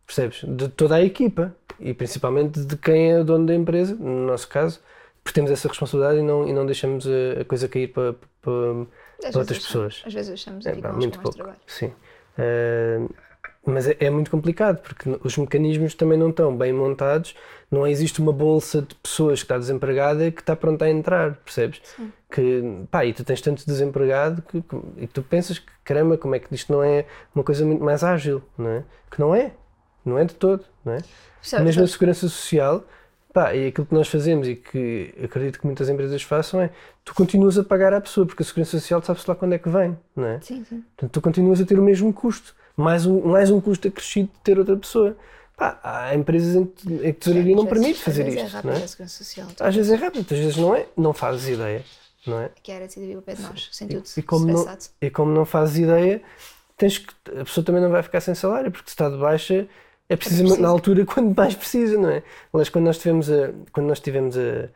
Percebes? 0.06 0.42
De 0.46 0.68
toda 0.68 0.94
a 0.94 1.02
equipa 1.02 1.54
e 1.78 1.92
principalmente 1.92 2.60
de 2.60 2.76
quem 2.78 3.12
é 3.12 3.20
o 3.20 3.24
dono 3.24 3.44
da 3.46 3.54
empresa, 3.54 3.94
no 3.94 4.26
nosso 4.26 4.48
caso, 4.48 4.80
porque 5.22 5.34
temos 5.34 5.50
essa 5.50 5.68
responsabilidade 5.68 6.20
e 6.20 6.22
não, 6.22 6.48
e 6.48 6.52
não 6.54 6.64
deixamos 6.64 7.06
a, 7.06 7.44
coisa 7.44 7.68
cair 7.68 7.88
para, 7.88 8.14
para, 8.40 8.86
para 9.30 9.38
outras 9.40 9.58
pessoas. 9.58 10.02
Às 10.06 10.14
vezes 10.14 10.32
achamos 10.32 10.64
É, 10.64 10.70
aqui 10.70 10.80
pá, 10.80 10.88
com 10.88 10.96
muito 10.96 11.20
pouco. 11.20 11.36
trabalho. 11.36 11.58
Sim. 11.66 11.92
Eh, 12.38 13.00
mas 13.66 13.86
é, 13.86 13.96
é 14.00 14.08
muito 14.10 14.30
complicado 14.30 14.78
porque 14.82 15.18
os 15.22 15.36
mecanismos 15.36 15.94
também 15.94 16.18
não 16.18 16.30
estão 16.30 16.56
bem 16.56 16.72
montados. 16.72 17.34
Não 17.70 17.86
existe 17.86 18.20
uma 18.20 18.32
bolsa 18.32 18.80
de 18.80 18.94
pessoas 18.94 19.40
que 19.40 19.44
está 19.44 19.58
desempregada 19.58 20.30
que 20.30 20.40
está 20.40 20.56
pronta 20.56 20.86
a 20.86 20.90
entrar, 20.90 21.34
percebes? 21.44 21.82
Que, 22.30 22.62
pá, 22.90 23.04
e 23.04 23.12
tu 23.12 23.22
tens 23.24 23.40
tanto 23.42 23.66
desempregado 23.66 24.40
que, 24.42 24.62
que- 24.62 24.80
e 24.98 25.06
tu 25.06 25.22
pensas 25.22 25.58
que, 25.58 25.66
caramba, 25.84 26.16
como 26.16 26.34
é 26.34 26.38
que 26.38 26.54
isto 26.54 26.72
não 26.72 26.82
é 26.82 27.04
uma 27.34 27.44
coisa 27.44 27.64
muito 27.66 27.84
mais 27.84 28.02
ágil, 28.02 28.42
não 28.56 28.70
é? 28.70 28.84
Que 29.10 29.20
não 29.20 29.34
é. 29.34 29.52
Não 30.04 30.18
é 30.18 30.24
de 30.24 30.34
todo, 30.34 30.64
não 30.84 30.94
é? 30.94 30.98
Percebes? 31.40 31.64
Mesmo 31.66 31.84
a 31.84 31.86
segurança 31.88 32.20
social, 32.28 32.82
pá, 33.34 33.54
e 33.54 33.66
aquilo 33.66 33.86
que 33.86 33.92
nós 33.94 34.08
fazemos 34.08 34.48
e 34.48 34.54
que 34.56 35.14
acredito 35.22 35.60
que 35.60 35.66
muitas 35.66 35.88
empresas 35.90 36.22
façam 36.22 36.62
é 36.62 36.70
tu 37.04 37.14
continuas 37.14 37.58
a 37.58 37.64
pagar 37.64 37.92
à 37.92 38.00
pessoa, 38.00 38.26
porque 38.26 38.42
a 38.42 38.46
segurança 38.46 38.70
social 38.80 39.02
sabe-se 39.02 39.28
lá 39.28 39.34
quando 39.36 39.52
é 39.52 39.58
que 39.58 39.68
vem, 39.68 39.98
não 40.16 40.24
é? 40.24 40.40
Sim, 40.40 40.64
sim. 40.64 40.82
Portanto, 40.96 41.12
tu 41.12 41.20
continuas 41.20 41.60
a 41.60 41.66
ter 41.66 41.78
o 41.78 41.82
mesmo 41.82 42.10
custo, 42.14 42.54
mais 42.78 43.04
um, 43.06 43.20
mais 43.22 43.50
um 43.50 43.60
custo 43.60 43.88
acrescido 43.88 44.28
de 44.28 44.40
ter 44.42 44.58
outra 44.58 44.76
pessoa. 44.76 45.16
Pá, 45.56 45.80
há 45.82 46.14
empresas 46.14 46.54
em 46.54 46.64
que 46.66 47.08
a 47.08 47.12
tesouraria 47.12 47.56
não 47.56 47.64
Às 47.64 47.68
permite 47.70 47.98
fazer 48.00 48.22
às 48.22 48.34
vezes 48.34 48.44
isto, 48.44 48.56
É 48.58 48.62
não 48.62 48.72
rápido 48.74 48.76
é? 48.76 48.84
a 48.84 49.08
social. 49.08 49.48
Às 49.60 49.74
vezes 49.74 49.90
é 49.92 49.96
rápido, 49.96 50.18
outras 50.20 50.38
vezes 50.38 50.56
não 50.56 50.74
é, 50.74 50.86
não 50.96 51.12
fazes 51.12 51.48
ideia, 51.48 51.84
não 52.24 52.40
é? 52.40 52.50
Que 52.62 52.70
era 52.70 52.86
decidir 52.86 53.16
ao 53.16 53.22
pé 53.22 53.34
de 53.34 53.42
nós, 53.42 53.68
sem 53.72 53.88
tudo 53.88 54.08
E 54.16 54.22
como, 54.22 54.46
não, 54.46 54.78
e 55.02 55.10
como 55.10 55.32
não 55.32 55.44
fazes 55.44 55.78
ideia, 55.78 56.22
tens 56.76 56.98
que, 56.98 57.12
a 57.40 57.44
pessoa 57.44 57.64
também 57.64 57.82
não 57.82 57.90
vai 57.90 58.02
ficar 58.04 58.20
sem 58.20 58.34
salário, 58.36 58.70
porque 58.70 58.88
se 58.88 58.94
está 58.94 59.10
de 59.10 59.16
baixa 59.18 59.68
é 60.08 60.16
precisamente 60.16 60.58
preciso. 60.58 60.62
na 60.62 60.68
altura 60.68 61.04
quando 61.04 61.36
mais 61.36 61.54
precisa, 61.56 61.98
não 61.98 62.10
é? 62.10 62.22
Aliás, 62.52 62.68
quando 62.68 62.84
nós 62.84 62.98
tivemos 62.98 63.30
a, 63.30 63.52
quando 63.72 63.86
nós 63.88 64.00
tivemos 64.00 64.36
a, 64.38 64.70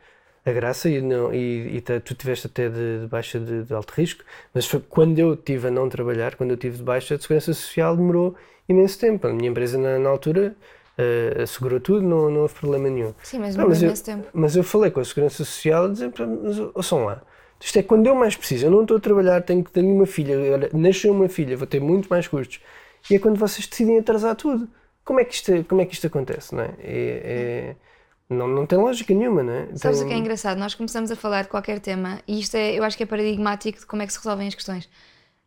a 0.45 0.51
graça 0.51 0.89
e, 0.89 1.01
não, 1.01 1.33
e, 1.33 1.77
e 1.77 1.81
tu 1.81 2.13
tiveste 2.15 2.47
até 2.47 2.67
de, 2.69 3.01
de 3.01 3.07
baixa 3.07 3.39
de, 3.39 3.63
de 3.63 3.73
alto 3.73 3.91
risco, 3.95 4.23
mas 4.53 4.65
foi 4.65 4.81
quando 4.81 5.17
eu 5.19 5.35
tive 5.37 5.67
a 5.67 5.71
não 5.71 5.87
trabalhar, 5.87 6.35
quando 6.35 6.51
eu 6.51 6.57
tive 6.57 6.77
de 6.77 6.83
baixa, 6.83 7.15
a 7.15 7.19
segurança 7.19 7.53
social 7.53 7.95
demorou 7.95 8.35
imenso 8.67 8.99
tempo. 8.99 9.25
A 9.27 9.33
minha 9.33 9.49
empresa 9.49 9.77
na, 9.77 9.97
na 9.97 10.09
altura 10.09 10.53
eh, 10.97 11.41
assegurou 11.43 11.79
tudo, 11.79 12.01
não, 12.01 12.29
não 12.29 12.41
houve 12.41 12.53
problema 12.55 12.89
nenhum. 12.89 13.13
Sim, 13.23 13.39
mas 13.39 13.55
eu- 13.55 13.87
imenso 13.87 14.03
tempo. 14.03 14.27
Mas 14.33 14.55
eu 14.55 14.63
falei 14.63 14.91
com 14.91 14.99
a 14.99 15.05
Segurança 15.05 15.43
Social 15.45 15.89
"Pá, 16.15 16.25
mas 16.27 16.59
ouçam 16.75 17.05
lá, 17.05 17.21
isto 17.59 17.79
é 17.79 17.83
quando 17.83 18.05
eu 18.07 18.15
mais 18.15 18.35
preciso, 18.35 18.65
eu 18.65 18.71
não 18.71 18.81
estou 18.81 18.97
a 18.97 18.99
trabalhar, 18.99 19.41
tenho 19.41 19.63
que 19.63 19.71
ter 19.71 19.81
uma 19.81 20.05
filha, 20.05 20.37
olha, 20.51 20.69
nasceu 20.73 21.13
uma 21.13 21.29
filha, 21.29 21.55
vou 21.55 21.65
ter 21.65 21.79
muito 21.79 22.09
mais 22.09 22.27
custos. 22.27 22.59
E 23.09 23.15
é 23.15 23.19
quando 23.19 23.37
vocês 23.37 23.65
decidem 23.65 23.97
atrasar 23.99 24.35
tudo. 24.35 24.67
Como 25.05 25.19
é 25.19 25.25
que 25.25 25.33
isto, 25.35 25.51
como 25.69 25.81
é 25.81 25.85
que 25.85 25.93
isto 25.93 26.07
acontece, 26.07 26.53
não 26.55 26.63
é? 26.63 26.69
É- 26.81 27.21
é- 27.23 27.75
não, 28.29 28.47
não 28.47 28.65
tem 28.65 28.77
lógica 28.77 29.13
nenhuma, 29.13 29.43
não 29.43 29.53
é? 29.53 29.75
Sabes 29.75 29.99
Tem- 29.99 30.05
o 30.05 30.07
que 30.09 30.13
é 30.13 30.17
engraçado? 30.17 30.57
Nós 30.57 30.73
começamos 30.75 31.11
a 31.11 31.15
falar 31.15 31.43
de 31.43 31.49
qualquer 31.49 31.79
tema 31.79 32.21
e 32.27 32.39
isto 32.39 32.55
é, 32.55 32.73
eu 32.77 32.83
acho 32.83 32.97
que 32.97 33.03
é 33.03 33.05
paradigmático 33.05 33.79
de 33.79 33.85
como 33.85 34.01
é 34.01 34.07
que 34.07 34.13
se 34.13 34.19
resolvem 34.19 34.47
as 34.47 34.55
questões. 34.55 34.89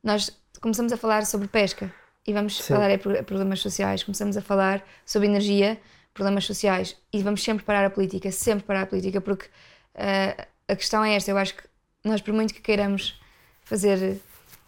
Nós 0.02 0.30
começamos 0.60 0.92
a 0.92 0.96
falar 0.96 1.26
sobre 1.26 1.48
pesca 1.48 1.92
e 2.26 2.32
vamos 2.32 2.56
Sim. 2.62 2.74
falar 2.74 2.98
pro- 2.98 3.22
problemas 3.24 3.60
sociais, 3.60 4.02
começamos 4.04 4.36
a 4.36 4.42
falar 4.42 4.84
sobre 5.04 5.28
energia, 5.28 5.78
problemas 6.14 6.44
sociais 6.44 6.96
e 7.12 7.22
vamos 7.22 7.42
sempre 7.42 7.64
parar 7.64 7.84
a 7.84 7.90
política, 7.90 8.30
sempre 8.30 8.64
parar 8.64 8.82
a 8.82 8.86
política, 8.86 9.20
porque 9.20 9.46
ah, 9.94 10.46
a 10.68 10.76
questão 10.76 11.04
é 11.04 11.14
esta, 11.14 11.30
eu 11.30 11.38
acho 11.38 11.54
que 11.54 11.62
nós 12.04 12.20
por 12.20 12.32
muito 12.32 12.54
que 12.54 12.60
queiramos 12.60 13.20
fazer 13.62 14.20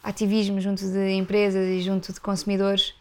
ativismo 0.02 0.61
junto 0.61 0.84
de 0.84 1.11
empresas 1.12 1.66
e 1.66 1.80
junto 1.80 2.12
de 2.12 2.20
consumidores, 2.20 2.94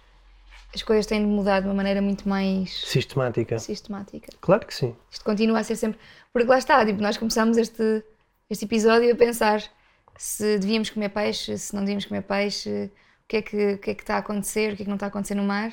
as 0.73 0.83
coisas 0.83 1.05
têm 1.05 1.21
de 1.21 1.27
mudar 1.27 1.61
de 1.61 1.67
uma 1.67 1.73
maneira 1.73 2.01
muito 2.01 2.27
mais 2.27 2.85
Sistemática. 2.85 3.57
sistemática. 3.59 4.31
Claro 4.41 4.65
que 4.65 4.73
sim. 4.73 4.95
Isto 5.09 5.23
continua 5.25 5.59
a 5.59 5.63
ser 5.63 5.75
sempre. 5.75 5.99
Porque 6.33 6.47
lá 6.47 6.57
está, 6.57 6.85
tipo, 6.85 7.01
nós 7.01 7.17
começamos 7.17 7.57
este, 7.57 8.03
este 8.49 8.65
episódio 8.65 9.11
a 9.11 9.15
pensar 9.15 9.63
se 10.17 10.57
devíamos 10.59 10.89
comer 10.89 11.09
peixe, 11.09 11.57
se 11.57 11.73
não 11.73 11.81
devíamos 11.81 12.05
comer 12.05 12.23
peixe, 12.23 12.91
o 13.23 13.27
que 13.27 13.37
é 13.37 13.41
que, 13.41 13.73
o 13.73 13.77
que, 13.77 13.91
é 13.91 13.95
que 13.95 14.01
está 14.03 14.15
a 14.15 14.19
acontecer, 14.19 14.73
o 14.73 14.75
que 14.75 14.81
é 14.81 14.85
que 14.85 14.89
não 14.89 14.95
está 14.95 15.05
a 15.07 15.09
acontecer 15.09 15.35
no 15.35 15.43
mar. 15.43 15.71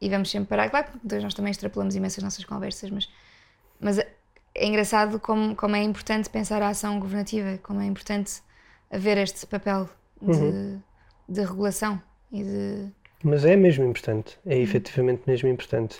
E 0.00 0.08
vamos 0.08 0.30
sempre 0.30 0.48
parar. 0.48 0.68
Claro 0.70 0.86
que 0.86 0.98
depois 1.02 1.22
nós 1.22 1.34
também 1.34 1.50
extrapolamos 1.50 1.94
imenso 1.94 2.18
as 2.18 2.24
nossas 2.24 2.44
conversas, 2.44 2.90
mas, 2.90 3.08
mas 3.78 3.98
é, 3.98 4.12
é 4.54 4.66
engraçado 4.66 5.20
como, 5.20 5.54
como 5.54 5.76
é 5.76 5.82
importante 5.82 6.28
pensar 6.28 6.60
a 6.62 6.68
ação 6.68 6.98
governativa, 6.98 7.58
como 7.62 7.80
é 7.80 7.84
importante 7.86 8.42
haver 8.90 9.16
este 9.18 9.46
papel 9.46 9.88
de, 10.20 10.32
Uhum. 10.32 10.82
de 11.28 11.40
regulação 11.42 12.02
e 12.32 12.42
de. 12.42 12.92
Mas 13.22 13.44
é 13.44 13.56
mesmo 13.56 13.84
importante, 13.84 14.38
é 14.46 14.58
efetivamente 14.58 15.22
mesmo 15.26 15.48
importante. 15.48 15.98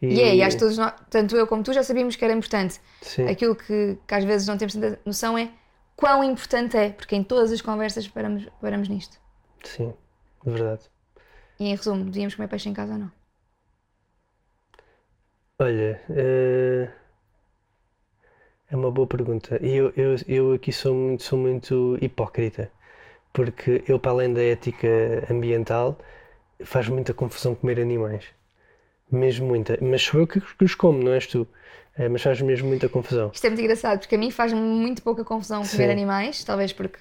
E 0.00 0.20
é, 0.20 0.34
e 0.36 0.42
acho 0.42 0.56
que 0.56 0.62
todos 0.64 0.78
nós, 0.78 0.94
tanto 1.10 1.36
eu 1.36 1.46
como 1.46 1.62
tu, 1.62 1.72
já 1.72 1.82
sabíamos 1.82 2.16
que 2.16 2.24
era 2.24 2.34
importante. 2.34 2.80
Sim, 3.00 3.28
Aquilo 3.30 3.54
que, 3.56 3.98
que 4.06 4.14
às 4.14 4.24
vezes 4.24 4.46
não 4.48 4.56
temos 4.58 4.74
tanta 4.74 5.00
noção 5.04 5.38
é 5.38 5.50
quão 5.96 6.24
importante 6.24 6.76
é, 6.76 6.90
porque 6.90 7.14
em 7.16 7.22
todas 7.24 7.52
as 7.52 7.60
conversas 7.62 8.08
paramos, 8.08 8.46
paramos 8.60 8.88
nisto. 8.88 9.18
sim, 9.64 9.92
de 10.44 10.50
verdade. 10.50 10.82
E 11.58 11.64
em 11.66 11.74
resumo, 11.74 12.04
devíamos 12.04 12.34
comer 12.34 12.48
peixe 12.48 12.68
em 12.68 12.74
casa 12.74 12.92
ou 12.92 12.98
não? 12.98 13.10
Olha, 15.58 16.02
eh, 16.10 16.92
é 18.70 18.76
uma 18.76 18.90
boa 18.90 19.06
pergunta. 19.06 19.58
E 19.64 19.74
eu, 19.74 19.92
eu, 19.96 20.16
eu 20.26 20.52
aqui 20.52 20.72
sou 20.72 20.94
muito, 20.94 21.22
sou 21.22 21.38
muito 21.38 21.98
hipócrita, 22.00 22.70
porque 23.32 23.84
eu, 23.88 23.98
para 24.00 24.12
além 24.12 24.34
da 24.34 24.42
ética 24.42 24.88
ambiental, 25.30 25.98
faz 26.64 26.88
muita 26.88 27.12
confusão 27.14 27.54
comer 27.54 27.80
animais. 27.80 28.24
Mesmo 29.10 29.46
muita. 29.46 29.78
Mas 29.80 30.02
sou 30.02 30.20
eu 30.20 30.26
que, 30.26 30.40
que 30.40 30.64
os 30.64 30.74
como, 30.74 31.02
não 31.02 31.12
és 31.12 31.26
tu. 31.26 31.46
Eh, 31.96 32.08
mas 32.08 32.22
faz 32.22 32.40
mesmo 32.40 32.68
muita 32.68 32.88
confusão. 32.88 33.30
Isto 33.32 33.44
é 33.46 33.50
muito 33.50 33.60
engraçado, 33.60 33.98
porque 34.00 34.14
a 34.14 34.18
mim 34.18 34.30
faz 34.30 34.52
muito 34.52 35.02
pouca 35.02 35.24
confusão 35.24 35.60
comer 35.66 35.86
Sim. 35.86 35.90
animais, 35.92 36.42
talvez 36.42 36.72
porque 36.72 36.98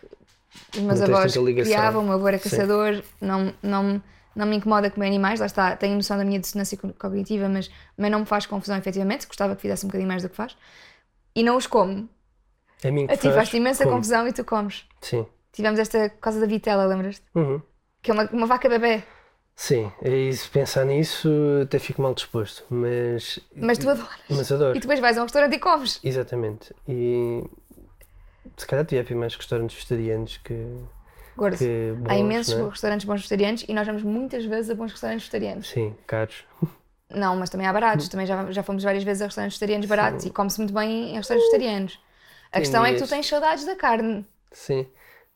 os 0.75 0.81
meus 0.81 0.99
Não 0.99 1.07
avós 1.07 1.33
criavam, 1.33 2.01
o 2.01 2.05
meu 2.05 2.13
avô 2.15 2.27
era 2.27 2.37
Sim. 2.37 2.49
caçador, 2.49 3.01
não, 3.21 3.53
não, 3.63 4.03
não 4.35 4.45
me 4.45 4.57
incomoda 4.57 4.91
comer 4.91 5.07
animais, 5.07 5.39
lá 5.39 5.45
está, 5.45 5.77
tenho 5.77 5.95
noção 5.95 6.17
da 6.17 6.25
minha 6.25 6.39
dissonância 6.39 6.77
co- 6.77 6.91
cognitiva, 6.99 7.47
mas, 7.47 7.71
mas 7.97 8.11
não 8.11 8.19
me 8.19 8.25
faz 8.25 8.45
confusão 8.45 8.75
efetivamente, 8.77 9.25
gostava 9.27 9.55
que 9.55 9.61
fizesse 9.61 9.85
um 9.85 9.87
bocadinho 9.87 10.09
mais 10.09 10.21
do 10.23 10.27
que 10.29 10.35
faz. 10.35 10.57
E 11.33 11.41
não 11.43 11.55
os 11.55 11.67
como. 11.67 12.09
A 12.83 12.91
mim 12.91 13.07
que 13.07 13.13
A 13.13 13.17
ti 13.17 13.31
faz-te 13.31 13.55
imensa 13.55 13.85
como. 13.85 13.95
confusão 13.95 14.27
e 14.27 14.33
tu 14.33 14.43
comes. 14.43 14.85
Sim. 14.99 15.25
Tivemos 15.53 15.79
esta 15.79 16.09
coisa 16.09 16.39
da 16.41 16.45
vitela, 16.45 16.85
lembras-te? 16.85 17.23
Uhum. 17.33 17.61
Que 18.01 18.11
é 18.11 18.13
uma, 18.13 18.29
uma 18.31 18.47
vaca 18.47 18.67
bebê. 18.67 19.03
Sim, 19.55 19.91
e 20.01 20.33
se 20.33 20.49
pensar 20.49 20.85
nisso 20.85 21.29
até 21.61 21.77
fico 21.77 22.01
mal 22.01 22.13
disposto, 22.15 22.65
mas, 22.69 23.39
Mas 23.55 23.77
tu 23.77 23.89
adoras. 23.89 24.09
mas 24.29 24.51
adoro. 24.51 24.75
E 24.75 24.79
depois 24.79 24.99
vais 24.99 25.17
a 25.17 25.21
um 25.21 25.25
restaurante 25.25 25.55
e 25.55 25.59
comes. 25.59 25.99
Exatamente. 26.03 26.73
E 26.87 27.43
se 28.57 28.65
calhar 28.65 28.83
devia 28.83 29.01
haver 29.01 29.15
mais 29.15 29.35
restaurantes 29.35 29.75
vegetarianos 29.75 30.37
que, 30.37 30.77
Gordo. 31.37 31.57
que 31.57 31.93
bons, 31.97 32.09
Há 32.09 32.17
imensos 32.17 32.53
é? 32.55 32.63
restaurantes 32.69 33.05
bons 33.05 33.17
vegetarianos 33.17 33.65
e 33.67 33.73
nós 33.73 33.85
vamos 33.85 34.01
muitas 34.03 34.45
vezes 34.45 34.71
a 34.71 34.75
bons 34.75 34.91
restaurantes 34.91 35.25
vegetarianos. 35.25 35.69
Sim, 35.69 35.95
caros. 36.07 36.43
Não, 37.09 37.35
mas 37.35 37.49
também 37.49 37.67
há 37.67 37.73
baratos. 37.73 38.07
Também 38.09 38.25
já, 38.25 38.51
já 38.51 38.63
fomos 38.63 38.83
várias 38.83 39.03
vezes 39.03 39.21
a 39.21 39.25
restaurantes 39.25 39.55
vegetarianos 39.57 39.85
baratos 39.87 40.25
e 40.25 40.29
come-se 40.31 40.59
muito 40.59 40.73
bem 40.73 41.11
em 41.11 41.15
restaurantes 41.17 41.51
vegetarianos. 41.51 41.99
A 42.51 42.59
questão 42.59 42.85
é 42.85 42.93
que 42.93 42.99
tu 43.01 43.07
tens 43.07 43.27
saudades 43.27 43.63
da 43.65 43.75
carne. 43.75 44.25
Sim. 44.51 44.87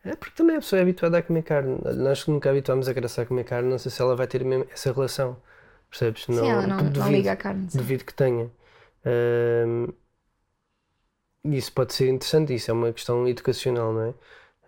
É 0.05 0.15
porque 0.15 0.35
também 0.35 0.55
a 0.55 0.59
pessoa 0.59 0.79
é 0.79 0.83
habituada 0.83 1.17
a 1.17 1.23
comer 1.23 1.43
carne. 1.43 1.77
Nós 1.97 2.23
que 2.23 2.31
nunca 2.31 2.49
habituámos 2.49 2.87
a 2.87 2.93
Graça 2.93 3.21
a 3.23 3.25
comer 3.25 3.43
carne, 3.43 3.69
não 3.69 3.79
sei 3.79 3.91
se 3.91 4.01
ela 4.01 4.15
vai 4.15 4.27
ter 4.27 4.43
mesmo 4.45 4.67
essa 4.71 4.91
relação. 4.93 5.37
Percebes? 5.89 6.25
Sim, 6.25 6.47
ela 6.49 6.67
não, 6.67 6.77
não 6.77 6.91
duvido, 6.91 7.11
liga 7.17 7.31
à 7.31 7.35
carne. 7.35 7.69
sim. 7.69 7.77
duvido 7.79 8.05
que 8.05 8.13
tenha. 8.13 8.51
Ahm, 9.05 9.87
isso 11.43 11.71
pode 11.73 11.93
ser 11.93 12.09
interessante, 12.09 12.53
isso 12.53 12.71
é 12.71 12.73
uma 12.73 12.91
questão 12.91 13.27
educacional, 13.27 13.93
não 13.93 14.01
é? 14.03 14.13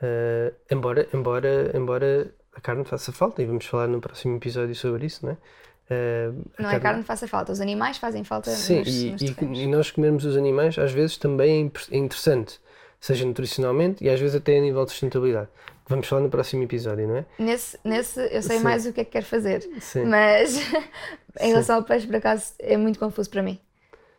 Ah, 0.01 0.53
embora, 0.71 1.07
embora, 1.13 1.71
embora 1.75 2.33
a 2.53 2.61
carne 2.61 2.85
faça 2.85 3.11
falta, 3.11 3.41
e 3.41 3.45
vamos 3.45 3.65
falar 3.65 3.88
no 3.88 3.99
próximo 4.01 4.38
episódio 4.38 4.75
sobre 4.75 5.05
isso, 5.07 5.25
não 5.25 5.33
é? 5.33 5.38
Ah, 5.89 6.33
Não 6.59 6.69
é 6.69 6.75
a 6.75 6.79
carne 6.79 7.01
que 7.01 7.07
faça 7.07 7.27
falta, 7.27 7.51
os 7.51 7.61
animais 7.61 7.97
fazem 7.97 8.23
falta 8.23 8.51
Sim, 8.51 8.79
nos, 8.79 8.88
e, 8.88 9.11
nos 9.11 9.21
e- 9.21 9.25
e 9.63 9.67
nós 9.67 9.91
comermos 9.91 10.25
os 10.25 10.38
animais 10.38 10.77
às 10.77 10.91
vezes 10.91 11.17
também 11.17 11.71
é 11.91 11.95
é 11.95 11.97
interessante, 11.97 12.59
seja 13.00 13.26
nutricionalmente 13.26 14.04
e 14.04 14.10
às 14.10 14.20
vezes 14.20 14.36
até 14.36 14.58
a 14.58 14.62
nível 14.62 14.84
de 14.86 14.91
sustentabilidade. 14.91 15.50
Vamos 15.88 16.08
falar 16.08 16.22
no 16.22 16.30
próximo 16.30 16.64
episódio, 16.64 17.08
não 17.08 17.18
é? 17.18 17.26
Nesse, 17.39 17.80
nesse 17.84 18.20
eu 18.20 18.41
sei 18.41 18.58
Sim. 18.58 18.64
mais 18.64 18.86
o 18.86 18.91
que 18.91 19.02
é 19.02 19.06
que 19.06 19.12
quero 19.12 19.26
fazer. 19.26 19.62
Sim. 19.80 20.06
Mas 20.06 20.58
em 21.39 21.50
relação 21.50 21.78
ao 21.78 21.84
peixe, 21.84 22.06
por 22.06 22.18
acaso, 22.18 22.54
é 22.60 22.76
muito 22.76 23.00
confuso 23.00 23.30
para 23.30 23.41
mim. 23.41 23.60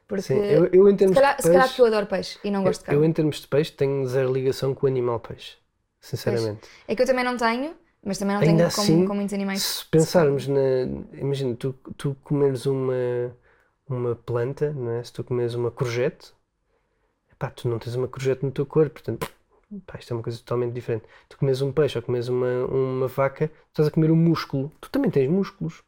Porque 0.06 0.22
Sim, 0.22 0.38
eu, 0.38 0.66
eu 0.72 0.88
em 0.88 0.92
se, 0.92 0.98
termos 0.98 1.14
calhar, 1.14 1.36
de 1.36 1.42
se 1.42 1.48
calhar 1.48 1.62
peixe, 1.64 1.74
porque 1.74 1.82
eu 1.82 1.86
adoro 1.86 2.06
peixe 2.06 2.38
e 2.42 2.50
não 2.50 2.64
gosto 2.64 2.80
de 2.80 2.86
eu, 2.86 2.92
carne. 2.92 3.06
em 3.06 3.12
termos 3.12 3.40
de 3.40 3.46
peixe 3.46 3.72
tenho 3.72 4.06
zero 4.06 4.32
ligação 4.32 4.74
com 4.74 4.86
o 4.86 4.88
animal 4.88 5.20
peixe, 5.20 5.56
sinceramente. 6.00 6.60
É 6.86 6.96
que 6.96 7.02
eu 7.02 7.06
também 7.06 7.24
não 7.24 7.36
tenho, 7.36 7.74
mas 8.02 8.16
também 8.16 8.34
não 8.34 8.42
Ainda 8.42 8.56
tenho 8.56 8.66
assim, 8.66 8.94
como, 8.94 9.08
com 9.08 9.14
muitos 9.14 9.34
animais. 9.34 9.62
Se 9.62 9.84
pensarmos 9.84 10.48
na. 10.48 10.60
Imagina, 11.12 11.54
tu, 11.54 11.74
tu 11.98 12.16
comeres 12.24 12.64
uma, 12.64 13.36
uma 13.86 14.14
planta, 14.14 14.72
não 14.72 14.92
é? 14.92 15.04
Se 15.04 15.12
tu 15.12 15.22
comeres 15.22 15.52
uma 15.52 15.70
courgette, 15.70 16.32
pá, 17.38 17.50
tu 17.50 17.68
não 17.68 17.78
tens 17.78 17.94
uma 17.94 18.08
courgette 18.08 18.44
no 18.44 18.50
teu 18.50 18.66
corpo, 18.66 18.92
portanto, 19.00 19.28
pá, 19.86 19.98
isto 19.98 20.12
é 20.12 20.16
uma 20.16 20.22
coisa 20.22 20.38
totalmente 20.38 20.72
diferente. 20.72 21.04
Tu 21.28 21.36
comes 21.38 21.60
um 21.62 21.72
peixe 21.72 21.98
ou 21.98 22.02
comes 22.02 22.28
uma, 22.28 22.64
uma 22.66 23.08
vaca, 23.08 23.48
tu 23.48 23.52
estás 23.70 23.88
a 23.88 23.90
comer 23.90 24.10
um 24.10 24.16
músculo, 24.16 24.70
tu 24.80 24.90
também 24.90 25.10
tens 25.10 25.28
músculos. 25.28 25.82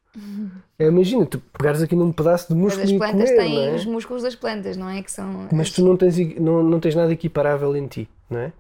É, 0.79 0.87
imagina, 0.89 1.25
tu 1.25 1.39
pegares 1.39 1.81
aqui 1.83 1.95
num 1.95 2.11
pedaço 2.13 2.49
de 2.49 2.55
Mas 2.55 2.63
músculo 2.77 2.85
as 2.85 2.91
e 2.91 2.99
plantas 2.99 3.31
comer, 3.31 3.37
têm 3.37 3.69
é? 3.69 3.75
os 3.75 3.85
músculos 3.85 4.23
das 4.25 4.35
plantas, 4.35 4.77
não 4.77 4.89
é? 4.89 5.03
Que 5.03 5.11
são. 5.13 5.49
Mas 5.53 5.71
tu 5.71 5.85
não 5.85 5.97
tens, 5.97 6.17
não, 6.41 6.63
não 6.65 6.81
tens 6.81 6.95
nada 6.97 7.13
equiparável 7.13 7.77
em 7.77 7.87
ti, 7.87 8.09
não 8.29 8.41
é? 8.41 8.53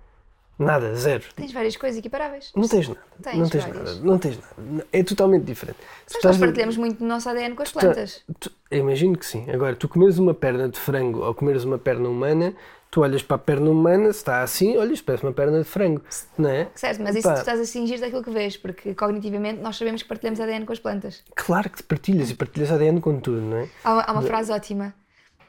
Nada, 0.57 0.95
zero. 0.95 1.25
Tens 1.35 1.53
várias 1.53 1.75
coisas 1.77 1.99
equiparáveis. 1.99 2.53
Não 2.55 2.69
tens 2.69 2.87
nada. 2.87 3.01
Tens 3.23 3.39
não 3.39 3.49
tens 3.49 3.65
várias. 3.65 3.95
nada. 3.97 4.07
Não 4.07 4.19
tens 4.19 4.39
nada. 4.39 4.87
É 4.93 5.03
totalmente 5.03 5.45
diferente. 5.45 5.79
Mas 5.81 6.13
nós 6.13 6.17
estás 6.17 6.37
a- 6.37 6.39
partilhamos 6.47 6.77
muito 6.77 6.99
do 6.99 7.07
nosso 7.07 7.29
ADN 7.31 7.55
com 7.57 7.63
as 7.63 7.73
tá- 7.73 7.81
plantas. 7.81 8.23
tu- 8.39 8.53
imagino 8.71 9.17
que 9.17 9.25
sim. 9.25 9.51
Agora, 9.51 9.75
tu 9.75 9.89
comeres 9.89 10.19
uma 10.19 10.35
perna 10.35 10.69
de 10.69 10.79
frango 10.79 11.21
ou 11.25 11.35
comeres 11.35 11.65
uma 11.65 11.79
perna 11.79 12.09
humana, 12.11 12.55
tu 12.91 13.03
olhas 13.03 13.23
para 13.23 13.37
a 13.37 13.39
perna 13.39 13.71
humana, 13.71 14.13
se 14.13 14.19
está 14.19 14.43
assim, 14.43 14.77
olhas, 14.77 15.01
parece 15.01 15.25
uma 15.25 15.33
perna 15.33 15.59
de 15.59 15.65
frango, 15.65 16.03
não 16.37 16.51
é? 16.51 16.69
Certo, 16.75 17.01
mas 17.03 17.15
isso 17.15 17.27
Epá, 17.29 17.37
tu 17.37 17.41
estás 17.41 17.61
a 17.61 17.65
cingir 17.65 18.01
daquilo 18.01 18.23
que 18.23 18.31
vês, 18.31 18.57
porque 18.57 18.95
cognitivamente 18.95 19.61
nós 19.61 19.77
sabemos 19.77 20.03
que 20.03 20.09
partilhamos 20.09 20.41
ADN 20.41 20.67
com 20.67 20.73
as 20.73 20.79
plantas. 20.81 21.23
Claro 21.37 21.71
que 21.71 21.83
partilhas 21.83 22.31
e 22.31 22.35
partilhas 22.35 22.71
ADN 22.73 23.01
com 23.01 23.21
tudo, 23.21 23.41
não 23.41 23.59
é? 23.59 23.69
Há 23.85 23.93
uma, 23.93 24.03
há 24.03 24.13
uma 24.13 24.23
frase 24.23 24.51
ótima 24.51 24.93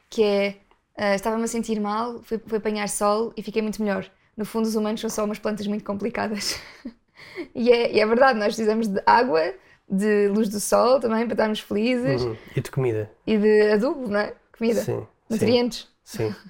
que 0.10 0.24
é: 0.24 0.58
ah, 0.98 1.16
Estava-me 1.16 1.44
a 1.44 1.48
sentir 1.48 1.80
mal, 1.80 2.22
fui, 2.24 2.40
fui 2.46 2.58
apanhar 2.60 2.88
sol 2.88 3.34
e 3.36 3.42
fiquei 3.42 3.62
muito 3.62 3.82
melhor. 3.82 4.06
No 4.38 4.46
fundo, 4.46 4.68
os 4.68 4.76
humanos 4.76 5.02
são 5.02 5.10
só 5.10 5.26
umas 5.26 5.40
plantas 5.40 5.66
muito 5.68 5.84
complicadas. 5.84 6.60
e, 7.56 7.72
é, 7.72 7.92
e 7.92 8.00
é 8.00 8.06
verdade, 8.06 8.38
nós 8.38 8.48
precisamos 8.56 8.88
de 8.88 9.02
água, 9.06 9.54
de 9.90 10.28
luz 10.30 10.48
do 10.48 10.60
sol 10.60 11.00
também 11.00 11.26
para 11.26 11.34
estarmos 11.34 11.60
felizes 11.60 12.22
Uhum. 12.22 12.38
E 12.56 12.62
de 12.62 12.72
comida. 12.72 13.12
e 13.26 13.38
de 13.38 13.72
adubo, 13.72 14.08
não 14.08 14.20
é? 14.20 14.34
Comida, 14.58 14.82
Sim. 14.82 15.00
Sim. 15.02 15.08
nutrientes. 15.30 15.88
sim. 16.04 16.34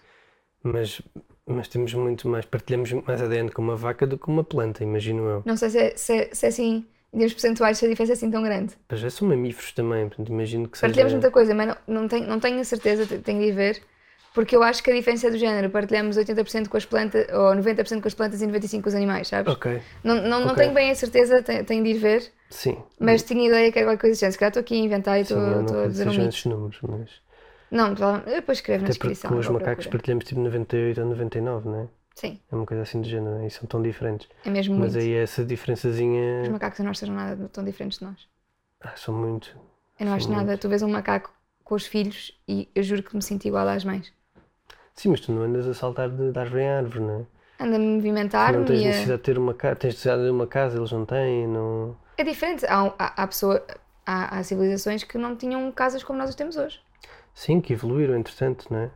Mas, 0.63 1.01
mas 1.45 1.67
temos 1.67 1.93
muito 1.93 2.27
mais, 2.27 2.45
partilhamos 2.45 2.91
mais 2.91 3.21
ADN 3.21 3.51
com 3.51 3.61
uma 3.61 3.75
vaca 3.75 4.05
do 4.05 4.17
que 4.17 4.23
com 4.25 4.31
uma 4.31 4.43
planta, 4.43 4.83
imagino 4.83 5.23
eu. 5.27 5.43
Não 5.45 5.57
sei 5.57 5.69
se 5.69 5.77
é, 5.79 5.97
se 5.97 6.13
é- 6.13 6.29
se 6.33 6.45
é 6.45 6.49
assim, 6.49 6.85
em 7.13 7.17
termos 7.17 7.33
percentuais, 7.33 7.77
se 7.77 7.85
a 7.85 7.89
diferença 7.89 8.13
é 8.13 8.15
assim 8.15 8.29
tão 8.31 8.43
grande. 8.43 8.75
Mas 8.89 8.99
já 8.99 9.09
são 9.09 9.27
mamíferos 9.27 9.71
também, 9.71 10.07
portanto 10.07 10.29
imagino 10.29 10.67
que 10.69 10.77
seja. 10.77 10.87
Partilhamos 10.87 11.13
muita 11.13 11.31
coisa, 11.31 11.53
mas 11.55 11.67
não, 11.67 11.77
não, 11.87 12.07
tenho, 12.07 12.27
não 12.27 12.39
tenho 12.39 12.59
a 12.59 12.63
certeza, 12.63 13.05
te- 13.05 13.19
tenho 13.19 13.39
de 13.41 13.47
ir 13.47 13.51
ver, 13.53 13.81
porque 14.33 14.55
eu 14.55 14.63
acho 14.63 14.81
que 14.83 14.91
a 14.91 14.93
diferença 14.93 15.27
é 15.27 15.31
do 15.31 15.37
género. 15.37 15.69
Partilhamos 15.69 16.15
80% 16.15 16.69
com 16.69 16.77
as 16.77 16.85
plantas, 16.85 17.27
ou 17.33 17.55
90% 17.55 18.01
com 18.01 18.07
as 18.07 18.13
plantas 18.13 18.41
e 18.41 18.47
95% 18.47 18.83
com 18.83 18.89
os 18.89 18.95
animais, 18.95 19.27
sabes? 19.27 19.53
Ok, 19.53 19.81
Não, 20.03 20.15
não, 20.15 20.39
não 20.41 20.51
Ok. 20.51 20.63
tenho 20.63 20.73
bem 20.73 20.91
a 20.91 20.95
certeza, 20.95 21.41
tenho, 21.43 21.65
tenho 21.65 21.83
de 21.83 21.89
ir 21.89 21.97
ver, 21.97 22.31
sim. 22.49 22.77
mas 22.99 23.23
tinha 23.23 23.47
ideia 23.47 23.71
que 23.71 23.79
era 23.79 23.87
qualquer 23.87 24.01
coisa 24.01 24.25
assim. 24.25 24.31
Se 24.31 24.37
calhar 24.37 24.49
estou 24.51 24.61
aqui 24.61 24.75
a 24.75 24.77
inventar 24.77 25.17
e 25.17 25.21
estou 25.21 25.37
a 25.39 25.87
dizer 25.87 26.07
um 26.07 26.13
números, 26.49 26.79
mas. 26.83 27.09
Não, 27.71 27.93
depois 27.93 28.57
escrevo 28.57 28.83
na 28.83 28.89
Até 28.89 28.97
porque 28.99 29.07
descrição. 29.09 29.31
com 29.31 29.37
os 29.37 29.47
macacos 29.47 29.85
procurar. 29.85 29.91
partilhamos 29.91 30.25
tipo 30.25 30.41
98 30.41 31.01
ou 31.01 31.07
99, 31.07 31.69
não 31.69 31.79
é? 31.81 31.87
Sim, 32.13 32.39
É 32.51 32.55
uma 32.55 32.65
coisa 32.65 32.83
assim 32.83 33.01
do 33.01 33.07
género, 33.07 33.37
né? 33.37 33.47
e 33.47 33.49
são 33.49 33.65
tão 33.65 33.81
diferentes. 33.81 34.27
é 34.45 34.49
mesmo 34.49 34.77
Mas 34.77 34.93
muito. 34.93 35.03
aí 35.03 35.13
essa 35.13 35.45
diferençazinha. 35.45 36.41
Os 36.43 36.49
macacos 36.49 36.79
não 36.79 36.93
sejam 36.93 37.15
nada 37.15 37.49
tão 37.51 37.63
diferentes 37.63 37.99
de 37.99 38.05
nós. 38.05 38.27
Ah, 38.81 38.91
são 38.97 39.15
muito. 39.15 39.55
Eu 39.99 40.05
não 40.05 40.13
acho 40.13 40.25
Sim, 40.27 40.33
nada. 40.35 40.57
Tu 40.57 40.67
vês 40.67 40.81
um 40.83 40.89
macaco 40.89 41.31
com 41.63 41.75
os 41.75 41.85
filhos 41.85 42.37
e 42.47 42.67
eu 42.75 42.83
juro 42.83 43.01
que 43.03 43.15
me 43.15 43.21
sinto 43.21 43.45
igual 43.45 43.67
às 43.67 43.85
mães. 43.85 44.11
Sim, 44.93 45.09
mas 45.09 45.21
tu 45.21 45.31
não 45.31 45.43
andas 45.43 45.65
a 45.67 45.73
saltar 45.73 46.09
de, 46.09 46.31
de 46.31 46.37
árvore 46.37 46.63
em 46.63 46.69
árvore, 46.69 46.99
não 46.99 47.19
é? 47.21 47.63
Anda 47.63 47.75
a 47.75 47.79
não 47.79 47.85
movimentar-me 47.95 48.65
tens 48.65 48.81
e 48.81 48.83
a... 48.83 48.87
necessidade 48.87 49.17
de 49.19 49.23
ter 49.23 49.37
uma 49.37 49.53
casa, 49.53 49.75
tens 49.77 49.89
necessidade 49.91 50.23
de 50.23 50.29
uma 50.29 50.47
casa, 50.47 50.77
eles 50.77 50.91
não 50.91 51.05
têm, 51.05 51.47
não. 51.47 51.95
É 52.17 52.23
diferente. 52.23 52.65
Há, 52.65 52.93
há, 52.99 53.23
há 53.23 53.27
pessoa, 53.27 53.63
há, 54.05 54.37
há 54.37 54.43
civilizações 54.43 55.03
que 55.03 55.17
não 55.17 55.35
tinham 55.35 55.71
casas 55.71 56.03
como 56.03 56.19
nós 56.19 56.29
as 56.29 56.35
temos 56.35 56.57
hoje. 56.57 56.81
Sim, 57.33 57.61
que 57.61 57.73
evoluíram, 57.73 58.15
entretanto, 58.15 58.67
não 58.69 58.79
é? 58.79 58.89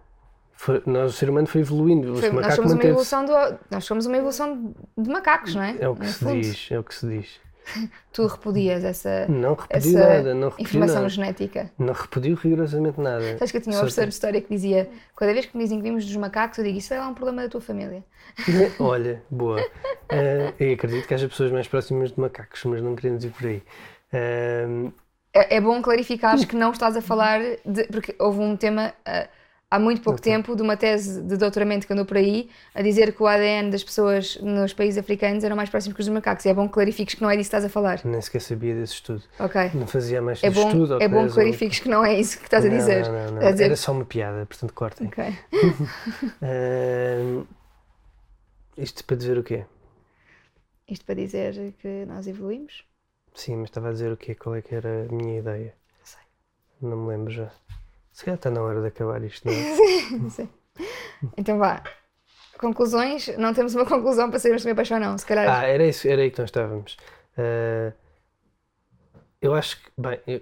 Foi- 0.58 0.82
nós, 0.86 1.14
o 1.14 1.18
ser 1.18 1.30
humano 1.30 1.48
foi 1.48 1.62
evoluindo, 1.62 2.16
Foi- 2.16 2.32
nós 2.32 2.54
somos 2.56 2.72
uma 2.72 2.84
evolução 2.84 3.26
do, 3.26 3.34
nós 3.70 3.84
somos 3.84 4.06
uma 4.06 4.16
evolução 4.18 4.74
de 4.98 5.10
macacos, 5.10 5.54
não 5.56 5.62
é? 5.64 5.76
É 5.80 5.90
o 5.90 5.96
que 5.96 6.08
se 6.08 6.20
fundo. 6.20 6.42
diz, 6.42 6.68
é 6.72 6.80
o 6.80 6.84
que 6.84 6.96
se 6.96 7.08
diz. 7.08 7.40
Tu 8.14 8.26
repudias 8.28 8.84
essa, 8.84 9.26
Não 9.28 9.56
repudio 9.56 9.98
essa 9.98 10.08
nada, 10.08 10.34
não 10.36 10.50
repudio 10.50 10.64
informação 10.66 10.96
nada. 10.98 11.10
genética. 11.10 11.72
Não 11.80 11.94
repudio 11.94 12.36
rigorosamente 12.36 13.02
nada. 13.02 13.38
Sabes 13.38 13.52
que 13.52 13.58
eu 13.58 13.62
tinha 13.62 13.74
Só 13.74 13.80
uma 13.80 13.84
professora 13.86 14.08
de 14.08 14.14
história 14.14 14.40
que 14.40 14.50
dizia: 14.50 14.90
cada 15.18 15.34
vez 15.34 15.46
que 15.48 15.58
me 15.58 15.64
dizem 15.64 15.80
que 15.80 15.84
vimos 15.84 16.06
dos 16.06 16.16
macacos, 16.16 16.58
eu 16.60 16.64
digo 16.64 16.78
isso 16.78 16.94
é 16.94 17.00
lá 17.00 17.08
um 17.08 17.14
problema 17.16 17.42
da 17.42 17.50
tua 17.50 17.60
família. 17.62 18.04
Olha, 18.80 19.24
boa. 19.30 19.60
Eh, 20.10 20.54
eu 20.60 20.74
acredito 20.76 21.08
que 21.08 21.14
haja 21.16 21.28
pessoas 21.28 21.52
mais 21.52 21.68
próximas 21.68 22.12
de 22.12 22.20
macacos, 22.20 22.64
mas 22.66 22.82
não 22.82 22.96
queremos 22.96 23.24
ir 23.26 23.32
por 23.32 23.48
aí. 23.48 23.64
Eh, 24.14 24.68
É, 25.36 25.58
é 25.58 25.62
bom 25.62 25.82
clarificares 25.82 26.46
que 26.46 26.56
não 26.56 26.72
estás 26.72 26.96
a 26.96 27.02
falar 27.02 27.40
de. 27.66 27.84
Porque 27.92 28.16
houve 28.18 28.40
um 28.40 28.56
tema 28.56 28.94
ah, 29.06 29.28
há 29.70 29.78
muito 29.78 30.02
pouco 30.02 30.22
tempo 30.22 30.56
de 30.56 30.62
uma 30.62 30.78
tese 30.78 31.22
de 31.22 31.36
doutoramento 31.36 31.86
que 31.86 31.92
andou 31.92 32.06
por 32.06 32.16
aí 32.16 32.50
a 32.74 32.82
dizer 32.82 33.12
que 33.14 33.22
o 33.22 33.28
ADN 33.28 33.70
das 33.70 33.84
pessoas 33.84 34.38
nos 34.42 34.74
países 34.74 34.98
africanos 34.98 35.44
eram 35.44 35.56
mais 35.58 35.70
próximos 35.70 35.94
que 35.96 36.00
os 36.00 36.06
dos 36.08 36.14
macacos. 36.16 36.46
E 36.46 36.50
é 36.50 36.54
bom 36.54 36.68
que 36.68 36.74
clarifiques 36.76 37.16
que 37.16 37.22
não 37.22 37.30
é 37.30 37.36
disso 37.36 37.50
que 37.50 37.56
estás 37.58 37.66
a 37.66 37.70
falar. 37.70 38.00
nem 38.06 38.22
sequer 38.22 38.40
sabia 38.40 38.74
desse 38.76 38.94
estudo. 38.94 39.24
Ok. 39.38 39.72
Não 39.74 39.86
fazia 39.88 40.22
mais 40.22 40.42
É 40.42 40.50
bom, 40.50 40.68
estudo. 40.68 41.02
é 41.04 41.08
bom 41.10 41.28
que 41.28 41.34
clarifiques 41.34 41.80
que 41.80 41.90
não 41.90 42.06
é 42.06 42.14
isso 42.18 42.38
que 42.38 42.46
estás 42.46 42.64
a 42.64 42.70
Não, 42.70 42.78
dizer. 42.78 43.06
Não, 43.06 43.12
não, 43.12 43.32
não. 43.42 43.48
A 43.48 43.52
dizer- 43.52 43.66
Era 43.66 43.76
só 43.76 43.92
uma 43.92 44.06
piada, 44.06 44.46
portanto 44.46 44.74
cortem. 44.74 45.08
Ok. 45.08 45.24
Eh, 46.42 47.44
isto 48.78 49.04
para 49.04 49.18
dizer 49.18 49.38
o 49.38 49.44
quê? 49.44 49.66
Isto 50.88 51.06
para 51.06 51.16
dizer 51.16 51.74
que 51.82 52.06
nós 52.06 52.28
evoluímos? 52.28 52.84
Sim, 53.36 53.58
mas 53.58 53.70
estava 53.70 53.90
a 53.90 53.92
dizer 53.92 54.12
o 54.12 54.18
quê? 54.18 54.34
Qual 54.34 54.56
é 54.56 54.62
que 54.62 54.74
era 54.74 55.06
a 55.10 55.14
minha 55.14 55.40
ideia? 55.40 55.76
Não 56.00 56.06
sei. 56.06 56.22
Não 56.82 56.98
me 56.98 57.08
lembro 57.10 57.32
já. 57.32 57.52
Se 58.12 58.24
calhar 58.24 58.38
está 58.38 58.50
na 58.50 58.62
hora 58.62 58.82
de 58.82 58.88
acabar 58.88 59.22
isto, 59.24 59.46
não 59.48 59.54
é? 59.54 59.76
Não 60.18 60.30
sei. 60.30 60.50
Então 61.38 61.58
vá. 61.58 61.84
Conclusões? 62.58 63.28
Não 63.38 63.54
temos 63.54 63.76
uma 63.76 63.86
conclusão 63.86 64.30
para 64.30 64.40
sabermos 64.40 64.62
se 64.62 64.68
me 64.68 64.72
apaixonar 64.72 65.06
ou 65.06 65.12
não. 65.12 65.18
Se 65.18 65.26
calhar. 65.26 65.50
Ah, 65.50 65.66
era, 65.66 65.86
isso, 65.86 66.08
era 66.08 66.22
aí 66.22 66.32
que 66.32 66.40
nós 66.40 66.48
estávamos. 66.50 66.96
Ah, 67.38 67.92
eu 69.42 69.54
acho 69.54 69.82
que, 69.82 69.90
bem, 69.98 70.20
eu- 70.26 70.42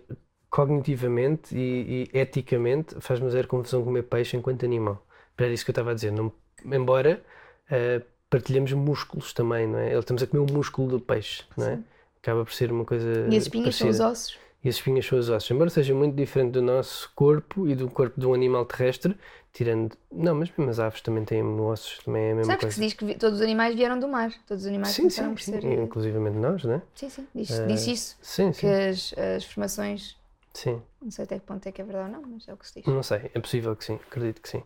cognitivamente 0.49 1.55
e, 1.57 2.09
e 2.13 2.17
eticamente 2.17 2.95
faz-me 3.01 3.29
zero 3.31 3.47
confusão 3.47 3.83
comer 3.83 4.03
peixe 4.03 4.37
enquanto 4.37 4.63
animal. 4.65 5.03
Era 5.35 5.51
isso 5.51 5.65
que 5.65 5.71
eu 5.71 5.73
estava 5.73 5.91
a 5.91 5.93
dizer. 5.95 6.11
Não, 6.11 6.31
embora 6.65 7.23
ah, 7.71 8.01
partilhemos 8.29 8.71
músculos 8.73 9.33
também, 9.33 9.67
não 9.67 9.79
é? 9.79 9.97
Estamos 9.97 10.21
a 10.21 10.27
comer 10.27 10.49
o 10.51 10.53
músculo 10.53 10.89
do 10.89 10.99
peixe, 10.99 11.43
não 11.57 11.67
é? 11.67 11.75
Sim. 11.77 11.85
Acaba 12.23 12.43
por 12.45 12.53
ser 12.53 12.71
uma 12.71 12.85
coisa 12.85 13.27
e 13.29 13.35
as 13.35 13.43
espinhas 13.43 13.75
são 13.75 13.89
os 13.89 13.97
parecida. 13.97 14.09
ossos. 14.09 14.37
E 14.63 14.69
as 14.69 14.75
espinhas 14.75 15.05
são 15.05 15.19
os 15.19 15.29
ossos. 15.29 15.51
Embora 15.51 15.69
seja 15.69 15.93
muito 15.93 16.15
diferente 16.15 16.53
do 16.53 16.61
nosso 16.61 17.11
corpo 17.13 17.67
e 17.67 17.75
do 17.75 17.89
corpo 17.89 18.17
de 18.17 18.25
um 18.25 18.33
animal 18.33 18.65
terrestre, 18.65 19.13
tirando. 19.51 19.97
Não, 20.09 20.33
mas 20.33 20.49
mesmo 20.57 20.71
as 20.71 20.79
aves 20.79 21.01
também 21.01 21.25
têm 21.25 21.43
ossos, 21.43 21.99
também 22.01 22.23
é 22.23 22.31
a 22.31 22.35
mesma 22.35 22.53
Sabes 22.53 22.59
que 22.59 22.65
coisa. 22.67 22.75
se 22.75 22.81
diz 22.81 22.93
que 22.93 23.19
todos 23.19 23.39
os 23.39 23.43
animais 23.43 23.75
vieram 23.75 23.99
do 23.99 24.07
mar. 24.07 24.31
Todos 24.47 24.63
os 24.63 24.69
animais 24.69 24.93
Sim, 24.95 25.01
começaram 25.01 25.37
sim, 25.37 25.51
por 25.51 25.61
ser. 25.61 25.65
Inclusivamente 25.79 26.37
nós, 26.37 26.63
não 26.63 26.75
é? 26.75 26.81
Sim, 26.95 27.09
sim. 27.09 27.27
Diz, 27.35 27.51
Eh, 27.51 27.65
diz 27.67 27.87
isso. 27.87 28.17
Sim, 28.21 28.51
Que 28.53 28.57
sim. 28.59 28.67
as, 28.69 29.13
as 29.17 29.43
formações. 29.43 30.15
Sim. 30.53 30.81
Não 31.01 31.11
sei 31.11 31.25
até 31.25 31.39
que 31.39 31.45
ponto 31.45 31.67
é 31.67 31.71
que 31.73 31.81
é 31.81 31.83
verdade 31.83 32.15
ou 32.15 32.21
não, 32.21 32.29
mas 32.29 32.47
é 32.47 32.53
o 32.53 32.57
que 32.57 32.65
se 32.65 32.75
diz. 32.75 32.85
Não 32.85 33.03
sei, 33.03 33.29
é 33.33 33.39
possível 33.41 33.75
que 33.75 33.83
sim, 33.83 33.95
acredito 34.09 34.41
que 34.41 34.47
sim. 34.47 34.63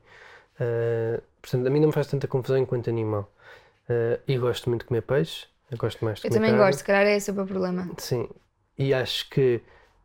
Ah, 0.60 1.20
portanto, 1.42 1.66
a 1.66 1.70
mim 1.72 1.80
não 1.80 1.88
me 1.88 1.94
faz 1.94 2.06
tanta 2.06 2.28
confusão 2.28 2.58
enquanto 2.60 2.88
animal. 2.88 3.32
Ah, 3.90 4.20
e 4.28 4.38
gosto 4.38 4.70
muito 4.70 4.82
de 4.82 4.88
comer 4.90 5.02
peixe, 5.02 5.48
eu 5.72 5.78
gosto 5.78 6.04
mais 6.04 6.20
de 6.20 6.28
Eu 6.28 6.32
também 6.32 6.56
gosto, 6.56 6.80
se 6.80 6.84
calhar 6.84 7.06
é 7.06 7.16
esse 7.16 7.32
o 7.32 7.34
meu 7.34 7.46
problema. 7.46 7.90
Sim, 7.98 8.30
e 8.78 8.94
acho 8.94 9.30
que 9.30 9.62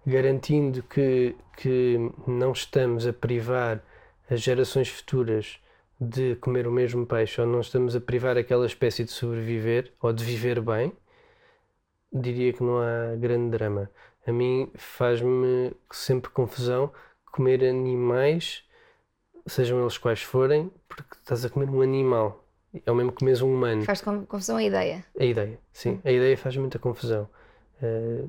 garantindo 0.07 0.83
que, 0.83 1.37
que 1.57 1.97
não 2.27 2.53
estamos 2.53 3.07
a 3.07 3.13
privar 3.13 3.83
as 4.29 4.41
gerações 4.41 4.89
futuras 4.89 5.61
de 6.01 6.35
comer 6.37 6.67
o 6.67 6.73
mesmo 6.73 7.07
peixe 7.07 7.41
ou 7.41 7.47
não 7.47 7.61
estamos 7.61 7.95
a 7.95 8.01
privar 8.01 8.37
aquela 8.37 8.67
espécie 8.67 9.05
de 9.05 9.13
sobreviver 9.13 9.93
ou 10.01 10.13
de 10.13 10.25
viver 10.25 10.61
bem, 10.61 10.93
diria 12.13 12.53
que 12.53 12.63
não 12.63 12.79
há 12.79 13.15
grande 13.17 13.51
drama. 13.51 13.91
A 14.27 14.33
mim 14.33 14.71
faz-me 14.75 15.73
sempre 15.91 16.31
confusão 16.31 16.93
comer 17.31 17.65
animais, 17.65 18.65
sejam 19.47 19.81
eles 19.81 19.97
quais 19.97 20.23
forem, 20.23 20.71
porque 20.89 21.17
estás 21.17 21.45
a 21.45 21.51
comer 21.51 21.71
um 21.71 21.81
animal. 21.81 22.42
É 22.87 22.91
o 22.91 22.95
mesmo 22.95 23.13
que 23.13 23.19
comes 23.19 23.43
um 23.43 23.53
humano. 23.53 23.85
Con- 24.03 24.25
confusão 24.27 24.57
a 24.57 24.63
ideia. 24.63 25.05
A 25.19 25.25
ideia, 25.25 25.59
sim. 25.73 26.01
A 26.05 26.11
ideia 26.11 26.37
faz 26.37 26.57
muita 26.57 26.79
confusão. 26.79 27.29
Eh, 27.83 28.25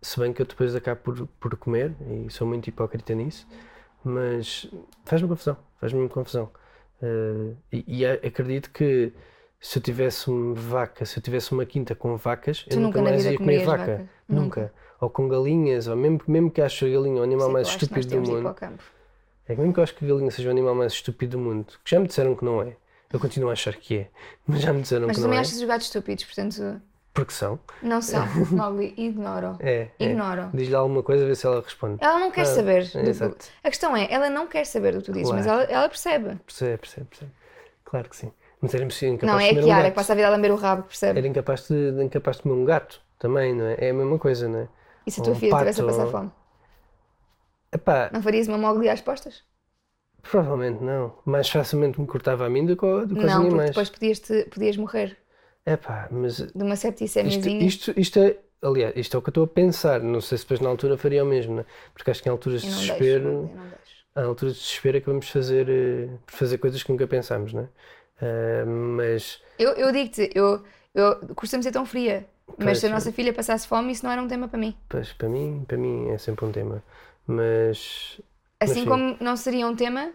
se 0.00 0.18
bem 0.20 0.32
que 0.32 0.42
eu 0.42 0.46
depois 0.46 0.74
acabo 0.74 1.00
por, 1.00 1.26
por 1.40 1.56
comer, 1.56 1.94
e 2.26 2.30
sou 2.30 2.46
muito 2.46 2.68
hipócrita 2.68 3.14
nisso, 3.14 3.46
mas 4.04 4.68
faz-me 5.04 5.28
confusão. 5.28 5.56
Faz-me 5.80 6.08
confusão. 6.08 6.50
Eh, 7.02 7.52
e, 7.72 7.84
e 8.02 8.06
acredito 8.06 8.70
que 8.70 9.12
se 9.60 9.78
eu 9.78 9.82
tivesse 9.82 10.28
uma 10.30 10.54
vaca, 10.54 11.04
se 11.04 11.18
eu 11.18 11.22
tivesse 11.22 11.52
uma 11.52 11.64
quinta 11.66 11.94
com 11.94 12.16
vacas, 12.16 12.64
Tu 12.68 12.74
eu 12.76 12.80
nunca 12.80 12.98
nunca 13.00 13.10
mais 13.10 13.24
ia 13.24 13.36
comer 13.36 13.64
vaca. 13.64 13.78
vaca? 13.96 14.08
Nunca. 14.28 14.72
Ou 15.00 15.10
com 15.10 15.28
galinhas, 15.28 15.88
ou 15.88 15.96
mesmo, 15.96 16.20
mesmo 16.28 16.50
que 16.50 16.60
acho 16.62 16.84
a 16.84 16.88
galinha 16.88 17.20
o 17.20 17.24
animal 17.24 17.48
que 17.48 17.52
mais 17.54 17.68
estúpido 17.68 18.08
do 18.08 18.22
mundo. 18.22 18.54
É 19.48 19.54
que 19.54 19.60
mesmo 19.60 19.72
que 19.74 19.80
eu 19.80 19.84
acho 19.84 19.94
que 19.96 20.04
a 20.04 20.08
galinha 20.08 20.30
seja 20.30 20.48
o 20.48 20.52
animal 20.52 20.74
mais 20.76 20.92
estúpido 20.92 21.36
do 21.36 21.42
mundo, 21.42 21.72
que 21.84 21.90
já 21.90 21.98
me 21.98 22.06
disseram 22.06 22.36
que 22.36 22.44
não 22.44 22.62
é. 22.62 22.76
Eu 23.12 23.20
continuo 23.20 23.50
a 23.50 23.52
achar 23.52 23.74
que 23.76 23.98
é, 23.98 24.10
mas 24.46 24.60
já 24.60 24.72
me 24.72 24.82
disseram 24.82 25.06
Mas 25.06 25.16
que 25.16 25.20
não 25.20 25.26
também 25.28 25.38
é. 25.38 25.42
achas 25.42 25.56
os 25.58 25.64
gatos 25.64 25.86
estúpidos, 25.86 26.24
portanto, 26.24 26.80
Porque 27.12 27.32
são. 27.32 27.58
não 27.82 28.00
são. 28.00 28.24
Mowgli, 28.50 28.94
ignoram. 28.96 29.56
É. 29.60 29.88
é. 29.98 30.04
Ignoram. 30.06 30.50
Diz-lhe 30.54 30.74
alguma 30.74 31.02
coisa, 31.02 31.26
vê 31.26 31.34
se 31.34 31.46
ela 31.46 31.60
responde. 31.60 31.98
Ela 32.02 32.18
não 32.18 32.30
quer 32.30 32.42
Ah, 32.42 32.46
saber. 32.46 32.90
é, 32.94 33.02
do- 33.02 33.08
exato. 33.10 33.46
A 33.62 33.68
questão 33.68 33.96
é, 33.96 34.10
ela 34.10 34.30
não 34.30 34.46
quer 34.46 34.64
saber 34.64 34.92
do 34.94 35.00
que 35.00 35.04
tu 35.06 35.12
dizes, 35.12 35.30
mas 35.32 35.44
Claro. 35.44 35.62
ela, 35.62 35.70
ela 35.70 35.88
percebe. 35.88 36.36
Percebe, 36.46 36.78
percebe, 36.78 37.06
percebe. 37.08 37.32
Claro 37.84 38.08
que 38.08 38.16
sim. 38.16 38.32
Mas 38.60 38.72
era 38.74 38.84
impossível, 38.84 39.14
incapaz 39.14 39.32
Não, 39.32 39.38
de 39.40 39.44
é 39.44 39.46
a 39.46 39.50
comer 39.50 39.60
um 39.62 39.66
Kiara 39.66 39.80
que 39.82 39.88
gato. 39.88 39.94
passa 39.96 40.12
a 40.12 40.16
vida 40.16 40.28
a 40.28 40.30
lamber 40.30 40.52
o 40.52 40.56
rabo, 40.56 40.82
que 40.84 40.88
percebe. 40.88 41.18
Era 41.18 41.28
incapaz 41.28 41.68
de, 41.68 42.02
incapaz 42.02 42.36
de 42.36 42.42
comer 42.44 42.54
um 42.54 42.64
gato 42.64 43.02
também, 43.18 43.54
não 43.54 43.66
é? 43.66 43.76
É 43.78 43.90
a 43.90 43.92
mesma 43.94 44.18
coisa, 44.18 44.48
não 44.48 44.60
é? 44.60 44.68
E 45.06 45.10
se 45.10 45.20
a 45.20 45.24
tua 45.24 45.32
um 45.32 45.36
filha 45.36 45.52
estivesse 45.52 45.80
a 45.82 45.84
passar 45.84 46.06
fome? 46.06 46.30
Epá, 47.72 48.10
Não 48.12 48.22
farias 48.22 48.48
uma 48.48 48.58
Mowgli 48.58 48.88
às 48.88 49.00
postas? 49.00 49.42
Provavelmente 50.22 50.82
não. 50.82 51.18
Mais 51.24 51.48
facilmente 51.48 52.00
me 52.00 52.06
cortava 52.06 52.46
a 52.46 52.50
mim 52.50 52.64
do 52.66 52.76
que, 52.76 53.06
do 53.06 53.16
que 53.16 53.24
aos 53.24 53.34
Não, 53.34 53.46
porque 53.46 53.64
animais. 53.64 53.70
depois 53.70 53.90
podias, 53.90 54.20
te, 54.20 54.44
podias 54.46 54.76
morrer 54.76 55.18
Epá, 55.66 56.08
mas 56.10 56.36
de 56.54 56.62
uma 56.62 56.76
isto, 57.24 57.46
septicemiazinha. 57.46 57.66
isto, 57.66 57.94
isto 57.98 58.18
é... 58.18 58.38
Aliás, 58.62 58.92
isto 58.96 59.16
é 59.16 59.18
o 59.18 59.22
que 59.22 59.28
eu 59.28 59.32
estou 59.32 59.44
a 59.44 59.48
pensar. 59.48 60.00
Não 60.00 60.20
sei 60.20 60.38
se 60.38 60.44
depois 60.44 60.60
na 60.60 60.68
altura 60.68 60.96
faria 60.96 61.24
o 61.24 61.26
mesmo, 61.26 61.54
não 61.56 61.62
é? 61.62 61.66
Porque 61.92 62.10
acho 62.10 62.22
que 62.22 62.28
em 62.28 62.32
alturas 62.32 62.62
de 62.62 62.68
não 62.70 62.78
desespero... 62.78 63.50
Não 63.54 63.68
deixo. 63.68 64.06
há 64.14 64.22
alturas 64.22 64.54
de 64.54 64.60
desespero 64.60 64.96
é 64.98 65.00
que 65.00 65.06
vamos 65.06 65.28
fazer, 65.28 65.68
eh, 65.68 66.08
fazer 66.26 66.58
coisas 66.58 66.82
que 66.82 66.90
nunca 66.92 67.06
pensámos, 67.06 67.52
não 67.52 67.62
é? 67.62 67.68
Ah, 68.20 68.64
mas 68.66 69.40
Eu, 69.58 69.72
eu 69.72 69.92
digo-te, 69.92 70.30
eu, 70.34 70.62
eu 70.94 71.34
costumo 71.34 71.62
ser 71.62 71.72
tão 71.72 71.84
fria, 71.86 72.26
mas 72.58 72.78
Pois, 72.78 72.80
se 72.80 72.86
a 72.86 72.90
nossa 72.90 73.12
filha 73.12 73.32
passasse 73.32 73.66
fome, 73.66 73.92
isso 73.92 74.04
não 74.04 74.12
era 74.12 74.22
um 74.22 74.28
tema 74.28 74.48
para 74.48 74.58
mim. 74.58 74.76
pois, 74.88 75.12
para 75.12 75.28
mim, 75.28 75.64
para 75.66 75.76
mim 75.76 76.10
é 76.10 76.18
sempre 76.18 76.44
um 76.44 76.52
tema. 76.52 76.82
Mas 77.26 78.20
Assim 78.62 78.82
sim. 78.82 78.86
como 78.86 79.16
não 79.20 79.36
seria 79.36 79.66
um 79.66 79.74
tema. 79.76 80.12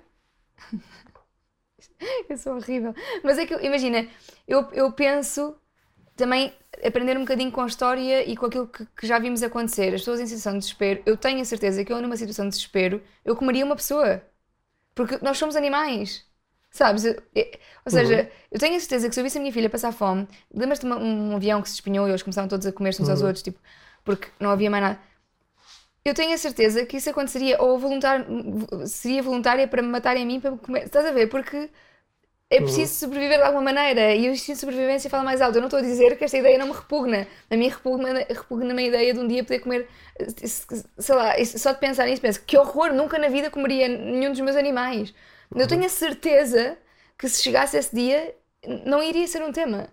eu 2.29 2.37
sou 2.37 2.55
horrível. 2.55 2.93
Mas 3.23 3.37
é 3.37 3.45
que, 3.45 3.53
imagina, 3.65 4.07
eu, 4.47 4.67
eu 4.71 4.91
penso 4.91 5.55
também 6.15 6.53
aprender 6.85 7.17
um 7.17 7.21
bocadinho 7.21 7.51
com 7.51 7.61
a 7.61 7.67
história 7.67 8.23
e 8.29 8.35
com 8.37 8.47
aquilo 8.47 8.67
que, 8.67 8.85
que 8.85 9.07
já 9.07 9.19
vimos 9.19 9.43
acontecer. 9.43 9.93
As 9.93 10.01
pessoas 10.01 10.19
em 10.19 10.25
situação 10.25 10.53
de 10.53 10.59
desespero, 10.59 11.01
eu 11.05 11.17
tenho 11.17 11.41
a 11.41 11.45
certeza 11.45 11.83
que 11.85 11.93
eu, 11.93 12.01
numa 12.01 12.17
situação 12.17 12.45
de 12.45 12.51
desespero, 12.55 13.01
eu 13.25 13.35
comeria 13.35 13.65
uma 13.65 13.75
pessoa. 13.75 14.21
Porque 14.95 15.17
nós 15.23 15.37
somos 15.37 15.55
animais. 15.55 16.25
Sabes? 16.71 17.05
Eu- 17.05 17.21
eu- 17.35 17.51
ou 17.85 17.91
seja, 17.91 18.31
eu 18.51 18.59
tenho 18.59 18.75
a 18.77 18.79
certeza 18.79 19.07
que 19.09 19.15
se 19.15 19.19
eu 19.21 19.23
visse 19.23 19.37
a 19.37 19.41
minha 19.41 19.53
filha 19.53 19.69
passar 19.69 19.91
fome, 19.93 20.27
lembras-te 20.53 20.81
de 20.83 20.87
uma- 20.87 20.97
um 20.97 21.35
avião 21.35 21.61
que 21.61 21.69
se 21.69 21.75
espinhou 21.75 22.07
e 22.07 22.11
eles 22.11 22.23
começaram 22.23 22.47
todos 22.47 22.67
a 22.67 22.71
comer-se 22.73 23.01
uns 23.01 23.09
aos 23.09 23.21
outros, 23.23 23.43
tipo, 23.43 23.59
porque 24.03 24.29
não 24.39 24.49
havia 24.51 24.69
mais 24.69 24.83
nada. 24.83 24.99
Eu 26.09 26.13
tenho 26.13 26.33
a 26.33 26.37
certeza 26.37 26.85
que 26.85 26.97
isso 26.97 27.09
aconteceria, 27.09 27.61
ou 27.61 27.77
voluntar, 27.77 28.25
seria 28.85 29.21
voluntária 29.21 29.67
para 29.67 29.81
me 29.81 29.89
matarem 29.89 30.23
a 30.23 30.25
mim 30.25 30.39
para 30.39 30.51
me 30.51 30.57
comer. 30.57 30.85
Estás 30.85 31.05
a 31.05 31.11
ver? 31.11 31.27
Porque 31.27 31.69
é 32.49 32.61
preciso 32.61 32.93
sobreviver 32.95 33.37
de 33.39 33.43
alguma 33.43 33.61
maneira 33.61 34.15
e 34.15 34.29
o 34.29 34.31
instinto 34.31 34.55
de 34.55 34.61
sobrevivência 34.61 35.09
fala 35.09 35.23
mais 35.23 35.41
alto. 35.41 35.55
Eu 35.57 35.61
não 35.61 35.67
estou 35.67 35.79
a 35.79 35.83
dizer 35.83 36.17
que 36.17 36.23
esta 36.23 36.37
ideia 36.37 36.57
não 36.57 36.67
me 36.67 36.73
repugna. 36.73 37.27
A 37.49 37.57
mim 37.57 37.67
repugna, 37.67 38.25
repugna-me 38.29 38.83
a 38.83 38.87
ideia 38.87 39.13
de 39.13 39.19
um 39.19 39.27
dia 39.27 39.43
poder 39.43 39.59
comer, 39.59 39.89
sei 40.97 41.15
lá, 41.15 41.33
só 41.45 41.73
de 41.73 41.79
pensar 41.79 42.05
nisso, 42.05 42.21
penso 42.21 42.41
que 42.45 42.57
horror, 42.57 42.93
nunca 42.93 43.17
na 43.17 43.27
vida 43.27 43.49
comeria 43.49 43.89
nenhum 43.89 44.31
dos 44.31 44.39
meus 44.39 44.55
animais. 44.55 45.13
Eu 45.53 45.67
tenho 45.67 45.85
a 45.85 45.89
certeza 45.89 46.77
que 47.17 47.27
se 47.27 47.43
chegasse 47.43 47.77
esse 47.77 47.93
dia 47.95 48.33
não 48.85 49.03
iria 49.03 49.27
ser 49.27 49.41
um 49.43 49.51
tema. 49.51 49.89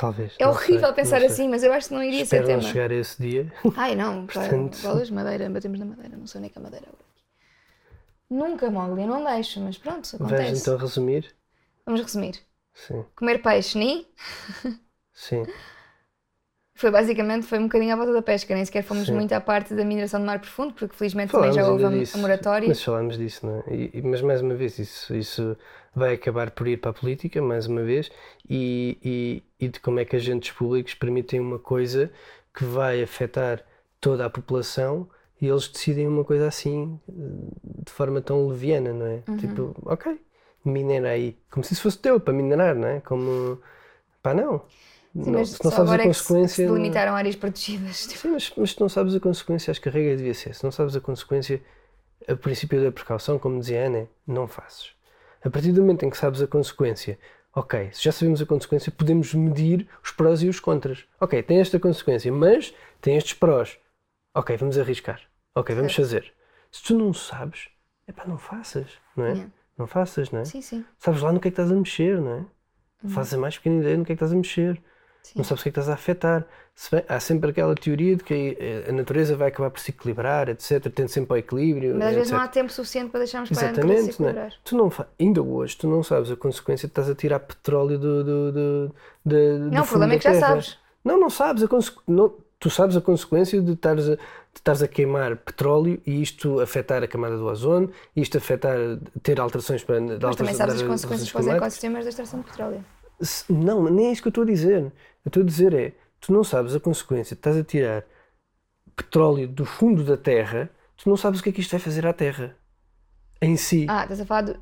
Talvez. 0.00 0.34
É 0.38 0.46
horrível 0.46 0.86
sei, 0.86 0.94
pensar 0.94 1.22
assim, 1.22 1.48
mas 1.48 1.62
eu 1.62 1.72
acho 1.72 1.88
que 1.88 1.94
não 1.94 2.02
iria 2.02 2.22
Espero 2.22 2.46
ser 2.46 2.56
tema. 2.58 2.62
chegar 2.62 2.90
a 2.90 2.94
esse 2.94 3.20
dia. 3.22 3.52
Ai 3.76 3.94
não, 3.94 4.26
Portanto- 4.26 4.82
bolas 4.82 5.08
de 5.08 5.14
madeira, 5.14 5.48
batemos 5.50 5.78
na 5.78 5.84
madeira, 5.86 6.16
não 6.16 6.26
sei 6.26 6.38
onde 6.40 6.48
é 6.48 6.52
que 6.52 6.58
a 6.58 6.62
madeira 6.62 6.86
agora. 6.86 7.10
Nunca, 8.30 8.70
Mogli, 8.70 9.02
eu 9.02 9.08
não 9.08 9.24
deixo, 9.24 9.60
mas 9.60 9.76
pronto, 9.76 10.06
acontece. 10.14 10.42
Vais 10.42 10.60
então 10.60 10.76
resumir? 10.76 11.34
Vamos 11.84 12.00
resumir. 12.02 12.38
Sim, 12.74 13.04
Comer 13.16 13.42
peixe, 13.42 13.76
ni? 13.78 14.06
sim. 15.12 15.44
Foi 16.80 16.90
basicamente, 16.90 17.46
foi 17.46 17.58
um 17.58 17.64
bocadinho 17.64 17.92
à 17.92 17.96
volta 17.96 18.12
da 18.12 18.22
pesca, 18.22 18.54
nem 18.54 18.64
sequer 18.64 18.82
fomos 18.82 19.06
Sim. 19.06 19.14
muito 19.16 19.32
à 19.34 19.40
parte 19.40 19.74
da 19.74 19.84
mineração 19.84 20.18
do 20.18 20.26
mar 20.26 20.38
profundo, 20.40 20.72
porque 20.72 20.96
felizmente 20.96 21.34
também 21.34 21.50
Falámos 21.50 21.62
já 21.62 21.68
houve 21.70 21.84
a, 21.84 21.88
disso, 21.90 22.16
a 22.16 22.22
moratória. 22.22 22.68
Mas 22.68 22.82
falámos 22.82 23.18
disso, 23.18 23.46
não 23.46 23.62
é? 23.66 23.74
E- 23.74 24.02
mas 24.02 24.22
mais 24.22 24.40
uma 24.40 24.54
vez, 24.54 24.78
isso, 24.78 25.14
isso 25.14 25.56
vai 25.94 26.14
acabar 26.14 26.50
por 26.50 26.66
ir 26.66 26.78
para 26.78 26.90
a 26.90 26.94
política, 26.94 27.42
mais 27.42 27.66
uma 27.66 27.82
vez, 27.82 28.10
e, 28.48 28.98
e, 29.04 29.42
e 29.66 29.68
de 29.68 29.78
como 29.80 30.00
é 30.00 30.04
que 30.04 30.16
agentes 30.16 30.50
públicos 30.52 30.94
permitem 30.94 31.38
uma 31.40 31.58
coisa 31.58 32.10
que 32.54 32.64
vai 32.64 33.02
afetar 33.02 33.62
toda 34.00 34.24
a 34.24 34.30
população 34.30 35.08
e 35.40 35.46
eles 35.48 35.68
decidem 35.68 36.06
uma 36.08 36.24
coisa 36.24 36.46
assim, 36.48 36.98
de 37.08 37.92
forma 37.92 38.20
tão 38.20 38.48
leviana, 38.48 38.92
não 38.92 39.06
é? 39.06 39.22
Uhum. 39.28 39.36
Tipo, 39.38 39.74
ok, 39.84 40.18
minera 40.64 41.10
aí, 41.10 41.36
como 41.50 41.64
se 41.64 41.72
isso 41.74 41.82
fosse 41.82 41.98
teu 41.98 42.18
para 42.20 42.32
minerar, 42.34 42.74
não 42.74 42.88
é? 42.88 43.00
Como, 43.00 43.60
pá, 44.22 44.34
não. 44.34 44.62
Sim, 45.12 45.30
não 45.30 45.40
mas 45.40 45.48
se 45.50 45.64
não 45.64 45.70
sabes 45.70 45.90
a 45.92 45.94
é 45.94 45.98
se- 45.98 46.04
consequência. 46.08 46.54
se 46.56 46.62
não- 46.66 46.74
delimitaram 46.74 47.14
áreas 47.16 47.36
protegidas. 47.36 47.96
Sim, 47.96 48.28
mas, 48.28 48.52
mas 48.56 48.70
se 48.72 48.80
não 48.80 48.88
sabes 48.88 49.14
a 49.14 49.20
consequência, 49.20 49.70
acho 49.70 49.80
que 49.80 49.88
a 49.88 49.92
regra 49.92 50.16
devia 50.16 50.34
ser. 50.34 50.54
Se 50.54 50.62
não 50.64 50.70
sabes 50.70 50.94
a 50.94 51.00
consequência, 51.00 51.60
o 52.28 52.36
princípio 52.36 52.82
da 52.82 52.92
precaução, 52.92 53.38
como 53.38 53.58
dizia 53.58 53.82
a 53.82 53.86
Ana, 53.86 54.06
não 54.26 54.46
faças. 54.46 54.92
A 55.44 55.50
partir 55.50 55.72
do 55.72 55.80
momento 55.80 56.04
em 56.04 56.10
que 56.10 56.16
sabes 56.16 56.40
a 56.42 56.46
consequência, 56.46 57.18
ok, 57.54 57.90
se 57.92 58.04
já 58.04 58.12
sabemos 58.12 58.40
a 58.40 58.46
consequência, 58.46 58.92
podemos 58.92 59.34
medir 59.34 59.88
os 60.04 60.10
prós 60.12 60.42
e 60.42 60.48
os 60.48 60.60
contras. 60.60 61.04
Ok, 61.20 61.42
tem 61.42 61.60
esta 61.60 61.80
consequência, 61.80 62.30
mas 62.30 62.72
tem 63.00 63.16
estes 63.16 63.34
prós. 63.34 63.78
Ok, 64.34 64.56
vamos 64.58 64.78
arriscar. 64.78 65.20
Ok, 65.54 65.74
vamos 65.74 65.94
fazer. 65.94 66.32
Se 66.70 66.84
tu 66.84 66.96
não 66.96 67.12
sabes, 67.12 67.68
é 68.06 68.12
pá, 68.12 68.24
não 68.26 68.38
faças, 68.38 68.86
não 69.16 69.24
é? 69.24 69.30
Yeah. 69.32 69.50
Não 69.76 69.86
faças, 69.88 70.30
não 70.30 70.40
é? 70.40 70.44
sim, 70.44 70.60
sim. 70.62 70.84
Sabes 70.98 71.20
lá 71.22 71.32
no 71.32 71.40
que 71.40 71.48
é 71.48 71.50
que 71.50 71.54
estás 71.54 71.72
a 71.72 71.74
mexer, 71.74 72.20
não 72.20 72.32
é? 72.36 73.08
Fazes 73.08 73.32
a 73.34 73.38
mais 73.38 73.56
pequena 73.56 73.80
ideia 73.80 73.96
no 73.96 74.04
que 74.04 74.12
é 74.12 74.14
que 74.14 74.18
estás 74.22 74.32
a 74.32 74.36
mexer. 74.36 74.80
Sim. 75.22 75.34
Não 75.36 75.44
sabes 75.44 75.60
o 75.60 75.62
que 75.64 75.68
é 75.68 75.72
que 75.72 75.78
estás 75.78 75.88
a 75.88 75.94
afetar. 75.94 76.44
Se 76.74 76.90
bem- 76.90 77.04
há 77.08 77.20
sempre 77.20 77.50
aquela 77.50 77.74
teoria 77.74 78.16
de 78.16 78.24
que 78.24 78.56
a 78.88 78.92
natureza 78.92 79.36
vai 79.36 79.48
acabar 79.48 79.70
por 79.70 79.78
se 79.80 79.90
equilibrar, 79.90 80.48
etc. 80.48 80.86
Tende 80.92 81.10
sempre 81.12 81.32
ao 81.34 81.38
equilíbrio. 81.38 81.94
Mas 81.96 82.08
às 82.08 82.14
vezes 82.14 82.30
não 82.32 82.40
há 82.40 82.48
tempo 82.48 82.72
suficiente 82.72 83.10
para 83.10 83.20
deixarmos 83.20 83.50
para 83.50 83.60
a 83.60 83.72
natureza 83.72 84.02
se 84.04 84.08
Exatamente, 84.10 84.20
não 84.22 84.26
é? 84.28 84.30
equilibrar. 84.30 84.60
Tu 84.64 84.76
não. 84.76 85.06
Ainda 85.20 85.42
hoje, 85.42 85.76
tu 85.76 85.86
não 85.88 86.02
sabes 86.02 86.30
a 86.30 86.36
consequência 86.36 86.88
de 86.88 86.92
estás 86.92 87.10
a 87.10 87.14
tirar 87.14 87.38
petróleo 87.40 87.98
do. 87.98 88.24
do, 88.24 88.52
do, 88.52 88.94
do, 89.26 89.58
Não, 89.70 89.82
o 89.82 89.86
problema 89.86 90.14
é 90.14 90.18
que 90.18 90.24
já 90.24 90.40
sabes. 90.40 90.78
Não, 91.04 91.20
não 91.20 91.28
sabes. 91.30 91.62
A 91.62 91.68
conse... 91.68 91.92
não... 92.08 92.34
Tu 92.58 92.68
sabes 92.68 92.94
a 92.94 93.00
consequência 93.00 93.58
de 93.62 93.72
estares 93.72 94.06
a, 94.06 94.16
de 94.16 94.20
estares 94.54 94.82
a 94.82 94.88
queimar 94.88 95.34
petróleo 95.36 95.98
e 96.06 96.20
isto 96.20 96.60
afetar 96.60 97.02
a 97.02 97.08
camada 97.08 97.38
do 97.38 97.46
ozono, 97.46 97.90
e 98.14 98.20
isto 98.20 98.36
afetar, 98.36 98.76
ter 99.22 99.40
alterações 99.40 99.82
para. 99.82 99.98
Mas 99.98 100.08
também 100.18 100.28
alterações- 100.28 100.56
sabes 100.58 100.74
as 100.74 100.82
consequências 100.82 101.30
para 101.32 101.40
os 101.40 101.46
ecossistemas 101.46 102.04
da 102.04 102.10
extração 102.10 102.40
de 102.40 102.46
petróleo. 102.46 102.84
Não, 103.48 103.84
nem 103.84 104.08
é 104.08 104.12
isso 104.12 104.20
que 104.22 104.28
eu 104.28 104.30
estou 104.30 104.44
a 104.44 104.46
dizer. 104.46 104.92
Eu 105.24 105.28
estou 105.28 105.42
a 105.42 105.46
dizer 105.46 105.74
é, 105.74 105.92
tu 106.20 106.32
não 106.32 106.42
sabes 106.44 106.74
a 106.74 106.80
consequência, 106.80 107.34
estás 107.34 107.56
a 107.56 107.64
tirar 107.64 108.04
petróleo 108.96 109.48
do 109.48 109.64
fundo 109.64 110.04
da 110.04 110.16
terra, 110.16 110.70
tu 110.96 111.08
não 111.08 111.16
sabes 111.16 111.40
o 111.40 111.42
que 111.42 111.50
é 111.50 111.52
que 111.52 111.60
isto 111.60 111.70
vai 111.70 111.80
fazer 111.80 112.06
à 112.06 112.12
terra. 112.12 112.56
Em 113.40 113.56
si. 113.56 113.86
Ah, 113.88 114.02
estás 114.02 114.20
a 114.20 114.26
falar 114.26 114.42
do. 114.42 114.60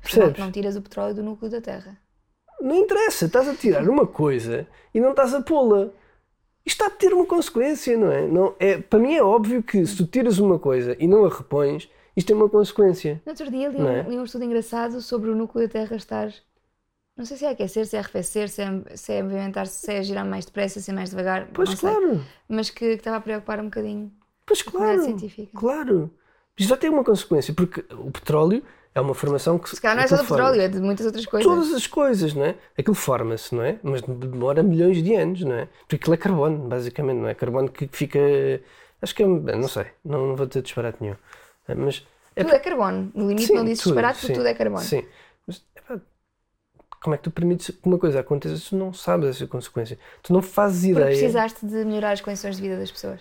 Percebes? 0.00 0.38
Não 0.38 0.50
tiras 0.50 0.76
o 0.76 0.82
petróleo 0.82 1.14
do 1.14 1.22
núcleo 1.22 1.50
da 1.50 1.60
Terra. 1.60 1.96
Não 2.60 2.76
interessa, 2.76 3.26
estás 3.26 3.48
a 3.48 3.54
tirar 3.54 3.88
uma 3.88 4.06
coisa 4.06 4.66
e 4.94 5.00
não 5.00 5.10
estás 5.10 5.34
a 5.34 5.42
pô-la. 5.42 5.90
Isto 6.64 6.84
está 6.84 6.86
a 6.86 6.90
ter 6.90 7.12
uma 7.12 7.26
consequência, 7.26 7.96
não 7.96 8.10
é? 8.12 8.26
Não, 8.26 8.54
é? 8.58 8.78
Para 8.78 9.00
mim 9.00 9.14
é 9.14 9.22
óbvio 9.22 9.62
que 9.62 9.84
se 9.84 9.96
tu 9.96 10.06
tiras 10.06 10.38
uma 10.38 10.58
coisa 10.58 10.96
e 11.00 11.08
não 11.08 11.24
a 11.24 11.28
repões, 11.28 11.88
isto 12.16 12.28
tem 12.28 12.36
uma 12.36 12.48
consequência. 12.48 13.20
No 13.26 13.30
outro 13.30 13.50
dia 13.50 13.68
li 13.68 13.78
Não 13.78 13.86
um, 13.86 13.88
é? 13.88 14.02
li 14.02 14.16
um 14.16 14.24
estudo 14.24 14.44
engraçado 14.44 15.00
sobre 15.00 15.30
o 15.30 15.34
núcleo 15.34 15.66
da 15.66 15.72
Terra 15.72 15.96
estar. 15.96 16.32
Não 17.16 17.24
sei 17.26 17.36
se 17.36 17.44
é 17.44 17.50
aquecer, 17.50 17.86
se 17.86 17.96
é 17.96 17.98
arrefecer, 17.98 18.48
se 18.48 18.62
é, 18.62 18.96
se 18.96 19.12
é 19.12 19.22
movimentar-se, 19.22 19.78
se 19.80 19.92
é 19.92 20.02
girar 20.02 20.24
mais 20.26 20.44
depressa, 20.46 20.80
se 20.80 20.90
é 20.90 20.94
mais 20.94 21.10
devagar. 21.10 21.48
Pois 21.52 21.68
não 21.68 21.76
sei. 21.76 21.90
claro, 21.90 22.24
Mas 22.48 22.70
que, 22.70 22.78
que 22.78 22.94
estava 22.94 23.18
a 23.18 23.20
preocupar 23.20 23.60
um 23.60 23.64
bocadinho. 23.64 24.10
pois 24.46 24.62
claro, 24.62 25.02
científica. 25.02 25.50
claro. 25.54 26.10
Isto 26.58 26.68
vai 26.68 26.78
ter 26.78 26.88
uma 26.90 27.04
consequência, 27.04 27.52
porque 27.54 27.84
o 27.94 28.10
petróleo 28.10 28.62
é 28.94 29.00
uma 29.00 29.14
formação 29.14 29.58
que 29.58 29.70
Se 29.70 29.80
calhar 29.80 29.96
não 29.96 30.04
é 30.04 30.06
só 30.06 30.16
do 30.16 30.24
petróleo, 30.24 30.60
é 30.60 30.68
de 30.68 30.80
muitas 30.80 31.06
outras 31.06 31.24
coisas. 31.24 31.50
Todas 31.50 31.72
as 31.72 31.86
coisas, 31.86 32.34
não 32.34 32.44
é? 32.44 32.54
Aquilo 32.78 32.94
forma-se, 32.94 33.54
não 33.54 33.62
é? 33.62 33.78
Mas 33.82 34.02
demora 34.02 34.62
milhões 34.62 35.02
de 35.02 35.14
anos, 35.14 35.40
não 35.42 35.54
é? 35.54 35.68
Porque 35.80 35.96
aquilo 35.96 36.14
é 36.14 36.16
carbono, 36.18 36.68
basicamente, 36.68 37.18
não 37.18 37.28
é? 37.28 37.34
Carbono 37.34 37.70
que 37.70 37.88
fica. 37.90 38.18
Acho 39.00 39.14
que 39.14 39.22
é. 39.22 39.26
Não 39.26 39.68
sei, 39.68 39.86
não, 40.04 40.28
não 40.28 40.36
vou 40.36 40.46
ter 40.46 40.62
disparate 40.62 40.98
nenhum. 41.00 41.16
Mas. 41.76 42.06
É, 42.36 42.44
Tudo 42.44 42.54
é 42.54 42.58
carbono. 42.58 43.10
No 43.14 43.28
limite 43.28 43.46
sim, 43.46 43.54
não 43.54 43.64
disse 43.64 43.82
tudo, 43.82 43.92
disparate 43.92 44.20
porque 44.20 44.34
sim, 44.34 44.38
tudo 44.38 44.46
é 44.46 44.54
carbono. 44.54 44.82
Sim. 44.82 45.04
Como 47.02 47.14
é 47.14 47.18
que 47.18 47.24
tu 47.24 47.30
permites 47.30 47.68
que 47.70 47.78
uma 47.88 47.98
coisa 47.98 48.20
aconteça 48.20 48.56
se 48.56 48.70
tu 48.70 48.76
não 48.76 48.92
sabes 48.92 49.28
essa 49.30 49.46
consequência? 49.46 49.98
Tu 50.22 50.32
não 50.32 50.40
fazes 50.40 50.82
Porque 50.82 50.90
ideia. 51.00 51.06
precisaste 51.18 51.66
de 51.66 51.84
melhorar 51.84 52.12
as 52.12 52.20
condições 52.20 52.56
de 52.56 52.62
vida 52.62 52.76
das 52.78 52.90
pessoas. 52.92 53.20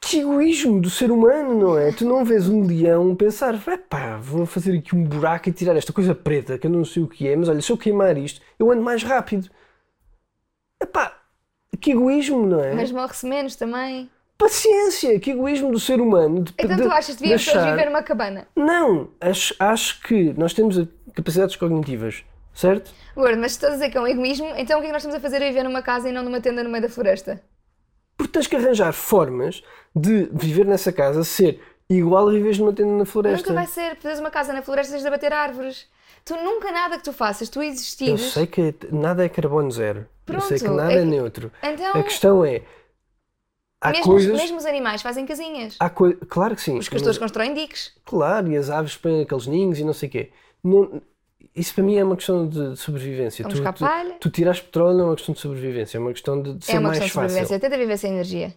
Que 0.00 0.20
egoísmo 0.20 0.80
do 0.80 0.88
ser 0.88 1.10
humano, 1.10 1.58
não 1.58 1.76
é? 1.78 1.92
Tu 1.92 2.04
não 2.06 2.24
vês 2.24 2.48
um 2.48 2.64
leão 2.64 3.14
pensar, 3.14 3.54
pá, 3.90 4.16
vou 4.16 4.46
fazer 4.46 4.78
aqui 4.78 4.94
um 4.96 5.04
buraco 5.04 5.48
e 5.48 5.52
tirar 5.52 5.76
esta 5.76 5.92
coisa 5.92 6.14
preta 6.14 6.56
que 6.56 6.66
eu 6.66 6.70
não 6.70 6.84
sei 6.84 7.02
o 7.02 7.08
que 7.08 7.28
é, 7.28 7.36
mas 7.36 7.48
olha, 7.48 7.60
se 7.60 7.70
eu 7.70 7.76
queimar 7.76 8.16
isto, 8.16 8.40
eu 8.58 8.70
ando 8.70 8.80
mais 8.82 9.02
rápido. 9.02 9.50
Epá, 10.82 11.18
que 11.80 11.90
egoísmo, 11.90 12.46
não 12.46 12.60
é? 12.62 12.72
Mas 12.74 12.90
morre-se 12.92 13.26
menos 13.26 13.56
também. 13.56 14.08
Paciência, 14.38 15.18
que 15.18 15.32
egoísmo 15.32 15.72
do 15.72 15.80
ser 15.80 16.00
humano. 16.00 16.44
De, 16.44 16.54
Então 16.58 16.76
de- 16.76 16.82
tu 16.84 16.90
achas 16.90 17.16
que 17.16 17.22
devíamos 17.22 17.42
de 17.42 17.50
todos 17.50 17.62
achar- 17.62 17.76
viver 17.76 17.86
numa 17.86 18.02
cabana? 18.02 18.46
Não, 18.54 19.10
acho, 19.20 19.54
acho 19.58 20.00
que 20.02 20.32
nós 20.34 20.54
temos 20.54 20.80
capacidades 21.12 21.56
cognitivas, 21.56 22.24
certo? 22.58 22.92
Gordo, 23.14 23.38
mas 23.40 23.52
se 23.52 23.58
estás 23.58 23.72
a 23.72 23.76
dizer 23.76 23.90
que 23.90 23.98
é 23.98 24.00
um 24.00 24.06
egoísmo, 24.06 24.48
então 24.56 24.78
o 24.78 24.80
que 24.80 24.86
é 24.86 24.88
que 24.88 24.92
nós 24.92 25.02
estamos 25.02 25.16
a 25.16 25.20
fazer 25.20 25.36
a 25.42 25.46
viver 25.46 25.62
numa 25.64 25.82
casa 25.82 26.08
e 26.08 26.12
não 26.12 26.22
numa 26.22 26.40
tenda 26.40 26.62
no 26.62 26.70
meio 26.70 26.82
da 26.82 26.88
floresta? 26.88 27.40
Porque 28.16 28.32
tens 28.32 28.46
que 28.46 28.56
arranjar 28.56 28.92
formas 28.92 29.62
de 29.94 30.28
viver 30.32 30.66
nessa 30.66 30.92
casa 30.92 31.22
ser 31.24 31.60
igual 31.88 32.28
a 32.28 32.32
viveres 32.32 32.58
numa 32.58 32.72
tenda 32.72 32.92
na 32.92 33.04
floresta. 33.04 33.38
Nunca 33.48 33.54
vai 33.54 33.66
ser, 33.66 33.96
fazeres 33.96 34.18
uma 34.20 34.30
casa 34.30 34.52
na 34.52 34.62
floresta 34.62 34.92
tens 34.92 35.02
de 35.02 35.08
abater 35.08 35.32
árvores. 35.32 35.86
Tu 36.24 36.34
nunca 36.36 36.70
nada 36.72 36.98
que 36.98 37.04
tu 37.04 37.12
faças, 37.12 37.48
tu 37.48 37.62
Eu 37.62 37.68
existires. 37.70 38.32
sei 38.32 38.46
que 38.46 38.74
nada 38.90 39.24
é 39.24 39.28
carbono 39.28 39.70
zero. 39.70 40.06
eu 40.26 40.40
sei 40.40 40.58
que 40.58 40.64
Pronto, 40.64 40.76
nada 40.76 40.92
é 40.92 40.98
é, 40.98 41.04
neutro. 41.04 41.50
Então, 41.62 41.92
A 42.00 42.02
questão 42.02 42.44
é. 42.44 42.62
Há 43.80 43.90
mesmo, 43.90 44.04
coisas. 44.04 44.36
mesmo 44.36 44.56
os 44.58 44.66
animais 44.66 45.00
fazem 45.00 45.24
casinhas. 45.24 45.76
Há 45.78 45.88
coi- 45.88 46.14
Claro 46.28 46.56
que 46.56 46.60
sim. 46.62 46.76
Os 46.76 46.88
castores 46.88 47.16
constroem 47.16 47.54
diques. 47.54 47.92
Claro, 48.04 48.50
e 48.50 48.56
as 48.56 48.68
aves 48.68 48.96
põem 48.96 49.22
aqueles 49.22 49.46
ninhos 49.46 49.78
e 49.78 49.84
não 49.84 49.92
sei 49.92 50.08
o 50.08 50.12
quê. 50.12 50.30
Não- 50.64 51.00
Isso 51.54 51.74
para 51.74 51.84
mim 51.84 51.96
é 51.96 52.04
uma 52.04 52.16
questão 52.16 52.46
de 52.48 52.76
sobrevivência. 52.76 53.42
Vamos 53.42 53.60
tu, 53.60 53.72
tu, 53.72 54.18
tu 54.20 54.30
tiras 54.30 54.60
petróleo 54.60 54.98
não 54.98 55.04
é 55.04 55.08
uma 55.08 55.16
questão 55.16 55.34
de 55.34 55.40
sobrevivência, 55.40 55.98
é 55.98 56.00
uma 56.00 56.12
questão 56.12 56.42
de, 56.42 56.54
de 56.54 56.64
ser 56.64 56.72
É 56.72 56.78
uma 56.78 56.88
mais 56.88 56.98
questão 57.00 57.22
de 57.22 57.28
fácil. 57.28 57.46
sobrevivência. 57.46 57.60
Tenta 57.60 57.78
viver 57.78 57.96
sem 57.96 58.12
energia. 58.12 58.54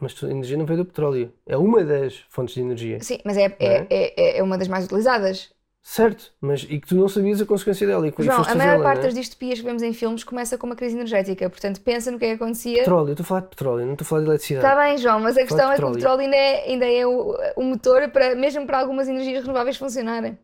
Mas 0.00 0.24
a 0.24 0.30
energia 0.30 0.56
não 0.56 0.66
veio 0.66 0.78
do 0.78 0.84
petróleo. 0.84 1.32
É 1.46 1.56
uma 1.56 1.84
das 1.84 2.24
fontes 2.28 2.54
de 2.54 2.60
energia. 2.60 3.00
Sim, 3.00 3.18
mas 3.24 3.36
é, 3.36 3.54
é, 3.60 3.86
é, 3.88 4.38
é 4.38 4.42
uma 4.42 4.58
das 4.58 4.66
mais 4.66 4.84
utilizadas. 4.84 5.50
Certo, 5.84 6.32
mas 6.40 6.62
e 6.62 6.78
que 6.78 6.86
tu 6.86 6.94
não 6.94 7.08
sabias 7.08 7.40
a 7.40 7.46
consequência 7.46 7.84
dela. 7.84 8.06
E 8.06 8.14
João, 8.16 8.44
a 8.46 8.54
maior 8.54 8.80
parte 8.82 9.00
é? 9.00 9.02
das 9.02 9.14
distopias 9.14 9.58
que 9.58 9.64
vemos 9.64 9.82
em 9.82 9.92
filmes 9.92 10.22
começa 10.22 10.56
com 10.56 10.66
uma 10.66 10.76
crise 10.76 10.94
energética. 10.94 11.50
Portanto, 11.50 11.80
pensa 11.80 12.10
no 12.12 12.20
que 12.20 12.24
é 12.24 12.28
que 12.28 12.34
acontecia. 12.42 12.78
Petróleo, 12.78 13.08
eu 13.08 13.12
estou 13.12 13.24
a 13.24 13.26
falar 13.26 13.40
de 13.40 13.48
petróleo, 13.48 13.84
não 13.84 13.92
estou 13.94 14.04
a 14.04 14.08
falar 14.08 14.20
de 14.22 14.28
eletricidade. 14.28 14.66
Está 14.66 14.80
bem, 14.80 14.98
João, 14.98 15.18
mas 15.18 15.36
a 15.36 15.40
questão 15.40 15.72
é 15.72 15.74
que 15.76 15.82
o 15.82 15.90
petróleo. 15.90 15.94
petróleo 15.94 16.20
ainda 16.20 16.36
é, 16.36 16.70
ainda 16.70 16.86
é 16.86 17.04
o, 17.04 17.36
o 17.56 17.62
motor 17.64 18.08
para, 18.10 18.36
mesmo 18.36 18.64
para 18.64 18.78
algumas 18.78 19.08
energias 19.08 19.42
renováveis 19.42 19.76
funcionarem. 19.76 20.38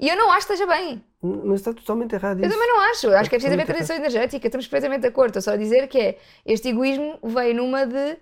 E 0.00 0.08
eu 0.08 0.16
não 0.16 0.30
acho 0.30 0.46
que 0.46 0.52
esteja 0.52 0.70
bem. 0.70 1.04
Mas 1.20 1.60
está 1.60 1.72
totalmente 1.74 2.14
errado 2.14 2.38
Eu 2.40 2.46
isso. 2.46 2.54
também 2.56 2.68
não 2.68 2.80
acho. 2.82 3.06
Eu 3.08 3.16
acho 3.18 3.28
que 3.28 3.34
é 3.36 3.38
preciso 3.38 3.54
haver 3.54 3.66
transição 3.66 3.96
energética. 3.96 4.46
Estamos 4.46 4.66
perfeitamente 4.68 5.02
de 5.02 5.08
acordo. 5.08 5.30
Estou 5.30 5.42
só 5.42 5.52
a 5.52 5.56
dizer 5.56 5.88
que 5.88 5.98
é 5.98 6.18
este 6.46 6.68
egoísmo 6.68 7.18
veio 7.24 7.54
numa 7.56 7.84
de 7.84 8.16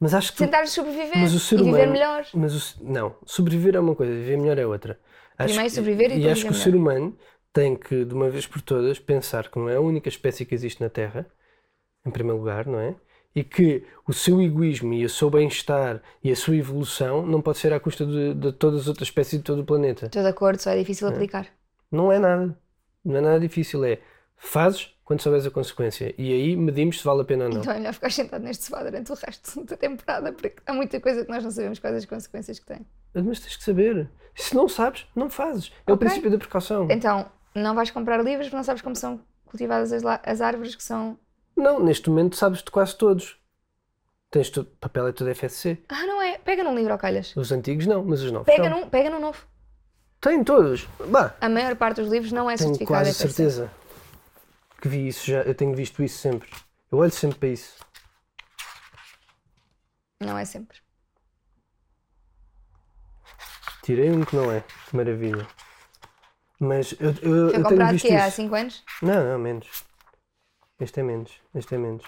Mas 0.00 0.12
acho 0.14 0.32
que 0.32 0.38
tentar 0.38 0.66
sobreviver 0.66 1.18
Mas 1.18 1.32
o 1.34 1.38
ser 1.38 1.56
e 1.60 1.64
viver 1.64 1.70
humano- 1.76 1.92
melhor. 1.92 2.26
Mas 2.34 2.54
o 2.76 2.82
não, 2.84 3.14
sobreviver 3.24 3.76
é 3.76 3.80
uma 3.80 3.94
coisa, 3.94 4.12
viver 4.12 4.36
melhor 4.36 4.58
é 4.58 4.66
outra. 4.66 4.98
Acho 5.38 5.48
Primeiro 5.54 5.70
que- 5.70 5.74
sobreviver 5.76 6.12
e 6.18 6.20
e 6.22 6.28
acho 6.28 6.44
que 6.44 6.50
o 6.50 6.54
ser 6.54 6.74
humano 6.74 7.16
tem 7.52 7.76
que, 7.76 8.04
de 8.04 8.12
uma 8.14 8.28
vez 8.28 8.46
por 8.46 8.60
todas, 8.60 8.98
pensar 8.98 9.48
que 9.48 9.58
não 9.58 9.68
é 9.68 9.76
a 9.76 9.80
única 9.80 10.08
espécie 10.08 10.44
que 10.44 10.54
existe 10.54 10.80
na 10.80 10.88
Terra, 10.90 11.26
em 12.04 12.10
primeiro 12.10 12.38
lugar, 12.38 12.66
não 12.66 12.80
é? 12.80 12.94
E 13.34 13.42
que 13.42 13.84
o 14.06 14.12
seu 14.12 14.42
egoísmo 14.42 14.92
e 14.92 15.04
o 15.04 15.08
seu 15.08 15.30
bem-estar 15.30 16.02
e 16.22 16.30
a 16.30 16.36
sua 16.36 16.56
evolução 16.56 17.26
não 17.26 17.40
pode 17.40 17.58
ser 17.58 17.72
à 17.72 17.80
custa 17.80 18.04
de, 18.04 18.34
de 18.34 18.52
todas 18.52 18.82
as 18.82 18.88
outras 18.88 19.08
espécies 19.08 19.38
de 19.38 19.44
todo 19.44 19.60
o 19.62 19.64
planeta. 19.64 20.06
Estou 20.06 20.22
de 20.22 20.28
acordo, 20.28 20.60
só 20.60 20.70
é 20.70 20.78
difícil 20.78 21.08
aplicar. 21.08 21.46
Não 21.90 22.12
é 22.12 22.18
nada. 22.18 22.58
Não 23.04 23.16
é 23.16 23.20
nada 23.20 23.40
difícil. 23.40 23.84
É 23.84 23.98
fazes 24.36 24.90
quando 25.04 25.20
souberes 25.20 25.46
a 25.46 25.50
consequência. 25.50 26.14
E 26.18 26.32
aí 26.32 26.56
medimos 26.56 26.98
se 26.98 27.04
vale 27.04 27.22
a 27.22 27.24
pena 27.24 27.44
ou 27.44 27.50
não. 27.50 27.60
Então 27.60 27.72
é 27.72 27.78
melhor 27.78 27.94
ficar 27.94 28.10
sentado 28.10 28.42
neste 28.42 28.64
sofá 28.64 28.82
durante 28.82 29.10
o 29.12 29.14
resto 29.14 29.62
da 29.64 29.76
temporada, 29.76 30.32
porque 30.32 30.54
há 30.66 30.72
muita 30.72 31.00
coisa 31.00 31.24
que 31.24 31.30
nós 31.30 31.42
não 31.42 31.50
sabemos 31.50 31.78
quais 31.78 31.96
as 31.96 32.04
consequências 32.04 32.58
que 32.58 32.66
tem. 32.66 32.86
Mas 33.14 33.40
tens 33.40 33.56
que 33.56 33.64
saber. 33.64 34.10
Se 34.34 34.54
não 34.54 34.68
sabes, 34.68 35.06
não 35.14 35.28
fazes. 35.28 35.70
É 35.86 35.90
o 35.90 35.94
Ok. 35.94 36.06
princípio 36.06 36.30
da 36.30 36.38
precaução. 36.38 36.88
Então, 36.90 37.26
não 37.54 37.74
vais 37.74 37.90
comprar 37.90 38.22
livros 38.22 38.46
porque 38.46 38.56
não 38.56 38.64
sabes 38.64 38.80
como 38.82 38.96
são 38.96 39.20
cultivadas 39.44 39.92
as, 39.92 40.02
as 40.24 40.40
árvores 40.40 40.74
que 40.74 40.82
são. 40.82 41.18
Não, 41.56 41.80
neste 41.80 42.08
momento 42.10 42.36
sabes 42.36 42.62
de 42.62 42.70
quase 42.70 42.96
todos. 42.96 43.38
Tens 44.30 44.48
tudo, 44.48 44.70
papel 44.80 45.08
é 45.08 45.12
tudo 45.12 45.34
FSC. 45.34 45.82
Ah, 45.88 46.06
não 46.06 46.20
é? 46.22 46.38
Pega 46.38 46.64
num 46.64 46.74
livro 46.74 46.92
ao 46.92 46.98
calhas. 46.98 47.34
Os 47.36 47.52
antigos 47.52 47.86
não, 47.86 48.02
mas 48.04 48.22
os 48.22 48.32
novos 48.32 48.46
Pega 48.46 48.68
não. 48.70 48.80
num, 48.80 48.88
pega 48.88 49.10
num 49.10 49.20
novo. 49.20 49.38
Tem 50.20 50.42
todos. 50.42 50.86
Bah, 51.08 51.34
A 51.40 51.48
maior 51.48 51.76
parte 51.76 52.00
dos 52.00 52.10
livros 52.10 52.32
não 52.32 52.48
é 52.50 52.56
tenho 52.56 52.70
certificada. 52.70 53.04
quase 53.04 53.10
FSC. 53.10 53.28
certeza 53.28 53.70
que 54.80 54.88
vi 54.88 55.06
isso 55.08 55.26
já. 55.26 55.42
Eu 55.42 55.54
tenho 55.54 55.74
visto 55.74 56.02
isso 56.02 56.18
sempre. 56.18 56.48
Eu 56.90 56.98
olho 56.98 57.10
sempre 57.10 57.38
para 57.38 57.48
isso. 57.48 57.76
Não 60.20 60.38
é 60.38 60.44
sempre. 60.44 60.78
Tirei 63.82 64.10
um 64.10 64.24
que 64.24 64.36
não 64.36 64.50
é. 64.50 64.60
Que 64.88 64.96
maravilha. 64.96 65.46
Mas 66.58 66.92
eu, 67.00 67.08
eu, 67.10 67.14
Foi 67.14 67.28
eu 67.28 67.50
tenho 67.52 67.64
comprado 67.64 67.92
visto 67.92 68.06
que 68.06 68.14
há 68.14 68.28
isso. 68.28 68.36
5 68.36 68.54
anos? 68.54 68.84
Não, 69.02 69.24
não, 69.24 69.38
menos. 69.38 69.84
Este 70.82 71.00
é 71.00 71.02
menos. 71.02 71.32
Este 71.54 71.74
é 71.74 71.78
menos. 71.78 72.04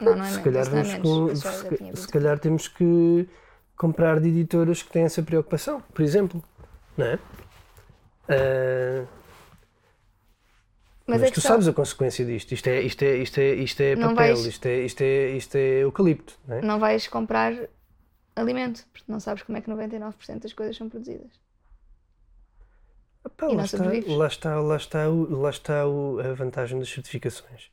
Não, 0.00 0.16
não 0.16 0.24
é 0.24 0.28
se 0.28 0.36
menos. 0.38 0.44
calhar, 0.44 0.66
é 0.66 0.70
vamos 0.70 0.88
menos. 0.88 1.08
com- 1.08 1.34
já- 1.34 1.50
já 1.52 1.52
se, 1.96 2.02
se 2.02 2.08
calhar 2.08 2.38
temos 2.38 2.68
que 2.68 3.28
comprar 3.76 4.20
de 4.20 4.28
editoras 4.28 4.82
que 4.82 4.90
têm 4.90 5.04
essa 5.04 5.22
preocupação, 5.22 5.80
por 5.80 6.02
exemplo. 6.02 6.42
Não 6.96 7.06
é? 7.06 7.18
Ah, 8.28 9.06
Mas, 11.06 11.20
mas 11.20 11.30
a 11.30 11.34
tu 11.34 11.40
sabes 11.40 11.68
a 11.68 11.72
consequência 11.72 12.24
disto. 12.24 12.52
Isto 12.52 12.66
é, 12.68 12.80
isto 12.82 13.02
é, 13.02 13.16
isto 13.16 13.38
é, 13.38 13.54
isto 13.54 13.80
é 13.82 13.94
papel, 13.96 14.14
vais- 14.14 14.46
isto, 14.46 14.66
é, 14.66 14.80
isto, 14.84 15.00
é, 15.02 15.28
isto 15.36 15.54
é 15.56 15.82
eucalipto. 15.82 16.38
Não 16.46 16.56
é? 16.56 16.60
não 16.62 16.78
vais 16.78 17.06
comprar 17.08 17.52
alimento, 18.34 18.86
porque 18.92 19.10
não 19.12 19.20
sabes 19.20 19.42
como 19.42 19.58
é 19.58 19.60
que 19.60 19.68
99% 19.70 20.40
das 20.42 20.52
coisas 20.52 20.76
são 20.76 20.88
produzidas. 20.88 21.30
Epá, 23.26 23.46
lá, 23.48 23.64
está, 23.64 23.84
lá 24.06 24.26
está, 24.26 24.60
lá 24.60 24.76
está, 24.76 25.04
lá 25.06 25.50
está 25.50 25.82
a 25.82 26.34
vantagem 26.34 26.78
das 26.78 26.88
certificações. 26.88 27.70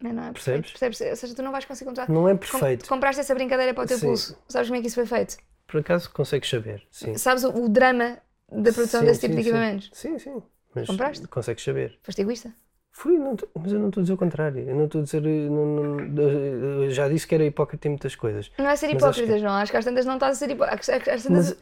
Não, 0.00 0.10
é? 0.10 0.12
não 0.12 0.22
é 0.28 0.32
Percebes? 0.32 0.70
perfeito. 0.70 0.90
Percebes? 0.96 1.10
Ou 1.10 1.16
seja, 1.16 1.34
tu 1.34 1.42
não 1.42 1.50
vais 1.52 1.64
conseguir 1.64 1.86
encontrar. 1.90 2.08
Não 2.08 2.28
é 2.28 2.32
Com- 2.32 2.38
perfeito. 2.38 2.88
compraste 2.88 3.20
essa 3.20 3.34
brincadeira 3.34 3.74
para 3.74 3.84
o 3.84 3.86
teu 3.86 3.98
Sim. 3.98 4.06
pulso. 4.06 4.38
Sabes 4.48 4.68
como 4.68 4.78
é 4.78 4.80
que 4.80 4.86
isso 4.86 4.94
foi 4.96 5.06
feito? 5.06 5.36
Por 5.66 5.80
acaso 5.80 6.10
consegues 6.10 6.48
saber. 6.48 6.82
Sim. 6.90 7.16
Sabes 7.18 7.44
o, 7.44 7.50
o 7.50 7.68
drama 7.68 8.18
da 8.50 8.72
produção 8.72 9.00
Sim, 9.00 9.06
desse 9.06 9.20
tipo 9.20 9.32
sim, 9.34 9.40
de 9.40 9.48
equipamentos? 9.48 9.90
Sim, 9.92 10.18
sim. 10.18 10.42
Mas 10.74 10.86
Compraste? 10.86 11.26
consegues 11.28 11.64
saber. 11.64 11.98
Foste 12.02 12.20
egoísta? 12.22 12.54
Fui, 12.92 13.16
não 13.18 13.36
mas 13.60 13.72
eu 13.72 13.78
não 13.78 13.88
estou 13.88 14.00
a 14.00 14.02
dizer 14.04 14.12
o 14.14 14.16
contrário. 14.16 14.68
Eu 14.68 14.74
não 14.74 14.86
estou 14.86 15.00
a 15.00 15.04
dizer. 15.04 15.24
eh, 15.24 15.48
não- 15.48 15.96
não- 15.96 16.90
já 16.90 17.08
disse 17.08 17.26
que 17.26 17.34
era 17.34 17.44
hipócrita 17.44 17.86
em 17.86 17.90
muitas 17.90 18.16
coisas. 18.16 18.50
Não 18.58 18.68
é 18.68 18.74
ser 18.76 18.90
hipócrita, 18.90 19.38
João. 19.38 19.52
Acho 19.54 19.70
que 19.70 19.78
às 19.78 19.84
tantas 19.84 20.04
não 20.06 20.14
estás 20.14 20.36
a 20.36 20.38
ser 20.38 20.50
hipócrita. 20.50 20.74
Às 21.14 21.22
tantas. 21.22 21.28
Mas- 21.30 21.56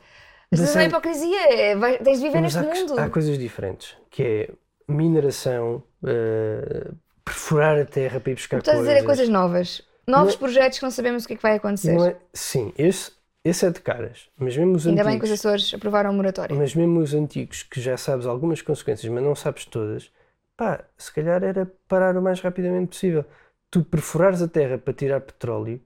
mas 0.51 0.75
não 0.75 0.81
é 0.81 0.85
há- 0.85 0.89
hipocrisia. 0.89 1.53
É, 1.55 1.77
vai- 1.77 1.99
tens 1.99 2.19
de 2.21 2.27
viver 2.27 2.41
Mas 2.41 2.55
neste 2.55 2.71
há, 2.71 2.75
mundo. 2.87 2.99
há 3.01 3.11
coisas 3.11 3.37
diferentes, 3.39 3.97
que 4.09 4.23
é 4.23 4.51
mineração, 4.89 5.83
eh, 6.07 6.91
perfurar 7.27 7.79
a 7.79 7.85
terra 7.85 8.21
para 8.21 8.33
ir 8.33 8.37
buscar 8.37 8.59
O 8.59 8.61
que 8.61 8.69
estás 8.69 8.79
a 8.79 8.81
coisas. 8.81 8.95
dizer 8.95 9.03
é 9.05 9.07
coisas 9.07 9.29
novas. 9.29 9.83
Novos 10.07 10.33
Não- 10.33 10.39
projetos 10.39 10.79
que 10.79 10.85
não 10.85 10.91
sabemos 10.93 11.25
o 11.25 11.27
que 11.27 11.35
é 11.35 11.37
que 11.37 11.43
vai 11.43 11.57
acontecer. 11.57 11.99
É- 12.09 12.17
sim, 12.33 12.73
esse, 12.79 13.13
esse 13.45 13.67
é 13.67 13.71
de 13.71 13.81
caras. 13.81 14.31
Mas 14.39 14.57
mesmo 14.57 14.77
os 14.77 14.87
Ainda 14.87 15.05
bem 15.05 15.19
que 15.19 15.25
os 15.25 15.31
antigos, 15.31 15.41
Açores 15.41 15.75
aprovaram 15.75 16.11
a 16.11 16.13
moratória. 16.13 16.57
mas 16.57 16.75
mesmo 16.75 17.01
os 17.01 17.13
antigos, 17.13 17.63
que 17.65 17.81
já 17.81 17.97
sabes 17.97 18.25
algumas 18.27 18.63
consequências, 18.63 19.13
mas 19.13 19.23
não 19.23 19.35
sabes 19.35 19.65
todas, 19.67 20.11
pá, 20.57 20.85
se 20.97 21.13
calhar 21.13 21.43
era 21.43 21.67
parar 21.89 22.17
o 22.17 22.23
mais 22.23 22.41
rapidamente 22.41 22.89
possível. 22.91 23.25
Tu 23.71 23.85
perfurares 23.85 24.41
a 24.41 24.49
terra 24.49 24.79
para 24.79 24.95
tirar 24.95 25.21
petróleo, 25.21 25.81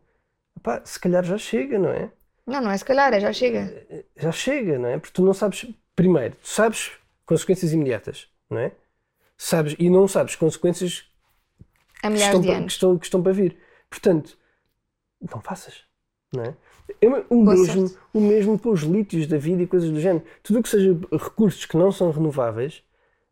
pá, 0.62 0.82
se 0.84 1.00
calhar 1.00 1.24
já 1.24 1.38
chega, 1.38 1.78
não 1.78 1.90
é? 1.90 2.10
Não, 2.46 2.60
não 2.60 2.70
é 2.70 2.76
se 2.76 2.84
calhar, 2.84 3.12
é 3.14 3.20
já 3.20 3.32
chega. 3.32 3.72
já 4.16 4.32
chega, 4.32 4.78
não 4.78 4.88
é? 4.88 4.98
Porque 4.98 5.14
tu 5.14 5.22
não 5.24 5.32
sabes, 5.34 5.66
primeiro, 5.96 6.36
tu 6.42 6.48
sabes 6.48 6.92
consequências 7.24 7.72
imediatas, 7.72 8.28
não 8.50 8.58
é? 8.58 8.72
Sabes, 9.36 9.76
e 9.78 9.90
não 9.90 10.06
sabes 10.08 10.36
consequências 10.36 11.09
Há 12.02 12.09
que 12.09 12.14
milhares 12.14 12.36
estão, 12.36 12.40
de 12.40 12.47
para, 12.47 12.56
que, 12.56 12.62
anos. 12.62 12.72
estão, 12.72 12.98
que 12.98 13.05
estão 13.06 13.22
para 13.22 13.32
vir. 13.32 13.56
Portanto, 13.89 14.39
não 15.20 15.40
faças, 15.40 15.85
não 16.32 16.44
é? 16.44 16.56
É 17.01 17.06
o 17.31 17.44
mesmo, 17.44 17.90
o 18.12 18.20
mesmo 18.20 18.59
para 18.59 18.70
os 18.70 18.82
lítios 18.82 19.27
da 19.27 19.39
vida 19.39 19.62
e 19.62 19.66
coisas 19.66 19.90
do 19.90 20.01
género. 20.01 20.24
Tudo 20.43 20.59
o 20.59 20.62
que 20.62 20.68
seja 20.68 20.98
recursos 21.12 21.64
que 21.64 21.77
não 21.77 21.93
são 21.93 22.10
renováveis, 22.10 22.82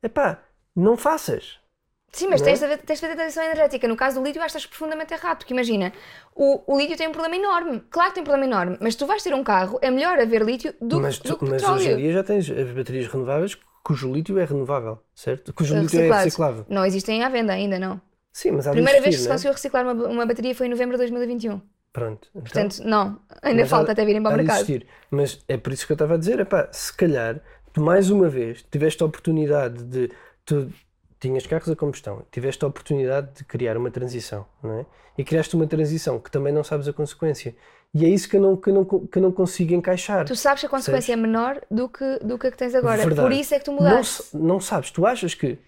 é 0.03 0.09
pá, 0.09 0.43
não 0.77 0.97
faças. 0.97 1.59
Sim, 2.11 2.28
mas 2.28 2.40
Não 2.40 2.49
é? 2.49 2.51
tens 2.51 2.61
de, 2.61 2.66
fazer, 2.66 2.78
tens 2.78 2.97
de 2.97 3.01
fazer 3.03 3.16
transição 3.16 3.45
energética. 3.45 3.86
No 3.86 3.97
caso 3.97 4.19
do 4.19 4.27
lítio, 4.27 4.43
estás 4.43 4.65
profundamente 4.65 5.12
errado. 5.12 5.39
Porque 5.39 5.53
imagina, 5.53 5.93
o, 6.35 6.73
o 6.73 6.78
lítio 6.78 6.97
tem 6.97 7.07
um 7.07 7.12
problema 7.12 7.36
enorme. 7.36 7.82
Claro 7.90 8.11
que 8.11 8.15
tem 8.15 8.23
um 8.23 8.24
problema 8.24 8.47
enorme. 8.47 8.78
Mas 8.81 8.95
se 8.95 8.99
tu 8.99 9.07
vais 9.07 9.23
ter 9.23 9.35
um 9.35 9.45
carro, 9.45 9.78
é 9.82 9.90
melhor 9.90 10.19
haver 10.19 10.43
lítio 10.43 10.74
do, 10.81 11.01
mas, 11.01 11.19
do 11.19 11.36
que 11.36 11.45
mas 11.45 11.61
petróleo. 11.61 11.77
hoje 11.81 11.90
em 11.90 11.97
dia 11.97 12.12
já 12.12 12.24
tens 12.24 12.51
as 12.51 12.70
baterias 12.70 13.07
renováveis 13.09 13.59
cujo 13.85 14.12
lítio 14.12 14.39
é 14.39 14.45
renovável, 14.45 14.99
certo? 15.15 15.53
Cujo 15.53 15.74
lítio 15.77 16.01
é 16.01 16.11
reciclável. 16.11 16.65
Não 16.69 16.85
existem 16.85 17.23
à 17.23 17.28
venda 17.28 17.53
ainda, 17.53 17.78
não. 17.78 18.01
Sim, 18.40 18.52
mas 18.52 18.66
há 18.66 18.70
A 18.70 18.73
primeira 18.73 19.01
vez 19.01 19.16
que 19.16 19.23
se 19.23 19.27
não 19.28 19.32
é? 19.32 19.35
conseguiu 19.35 19.52
reciclar 19.52 19.85
uma, 19.85 19.93
uma 20.06 20.27
bateria 20.27 20.55
foi 20.55 20.66
em 20.66 20.70
novembro 20.70 20.97
de 20.97 20.98
2021. 20.98 21.60
Pronto. 21.93 22.28
Então, 22.31 22.43
Portanto, 22.43 22.78
não. 22.85 23.19
Ainda 23.43 23.66
falta 23.66 23.90
há- 23.90 23.93
até 23.93 24.05
virem 24.05 24.23
para 24.23 24.35
o 24.35 24.36
mercado. 24.36 24.56
existir. 24.56 24.86
Mas 25.10 25.43
é 25.48 25.56
por 25.56 25.73
isso 25.73 25.85
que 25.86 25.93
eu 25.93 25.94
estava 25.97 26.15
a 26.15 26.16
dizer, 26.16 26.39
epá, 26.39 26.69
se 26.70 26.93
calhar 26.97 27.40
tu 27.73 27.81
mais 27.81 28.10
uma 28.10 28.28
vez 28.28 28.65
tiveste 28.70 29.02
a 29.02 29.06
oportunidade 29.06 29.82
de 29.82 30.10
tu 30.44 30.70
tinhas 31.19 31.44
carros 31.47 31.69
a 31.69 31.74
combustão, 31.74 32.23
tiveste 32.31 32.65
a 32.65 32.69
oportunidade 32.69 33.28
de 33.39 33.44
criar 33.44 33.77
uma 33.77 33.90
transição, 33.90 34.47
não 34.62 34.78
é? 34.81 34.86
E 35.16 35.24
criaste 35.24 35.56
uma 35.56 35.66
transição 35.66 36.20
que 36.20 36.31
também 36.31 36.52
não 36.52 36.62
sabes 36.62 36.86
a 36.86 36.93
consequência. 36.93 37.56
E 37.93 38.05
é 38.05 38.09
isso 38.09 38.28
que 38.28 38.36
eu 38.36 38.40
não, 38.40 38.56
que 38.56 38.70
eu 38.70 38.74
não, 38.74 38.85
que 38.85 39.19
eu 39.19 39.23
não 39.23 39.32
consigo 39.32 39.74
encaixar. 39.74 40.24
Tu 40.27 40.36
sabes 40.36 40.60
que 40.60 40.66
a 40.66 40.69
consequência 40.69 41.12
é 41.12 41.16
menor 41.16 41.60
do 41.69 41.89
que, 41.89 42.19
do 42.23 42.39
que 42.39 42.47
a 42.47 42.51
que 42.52 42.56
tens 42.56 42.74
agora. 42.74 42.98
Verdade. 43.02 43.28
Por 43.28 43.32
isso 43.32 43.52
é 43.55 43.59
que 43.59 43.65
tu 43.65 43.73
não, 43.73 43.78
mudaste. 43.82 44.23
sa- 44.23 44.39
não 44.39 44.60
sabes, 44.60 44.90
tu 44.93 45.05
achas 45.05 45.35
que. 45.35 45.59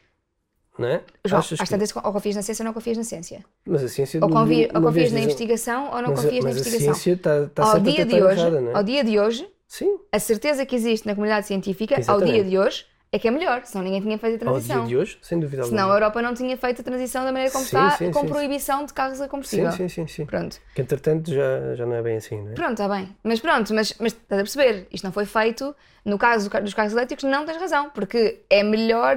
Não 0.80 0.88
é? 0.88 1.02
João, 1.26 1.40
achas 1.40 1.60
às 1.60 1.68
que, 1.68 1.74
tantas, 1.74 1.94
ou 1.94 2.12
confias 2.12 2.36
na 2.36 2.42
ciência 2.42 2.62
ou 2.62 2.66
não 2.66 2.72
confias 2.72 2.96
na 2.96 3.04
ciência. 3.04 3.44
mas 3.66 3.84
a 3.84 3.88
ciência 3.88 4.18
Ou, 4.22 4.28
uma 4.30 4.40
ou 4.40 4.46
confias 4.82 5.12
na 5.12 5.20
investigação 5.20 5.90
ou 5.92 6.00
não 6.02 6.10
mas 6.10 6.22
confias 6.22 6.42
na 6.44 6.50
mas 6.50 6.58
investigação. 6.60 6.92
a 6.92 6.94
ciência 6.94 7.12
está, 7.12 7.42
está 7.44 7.62
ao 7.64 7.72
sempre 7.72 7.92
dia 7.92 8.02
a 8.02 8.06
de 8.06 8.14
hoje, 8.22 8.40
errada, 8.40 8.60
não 8.62 8.70
é? 8.70 8.74
ao 8.74 8.82
dia 8.82 9.04
de 9.04 9.20
hoje, 9.20 9.48
Sim, 9.68 9.98
a 10.10 10.18
certeza 10.18 10.64
que 10.64 10.74
existe 10.74 11.06
na 11.06 11.14
comunidade 11.14 11.46
científica, 11.46 11.94
ao 11.96 12.00
Exatamente. 12.00 12.32
dia 12.32 12.44
de 12.44 12.58
hoje, 12.58 12.86
é 13.12 13.18
que 13.18 13.26
é 13.26 13.30
melhor, 13.30 13.62
senão 13.64 13.82
ninguém 13.84 14.00
tinha 14.00 14.16
feito 14.18 14.44
a 14.44 14.48
ao 14.48 14.52
transição. 14.54 14.80
dia 14.80 14.88
de 14.88 14.96
hoje, 14.96 15.18
sem 15.20 15.40
dúvida 15.40 15.64
Senão 15.64 15.78
a 15.78 15.82
alguma. 15.82 15.96
Europa 15.96 16.22
não 16.22 16.32
tinha 16.34 16.56
feito 16.56 16.80
a 16.80 16.84
transição 16.84 17.24
da 17.24 17.32
maneira 17.32 17.50
como 17.50 17.64
Sim, 17.64 17.76
está, 17.76 17.90
sim, 17.96 18.12
com 18.12 18.20
sim, 18.20 18.28
proibição 18.28 18.84
de 18.86 18.92
carros 18.92 19.20
a 19.20 19.28
combustível. 19.28 19.72
Sim, 19.72 19.88
sim, 19.88 20.06
sim. 20.06 20.26
Pronto, 20.26 20.60
Que 20.74 20.80
entretanto 20.82 21.32
já, 21.34 21.74
já 21.74 21.84
não 21.86 21.94
é 21.96 22.02
bem 22.02 22.16
assim, 22.18 22.40
não 22.40 22.52
é? 22.52 22.54
pronto, 22.54 22.72
está 22.80 22.88
bem. 22.88 23.16
Mas 23.24 23.40
pronto, 23.40 23.74
mas, 23.74 23.94
mas 23.98 24.12
estás 24.12 24.40
a 24.40 24.44
perceber, 24.44 24.86
isto 24.92 25.02
não 25.04 25.12
foi 25.12 25.24
feito, 25.26 25.74
no 26.04 26.16
caso 26.18 26.44
do 26.44 26.50
ca- 26.50 26.60
dos 26.60 26.72
carros 26.72 26.92
elétricos, 26.92 27.24
não 27.24 27.44
tens 27.44 27.56
razão, 27.60 27.90
porque 27.90 28.42
é 28.48 28.62
melhor, 28.62 29.16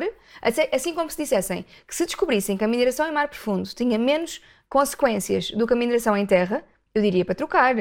assim- 0.72 0.94
como 0.96 1.10
se 1.12 1.18
dissessem 1.18 1.64
que 1.88 1.96
se 1.96 2.06
descobrissem 2.06 2.58
que 2.58 2.64
a 2.64 2.68
mineração 2.68 3.08
em 3.08 3.12
mar 3.12 3.28
profundo 3.28 3.70
tinha 3.76 4.00
menos 4.00 4.42
consequências 4.70 5.52
do 5.52 5.68
que 5.68 5.74
a 5.74 5.76
mineração 5.76 6.18
em 6.18 6.26
terra, 6.26 6.64
eu 6.96 7.02
diria 7.04 7.24
para 7.24 7.36
trocar. 7.36 7.76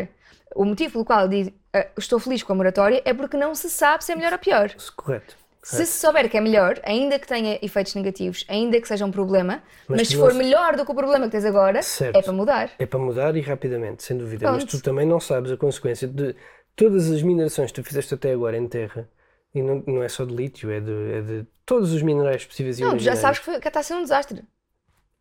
O 0.54 0.66
motivo 0.66 0.92
pelo 0.92 1.04
qual 1.06 1.22
eu 1.22 1.28
digo, 1.28 1.52
"Ah, 1.72 1.86
estou 1.96 2.18
feliz 2.18 2.42
com 2.42 2.52
a 2.52 2.56
moratória 2.56 3.00
é 3.06 3.14
porque 3.14 3.36
não 3.38 3.54
se 3.54 3.70
sabe 3.70 4.04
se 4.04 4.12
é 4.12 4.14
melhor 4.14 4.34
ou 4.34 4.38
pior. 4.38 4.70
Correto. 4.94 5.40
Se 5.62 5.86
se 5.86 6.00
souber 6.00 6.28
que 6.28 6.36
é 6.36 6.40
melhor, 6.40 6.80
ainda 6.82 7.18
que 7.18 7.26
tenha 7.26 7.58
efeitos 7.62 7.94
negativos, 7.94 8.44
ainda 8.48 8.80
que 8.80 8.88
seja 8.88 9.04
um 9.06 9.10
problema, 9.12 9.62
Mas 9.88 10.00
mas, 10.00 10.08
se 10.08 10.16
não 10.16 10.24
for 10.24 10.32
se- 10.32 10.38
melhor 10.38 10.76
do 10.76 10.84
que 10.84 10.90
o 10.90 10.94
problema 10.94 11.26
que 11.26 11.30
tens 11.32 11.44
agora, 11.44 11.82
Certo. 11.82 12.16
é 12.18 12.22
para 12.22 12.32
mudar. 12.32 12.70
É 12.78 12.84
para 12.86 12.98
mudar 12.98 13.36
e 13.36 13.40
rapidamente, 13.40 14.02
sem 14.02 14.16
dúvida. 14.18 14.50
Mas 14.50 14.64
Pronto. 14.64 14.78
tu 14.78 14.82
também 14.82 15.06
não 15.06 15.20
sabes 15.20 15.52
a 15.52 15.56
consequência 15.56 16.08
de 16.08 16.34
todas 16.74 17.10
as 17.10 17.22
minerações 17.22 17.70
que 17.70 17.80
tu 17.80 17.84
fizeste 17.86 18.12
até 18.14 18.32
agora 18.32 18.56
em 18.56 18.66
terra. 18.66 19.08
E 19.54 19.60
não, 19.62 19.82
não 19.86 20.02
é 20.02 20.08
só 20.08 20.24
de 20.24 20.34
lítio, 20.34 20.70
é 20.70 20.80
de, 20.80 20.90
é 21.12 21.20
de 21.20 21.46
todos 21.66 21.92
os 21.92 22.02
minerais 22.02 22.44
possíveis 22.44 22.78
e 22.78 22.82
Não, 22.82 22.98
já 22.98 23.14
sabes 23.14 23.38
que, 23.38 23.44
foi- 23.44 23.60
que 23.60 23.68
está 23.68 23.80
a 23.80 23.82
ser 23.82 23.94
um 23.94 24.02
desastre. 24.02 24.42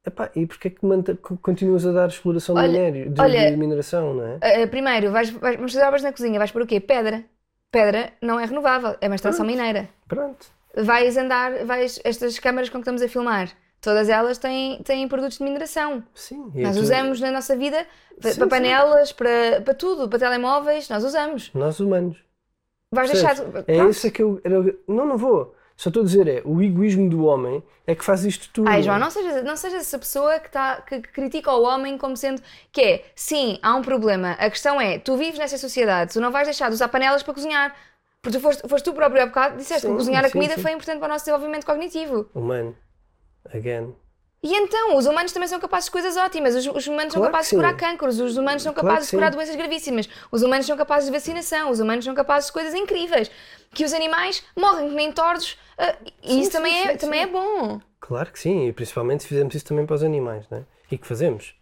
Epá, 0.03 0.31
e 0.35 0.47
porquê 0.47 0.69
é 0.69 0.71
que 0.71 0.83
manta- 0.83 1.15
co- 1.17 1.37
continuas 1.37 1.85
a 1.85 1.91
dar 1.91 2.07
exploração 2.07 2.55
de, 2.55 2.61
Olha- 2.61 2.71
minério, 2.71 3.11
de, 3.11 3.21
olha- 3.21 3.51
de 3.51 3.57
mineração, 3.57 4.13
não 4.15 4.25
é? 4.25 4.39
Ah, 4.63 4.67
primeiro, 4.67 5.11
vais, 5.11 5.29
vais, 5.29 5.75
obras 5.75 6.01
na 6.01 6.11
cozinha, 6.11 6.39
vais 6.39 6.49
por 6.49 6.63
o 6.63 6.65
quê? 6.65 6.79
Pedra. 6.79 7.23
Pedra 7.71 8.11
não 8.21 8.39
é 8.39 8.45
renovável, 8.45 8.95
é 8.99 9.07
uma 9.07 9.15
extração 9.15 9.45
mineira. 9.45 9.87
Pronto. 10.07 10.45
Vais 10.75 11.15
andar, 11.17 11.65
vais, 11.65 11.99
estas 12.03 12.37
câmaras 12.39 12.69
com 12.69 12.77
que 12.77 12.81
estamos 12.81 13.01
a 13.01 13.07
filmar, 13.07 13.49
todas 13.79 14.09
elas 14.09 14.37
têm, 14.37 14.81
têm 14.83 15.07
produtos 15.07 15.37
de 15.37 15.43
mineração. 15.43 16.03
Sim. 16.13 16.51
Nós 16.55 16.77
usamos 16.77 17.19
na 17.19 17.31
nossa 17.31 17.55
vida 17.55 17.85
para, 18.21 18.31
Sim, 18.31 18.37
para 18.39 18.45
sim. 18.45 18.49
panelas, 18.49 19.11
para, 19.11 19.61
para 19.63 19.73
tudo, 19.73 20.07
para 20.09 20.19
telemóveis, 20.19 20.89
nós 20.89 21.03
usamos. 21.03 21.49
Nós 21.53 21.79
humanos. 21.79 22.17
Vais 22.93 23.09
deixar. 23.09 23.35
Percebes? 23.35 23.63
É 23.67 23.75
Pronto. 23.77 23.91
isso 23.91 24.07
é 24.07 24.09
que 24.11 24.21
eu. 24.21 24.41
não, 24.87 25.05
não 25.05 25.17
vou. 25.17 25.55
Só 25.75 25.89
estou 25.89 26.03
a 26.03 26.05
dizer, 26.05 26.27
é 26.27 26.41
o 26.45 26.61
egoísmo 26.61 27.09
do 27.09 27.25
homem 27.25 27.63
é 27.87 27.95
que 27.95 28.03
faz 28.03 28.23
isto 28.23 28.49
tudo. 28.53 28.69
Ai, 28.69 28.83
João, 28.83 28.99
não 28.99 29.09
sejas, 29.09 29.43
não 29.43 29.55
sejas 29.55 29.81
essa 29.81 29.97
pessoa 29.97 30.39
que, 30.39 30.51
tá, 30.51 30.81
que, 30.81 31.01
que 31.01 31.09
critica 31.09 31.51
o 31.51 31.63
homem 31.63 31.97
como 31.97 32.15
sendo 32.15 32.41
que 32.71 32.81
é, 32.81 33.05
sim, 33.15 33.57
há 33.61 33.75
um 33.75 33.81
problema. 33.81 34.31
A 34.33 34.49
questão 34.49 34.79
é, 34.79 34.99
tu 34.99 35.17
vives 35.17 35.39
nessa 35.39 35.57
sociedade, 35.57 36.13
tu 36.13 36.21
não 36.21 36.31
vais 36.31 36.47
deixar 36.47 36.69
de 36.69 36.75
usar 36.75 36.87
panelas 36.87 37.23
para 37.23 37.33
cozinhar. 37.33 37.75
Porque 38.21 38.37
tu 38.37 38.41
foste, 38.41 38.67
foste 38.67 38.85
tu 38.85 38.93
próprio 38.93 39.23
há 39.23 39.25
bocado, 39.25 39.57
disseste 39.57 39.87
que 39.87 39.91
Sim, 39.91 39.97
cozinhar 39.97 40.23
a 40.23 40.27
sim, 40.27 40.33
comida 40.33 40.55
sim. 40.55 40.61
foi 40.61 40.71
importante 40.71 40.99
para 40.99 41.07
o 41.07 41.09
nosso 41.09 41.25
desenvolvimento 41.25 41.65
cognitivo. 41.65 42.29
Humano. 42.35 42.75
Again. 43.51 43.95
E 44.43 44.55
então, 44.55 44.97
os 44.97 45.05
humanos 45.05 45.31
também 45.31 45.47
são 45.47 45.59
capazes 45.59 45.85
de 45.85 45.91
coisas 45.91 46.17
ótimas. 46.17 46.55
Os, 46.55 46.65
os 46.65 46.87
humanos 46.87 47.13
são 47.13 47.21
Claro 47.21 47.31
capazes 47.31 47.49
que 47.49 47.55
de 47.55 47.61
curar 47.61 47.77
cânceres, 47.77 48.19
os 48.19 48.37
humanos 48.37 48.63
são 48.63 48.73
Claro 48.73 48.87
capazes 48.87 49.09
que 49.09 49.15
de 49.15 49.17
curar 49.17 49.31
sim. 49.31 49.37
doenças 49.37 49.55
gravíssimas, 49.55 50.09
os 50.31 50.41
humanos 50.41 50.65
são 50.65 50.75
capazes 50.75 51.05
de 51.05 51.11
vacinação, 51.11 51.69
os 51.69 51.79
humanos 51.79 52.03
são 52.05 52.15
capazes 52.15 52.47
de 52.47 52.53
coisas 52.53 52.73
incríveis. 52.73 53.29
Que 53.71 53.85
os 53.85 53.93
animais 53.93 54.43
morrem 54.57 54.89
que 54.89 54.95
nem 54.95 55.11
tordos, 55.11 55.57
ah, 55.77 55.95
e 56.23 56.29
Sim, 56.31 56.39
isso 56.41 56.51
sim, 56.51 56.57
também, 56.57 56.87
é, 56.87 56.97
também 56.97 57.21
é 57.21 57.27
bom. 57.27 57.79
Claro 57.99 58.31
que 58.31 58.39
sim, 58.39 58.67
e 58.67 58.73
principalmente 58.73 59.21
se 59.23 59.29
fizermos 59.29 59.53
isso 59.53 59.65
também 59.65 59.85
para 59.85 59.95
os 59.95 60.03
animais, 60.03 60.45
não 60.49 60.57
é? 60.57 60.63
E 60.91 60.97
que 60.97 61.05
fazemos. 61.07 61.53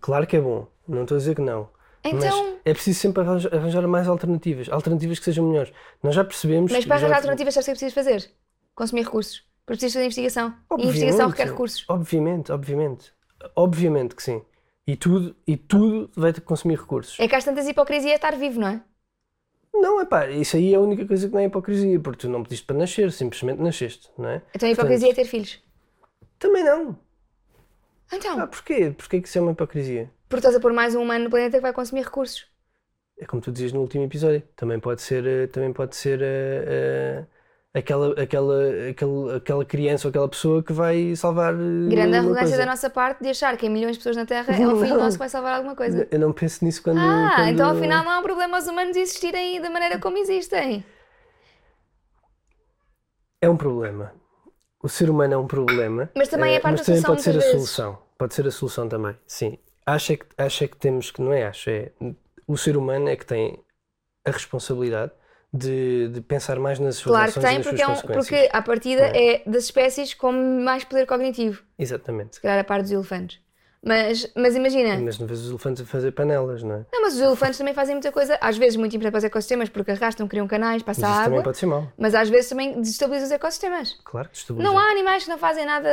Claro 0.00 0.26
que 0.26 0.36
é 0.36 0.40
bom, 0.40 0.66
não 0.88 1.02
estou 1.02 1.16
a 1.16 1.18
dizer 1.18 1.34
que 1.34 1.42
não. 1.42 1.68
Então- 2.02 2.44
Mas 2.44 2.54
é 2.64 2.72
preciso 2.72 3.00
sempre 3.00 3.22
arranjar, 3.22 3.86
mais 3.86 4.08
alternativas, 4.08 4.68
alternativas 4.70 5.18
que 5.18 5.24
sejam 5.26 5.46
melhores. 5.46 5.72
Nós 6.02 6.14
já 6.14 6.24
percebemos. 6.24 6.72
Mas 6.72 6.86
para 6.86 6.96
arranjar 6.96 7.16
alternativas, 7.16 7.52
sabes 7.52 7.66
o 7.66 7.66
que 7.66 7.70
é 7.72 7.74
preciso 7.74 7.94
fazer? 7.94 8.30
Consumir 8.74 9.02
recursos. 9.04 9.45
Porque 9.66 9.80
precisas 9.80 9.94
fazer 9.94 10.04
investigação. 10.06 10.54
E 10.78 10.84
a 10.84 10.86
Obviamente, 10.86 10.88
investigação 10.88 11.28
requer 11.28 11.48
recursos. 11.48 11.84
Obviamente, 11.88 12.52
obviamente. 12.52 13.12
Obviamente 13.56 14.14
que 14.16 14.22
sim. 14.22 14.42
E 14.86 14.96
tudo, 14.96 15.36
e 15.46 15.56
tudo 15.56 16.10
vai 16.16 16.32
ter 16.32 16.40
que 16.40 16.46
consumir 16.46 16.78
recursos. 16.78 17.18
É 17.20 17.28
que 17.28 17.34
às 17.34 17.44
tantas 17.44 17.66
hipocrisia 17.68 18.12
é 18.12 18.14
estar 18.16 18.36
vivo, 18.36 18.60
não 18.60 18.68
é? 18.68 18.82
Não, 19.74 20.00
é 20.00 20.06
pá, 20.06 20.26
isso 20.30 20.56
aí 20.56 20.72
é 20.72 20.76
a 20.76 20.80
única 20.80 21.06
coisa 21.06 21.28
que 21.28 21.34
não 21.34 21.40
é 21.40 21.44
hipocrisia, 21.44 22.00
porque 22.00 22.20
tu 22.20 22.28
não 22.28 22.42
pediste 22.42 22.64
para 22.66 22.76
nascer, 22.78 23.12
simplesmente 23.12 23.60
nasceste, 23.60 24.10
não 24.18 24.28
é? 24.28 24.42
Então 24.54 24.68
a 24.68 24.72
hipocrisia 24.72 25.10
é 25.10 25.14
ter 25.14 25.24
filhos. 25.26 25.62
Também 26.38 26.64
não. 26.64 26.98
Então, 28.12 28.40
Ah, 28.40 28.46
porquê? 28.46 28.90
Porquê 28.96 29.20
que 29.20 29.28
isso 29.28 29.38
é 29.38 29.40
uma 29.40 29.52
hipocrisia? 29.52 30.10
porque 30.28 30.38
estás 30.40 30.56
a 30.56 30.60
pôr 30.60 30.72
mais 30.72 30.94
um 30.94 31.02
humano 31.02 31.24
no 31.24 31.30
planeta 31.30 31.56
que 31.56 31.62
vai 31.62 31.72
consumir 31.72 32.02
recursos. 32.02 32.46
É 33.18 33.24
como 33.26 33.40
tu 33.42 33.52
dizias 33.52 33.72
no 33.72 33.80
último 33.80 34.04
episódio. 34.04 34.42
Também 34.56 34.78
pode 34.80 35.02
ser, 35.02 35.26
eh, 35.26 35.46
também 35.46 35.72
pode 35.72 35.94
ser 35.96 36.20
eh, 36.22 37.26
aquela, 37.78 38.20
aquela, 38.20 38.88
aquela, 38.90 39.36
aquela 39.36 39.64
criança 39.64 40.08
ou 40.08 40.10
aquela 40.10 40.28
pessoa 40.28 40.62
que 40.62 40.72
vai 40.72 41.14
salvar. 41.16 41.54
eh, 41.54 41.90
Grande 41.90 42.16
arrogância 42.16 42.42
coisa. 42.44 42.56
da 42.58 42.66
nossa 42.66 42.90
parte 42.90 43.22
de 43.22 43.28
achar 43.30 43.56
que 43.56 43.66
em 43.66 43.70
milhões 43.70 43.92
de 43.92 43.98
pessoas 43.98 44.16
na 44.16 44.26
Terra 44.26 44.54
é 44.54 44.66
um 44.66 44.76
filho 44.80 44.96
nosso 44.96 45.12
que 45.12 45.18
vai 45.18 45.28
salvar 45.28 45.54
alguma 45.56 45.76
coisa. 45.76 46.08
Eu 46.10 46.18
não 46.18 46.32
penso 46.32 46.64
nisso 46.64 46.82
quando. 46.82 46.98
Ah, 46.98 47.32
quando- 47.36 47.48
então 47.50 47.70
afinal 47.70 48.04
não 48.04 48.10
há 48.12 48.18
um 48.18 48.22
problema 48.22 48.58
os 48.58 48.66
humanos 48.66 48.96
existirem 48.96 49.60
da 49.60 49.70
maneira 49.70 49.98
como 49.98 50.16
existem. 50.18 50.84
É 53.40 53.48
um 53.48 53.56
problema. 53.56 54.12
O 54.82 54.88
ser 54.88 55.10
humano 55.10 55.34
é 55.34 55.36
um 55.38 55.46
problema. 55.46 56.10
Mas 56.16 56.28
também 56.28 56.54
é 56.54 56.56
eh, 56.56 56.60
parte 56.60 56.78
mas 56.78 56.80
da 56.80 56.86
também 56.86 57.02
solução 57.02 57.14
pode 57.14 57.22
ser 57.22 57.30
a 57.30 57.40
vezes. 57.40 57.50
solução. 57.50 57.98
Pode 58.18 58.34
ser 58.34 58.46
a 58.46 58.50
solução 58.50 58.88
também, 58.88 59.16
sim. 59.26 59.58
Acho 59.84 60.12
é 60.12 60.16
que, 60.16 60.26
acho 60.38 60.64
é 60.64 60.68
que 60.68 60.76
temos 60.76 61.10
que, 61.10 61.20
não 61.22 61.32
é 61.32 61.46
acho, 61.46 61.70
é 61.70 61.92
o 62.46 62.56
ser 62.56 62.76
humano 62.76 63.08
é 63.08 63.16
que 63.16 63.26
tem 63.26 63.58
a 64.26 64.30
responsabilidade 64.30 65.12
de, 65.52 66.08
de 66.08 66.20
pensar 66.20 66.58
mais 66.58 66.78
nas 66.78 66.96
suas 66.96 67.14
Claro 67.16 67.32
que 67.32 67.38
ações 67.38 67.44
e 67.44 67.48
tem, 67.48 67.58
nas 67.58 67.66
porque, 67.66 67.82
é 67.82 67.84
suas 67.86 67.98
um, 67.98 68.02
consequências. 68.02 68.28
porque 68.28 68.48
à 68.52 68.62
partida 68.62 69.08
Não 69.08 69.14
é 69.14 69.42
das 69.46 69.64
espécies 69.64 70.14
com 70.14 70.32
mais 70.32 70.84
poder 70.84 71.06
cognitivo. 71.06 71.62
Exatamente. 71.78 72.36
Se 72.36 72.40
calhar 72.42 72.58
a 72.58 72.64
par 72.64 72.82
dos 72.82 72.90
elefantes. 72.92 73.40
Mas, 73.84 74.28
mas 74.34 74.56
imagina, 74.56 74.98
Mas 74.98 75.16
não 75.16 75.28
vês 75.28 75.40
os 75.42 75.50
elefantes 75.50 75.80
a 75.82 75.86
fazer 75.86 76.10
panelas, 76.10 76.60
não 76.64 76.74
é? 76.74 76.86
não, 76.92 77.02
mas 77.02 77.14
os 77.14 77.20
elefantes 77.20 77.56
também 77.56 77.72
fazem 77.72 77.94
muita 77.94 78.10
coisa, 78.10 78.36
às 78.40 78.56
vezes 78.58 78.74
muito 78.76 78.96
importante 78.96 79.12
para 79.12 79.18
os 79.18 79.24
ecossistemas, 79.24 79.68
porque 79.68 79.92
arrastam, 79.92 80.26
criam 80.26 80.48
canais, 80.48 80.82
Mas 80.84 80.96
passam 80.96 81.08
isso 81.08 81.22
também 81.22 81.38
água, 81.38 81.44
pode 81.44 81.58
ser 81.58 81.66
mau. 81.66 81.92
mas 81.96 82.12
às 82.12 82.28
vezes 82.28 82.48
também 82.48 82.80
desestabilizam 82.80 83.26
os 83.26 83.32
ecossistemas. 83.32 83.96
Claro 84.04 84.28
que 84.28 84.36
estabiliza. 84.38 84.68
Não 84.68 84.76
há 84.76 84.90
animais 84.90 85.22
que 85.22 85.30
não 85.30 85.38
fazem 85.38 85.64
nada. 85.64 85.88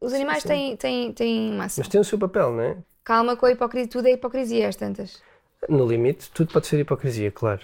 Os 0.00 0.12
animais 0.12 0.42
sim. 0.42 0.48
têm, 0.48 0.76
têm, 0.76 1.12
têm 1.12 1.52
massa. 1.54 1.80
Mas 1.80 1.88
tem 1.88 2.00
o 2.00 2.04
seu 2.04 2.16
papel, 2.18 2.52
não 2.52 2.62
é? 2.62 2.76
Calma 3.02 3.34
com 3.34 3.46
a 3.46 3.50
hipocrisia, 3.50 3.88
tudo 3.90 4.06
é 4.06 4.12
hipocrisia 4.12 4.68
às 4.68 4.76
tantas. 4.76 5.20
No 5.68 5.84
limite, 5.88 6.30
tudo 6.30 6.52
pode 6.52 6.68
ser 6.68 6.78
hipocrisia, 6.78 7.32
claro. 7.32 7.62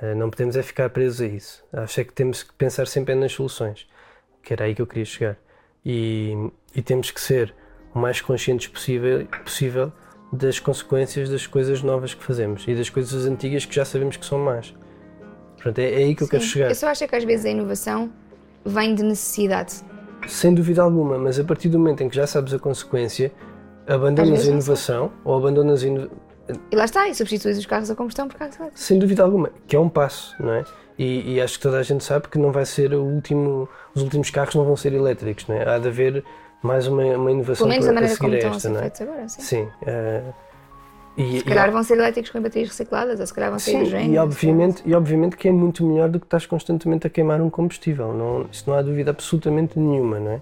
Eh, 0.00 0.14
Não 0.14 0.30
podemos 0.30 0.56
é 0.56 0.62
ficar 0.62 0.90
presos 0.90 1.20
a 1.20 1.26
isso. 1.26 1.64
Acho 1.72 2.00
é 2.00 2.04
que 2.04 2.12
temos 2.12 2.42
que 2.42 2.52
pensar 2.54 2.86
sempre 2.86 3.14
nas 3.14 3.32
soluções, 3.32 3.86
que 4.42 4.52
era 4.52 4.64
aí 4.64 4.74
que 4.74 4.82
eu 4.82 4.86
queria 4.86 5.04
chegar. 5.04 5.36
E, 5.84 6.50
e 6.74 6.82
temos 6.82 7.10
que 7.10 7.20
ser 7.20 7.54
o 7.94 7.98
mais 7.98 8.20
conscientes 8.20 8.68
possível, 8.68 9.26
possível 9.44 9.92
das 10.32 10.60
consequências 10.60 11.28
das 11.28 11.46
coisas 11.46 11.82
novas 11.82 12.14
que 12.14 12.22
fazemos 12.22 12.64
e 12.68 12.74
das 12.74 12.88
coisas 12.88 13.26
antigas 13.26 13.64
que 13.64 13.74
já 13.74 13.84
sabemos 13.84 14.16
que 14.16 14.24
são 14.24 14.38
más. 14.38 14.74
Portanto, 15.56 15.78
é, 15.80 15.92
é 15.92 15.96
aí 16.04 16.14
que 16.14 16.22
eu 16.22 16.28
quero 16.28 16.42
Sim. 16.42 16.48
chegar. 16.48 16.68
Eu 16.68 16.74
só 16.74 16.88
acho 16.88 17.06
que 17.06 17.16
às 17.16 17.24
vezes 17.24 17.46
a 17.46 17.50
inovação 17.50 18.10
vem 18.64 18.94
de 18.94 19.02
necessidade. 19.02 19.82
Sem 20.28 20.54
dúvida 20.54 20.82
alguma, 20.82 21.18
mas 21.18 21.38
a 21.38 21.44
partir 21.44 21.68
do 21.68 21.78
momento 21.78 22.02
em 22.02 22.08
que 22.08 22.16
já 22.16 22.26
sabes 22.26 22.52
a 22.54 22.58
consequência, 22.58 23.32
abandonas 23.86 24.46
a 24.46 24.50
inovação 24.50 25.10
ou 25.24 25.36
abandonas 25.36 25.82
E 26.70 26.76
lá 26.76 26.84
está, 26.84 27.08
e 27.08 27.14
substituís 27.14 27.58
os 27.58 27.66
carros 27.66 27.90
a 27.90 27.94
combustão 27.94 28.28
por 28.28 28.36
carros 28.36 28.56
elétricos. 28.56 28.82
Sem 28.84 28.98
dúvida 28.98 29.22
alguma, 29.22 29.50
que 29.66 29.76
é 29.76 29.80
um 29.80 29.88
passo, 29.88 30.34
não 30.40 30.52
é? 30.52 30.64
E, 30.98 31.34
e 31.34 31.40
acho 31.40 31.56
que 31.56 31.62
toda 31.62 31.78
a 31.78 31.82
gente 31.82 32.04
sabe 32.04 32.28
que 32.28 32.38
não 32.38 32.52
vai 32.52 32.66
ser 32.66 32.92
o 32.92 33.02
último, 33.02 33.68
os 33.94 34.02
últimos 34.02 34.30
carros 34.30 34.54
não 34.54 34.64
vão 34.64 34.76
ser 34.76 34.92
elétricos, 34.92 35.46
não 35.46 35.56
é? 35.56 35.68
Há 35.68 35.78
de 35.78 35.88
haver 35.88 36.24
mais 36.62 36.86
uma, 36.86 37.02
uma 37.02 37.30
inovação 37.30 37.66
Pelo 37.66 37.70
menos 37.70 37.86
para, 37.86 37.94
para 37.94 38.02
maneira 38.02 38.18
como 38.18 38.32
a 38.32 38.36
estão 38.36 38.52
a 38.52 38.56
esta, 38.56 38.68
não 38.68 38.80
é? 38.80 39.10
agora, 39.10 39.28
sim. 39.28 39.42
Sim. 39.42 39.68
eh, 39.86 40.22
e, 41.16 41.38
Se 41.38 41.44
calhar 41.44 41.70
vão 41.70 41.82
ser 41.82 41.94
elétricos 41.94 42.30
com 42.30 42.40
baterias 42.40 42.68
recicladas, 42.70 43.18
ou 43.20 43.26
se 43.26 43.34
calhar 43.34 43.50
vão 43.50 43.58
ser 43.58 43.72
Sim, 43.72 43.76
hidrogênio. 43.78 44.14
e 44.14 44.18
obviamente, 44.18 44.82
e 44.86 44.94
obviamente 44.94 45.36
que 45.36 45.48
é 45.48 45.52
muito 45.52 45.84
melhor 45.84 46.08
do 46.08 46.20
que 46.20 46.26
estás 46.26 46.46
constantemente 46.46 47.06
a 47.06 47.10
queimar 47.10 47.40
um 47.40 47.50
combustível. 47.50 48.12
Não, 48.12 48.46
isso 48.50 48.64
não 48.66 48.76
há 48.76 48.82
dúvida 48.82 49.10
absolutamente 49.10 49.78
nenhuma, 49.78 50.20
não 50.20 50.32
é? 50.32 50.40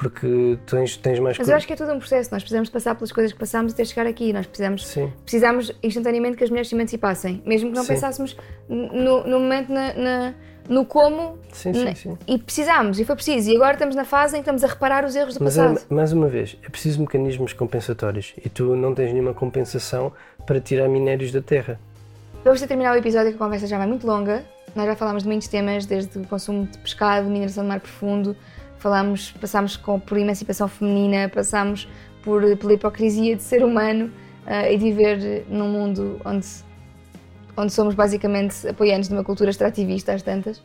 Porque 0.00 0.58
tens, 0.64 0.96
tens 0.96 1.18
mais 1.18 1.36
Mas 1.36 1.46
eu 1.46 1.54
acho 1.54 1.66
que 1.66 1.74
é 1.74 1.76
tudo 1.76 1.92
um 1.92 1.98
processo. 1.98 2.30
Nós 2.32 2.42
precisamos 2.42 2.68
de 2.68 2.72
passar 2.72 2.94
pelas 2.94 3.12
coisas 3.12 3.34
que 3.34 3.38
passamos 3.38 3.74
até 3.74 3.84
chegar 3.84 4.06
aqui. 4.06 4.32
Nós 4.32 4.46
precisamos, 4.46 4.86
Sim. 4.86 5.12
precisamos 5.22 5.70
instantaneamente 5.82 6.38
que 6.38 6.44
as 6.44 6.48
mulheres 6.48 6.70
se 6.70 6.74
emancipassem. 6.74 7.42
Mesmo 7.44 7.68
que 7.68 7.76
não 7.76 7.82
Sim. 7.82 7.88
pensássemos 7.92 8.34
no, 8.66 9.26
no 9.26 9.38
momento, 9.38 9.70
na, 9.70 9.92
na- 9.92 10.34
no 10.70 10.86
como. 10.86 11.38
Sim, 11.52 11.74
sim, 11.74 11.94
sim. 11.94 12.18
E 12.26 12.38
precisámos, 12.38 12.98
e 12.98 13.04
foi 13.04 13.14
preciso. 13.14 13.50
E 13.50 13.56
agora 13.56 13.74
estamos 13.74 13.94
na 13.94 14.06
fase 14.06 14.36
em 14.36 14.38
que 14.38 14.44
estamos 14.44 14.64
a 14.64 14.68
reparar 14.68 15.04
os 15.04 15.14
erros 15.14 15.36
do 15.36 15.44
Mas 15.44 15.54
passado. 15.58 15.78
é, 15.90 15.94
mais 15.94 16.12
uma 16.14 16.28
vez, 16.28 16.56
é 16.64 16.70
preciso 16.70 16.98
mecanismos 17.00 17.52
compensatórios 17.52 18.32
e 18.42 18.48
tu 18.48 18.74
não 18.74 18.94
tens 18.94 19.12
nenhuma 19.12 19.34
compensação 19.34 20.12
para 20.46 20.58
tirar 20.60 20.88
minérios 20.88 21.30
da 21.30 21.42
terra. 21.42 21.78
Vamos 22.42 22.58
ter 22.58 22.66
terminar 22.68 22.94
o 22.94 22.96
episódio 22.98 23.32
que 23.32 23.36
a 23.36 23.38
conversa 23.38 23.66
já 23.66 23.76
vai 23.76 23.86
muito 23.86 24.06
longa. 24.06 24.42
Nós 24.74 24.86
já 24.86 24.96
falámos 24.96 25.24
de 25.24 25.28
muitos 25.28 25.46
temas, 25.48 25.84
desde 25.84 26.16
o 26.18 26.26
consumo 26.26 26.64
de 26.64 26.78
pescado, 26.78 27.28
mineração 27.28 27.64
de 27.64 27.68
mar 27.68 27.80
profundo, 27.80 28.34
falámos, 28.80 29.32
passámos 29.32 29.76
por 29.76 30.18
emancipação 30.18 30.66
feminina, 30.66 31.28
passámos 31.28 31.88
por, 32.22 32.56
pela 32.56 32.72
hipocrisia 32.72 33.36
de 33.36 33.42
ser 33.42 33.62
humano 33.62 34.10
ah, 34.46 34.68
e 34.68 34.76
de 34.76 34.84
viver 34.84 35.46
num 35.48 35.68
mundo 35.68 36.20
onde, 36.24 36.46
onde 37.56 37.72
somos 37.72 37.94
basicamente 37.94 38.66
apoiantes 38.66 39.08
de 39.08 39.14
uma 39.14 39.22
cultura 39.22 39.50
extrativista 39.50 40.12
às 40.12 40.22
tantas. 40.22 40.62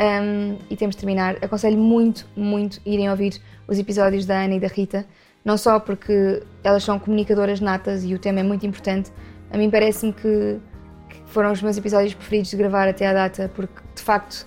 Um, 0.00 0.56
e 0.70 0.76
temos 0.76 0.94
de 0.94 1.00
terminar. 1.00 1.36
Aconselho 1.42 1.76
muito, 1.76 2.24
muito 2.36 2.80
irem 2.86 3.10
ouvir 3.10 3.42
os 3.66 3.78
episódios 3.78 4.24
da 4.24 4.44
Ana 4.44 4.54
e 4.54 4.60
da 4.60 4.68
Rita, 4.68 5.04
não 5.44 5.58
só 5.58 5.80
porque 5.80 6.40
elas 6.62 6.84
são 6.84 7.00
comunicadoras 7.00 7.60
natas 7.60 8.04
e 8.04 8.14
o 8.14 8.18
tema 8.18 8.38
é 8.38 8.42
muito 8.44 8.64
importante, 8.64 9.10
a 9.50 9.58
mim 9.58 9.68
parece-me 9.68 10.12
que, 10.12 10.60
que 11.08 11.22
foram 11.26 11.50
os 11.50 11.60
meus 11.60 11.76
episódios 11.76 12.14
preferidos 12.14 12.50
de 12.50 12.56
gravar 12.56 12.86
até 12.86 13.06
à 13.06 13.12
data, 13.12 13.50
porque 13.56 13.82
de 13.92 14.02
facto, 14.02 14.46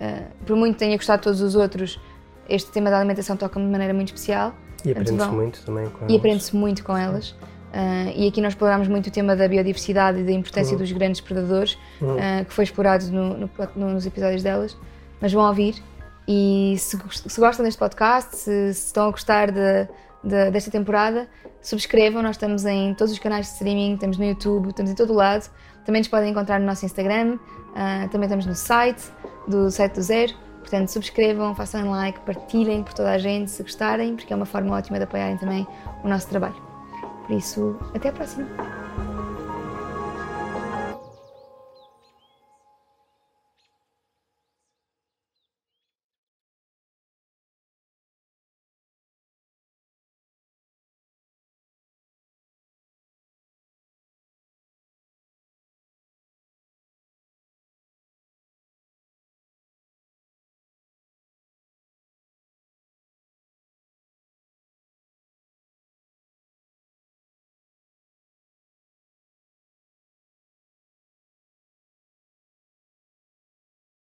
uh, 0.00 0.44
por 0.44 0.56
muito 0.56 0.76
tenha 0.76 0.96
gostado 0.96 1.20
de 1.20 1.24
todos 1.24 1.40
os 1.42 1.54
outros, 1.54 2.00
este 2.48 2.70
tema 2.70 2.90
da 2.90 2.98
alimentação 2.98 3.36
toca-me 3.36 3.64
de 3.66 3.70
maneira 3.70 3.92
muito 3.94 4.08
especial 4.08 4.54
E 4.84 4.90
aprende-se 4.92 5.28
muito 5.28 5.62
também 5.64 5.88
com 5.90 6.06
e 6.08 6.16
aprende-se 6.16 6.56
muito 6.56 6.84
com 6.84 6.96
elas. 6.96 7.30
Uh, 7.30 8.10
e 8.16 8.26
aqui 8.28 8.40
nós 8.40 8.52
explorámos 8.54 8.88
muito 8.88 9.08
o 9.08 9.10
tema 9.10 9.36
da 9.36 9.46
biodiversidade 9.46 10.20
e 10.20 10.24
da 10.24 10.32
importância 10.32 10.72
Uhum. 10.72 10.78
dos 10.78 10.90
grandes 10.92 11.20
predadores, 11.20 11.76
Uhum. 12.00 12.14
uh, 12.16 12.44
que 12.46 12.52
foi 12.54 12.64
explorado 12.64 13.04
no- 13.12 13.36
no- 13.36 13.50
no- 13.76 13.90
nos 13.90 14.06
episódios 14.06 14.42
delas. 14.42 14.74
Mas 15.20 15.32
vão 15.32 15.46
ouvir 15.46 15.74
e 16.26 16.76
se, 16.78 16.98
se 17.26 17.40
gostam 17.40 17.64
deste 17.64 17.78
podcast, 17.78 18.36
se, 18.36 18.72
se 18.74 18.86
estão 18.86 19.08
a 19.08 19.10
gostar 19.10 19.50
de- 19.50 19.86
de- 20.24 20.50
desta 20.50 20.70
temporada, 20.70 21.28
subscrevam. 21.60 22.22
Nós 22.22 22.36
estamos 22.36 22.64
em 22.64 22.94
todos 22.94 23.12
os 23.12 23.18
canais 23.18 23.46
de 23.46 23.52
streaming, 23.52 23.94
estamos 23.94 24.16
no 24.16 24.24
YouTube, 24.24 24.68
estamos 24.70 24.90
em 24.90 24.94
todo 24.94 25.10
o 25.12 25.16
lado. 25.16 25.50
Também 25.84 26.00
nos 26.00 26.08
podem 26.08 26.30
encontrar 26.30 26.58
no 26.60 26.66
nosso 26.66 26.84
Instagram, 26.86 27.34
uh, 27.36 28.08
também 28.10 28.24
estamos 28.26 28.46
no 28.46 28.54
site, 28.54 29.02
do 29.46 29.70
site 29.70 29.94
do 29.94 30.02
Zero. 30.02 30.32
Portanto, 30.68 30.90
subscrevam, 30.90 31.54
façam 31.54 31.90
like, 31.90 32.20
partilhem 32.20 32.82
por 32.82 32.92
toda 32.92 33.12
a 33.12 33.16
gente 33.16 33.50
se 33.50 33.62
gostarem, 33.62 34.14
porque 34.14 34.34
é 34.34 34.36
uma 34.36 34.44
forma 34.44 34.76
ótima 34.76 34.98
de 34.98 35.04
apoiarem 35.04 35.38
também 35.38 35.66
o 36.04 36.08
nosso 36.08 36.28
trabalho. 36.28 36.56
Por 37.26 37.34
isso, 37.34 37.74
até 37.94 38.10
a 38.10 38.12
próxima! 38.12 38.46